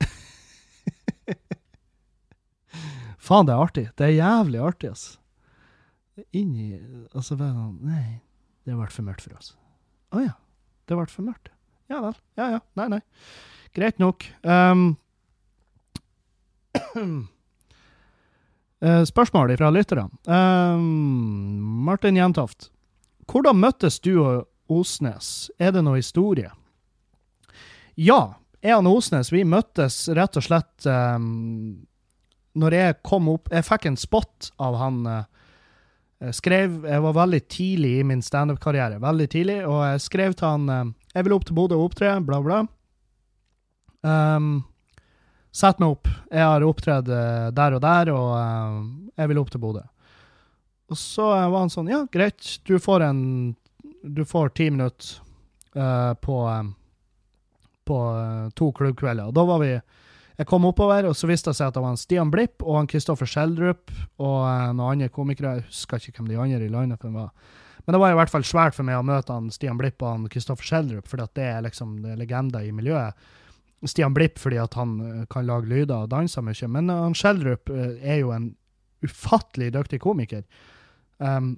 Faen, 3.30 3.46
det 3.48 3.54
er 3.54 3.64
artig. 3.64 3.86
Det 3.98 4.04
er 4.06 4.18
jævlig 4.18 4.60
artig, 4.64 4.88
altså. 4.94 5.16
Inni 6.36 6.76
Altså, 7.16 7.36
bare 7.38 7.54
sånn 7.54 7.78
Nei, 7.86 8.20
det 8.68 8.74
ble 8.76 8.88
for 8.92 9.06
mørkt 9.06 9.24
for 9.24 9.32
oss. 9.38 9.54
Å 10.12 10.20
ja. 10.24 10.34
Det 10.90 10.98
ble 10.98 11.06
for 11.08 11.22
mørkt. 11.26 11.52
Ja 11.90 12.00
vel. 12.04 12.16
Ja 12.38 12.46
ja. 12.56 12.60
Nei, 12.78 12.88
nei. 12.96 13.00
Greit 13.74 13.98
nok. 14.02 14.26
Um, 14.42 14.96
eh, 16.74 16.98
spørsmål 18.80 19.52
fra 19.60 19.68
lytterne. 19.74 20.08
Um, 20.24 21.84
Martin 21.84 22.16
Jentoft. 22.16 22.70
Hvordan 23.28 23.60
møttes 23.60 24.00
du 24.00 24.14
og 24.22 24.46
Osnes? 24.72 25.50
Er 25.60 25.74
det 25.76 25.82
noe 25.84 26.00
historie? 26.00 26.52
Ja. 28.00 28.36
Jeg 28.60 28.76
og 28.76 28.88
Osnes 28.92 29.30
vi 29.32 29.44
møttes 29.48 30.02
rett 30.16 30.36
og 30.36 30.44
slett 30.44 30.88
um, 30.88 31.80
når 32.60 32.74
jeg 32.76 32.96
kom 33.08 33.30
opp 33.32 33.48
Jeg 33.54 33.64
fikk 33.64 33.86
en 33.88 33.96
spot 33.96 34.50
av 34.60 34.76
han 34.76 34.98
Uh, 36.20 36.32
skrev, 36.36 36.82
jeg 36.84 37.00
var 37.00 37.14
veldig 37.16 37.40
tidlig 37.48 37.94
i 37.96 38.04
min 38.04 38.20
standup-karriere, 38.20 38.98
veldig 39.00 39.26
tidlig, 39.32 39.54
og 39.64 39.78
jeg 39.86 40.02
skrev 40.04 40.34
til 40.36 40.50
han 40.50 40.68
eh, 40.68 40.90
Jeg 41.14 41.24
vil 41.24 41.32
opp 41.32 41.46
til 41.48 41.56
Bodø 41.56 41.78
og 41.78 41.86
opptre, 41.88 42.10
bla, 42.26 42.40
bla. 42.44 42.58
Um, 44.04 44.50
Sett 45.50 45.80
meg 45.82 45.96
opp. 45.96 46.10
Jeg 46.30 46.46
har 46.46 46.64
opptredd 46.66 47.08
eh, 47.10 47.48
der 47.54 47.74
og 47.76 47.82
der, 47.82 48.12
og 48.14 48.34
eh, 48.38 48.76
jeg 49.18 49.32
vil 49.32 49.40
opp 49.42 49.50
til 49.50 49.62
Bodø. 49.62 49.82
Og 50.90 50.98
så 50.98 51.26
eh, 51.36 51.48
var 51.50 51.64
han 51.64 51.72
sånn 51.72 51.90
Ja, 51.90 52.04
greit, 52.12 52.58
du 52.66 52.76
får 52.82 53.06
en 53.06 53.22
Du 54.02 54.24
får 54.26 54.54
ti 54.58 54.70
minutter 54.70 55.20
uh, 55.76 56.14
på 56.14 56.42
eh, 56.50 56.68
På 57.86 57.98
uh, 58.14 58.50
to 58.54 58.70
klubbkvelder. 58.72 59.30
Og 59.30 59.34
da 59.34 59.46
var 59.46 59.62
vi 59.62 59.72
Jeg 59.74 60.48
kom 60.48 60.64
oppover, 60.64 61.04
og 61.04 61.16
så 61.16 61.28
viste 61.28 61.52
det 61.52 61.58
seg 61.58 61.68
at 61.68 61.76
det 61.76 61.82
var 61.84 61.94
en 61.94 62.00
Stian 62.00 62.30
Blipp 62.32 62.62
og 62.64 62.78
han 62.78 62.86
Kristoffer 62.88 63.28
Schjelderup 63.28 63.90
og 64.22 64.38
uh, 64.46 64.70
noen 64.72 64.94
andre 64.94 65.10
komikere. 65.12 65.58
Jeg 65.58 65.66
husker 65.68 66.00
ikke 66.00 66.22
hvem 66.22 66.30
de 66.30 66.38
andre 66.40 66.64
i 66.64 66.72
lineupen 66.72 67.12
var. 67.12 67.34
Men 67.84 67.96
det 67.96 68.00
var 68.00 68.14
i 68.14 68.16
hvert 68.16 68.32
fall 68.32 68.46
svært 68.46 68.76
for 68.76 68.86
meg 68.88 68.96
å 68.96 69.04
møte 69.04 69.34
han 69.34 69.50
Stian 69.52 69.76
Blipp 69.76 70.00
og 70.00 70.14
han 70.14 70.30
Kristoffer 70.32 70.64
Schjelderup, 70.64 71.10
for 71.10 71.20
det 71.20 71.44
er 71.44 71.60
liksom 71.66 71.98
er 72.08 72.16
legender 72.20 72.64
i 72.64 72.72
miljøet. 72.72 73.28
Stian 73.88 74.14
Blipp 74.14 74.38
fordi 74.38 74.58
at 74.60 74.74
han 74.76 74.98
eh, 75.00 75.24
kan 75.30 75.46
lage 75.48 75.70
lyder 75.70 76.04
og 76.04 76.10
danse 76.12 76.42
mye, 76.44 76.68
men 76.68 76.92
han 76.92 77.16
Schjelderup 77.16 77.72
eh, 77.72 77.96
er 78.02 78.22
jo 78.22 78.34
en 78.36 78.52
ufattelig 79.04 79.70
dyktig 79.72 80.02
komiker. 80.04 80.44
Um, 81.18 81.54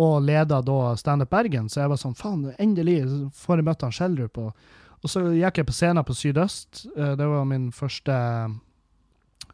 og 0.00 0.24
leder 0.26 0.64
da 0.66 0.78
Standup 0.98 1.30
Bergen, 1.30 1.68
så 1.70 1.84
jeg 1.84 1.92
var 1.92 2.00
sånn 2.00 2.16
faen, 2.18 2.50
endelig 2.60 2.98
får 3.38 3.60
jeg 3.60 3.68
møtt 3.68 3.84
han 3.86 3.94
Schjelderup. 3.94 4.40
Og, 4.42 4.68
og 5.00 5.12
så 5.12 5.22
gikk 5.32 5.62
jeg 5.62 5.68
på 5.68 5.76
scenen 5.76 6.04
på 6.04 6.16
Sydøst. 6.18 6.86
eh, 6.96 7.16
det 7.16 7.30
var 7.30 7.48
min 7.48 7.70
første 7.72 8.18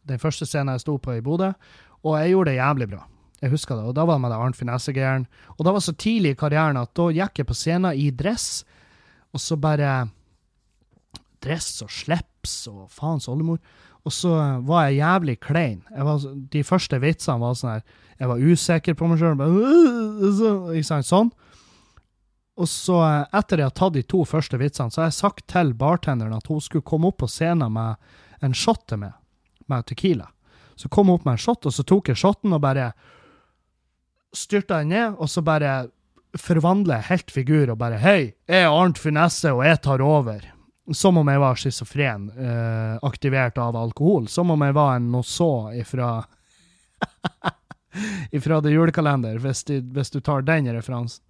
den 0.09 0.21
første 0.21 0.47
scenen 0.49 0.75
jeg 0.75 0.85
sto 0.85 0.97
på 1.03 1.15
i 1.15 1.23
Bodø, 1.25 1.53
og 2.01 2.17
jeg 2.19 2.33
gjorde 2.33 2.51
det 2.51 2.61
jævlig 2.61 2.89
bra. 2.91 3.03
Jeg 3.41 3.53
husker 3.55 3.77
det, 3.77 3.85
og 3.89 3.95
da 3.97 4.05
var 4.05 4.19
det 4.19 4.25
med 4.25 4.33
det 4.33 4.39
Arnt 4.41 4.57
Finesse-gæren. 4.59 5.27
Og 5.57 5.65
da 5.65 5.73
var 5.73 5.85
så 5.85 5.95
tidlig 5.97 6.35
i 6.35 6.39
karrieren 6.41 6.81
at 6.81 6.93
da 6.97 7.07
gikk 7.15 7.41
jeg 7.41 7.49
på 7.49 7.57
scenen 7.57 7.97
i 7.97 8.11
dress, 8.13 8.65
og 9.33 9.41
så 9.41 9.57
bare 9.61 10.11
Dress 11.45 11.81
og 11.85 11.93
slips 11.93 12.57
og 12.71 12.89
faens 12.93 13.29
oldemor. 13.31 13.61
Og 14.05 14.15
så 14.15 14.33
var 14.65 14.89
jeg 14.89 15.01
jævlig 15.01 15.37
klein. 15.45 15.83
Jeg 15.93 16.07
var, 16.07 16.25
de 16.55 16.63
første 16.65 17.01
vitsene 17.03 17.41
var 17.43 17.57
sånn 17.59 17.75
her 17.75 17.83
Jeg 18.21 18.29
var 18.31 18.45
usikker 18.45 18.97
på 18.97 19.09
meg 19.09 19.21
sjøl. 19.21 19.43
Ikke 20.77 20.89
sant? 20.89 21.09
Sånn. 21.09 21.31
Og 22.61 22.69
så, 22.69 22.99
eh, 23.07 23.39
etter 23.39 23.63
jeg 23.63 23.71
har 23.71 23.77
tatt 23.77 23.95
de 23.95 24.03
to 24.05 24.25
første 24.29 24.59
vitsene, 24.61 24.93
så 24.93 25.03
har 25.03 25.09
jeg 25.09 25.17
sagt 25.21 25.47
til 25.49 25.73
bartenderen 25.73 26.37
at 26.37 26.51
hun 26.51 26.61
skulle 26.61 26.85
komme 26.85 27.09
opp 27.09 27.23
på 27.23 27.29
scenen 27.31 27.73
med 27.73 27.97
en 28.45 28.57
shot 28.57 28.85
til 28.91 29.01
meg, 29.01 29.15
med 29.69 29.87
tequila. 29.89 30.29
Så 30.77 30.91
kom 30.93 31.09
hun 31.09 31.17
opp 31.17 31.25
med 31.25 31.39
en 31.39 31.45
shot, 31.45 31.65
og 31.65 31.73
så 31.73 31.85
tok 31.89 32.13
jeg 32.13 32.21
shoten 32.21 32.53
og 32.53 32.61
bare 32.61 32.91
styrta 34.37 34.83
den 34.83 34.93
ned, 34.93 35.17
og 35.17 35.29
så 35.29 35.43
bare 35.45 35.89
forvandler 36.39 37.01
jeg 37.01 37.09
helt 37.09 37.33
figur 37.35 37.73
og 37.73 37.79
bare 37.81 37.99
Hei, 37.99 38.35
jeg 38.47 38.67
er 38.67 38.71
Arnt 38.71 39.01
Finesse, 39.01 39.51
og 39.51 39.65
jeg 39.65 39.81
tar 39.83 40.05
over. 40.05 40.45
Som 40.93 41.19
om 41.21 41.29
jeg 41.31 41.39
var 41.39 41.59
schizofren, 41.61 42.29
eh, 42.35 42.99
aktivert 43.07 43.59
av 43.59 43.77
alkohol. 43.79 44.27
Som 44.29 44.51
om 44.51 44.63
jeg 44.67 44.75
var 44.75 44.97
en 44.97 45.11
noe 45.13 45.27
så 45.27 45.71
ifra 45.79 46.17
Ifra 48.31 48.61
det 48.63 48.71
julekalender, 48.71 49.39
hvis, 49.43 49.65
de, 49.67 49.81
hvis 49.95 50.11
du 50.15 50.21
tar 50.23 50.45
den 50.47 50.69
referansen. 50.75 51.23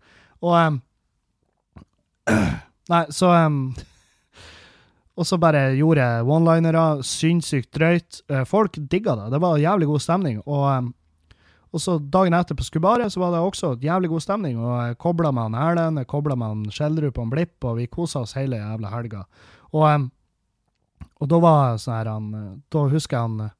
Og 0.44 0.56
um, 0.56 0.80
Nei, 2.92 3.04
så 3.14 3.30
um, 3.46 3.60
Og 5.16 5.26
så 5.28 5.38
bare 5.40 5.70
gjorde 5.76 6.04
jeg 6.04 6.26
one-linere, 6.28 6.84
sinnssykt 7.04 7.70
drøyt. 7.76 8.22
Eh, 8.32 8.44
Folk 8.48 8.76
digga 8.92 9.16
det. 9.18 9.30
Det 9.34 9.40
var 9.42 9.60
jævlig 9.60 9.88
god 9.90 10.04
stemning. 10.04 10.38
Og, 10.46 10.64
em, 10.72 10.92
og 11.70 11.82
så 11.82 11.98
dagen 12.02 12.34
etter 12.34 12.56
på 12.59 12.66
Skubaret 12.66 13.12
så 13.12 13.20
var 13.22 13.34
det 13.34 13.42
også 13.44 13.76
jævlig 13.82 14.10
god 14.10 14.24
stemning. 14.24 14.59
Og 14.59 14.72
jeg 14.74 14.98
kobla 15.02 15.30
med 15.30 15.51
han 15.51 15.59
Erlend, 15.68 16.01
jeg 16.02 16.09
kobla 16.10 16.34
med 16.34 16.55
han 16.55 16.74
Skjeldrup 16.74 17.14
og 17.14 17.24
han 17.24 17.34
Blipp, 17.34 17.56
og 17.64 17.76
vi 17.78 17.86
kosa 17.86 18.24
oss 18.24 18.34
hele 18.38 18.59
jævla 18.59 18.90
helga. 18.90 19.22
Og, 19.70 20.09
og 21.22 21.30
da 21.30 21.38
var 21.44 21.78
sånn 21.78 21.94
her 21.94 22.10
han 22.10 22.32
Da 22.74 22.82
husker 22.90 23.16
jeg 23.16 23.28
han 23.28 23.52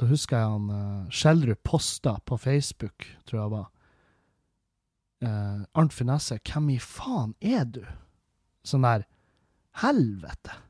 Da 0.00 0.08
husker 0.10 0.40
jeg 0.40 0.50
han 0.50 0.66
uh, 0.74 1.12
Skjeldrup 1.14 1.62
posta 1.62 2.16
på 2.26 2.40
Facebook, 2.42 3.06
tror 3.22 3.40
jeg 3.40 3.54
var. 3.54 3.70
Eh, 5.24 5.60
Arnt 5.78 5.94
Finesse, 5.94 6.40
hvem 6.42 6.74
i 6.74 6.78
faen 6.82 7.36
er 7.40 7.64
du? 7.70 7.84
Sånn 8.66 8.84
der 8.84 9.06
Helvete! 9.80 10.63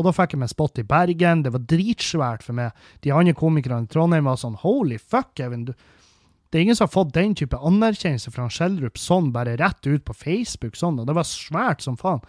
Og 0.00 0.06
da 0.06 0.14
fikk 0.16 0.32
jeg 0.32 0.40
meg 0.40 0.48
spot 0.48 0.80
i 0.80 0.86
Bergen. 0.88 1.42
Det 1.44 1.52
var 1.52 1.64
dritsvært 1.68 2.44
for 2.46 2.56
meg. 2.56 2.76
De 3.04 3.12
andre 3.12 3.36
komikerne 3.36 3.84
i 3.84 3.90
Trondheim 3.92 4.24
var 4.30 4.38
sånn 4.40 4.56
Holy 4.62 4.96
fuck, 4.96 5.34
Kevin. 5.36 5.66
Det 5.68 6.58
er 6.58 6.64
ingen 6.64 6.78
som 6.78 6.88
har 6.88 6.94
fått 6.94 7.12
den 7.14 7.36
type 7.36 7.58
anerkjennelse 7.60 8.32
fra 8.32 8.48
Skjeldrup 8.50 8.96
sånn, 8.98 9.28
bare 9.34 9.58
rett 9.60 9.84
ut 9.86 10.06
på 10.08 10.16
Facebook. 10.16 10.74
sånn, 10.80 10.98
og 10.98 11.06
Det 11.06 11.14
var 11.14 11.28
svært 11.28 11.84
som 11.84 12.00
faen. 12.00 12.24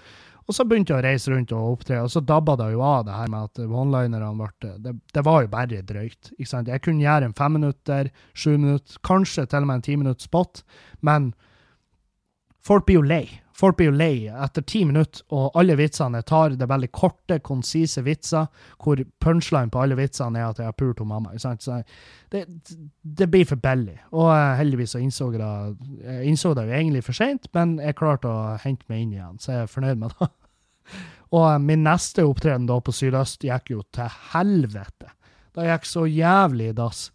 Og 0.50 0.56
så 0.56 0.66
begynte 0.68 0.92
jeg 0.92 1.00
å 1.00 1.06
reise 1.06 1.32
rundt 1.32 1.52
og 1.56 1.78
opptre, 1.78 2.02
og 2.04 2.10
så 2.12 2.20
dabba 2.20 2.58
det 2.60 2.74
jo 2.74 2.82
av 2.84 3.06
det 3.08 3.16
her 3.16 3.30
med 3.32 3.48
at 3.48 3.62
onelinerne 3.64 4.34
ble 4.36 4.72
det, 4.84 4.96
det, 5.14 5.24
var 5.24 5.46
jo 5.46 5.52
bare 5.54 5.82
drøyt. 5.86 6.34
ikke 6.38 6.50
sant? 6.50 6.68
Jeg 6.68 6.84
kunne 6.84 7.06
gjøre 7.06 7.30
en 7.30 7.38
fem 7.38 7.56
minutter, 7.56 8.10
sju 8.34 8.58
minutter, 8.58 8.98
kanskje 9.08 9.46
til 9.48 9.64
og 9.64 9.70
med 9.70 9.80
en 9.80 9.86
ti 9.86 9.96
minutter 9.96 10.28
spot, 10.28 10.64
men 11.02 11.32
folk 12.60 12.86
blir 12.86 13.00
jo 13.00 13.06
lei. 13.06 13.41
Folk 13.58 13.78
blir 13.78 13.90
jo 13.90 13.96
lei 13.98 14.28
etter 14.32 14.64
ti 14.68 14.84
minutter, 14.88 15.24
og 15.36 15.58
alle 15.60 15.76
vitsene 15.80 16.22
tar, 16.28 16.56
det 16.58 16.68
veldig 16.70 16.90
korte, 16.96 17.40
konsise 17.44 18.04
vitser, 18.06 18.48
hvor 18.82 19.02
punchline 19.22 19.72
på 19.72 19.82
alle 19.84 19.98
vitsene 20.00 20.40
er 20.40 20.50
at 20.50 20.62
jeg 20.62 20.70
har 20.70 20.78
pult 20.80 21.04
mamma. 21.08 21.34
Det, 22.32 22.46
det, 23.04 23.30
blir 23.30 23.48
for 23.50 23.62
billig. 23.62 23.98
Og 24.16 24.32
heldigvis 24.58 24.96
så 24.96 25.04
innså 25.04 25.32
jeg 25.34 25.42
det, 25.42 26.02
jeg 26.06 26.32
innså 26.32 26.54
det 26.58 26.68
jo 26.68 26.76
egentlig 26.80 27.06
for 27.06 27.18
seint, 27.18 27.48
men 27.58 27.78
jeg 27.84 28.00
klarte 28.00 28.32
å 28.32 28.58
hente 28.64 28.88
meg 28.92 29.06
inn 29.06 29.16
igjen, 29.18 29.40
så 29.42 29.56
jeg 29.56 29.66
er 29.66 29.74
fornøyd 29.76 30.04
med 30.04 30.16
det. 30.20 30.32
Og 31.38 31.64
min 31.64 31.86
neste 31.86 32.26
opptreden 32.28 32.68
da 32.68 32.82
på 32.84 32.92
Sydøst 32.96 33.46
gikk 33.48 33.72
jo 33.72 33.86
til 33.96 34.12
helvete. 34.34 35.14
Det 35.56 35.68
gikk 35.68 35.88
så 35.88 36.06
jævlig 36.08 36.72
i 36.72 36.76
dass. 36.76 37.10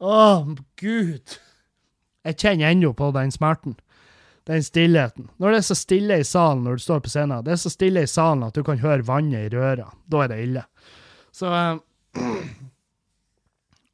Å, 0.00 0.16
gud! 0.80 1.40
Jeg 2.24 2.36
kjenner 2.36 2.72
ennå 2.72 2.92
på 2.96 3.08
den 3.16 3.32
smerten 3.32 3.76
den 4.50 4.64
stillheten. 4.66 5.28
Når 5.38 5.52
det 5.52 5.58
er 5.60 5.66
så 5.68 5.76
stille 5.78 6.16
i 6.18 6.26
salen 6.26 6.64
når 6.66 6.78
du 6.78 6.82
står 6.82 7.02
på 7.04 7.12
scenen, 7.12 7.44
det 7.46 7.54
er 7.54 7.60
så 7.62 7.70
stille 7.70 8.02
i 8.02 8.10
salen 8.10 8.42
at 8.48 8.56
du 8.56 8.64
kan 8.66 8.80
høre 8.82 9.06
vannet 9.06 9.46
i 9.46 9.52
røra. 9.54 9.86
Da 10.10 10.24
er 10.24 10.32
det 10.32 10.40
ille. 10.42 10.64
Så 11.34 11.50
eh, 11.54 11.76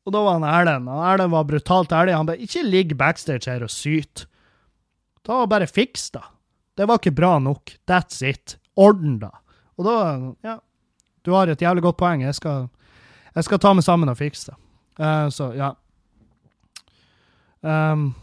Og 0.06 0.14
da 0.14 0.22
var 0.22 0.38
han 0.38 0.46
Erlend. 0.48 0.88
Og 0.88 1.02
Erlend 1.04 1.34
var 1.34 1.48
brutalt 1.50 1.92
ærlig. 1.92 2.14
Han 2.16 2.28
bare 2.30 2.40
'Ikke 2.40 2.62
ligg 2.62 2.96
backstage 2.96 3.50
her 3.50 3.62
og 3.66 3.72
syt'. 3.72 4.26
Ta 5.26 5.42
og 5.42 5.50
bare 5.50 5.66
fiks, 5.66 6.10
da. 6.14 6.22
Det 6.78 6.86
var 6.88 7.00
ikke 7.00 7.16
bra 7.16 7.38
nok. 7.38 7.74
That's 7.90 8.22
it. 8.22 8.56
Orden, 8.76 9.18
da. 9.18 9.30
Og 9.76 9.84
da 9.84 9.96
Ja. 10.44 10.58
Du 11.24 11.32
har 11.32 11.48
et 11.48 11.58
jævlig 11.58 11.82
godt 11.82 11.96
poeng. 11.96 12.22
Jeg 12.22 12.34
skal, 12.34 12.68
jeg 13.34 13.44
skal 13.44 13.58
ta 13.58 13.72
meg 13.74 13.82
sammen 13.82 14.08
og 14.08 14.16
fikse 14.16 14.52
det. 14.52 14.56
Uh, 15.00 15.28
så, 15.28 15.50
ja. 15.58 15.72
Um, 17.66 18.14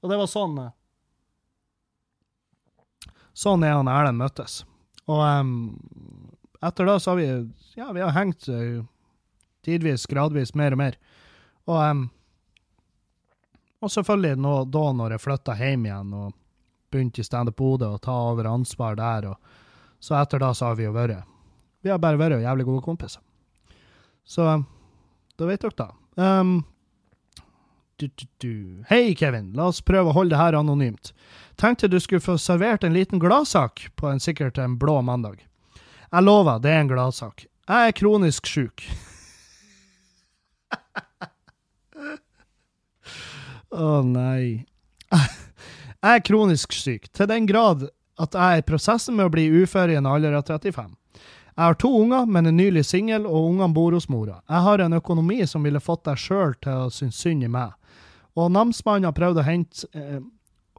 og 0.00 0.12
det 0.12 0.18
var 0.20 0.30
sånn 0.30 0.58
eh, 0.64 0.76
Sånn 3.40 3.62
er 3.64 3.76
han 3.78 3.88
Erlend 3.88 4.18
møttes. 4.20 4.64
Og 5.08 5.20
um, 5.22 5.52
etter 6.60 6.84
da 6.84 6.96
så 7.00 7.12
har 7.12 7.20
vi 7.20 7.28
ja, 7.78 7.86
vi 7.94 8.02
har 8.02 8.10
hengt 8.12 8.48
uh, 8.52 8.82
tidvis, 9.64 10.04
gradvis, 10.10 10.50
mer 10.58 10.74
og 10.74 10.80
mer. 10.82 10.98
Og, 11.70 11.78
um, 11.78 12.02
og 13.80 13.94
selvfølgelig 13.94 14.42
nå, 14.42 14.54
da 14.74 14.82
når 14.98 15.14
jeg 15.14 15.24
flytta 15.24 15.56
hjem 15.56 15.86
igjen 15.88 16.12
og 16.18 16.34
begynte 16.90 17.22
i 17.22 17.24
Standup 17.24 17.56
Bodø 17.56 17.94
og 17.94 18.02
ta 18.04 18.18
over 18.32 18.50
ansvar 18.50 18.98
der, 18.98 19.30
og, 19.30 19.56
så 20.02 20.18
etter 20.20 20.42
da 20.42 20.50
så 20.56 20.72
har 20.72 20.76
vi 20.80 20.88
jo 20.88 20.92
vært 20.96 21.22
Vi 21.80 21.88
har 21.88 22.02
bare 22.02 22.20
vært 22.20 22.42
jævlig 22.42 22.66
gode 22.66 22.84
kompiser. 22.84 23.22
Så 24.24 24.44
da 25.40 25.48
vet 25.48 25.62
dere, 25.64 25.76
da. 25.78 25.88
Um, 26.20 26.58
du, 28.00 28.08
du, 28.16 28.26
du. 28.38 28.84
Hei, 28.88 29.14
Kevin. 29.14 29.52
La 29.52 29.66
oss 29.68 29.82
prøve 29.84 30.08
å 30.08 30.12
holde 30.16 30.32
det 30.32 30.40
her 30.40 30.56
anonymt. 30.56 31.12
Tenkte 31.60 31.88
du 31.92 32.00
skulle 32.00 32.24
få 32.24 32.38
servert 32.40 32.84
en 32.84 32.94
liten 32.96 33.20
gladsak 33.20 33.90
på 34.00 34.08
en 34.08 34.20
sikkert 34.20 34.58
en 34.58 34.78
blå 34.80 35.02
mandag. 35.04 35.46
Jeg 36.08 36.22
lover, 36.24 36.58
det 36.64 36.70
er 36.72 36.80
en 36.80 36.88
gladsak. 36.88 37.44
Jeg 37.68 37.88
er 37.90 37.92
kronisk 37.98 38.46
sjuk. 38.48 38.80
Å 43.70 43.84
oh, 43.84 44.00
nei. 44.06 44.64
Jeg 46.00 46.16
er 46.16 46.24
kronisk 46.24 46.72
syk, 46.72 47.12
til 47.12 47.28
den 47.28 47.44
grad 47.44 47.90
at 48.20 48.32
jeg 48.32 48.56
er 48.56 48.62
i 48.62 48.64
prosessen 48.64 49.14
med 49.18 49.26
å 49.28 49.32
bli 49.34 49.44
ufør 49.60 49.92
i 49.92 49.98
en 49.98 50.08
alder 50.08 50.32
av 50.38 50.46
35. 50.48 50.88
Jeg 51.20 51.60
har 51.60 51.76
to 51.76 51.90
unger, 51.98 52.24
men 52.24 52.48
er 52.48 52.56
nylig 52.56 52.86
singel, 52.88 53.26
og 53.28 53.50
ungene 53.50 53.76
bor 53.76 53.92
hos 53.92 54.08
mora. 54.08 54.38
Jeg 54.48 54.64
har 54.64 54.80
en 54.80 54.96
økonomi 54.96 55.44
som 55.48 55.60
ville 55.68 55.80
fått 55.84 56.06
deg 56.08 56.16
sjøl 56.20 56.56
til 56.64 56.86
å 56.86 56.94
synes 56.94 57.20
synd 57.20 57.44
i 57.44 57.52
meg 57.52 57.76
og 58.38 58.50
namsmannen 58.54 59.08
har 59.08 59.16
prøvd 59.16 59.40
å, 59.40 59.46
hente, 59.46 59.86
eh, 59.94 60.20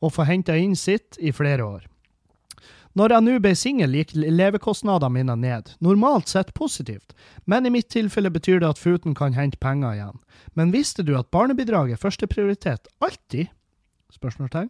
å 0.02 0.11
få 0.11 0.26
henta 0.28 0.56
inn 0.57 0.76
sitt 0.76 1.19
i 1.19 1.34
flere 1.36 1.65
år. 1.65 1.88
Når 2.91 3.14
jeg 3.14 3.23
nå 3.23 3.38
ble 3.40 3.52
singel, 3.56 3.94
gikk 3.95 4.11
levekostnadene 4.19 5.15
mine 5.15 5.36
ned. 5.40 5.69
Normalt 5.80 6.28
sett 6.28 6.52
positivt, 6.53 7.14
men 7.48 7.65
i 7.65 7.72
mitt 7.72 7.88
tilfelle 7.94 8.32
betyr 8.34 8.60
det 8.60 8.73
at 8.73 8.82
Futen 8.82 9.15
kan 9.15 9.38
hente 9.38 9.60
penger 9.64 9.95
igjen. 9.95 10.19
Men 10.60 10.73
visste 10.76 11.06
du 11.07 11.14
at 11.15 11.32
barnebidrag 11.32 11.94
er 11.94 12.02
førsteprioritet 12.02 12.91
alltid? 12.99 13.48
Spørsmålstegn. 14.11 14.68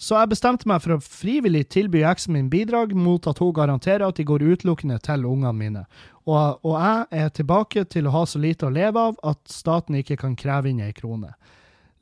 Så 0.00 0.16
jeg 0.16 0.32
bestemte 0.32 0.66
meg 0.66 0.80
for 0.82 0.96
å 0.96 1.02
frivillig 1.04 1.66
tilby 1.70 2.00
eksen 2.08 2.32
min 2.34 2.48
bidrag 2.50 2.94
mot 2.96 3.26
at 3.28 3.38
hun 3.42 3.52
garanterer 3.54 4.06
at 4.06 4.16
de 4.16 4.24
går 4.26 4.42
utelukkende 4.42 4.96
til 5.04 5.26
ungene 5.28 5.52
mine. 5.54 5.82
Og, 6.24 6.58
og 6.64 6.78
jeg 6.80 7.20
er 7.22 7.34
tilbake 7.36 7.84
til 7.92 8.08
å 8.08 8.14
ha 8.16 8.22
så 8.26 8.40
lite 8.40 8.66
å 8.66 8.72
leve 8.72 8.98
av 9.10 9.20
at 9.34 9.42
staten 9.52 10.00
ikke 10.00 10.16
kan 10.24 10.34
kreve 10.38 10.72
inn 10.72 10.80
ei 10.82 10.94
krone. 10.96 11.34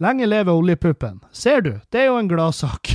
Lenge 0.01 0.27
leve 0.27 0.53
oljepuppen. 0.53 1.21
Ser 1.33 1.61
du, 1.61 1.75
det 1.93 2.01
er 2.01 2.07
jo 2.09 2.17
en 2.17 2.29
gladsak. 2.31 2.95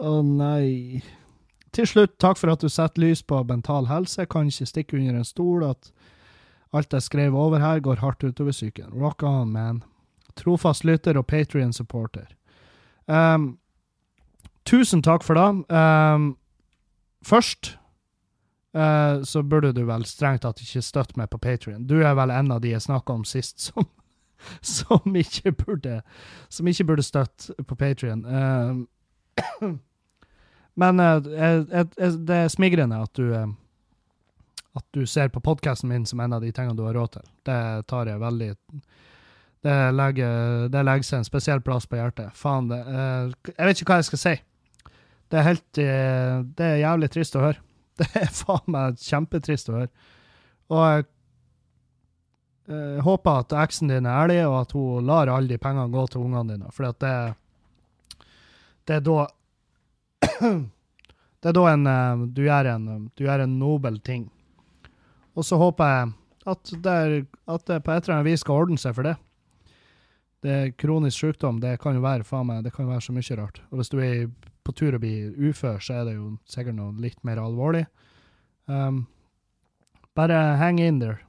Å 0.00 0.08
oh, 0.08 0.22
nei. 0.24 1.02
Til 1.74 1.86
slutt, 1.90 2.16
takk 2.22 2.38
for 2.40 2.52
at 2.52 2.64
du 2.64 2.70
setter 2.72 3.02
lys 3.02 3.22
på 3.22 3.42
mental 3.48 3.86
helse. 3.90 4.24
Kan 4.30 4.48
ikke 4.48 4.68
stikke 4.70 4.96
under 4.98 5.20
en 5.20 5.28
stol 5.28 5.66
at 5.68 5.92
alt 6.74 6.96
jeg 6.96 7.06
skrev 7.06 7.36
over 7.38 7.62
her, 7.62 7.82
går 7.84 8.00
hardt 8.02 8.24
utover 8.24 8.54
psyken. 8.56 8.90
Rock 8.96 9.22
on, 9.22 9.52
man. 9.54 9.82
Trofast 10.38 10.84
lytter 10.84 11.18
og 11.20 11.28
Patrion-supporter. 11.30 12.26
Um, 13.06 13.58
tusen 14.66 15.02
takk 15.04 15.22
for 15.22 15.38
det. 15.38 15.50
Um, 15.70 16.34
først 17.22 17.76
Uh, 18.74 19.22
så 19.22 19.42
burde 19.42 19.72
du 19.72 19.84
vel 19.86 20.02
strengt 20.02 20.42
tatt 20.42 20.58
ikke 20.58 20.80
støtte 20.82 21.14
meg 21.14 21.28
på 21.30 21.38
Patrion. 21.38 21.84
Du 21.86 22.00
er 22.02 22.16
vel 22.18 22.32
en 22.34 22.50
av 22.50 22.62
de 22.64 22.72
jeg 22.72 22.82
snakka 22.82 23.14
om 23.14 23.22
sist 23.22 23.60
som, 23.62 23.86
som, 24.76 25.14
ikke 25.14 25.52
burde 25.54 26.00
Som 26.50 26.66
ikke 26.66 26.88
burde 26.88 27.04
støtte 27.06 27.54
på 27.62 27.76
Patrion. 27.78 28.24
Uh, 28.26 29.68
men 30.82 31.02
uh, 31.02 31.20
jeg, 31.22 31.60
jeg, 31.70 32.16
det 32.26 32.38
er 32.40 32.50
smigrende 32.50 32.98
at 32.98 33.14
du 33.14 33.30
at 34.74 34.86
du 34.90 35.04
ser 35.06 35.28
på 35.30 35.38
podkasten 35.38 35.86
min 35.86 36.02
som 36.02 36.18
en 36.18 36.32
av 36.34 36.42
de 36.42 36.50
tingene 36.50 36.74
du 36.74 36.82
har 36.82 36.96
råd 36.98 37.12
til. 37.12 37.28
Det 37.46 37.58
tar 37.86 38.08
jeg 38.10 38.18
veldig 38.18 38.48
Det 39.62 39.76
legger, 39.94 40.64
det 40.66 40.82
legger 40.82 41.06
seg 41.06 41.20
en 41.20 41.28
spesiell 41.28 41.62
plass 41.62 41.86
på 41.86 42.00
hjertet. 42.00 42.34
Faen, 42.34 42.66
det 42.72 42.80
Jeg 42.82 43.68
vet 43.68 43.84
ikke 43.84 43.92
hva 43.92 44.00
jeg 44.00 44.08
skal 44.08 44.22
si. 44.24 44.34
Det 45.30 45.38
er 45.38 45.46
helt 45.46 45.78
Det 45.78 46.66
er 46.72 46.82
jævlig 46.82 47.10
trist 47.14 47.38
å 47.38 47.44
høre. 47.44 47.62
Det 48.00 48.10
er 48.18 48.30
faen 48.34 48.70
meg 48.74 48.98
kjempetrist 48.98 49.70
å 49.70 49.76
høre. 49.76 49.90
Og 50.74 50.80
jeg, 50.82 51.06
jeg 52.72 53.04
håper 53.06 53.42
at 53.44 53.54
eksen 53.64 53.92
din 53.92 54.08
er 54.08 54.24
ærlig, 54.24 54.38
og 54.48 54.56
at 54.62 54.74
hun 54.74 55.06
lar 55.06 55.30
alle 55.30 55.52
de 55.52 55.60
pengene 55.62 55.92
gå 55.92 56.06
til 56.10 56.24
ungene 56.24 56.56
dine. 56.56 56.72
For 56.74 56.90
det, 57.04 57.16
det 58.88 58.98
er 58.98 59.04
da 59.06 59.26
Det 61.44 61.50
er 61.50 61.56
da 61.58 61.64
en, 61.74 61.82
eh, 61.84 62.20
du, 62.32 62.38
gjør 62.46 62.70
en, 62.70 62.84
du 63.12 63.26
gjør 63.26 63.42
en 63.44 63.58
nobel 63.60 63.98
ting. 64.00 64.22
Og 65.36 65.44
så 65.44 65.58
håper 65.60 65.90
jeg 65.90 66.12
at 66.48 66.70
det, 66.86 67.26
at 67.44 67.66
det 67.68 67.82
på 67.84 67.92
et 67.92 68.06
eller 68.06 68.14
annet 68.14 68.30
vis 68.30 68.40
skal 68.40 68.62
ordne 68.62 68.80
seg 68.80 68.94
for 68.96 69.04
det. 69.04 69.12
Det 70.44 70.54
er 70.54 70.72
kronisk 70.80 71.20
sykdom. 71.20 71.60
Det 71.60 71.76
kan 71.82 71.96
jo 71.96 72.04
være 72.04 72.24
faen 72.24 72.48
meg, 72.48 72.62
det 72.64 72.72
kan 72.72 72.88
være 72.88 73.04
så 73.04 73.12
mye 73.12 73.36
rart. 73.36 73.60
Og 73.68 73.80
hvis 73.80 73.92
du 73.92 73.98
er 74.00 74.24
på 74.64 74.74
tur 74.76 74.96
å 74.96 75.02
bli 75.02 75.28
ufør, 75.50 75.78
så 75.82 76.00
er 76.00 76.08
det 76.08 76.16
jo 76.16 76.34
sikkert 76.48 76.78
noe 76.78 76.94
litt 77.02 77.20
mer 77.26 77.40
alvorlig. 77.42 77.84
Um, 78.66 79.04
bare 80.16 80.56
hang 80.60 80.80
in 80.80 81.00
there. 81.02 81.20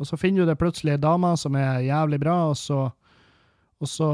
Og 0.00 0.08
så 0.08 0.18
finner 0.20 0.44
du 0.44 0.50
det 0.50 0.58
plutselig 0.60 0.96
ei 0.96 1.00
dame 1.00 1.32
som 1.40 1.56
er 1.56 1.84
jævlig 1.86 2.20
bra, 2.20 2.36
og 2.50 2.56
så, 2.60 2.82
og 3.80 3.88
så 3.88 4.10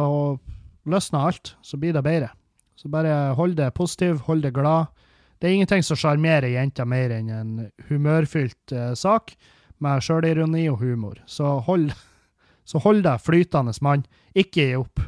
løsner 0.86 1.28
alt. 1.30 1.54
Så 1.62 1.78
blir 1.80 1.94
det 1.96 2.04
bedre. 2.06 2.30
Så 2.78 2.90
bare 2.90 3.34
hold 3.38 3.56
det 3.58 3.72
positiv, 3.74 4.22
hold 4.26 4.42
det 4.42 4.54
glad. 4.54 4.92
Det 5.38 5.48
er 5.48 5.56
ingenting 5.56 5.82
som 5.82 5.98
sjarmerer 5.98 6.52
jenter 6.54 6.86
mer 6.86 7.10
enn 7.16 7.30
en 7.34 7.52
humørfylt 7.88 8.74
uh, 8.74 8.92
sak 8.98 9.34
med 9.82 10.02
sjølironi 10.06 10.68
og 10.70 10.82
humor. 10.82 11.18
Så 11.26 11.58
hold, 11.66 11.90
så 12.70 12.82
hold 12.82 13.02
deg 13.06 13.22
flytende, 13.22 13.74
mann. 13.82 14.06
Ikke 14.34 14.68
gi 14.68 14.76
opp. 14.78 15.02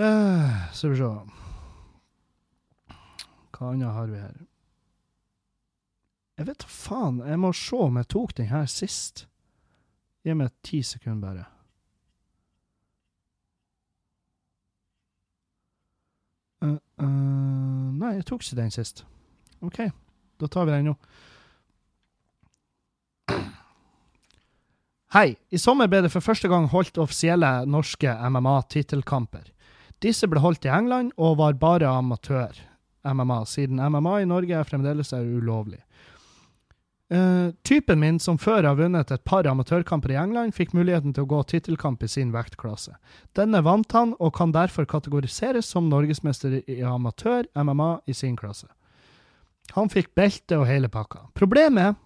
Uh, 0.00 0.66
skal 0.74 0.94
vi 0.94 1.02
se 1.02 1.12
Hva 3.60 3.74
annet 3.74 3.92
har 3.92 4.06
vi 4.08 4.16
her? 4.16 4.36
Jeg 6.40 6.46
vet 6.48 6.62
da 6.62 6.68
faen. 6.72 7.18
Jeg 7.28 7.36
må 7.42 7.50
se 7.52 7.76
om 7.76 7.98
jeg 8.00 8.08
tok 8.08 8.30
den 8.38 8.48
her 8.48 8.64
sist. 8.72 9.26
Gi 10.24 10.32
meg 10.32 10.54
ti 10.64 10.80
sekunder, 10.80 11.20
bare. 11.20 11.44
Uh, 16.64 16.78
uh, 17.04 17.92
nei, 18.00 18.14
jeg 18.16 18.24
tok 18.32 18.46
ikke 18.46 18.62
den 18.62 18.72
sist. 18.72 19.04
OK, 19.60 19.82
da 20.40 20.48
tar 20.48 20.64
vi 20.64 20.78
den 20.78 20.88
nå. 20.88 20.96
Hei, 25.12 25.34
i 25.52 25.60
sommer 25.60 25.92
ble 25.92 26.00
det 26.06 26.14
for 26.14 26.24
første 26.24 26.48
gang 26.48 26.70
holdt 26.72 26.96
offisielle 27.02 27.66
norske 27.68 28.08
MMA-tittelkamper. 28.08 29.52
Disse 30.00 30.24
ble 30.30 30.40
holdt 30.40 30.64
i 30.64 30.72
England 30.72 31.12
og 31.20 31.36
var 31.44 31.60
bare 31.60 31.92
amatør-MMA, 33.04 33.44
siden 33.46 33.92
MMA 33.92 34.20
i 34.20 34.26
Norge 34.28 34.56
er 34.56 34.64
fremdeles 34.68 35.12
er 35.12 35.24
ulovlig. 35.24 35.80
Uh, 37.10 37.50
typen 37.66 37.98
min, 37.98 38.20
som 38.20 38.38
før 38.38 38.62
har 38.62 38.76
vunnet 38.78 39.10
et 39.10 39.24
par 39.24 39.46
amatørkamper 39.46 40.12
i 40.12 40.18
England, 40.20 40.54
fikk 40.54 40.76
muligheten 40.78 41.12
til 41.12 41.24
å 41.26 41.30
gå 41.32 41.42
tittelkamp 41.42 42.02
i 42.06 42.08
sin 42.08 42.30
vektklasse. 42.30 42.94
Denne 43.34 43.64
vant 43.66 43.90
han, 43.92 44.14
og 44.20 44.36
kan 44.36 44.52
derfor 44.54 44.86
kategoriseres 44.86 45.66
som 45.66 45.88
norgesmester 45.90 46.60
i 46.60 46.82
amatør-MMA 46.86 47.90
i 48.06 48.14
sin 48.14 48.36
klasse. 48.38 48.68
Han 49.74 49.90
fikk 49.90 50.14
belte 50.14 50.60
og 50.60 50.68
hele 50.70 50.90
pakka. 50.90 51.26
Problemet 51.34 51.98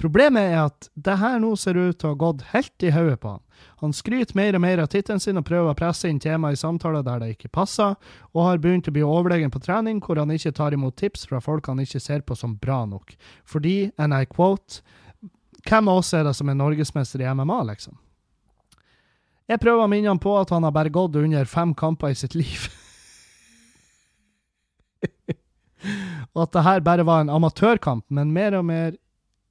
Problemet 0.00 0.54
er 0.54 0.62
at 0.62 0.88
det 0.96 1.18
her 1.20 1.36
nå 1.42 1.52
ser 1.60 1.76
ut 1.76 1.98
til 2.00 2.08
å 2.08 2.14
ha 2.14 2.18
gått 2.22 2.46
helt 2.54 2.84
i 2.88 2.92
hodet 2.94 3.18
på 3.20 3.34
han. 3.34 3.42
Han 3.82 3.92
skryter 3.92 4.36
mer 4.38 4.56
og 4.56 4.62
mer 4.64 4.80
av 4.80 4.88
tittelen 4.92 5.20
sin 5.20 5.36
og 5.36 5.44
prøver 5.44 5.74
å 5.74 5.76
presse 5.76 6.08
inn 6.08 6.20
tema 6.22 6.52
i 6.52 6.56
samtaler 6.56 7.04
der 7.04 7.20
det 7.20 7.34
ikke 7.34 7.52
passer, 7.52 7.98
og 8.32 8.46
har 8.46 8.62
begynt 8.62 8.88
å 8.88 8.94
bli 8.96 9.04
overlegen 9.04 9.52
på 9.52 9.60
trening 9.60 10.00
hvor 10.00 10.16
han 10.16 10.32
ikke 10.32 10.54
tar 10.56 10.72
imot 10.72 10.96
tips 10.96 11.26
fra 11.28 11.42
folk 11.44 11.68
han 11.68 11.82
ikke 11.84 12.00
ser 12.00 12.24
på 12.24 12.36
som 12.38 12.56
bra 12.60 12.86
nok. 12.88 13.12
Fordi, 13.44 13.90
and 14.00 14.16
I 14.16 14.24
quote, 14.24 14.80
hvem 15.68 15.92
av 15.92 16.00
oss 16.00 16.14
er 16.16 16.24
det 16.24 16.32
som 16.38 16.48
er 16.48 16.56
norgesmester 16.56 17.20
i 17.20 17.28
MMA, 17.28 17.60
liksom? 17.74 17.98
Jeg 19.50 19.60
prøver 19.60 19.84
å 19.84 19.90
minne 19.90 20.08
han 20.12 20.22
på 20.22 20.32
at 20.38 20.52
han 20.54 20.64
har 20.64 20.72
bare 20.72 20.92
gått 20.94 21.18
under 21.20 21.44
fem 21.44 21.74
kamper 21.76 22.14
i 22.14 22.16
sitt 22.16 22.38
liv. 22.38 22.70
og 26.32 26.44
at 26.46 26.56
det 26.56 26.64
her 26.64 26.84
bare 26.86 27.04
var 27.04 27.24
en 27.24 27.36
amatørkamp, 27.36 28.06
men 28.08 28.32
mer 28.32 28.56
og 28.56 28.64
mer 28.70 28.96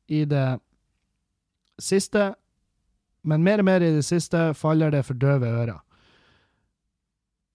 i 0.09 0.25
det 0.25 0.59
siste 1.79 2.33
Men 3.21 3.43
mer 3.43 3.59
og 3.61 3.65
mer 3.67 3.83
i 3.83 3.91
det 3.93 4.03
siste 4.07 4.53
faller 4.55 4.91
det 4.93 5.01
for 5.05 5.13
døve 5.19 5.47
ører. 5.47 5.79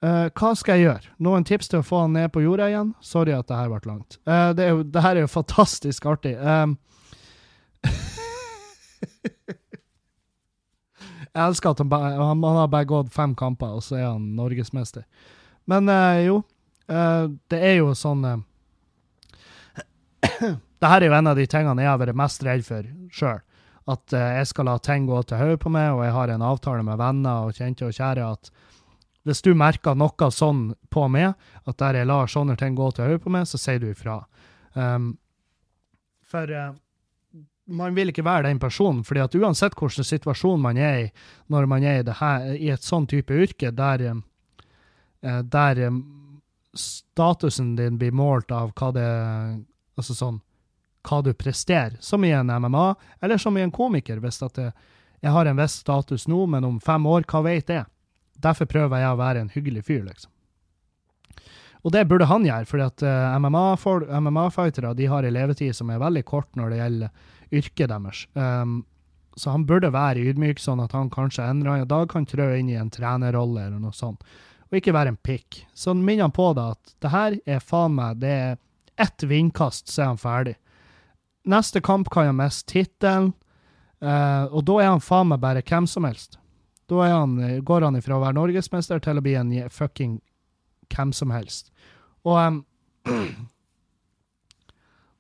Uh, 0.04 0.28
hva 0.36 0.50
skal 0.52 0.76
jeg 0.76 0.84
gjøre? 0.84 1.08
Noen 1.24 1.46
tips 1.48 1.70
til 1.72 1.80
å 1.80 1.86
få 1.86 2.02
han 2.02 2.12
ned 2.12 2.28
på 2.34 2.42
jorda 2.44 2.66
igjen? 2.68 2.90
Sorry 3.00 3.32
at 3.32 3.48
det 3.48 3.56
her 3.56 3.70
ble 3.72 3.80
langt. 3.88 4.18
Uh, 4.28 4.52
det, 4.52 4.62
er 4.66 4.74
jo, 4.74 4.82
det, 4.84 5.00
her 5.00 5.16
er 5.16 5.24
jo 5.24 5.30
fantastisk 5.32 6.04
artig. 6.10 6.34
Um, 6.36 6.76
jeg 11.32 11.40
elsker 11.46 11.72
at 11.72 11.80
han, 11.80 11.88
han, 11.96 12.20
han, 12.44 12.58
har 12.60 12.68
bare 12.74 12.90
gått 12.90 13.14
fem 13.16 13.32
kamper, 13.38 13.78
og 13.78 13.82
så 13.86 13.96
er 13.96 14.06
han 14.10 14.36
norgesmester. 14.36 15.08
Men 15.64 15.88
uh, 15.88 16.20
jo, 16.20 16.36
det 16.84 17.60
er 17.64 17.78
jo 17.78 17.94
sånn 17.96 18.26
Dette 20.84 21.00
er 21.00 21.08
jo 21.08 21.14
en 21.16 21.30
av 21.30 21.38
de 21.38 21.44
tingene 21.48 21.80
jeg 21.80 21.88
har 21.88 22.00
vært 22.02 22.16
mest 22.20 22.42
redd 22.44 22.62
for 22.66 22.84
sjøl. 23.08 23.38
At 23.88 24.12
uh, 24.12 24.20
jeg 24.36 24.48
skal 24.50 24.66
la 24.68 24.74
ting 24.84 25.06
gå 25.08 25.16
til 25.24 25.40
hodet 25.40 25.62
på 25.62 25.72
meg, 25.72 25.94
og 25.96 26.02
jeg 26.04 26.12
har 26.12 26.32
en 26.34 26.44
avtale 26.44 26.84
med 26.84 27.00
venner 27.00 27.48
og 27.48 27.56
kjente 27.56 27.88
og 27.88 27.96
kjære 27.96 28.26
at 28.28 28.50
hvis 29.24 29.40
du 29.40 29.54
merker 29.56 29.96
noe 29.96 30.28
sånn 30.28 30.74
på 30.92 31.06
meg, 31.08 31.32
at 31.64 31.80
der 31.80 31.96
jeg 32.02 32.10
lar 32.10 32.28
sånne 32.28 32.58
ting 32.60 32.76
gå 32.76 32.90
til 32.92 33.08
hodet 33.08 33.24
på 33.24 33.32
meg, 33.32 33.48
så 33.48 33.60
sier 33.60 33.80
du 33.80 33.88
ifra. 33.88 34.18
Um, 34.76 35.14
for 36.28 36.52
uh, 36.52 36.76
man 37.64 37.96
vil 37.96 38.12
ikke 38.12 38.26
være 38.28 38.50
den 38.50 38.60
personen, 38.60 39.00
fordi 39.08 39.24
at 39.24 39.40
uansett 39.40 39.80
hvilken 39.80 40.04
situasjon 40.04 40.60
man 40.60 40.76
er 40.76 41.06
i 41.06 41.10
når 41.48 41.70
man 41.72 41.88
er 41.88 42.02
i, 42.02 42.16
her, 42.20 42.50
i 42.60 42.72
et 42.76 42.84
sånn 42.84 43.08
type 43.08 43.32
yrke, 43.32 43.72
der, 43.72 44.10
uh, 45.24 45.42
der 45.48 45.86
um, 45.88 46.02
statusen 46.76 47.72
din 47.80 47.96
blir 47.96 48.12
målt 48.12 48.52
av 48.52 48.76
hva 48.76 48.92
det 48.92 49.12
Altså 49.94 50.10
sånn 50.18 50.40
hva 51.04 51.20
du 51.24 51.32
presterer, 51.36 51.96
som 52.00 52.24
i 52.24 52.32
en 52.32 52.50
MMA, 52.50 52.94
eller 53.20 53.38
som 53.38 53.56
i 53.58 53.64
en 53.64 53.72
komiker, 53.74 54.22
hvis 54.24 54.42
at 54.42 54.56
det, 54.58 54.70
jeg 55.24 55.32
har 55.32 55.48
en 55.48 55.58
viss 55.60 55.78
status 55.80 56.28
nå, 56.28 56.46
men 56.52 56.64
om 56.64 56.80
fem 56.80 57.06
år, 57.06 57.26
hva 57.30 57.42
vet 57.46 57.72
jeg? 57.72 57.86
Derfor 58.44 58.68
prøver 58.68 59.00
jeg 59.00 59.12
å 59.12 59.20
være 59.20 59.44
en 59.44 59.52
hyggelig 59.52 59.84
fyr, 59.86 60.02
liksom. 60.04 60.30
Og 61.84 61.92
det 61.92 62.06
burde 62.08 62.28
han 62.28 62.46
gjøre, 62.46 62.68
for 62.68 62.80
at 62.80 63.04
uh, 63.04 63.10
eh, 63.28 63.36
MMA-fightere 63.44 64.94
MMA 64.94 64.98
de 65.00 65.08
har 65.12 65.24
en 65.24 65.36
levetid 65.36 65.76
som 65.76 65.90
er 65.92 66.00
veldig 66.00 66.24
kort 66.24 66.48
når 66.56 66.72
det 66.72 66.80
gjelder 66.80 67.30
yrket 67.60 67.92
deres. 67.92 68.22
Um, 68.32 68.78
så 69.36 69.52
han 69.52 69.66
burde 69.68 69.92
være 69.92 70.24
ydmyk, 70.30 70.62
sånn 70.62 70.80
at 70.80 70.94
han 70.96 71.10
kanskje 71.12 71.44
en 71.44 71.60
eller 71.60 71.74
annen 71.74 71.90
dag 71.90 72.08
kan 72.10 72.26
trø 72.28 72.54
inn 72.56 72.70
i 72.72 72.78
en 72.80 72.92
trenerrolle 72.92 73.66
eller 73.66 73.82
noe 73.82 73.96
sånt, 73.96 74.24
og 74.70 74.78
ikke 74.78 74.94
være 74.96 75.12
en 75.12 75.20
pikk. 75.20 75.64
Så 75.76 75.92
minner 75.96 76.28
han 76.28 76.34
på 76.34 76.52
det 76.56 76.68
at 76.76 76.94
det 77.04 77.12
her 77.12 77.38
er 77.56 77.64
faen 77.64 77.96
meg 77.98 78.22
det 78.22 78.32
er 78.32 78.56
ett 79.00 79.26
vindkast, 79.26 79.90
så 79.90 80.04
er 80.04 80.12
han 80.12 80.22
ferdig. 80.22 80.54
Neste 81.44 81.82
kamp 81.84 82.08
kan 82.12 82.30
han 82.30 82.38
miste 82.38 82.72
tittelen, 82.72 83.32
uh, 84.00 84.46
og 84.48 84.64
da 84.68 84.78
er 84.80 84.92
han 84.94 85.04
faen 85.04 85.28
meg 85.32 85.42
bare 85.42 85.64
hvem 85.64 85.86
som 85.90 86.06
helst. 86.08 86.38
Da 86.88 87.08
han, 87.08 87.38
eh, 87.40 87.60
går 87.64 87.86
han 87.86 87.96
ifra 87.96 88.18
å 88.18 88.20
være 88.20 88.36
norgesmester 88.36 89.00
til 89.00 89.16
å 89.16 89.24
bli 89.24 89.34
en 89.40 89.52
fucking 89.72 90.18
hvem 90.92 91.12
som 91.16 91.32
helst. 91.32 91.70
Og 92.28 92.36
um, 92.36 92.58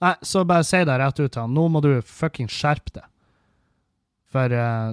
Nei, 0.04 0.12
så 0.20 0.42
bare 0.44 0.66
si 0.68 0.82
det 0.84 0.98
rett 1.00 1.20
ut 1.20 1.32
til 1.32 1.40
han. 1.40 1.54
Nå 1.56 1.64
må 1.72 1.80
du 1.80 1.94
fucking 2.04 2.50
skjerpe 2.52 2.92
deg. 2.98 3.06
For 4.34 4.52
uh, 4.52 4.92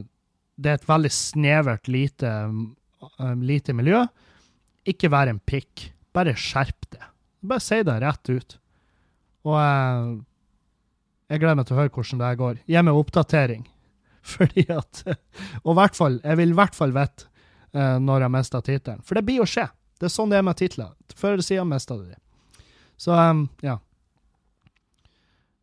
det 0.56 0.72
er 0.72 0.80
et 0.80 0.88
veldig 0.88 1.12
snevert, 1.12 1.90
lite, 1.92 2.32
uh, 3.04 3.34
lite 3.42 3.76
miljø. 3.76 4.06
Ikke 4.88 5.12
vær 5.12 5.28
en 5.32 5.42
pikk. 5.44 5.90
Bare 6.16 6.38
skjerp 6.40 6.88
deg. 6.94 7.08
Bare 7.44 7.64
si 7.64 7.82
det 7.88 7.98
rett 8.04 8.32
ut. 8.32 8.56
Og 9.50 9.58
uh, 9.58 10.22
jeg 11.32 11.40
gleder 11.40 11.60
meg 11.62 11.68
til 11.68 11.78
å 11.78 11.80
høre 11.80 11.94
hvordan 11.96 12.22
det 12.22 12.32
går. 12.42 12.58
Gi 12.68 12.82
meg 12.84 12.98
oppdatering. 13.00 13.68
Fordi 14.34 14.66
at 14.70 15.04
Og 15.64 15.78
hvert 15.78 15.96
fall, 15.98 16.20
jeg 16.24 16.40
vil 16.42 16.52
i 16.52 16.58
hvert 16.58 16.76
fall 16.78 16.92
vite 16.96 17.30
uh, 17.78 17.98
når 18.04 18.26
jeg 18.26 18.36
mister 18.36 18.66
tittelen. 18.66 19.06
For 19.08 19.18
det 19.18 19.26
blir 19.28 19.44
å 19.44 19.48
skje. 19.50 19.70
Det 20.02 20.10
er 20.10 20.14
sånn 20.14 20.34
det 20.34 20.42
er 20.42 20.46
med 20.46 20.60
titler. 20.60 20.92
Før 21.16 21.38
eller 21.38 21.46
siden 21.46 21.72
mister 21.72 22.02
du 22.02 22.10
dem. 22.10 22.20
Så 23.02 23.16
um, 23.16 23.46
ja. 23.66 23.80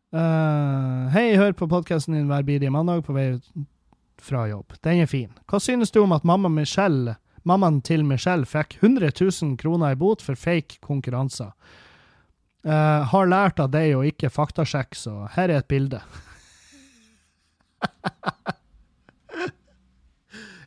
Uh, 0.09 1.05
hei, 1.13 1.35
hør 1.37 1.53
på 1.53 1.69
podkasten 1.69 2.17
din 2.17 2.29
hver 2.31 2.47
bidige 2.47 2.73
mandag 2.73 3.03
på 3.05 3.13
vei 3.13 3.27
fra 4.19 4.47
jobb. 4.49 4.73
Den 4.83 5.03
er 5.03 5.11
fin. 5.11 5.29
Hva 5.47 5.61
synes 5.63 5.93
du 5.93 6.01
om 6.01 6.15
at 6.15 6.25
mamma 6.27 6.49
Michelle, 6.51 7.15
mammaen 7.47 7.79
til 7.85 8.03
Michelle 8.07 8.47
fikk 8.49 8.79
100 8.81 9.13
000 9.21 9.53
kroner 9.61 9.93
i 9.93 9.99
bot 9.99 10.25
for 10.25 10.39
fake 10.39 10.81
konkurranser? 10.83 11.53
Uh, 12.67 13.07
har 13.07 13.29
lært 13.31 13.59
av 13.63 13.69
deg 13.71 13.93
å 13.95 14.03
ikke 14.03 14.29
faktasjekke, 14.35 14.97
så 14.99 15.29
her 15.35 15.47
er 15.47 15.61
et 15.61 15.67
bilde. 15.71 16.01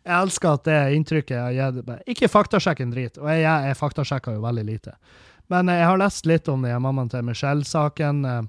jeg 0.01 0.15
elsker 0.17 0.49
at 0.55 0.65
det 0.65 0.79
inntrykket 0.97 1.37
jeg 1.37 1.45
har 1.45 1.77
gitt. 1.77 1.91
Ikke 2.15 2.33
faktasjekk 2.33 2.81
en 2.81 2.95
drit, 2.95 3.21
og 3.21 3.29
jeg, 3.29 3.45
jeg, 3.45 3.77
faktasjekka 3.77 4.33
jo 4.39 4.41
veldig 4.47 4.65
lite. 4.71 4.97
Men 5.53 5.69
uh, 5.69 5.77
jeg 5.77 5.91
har 5.91 6.01
lest 6.01 6.25
litt 6.31 6.49
om 6.49 6.65
det, 6.65 6.73
mammaen 6.81 7.13
til 7.13 7.29
Michelle-saken, 7.29 8.25
uh, 8.25 8.43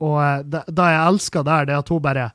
og 0.00 0.20
det, 0.46 0.62
det 0.70 0.88
jeg 0.94 1.06
elsker 1.10 1.42
der, 1.44 1.66
det 1.66 1.74
er 1.74 1.82
at 1.82 1.90
hun 1.90 2.06
bare 2.06 2.30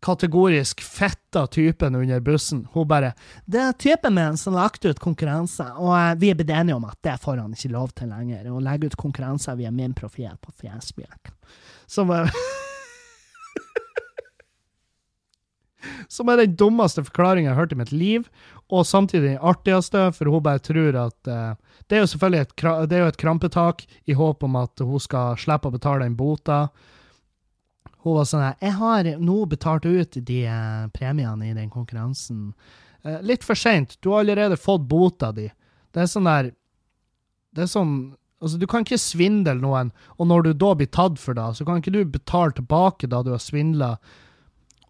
kategorisk 0.00 0.80
fitta 0.80 1.46
typen 1.46 1.94
under 1.94 2.20
bussen. 2.20 2.68
Hun 2.72 2.88
bare 2.88 3.12
'Det 3.44 3.60
er 3.60 3.72
typen 3.72 4.14
min 4.14 4.36
som 4.36 4.54
lagt 4.54 4.84
ut 4.84 4.98
konkurranser, 5.00 5.72
og 5.78 5.96
eh, 5.98 6.14
vi 6.14 6.30
er 6.30 6.34
blitt 6.34 6.50
enige 6.50 6.76
om 6.76 6.84
at 6.84 6.98
det 7.02 7.20
får 7.20 7.36
han 7.36 7.52
ikke 7.52 7.72
lov 7.72 7.88
til 7.94 8.08
lenger. 8.08 8.50
Å 8.50 8.60
legge 8.60 8.86
ut 8.86 8.96
konkurranser 8.96 9.56
via 9.56 9.70
min 9.70 9.94
profil 9.94 10.36
på 10.40 10.52
Facebook.' 10.52 11.32
Som 11.86 12.10
er 12.10 12.30
Som 16.08 16.28
er 16.28 16.36
den 16.36 16.56
dummeste 16.56 17.04
forklaringen 17.04 17.48
jeg 17.48 17.54
har 17.54 17.62
hørt 17.62 17.72
i 17.72 17.76
mitt 17.80 17.92
liv, 17.92 18.28
og 18.70 18.86
samtidig 18.86 19.30
den 19.30 19.38
artigste, 19.42 20.12
for 20.12 20.28
hun 20.30 20.42
bare 20.42 20.58
tror 20.58 20.96
at 21.06 21.28
uh, 21.28 21.54
Det 21.88 21.96
er 21.96 22.00
jo 22.00 22.06
selvfølgelig 22.12 22.40
et, 22.40 22.52
det 22.90 22.96
er 22.96 23.00
jo 23.00 23.06
et 23.06 23.16
krampetak 23.16 23.86
i 24.06 24.12
håp 24.12 24.42
om 24.44 24.56
at 24.56 24.78
hun 24.80 25.00
skal 25.00 25.36
slippe 25.40 25.68
å 25.68 25.74
betale 25.74 26.04
den 26.04 26.16
bota. 26.16 26.68
Hun 28.04 28.16
var 28.16 28.28
sånn 28.28 28.44
her 28.44 28.54
Jeg 28.60 28.76
har 28.78 29.08
nå 29.20 29.40
betalt 29.50 29.86
ut 29.86 30.16
de 30.26 30.38
eh, 30.48 30.86
premiene 30.94 31.50
i 31.50 31.56
den 31.56 31.70
konkurransen. 31.72 32.52
Eh, 33.04 33.20
litt 33.22 33.44
for 33.44 33.58
seint. 33.58 33.98
Du 34.00 34.12
har 34.12 34.24
allerede 34.24 34.56
fått 34.60 34.88
bota 34.88 35.32
di. 35.36 35.48
Det 35.92 36.04
er 36.04 36.10
sånn 36.10 36.28
der 36.28 36.52
Det 37.54 37.66
er 37.66 37.70
sånn 37.70 37.94
Altså, 38.40 38.56
du 38.56 38.64
kan 38.64 38.86
ikke 38.86 38.96
svindle 38.96 39.52
noen, 39.60 39.90
og 40.16 40.24
når 40.30 40.46
du 40.46 40.54
da 40.56 40.70
blir 40.72 40.88
tatt 40.88 41.18
for 41.20 41.36
det, 41.36 41.44
så 41.58 41.64
kan 41.68 41.82
ikke 41.82 41.92
du 41.92 41.98
betale 42.08 42.54
tilbake 42.56 43.10
da 43.12 43.18
du 43.20 43.34
har 43.34 43.42
svindla, 43.44 43.90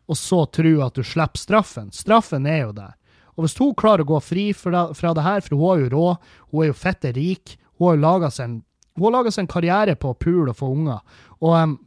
og 0.07 0.19
så 0.19 0.45
tro 0.55 0.77
at 0.87 0.95
du 0.95 1.03
slipper 1.03 1.43
straffen. 1.43 1.89
Straffen 1.91 2.47
er 2.47 2.61
jo 2.61 2.77
der. 2.77 2.93
Og 3.35 3.43
hvis 3.43 3.57
hun 3.59 3.74
klarer 3.74 4.07
å 4.07 4.11
gå 4.12 4.20
fri 4.23 4.45
fra, 4.55 4.85
fra 4.95 5.11
det 5.19 5.27
her, 5.27 5.43
for 5.43 5.57
hun 5.57 5.65
har 5.66 5.82
jo 5.82 5.91
råd, 5.97 6.31
hun 6.53 6.62
er 6.62 6.70
jo 6.70 6.78
fette 6.78 7.11
rik, 7.19 7.57
Hun 7.81 7.89
har 7.89 7.97
laga 7.97 8.31
seg 8.31 8.45
en 8.45 8.57
hun 9.01 9.07
har 9.07 9.23
laget 9.23 9.35
seg 9.35 9.47
en 9.47 9.55
karriere 9.55 9.95
på 9.97 10.11
å 10.12 10.19
pule 10.19 10.53
og 10.53 10.59
få 10.59 10.69
unger, 10.74 10.99
og, 11.41 11.55
um, 11.57 11.78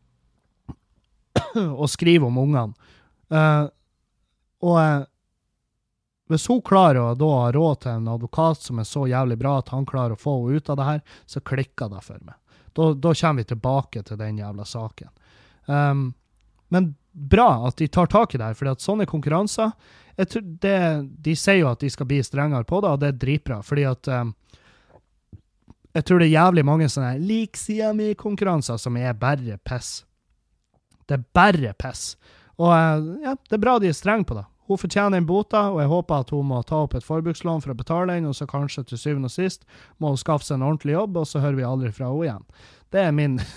og 1.81 1.89
skrive 1.91 2.29
om 2.29 2.37
ungene. 2.41 2.91
Uh, 3.33 3.67
og 4.63 4.77
uh, 4.79 5.05
hvis 6.31 6.47
hun 6.49 6.63
klarer 6.65 7.01
å 7.01 7.17
da 7.19 7.29
ha 7.41 7.51
råd 7.53 7.83
til 7.83 7.97
en 7.97 8.11
advokat 8.13 8.63
som 8.63 8.79
er 8.79 8.87
så 8.87 9.05
jævlig 9.09 9.37
bra 9.41 9.57
at 9.59 9.73
han 9.73 9.85
klarer 9.85 10.15
å 10.15 10.19
få 10.19 10.37
henne 10.39 10.57
ut 10.57 10.71
av 10.71 10.79
det 10.79 10.87
her, 10.87 11.01
så 11.29 11.43
klikker 11.43 11.91
det 11.91 12.01
for 12.05 12.21
meg. 12.23 12.37
Da, 12.73 12.93
da 12.93 13.13
kommer 13.13 13.43
vi 13.43 13.49
tilbake 13.51 14.03
til 14.07 14.17
den 14.17 14.39
jævla 14.41 14.65
saken. 14.65 15.11
Um, 15.65 16.13
men 16.73 16.93
bra 17.11 17.67
at 17.67 17.77
de 17.77 17.87
tar 17.87 18.09
tak 18.09 18.33
i 18.33 18.39
det 18.41 18.49
her, 18.49 18.57
for 18.57 18.81
sånne 18.81 19.05
konkurranser 19.05 19.71
det, 20.15 20.77
De 21.25 21.35
sier 21.37 21.61
jo 21.61 21.69
at 21.71 21.81
de 21.81 21.89
skal 21.89 22.07
bli 22.09 22.19
strengere 22.25 22.65
på 22.65 22.81
det, 22.81 22.89
og 22.89 22.99
det 23.01 23.11
er 23.11 23.19
dritbra, 23.21 23.61
fordi 23.65 23.85
at 23.89 24.09
um, 24.09 24.33
Jeg 25.93 26.05
tror 26.05 26.19
det 26.19 26.27
er 26.27 26.39
jævlig 26.39 26.65
mange 26.65 26.89
sånne 26.89 27.13
lik 27.21 27.57
sida 27.57 27.91
mi-konkurranser 27.93 28.79
som 28.81 28.97
er 28.97 29.13
bare 29.13 29.59
piss. 29.61 30.03
Det 31.07 31.17
er 31.17 31.27
bare 31.35 31.73
piss. 31.79 32.15
Og 32.59 32.69
uh, 32.69 32.99
ja, 33.23 33.35
det 33.35 33.57
er 33.57 33.63
bra 33.63 33.77
de 33.81 33.89
er 33.89 33.97
strenge 33.97 34.27
på 34.29 34.37
det. 34.37 34.45
Hun 34.71 34.79
fortjener 34.79 35.19
en 35.19 35.27
bota, 35.27 35.65
og 35.73 35.81
jeg 35.81 35.91
håper 35.91 36.23
at 36.23 36.29
hun 36.31 36.47
må 36.47 36.61
ta 36.63 36.75
opp 36.85 36.93
et 36.95 37.03
forbrukslån 37.03 37.61
for 37.63 37.73
å 37.73 37.77
betale 37.77 38.15
den, 38.15 38.29
og 38.29 38.35
så 38.37 38.45
kanskje 38.47 38.85
til 38.87 38.97
syvende 39.01 39.27
og 39.27 39.35
sist 39.35 39.61
må 39.99 40.13
hun 40.13 40.21
skaffe 40.21 40.45
seg 40.47 40.55
en 40.57 40.67
ordentlig 40.69 40.93
jobb, 40.95 41.17
og 41.19 41.27
så 41.27 41.43
hører 41.43 41.59
vi 41.59 41.65
aldri 41.67 41.91
fra 41.91 42.07
henne 42.07 42.23
igjen. 42.29 42.45
Det 42.93 43.01
er 43.03 43.11
min 43.15 43.35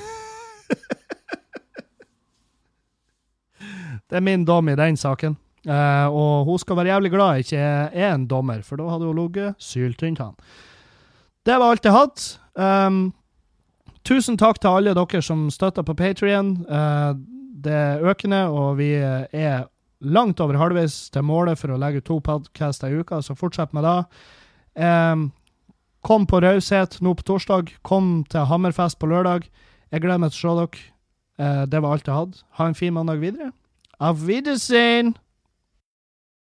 Det 4.07 4.19
er 4.19 4.23
min 4.23 4.45
dom 4.47 4.69
i 4.71 4.79
den 4.79 4.97
saken. 4.99 5.37
Uh, 5.67 6.07
og 6.15 6.47
hun 6.47 6.59
skal 6.63 6.77
være 6.79 6.93
jævlig 6.93 7.11
glad 7.11 7.35
jeg 7.35 7.47
ikke 7.47 7.59
er 7.59 8.13
en 8.13 8.27
dommer, 8.31 8.61
for 8.63 8.79
da 8.79 8.87
hadde 8.91 9.07
hun 9.09 9.19
ligget 9.19 9.55
syltynt 9.63 10.23
han. 10.23 10.35
Det 11.47 11.55
var 11.59 11.71
alt 11.71 11.87
jeg 11.87 11.95
hadde. 11.95 12.21
Um, 12.55 13.15
tusen 14.07 14.39
takk 14.39 14.61
til 14.63 14.79
alle 14.79 14.95
dere 14.95 15.23
som 15.23 15.51
støtter 15.51 15.83
på 15.87 15.95
Patrion. 15.99 16.67
Uh, 16.71 17.15
det 17.65 17.73
er 17.73 18.05
økende, 18.05 18.45
og 18.53 18.77
vi 18.81 18.93
er 18.97 19.67
langt 20.01 20.41
over 20.41 20.59
halvveis 20.61 21.09
til 21.13 21.25
målet 21.25 21.59
for 21.61 21.73
å 21.73 21.81
legge 21.81 22.03
ut 22.03 22.09
to 22.09 22.19
podcaster 22.25 22.93
i 22.93 23.01
uka, 23.01 23.23
så 23.25 23.37
fortsett 23.39 23.73
med 23.77 23.87
det. 23.87 23.97
Um, 24.77 25.31
kom 26.05 26.27
på 26.29 26.41
raushet 26.45 26.99
nå 27.03 27.17
på 27.17 27.27
torsdag. 27.27 27.73
Kom 27.87 28.25
til 28.31 28.47
Hammerfest 28.51 29.01
på 29.01 29.09
lørdag. 29.11 29.49
Jeg 29.91 30.05
gleder 30.05 30.23
meg 30.23 30.35
til 30.35 30.39
å 30.39 30.43
se 30.43 30.57
dere. 30.61 30.89
Uh, 31.37 31.63
det 31.69 31.83
var 31.83 31.97
alt 31.97 32.09
jeg 32.09 32.17
hadde. 32.17 32.43
Ha 32.61 32.69
en 32.69 32.79
fin 32.79 32.95
mandag 32.97 33.23
videre. 33.25 33.53
Auf 33.99 34.27
Wiedersehen! 34.29 35.17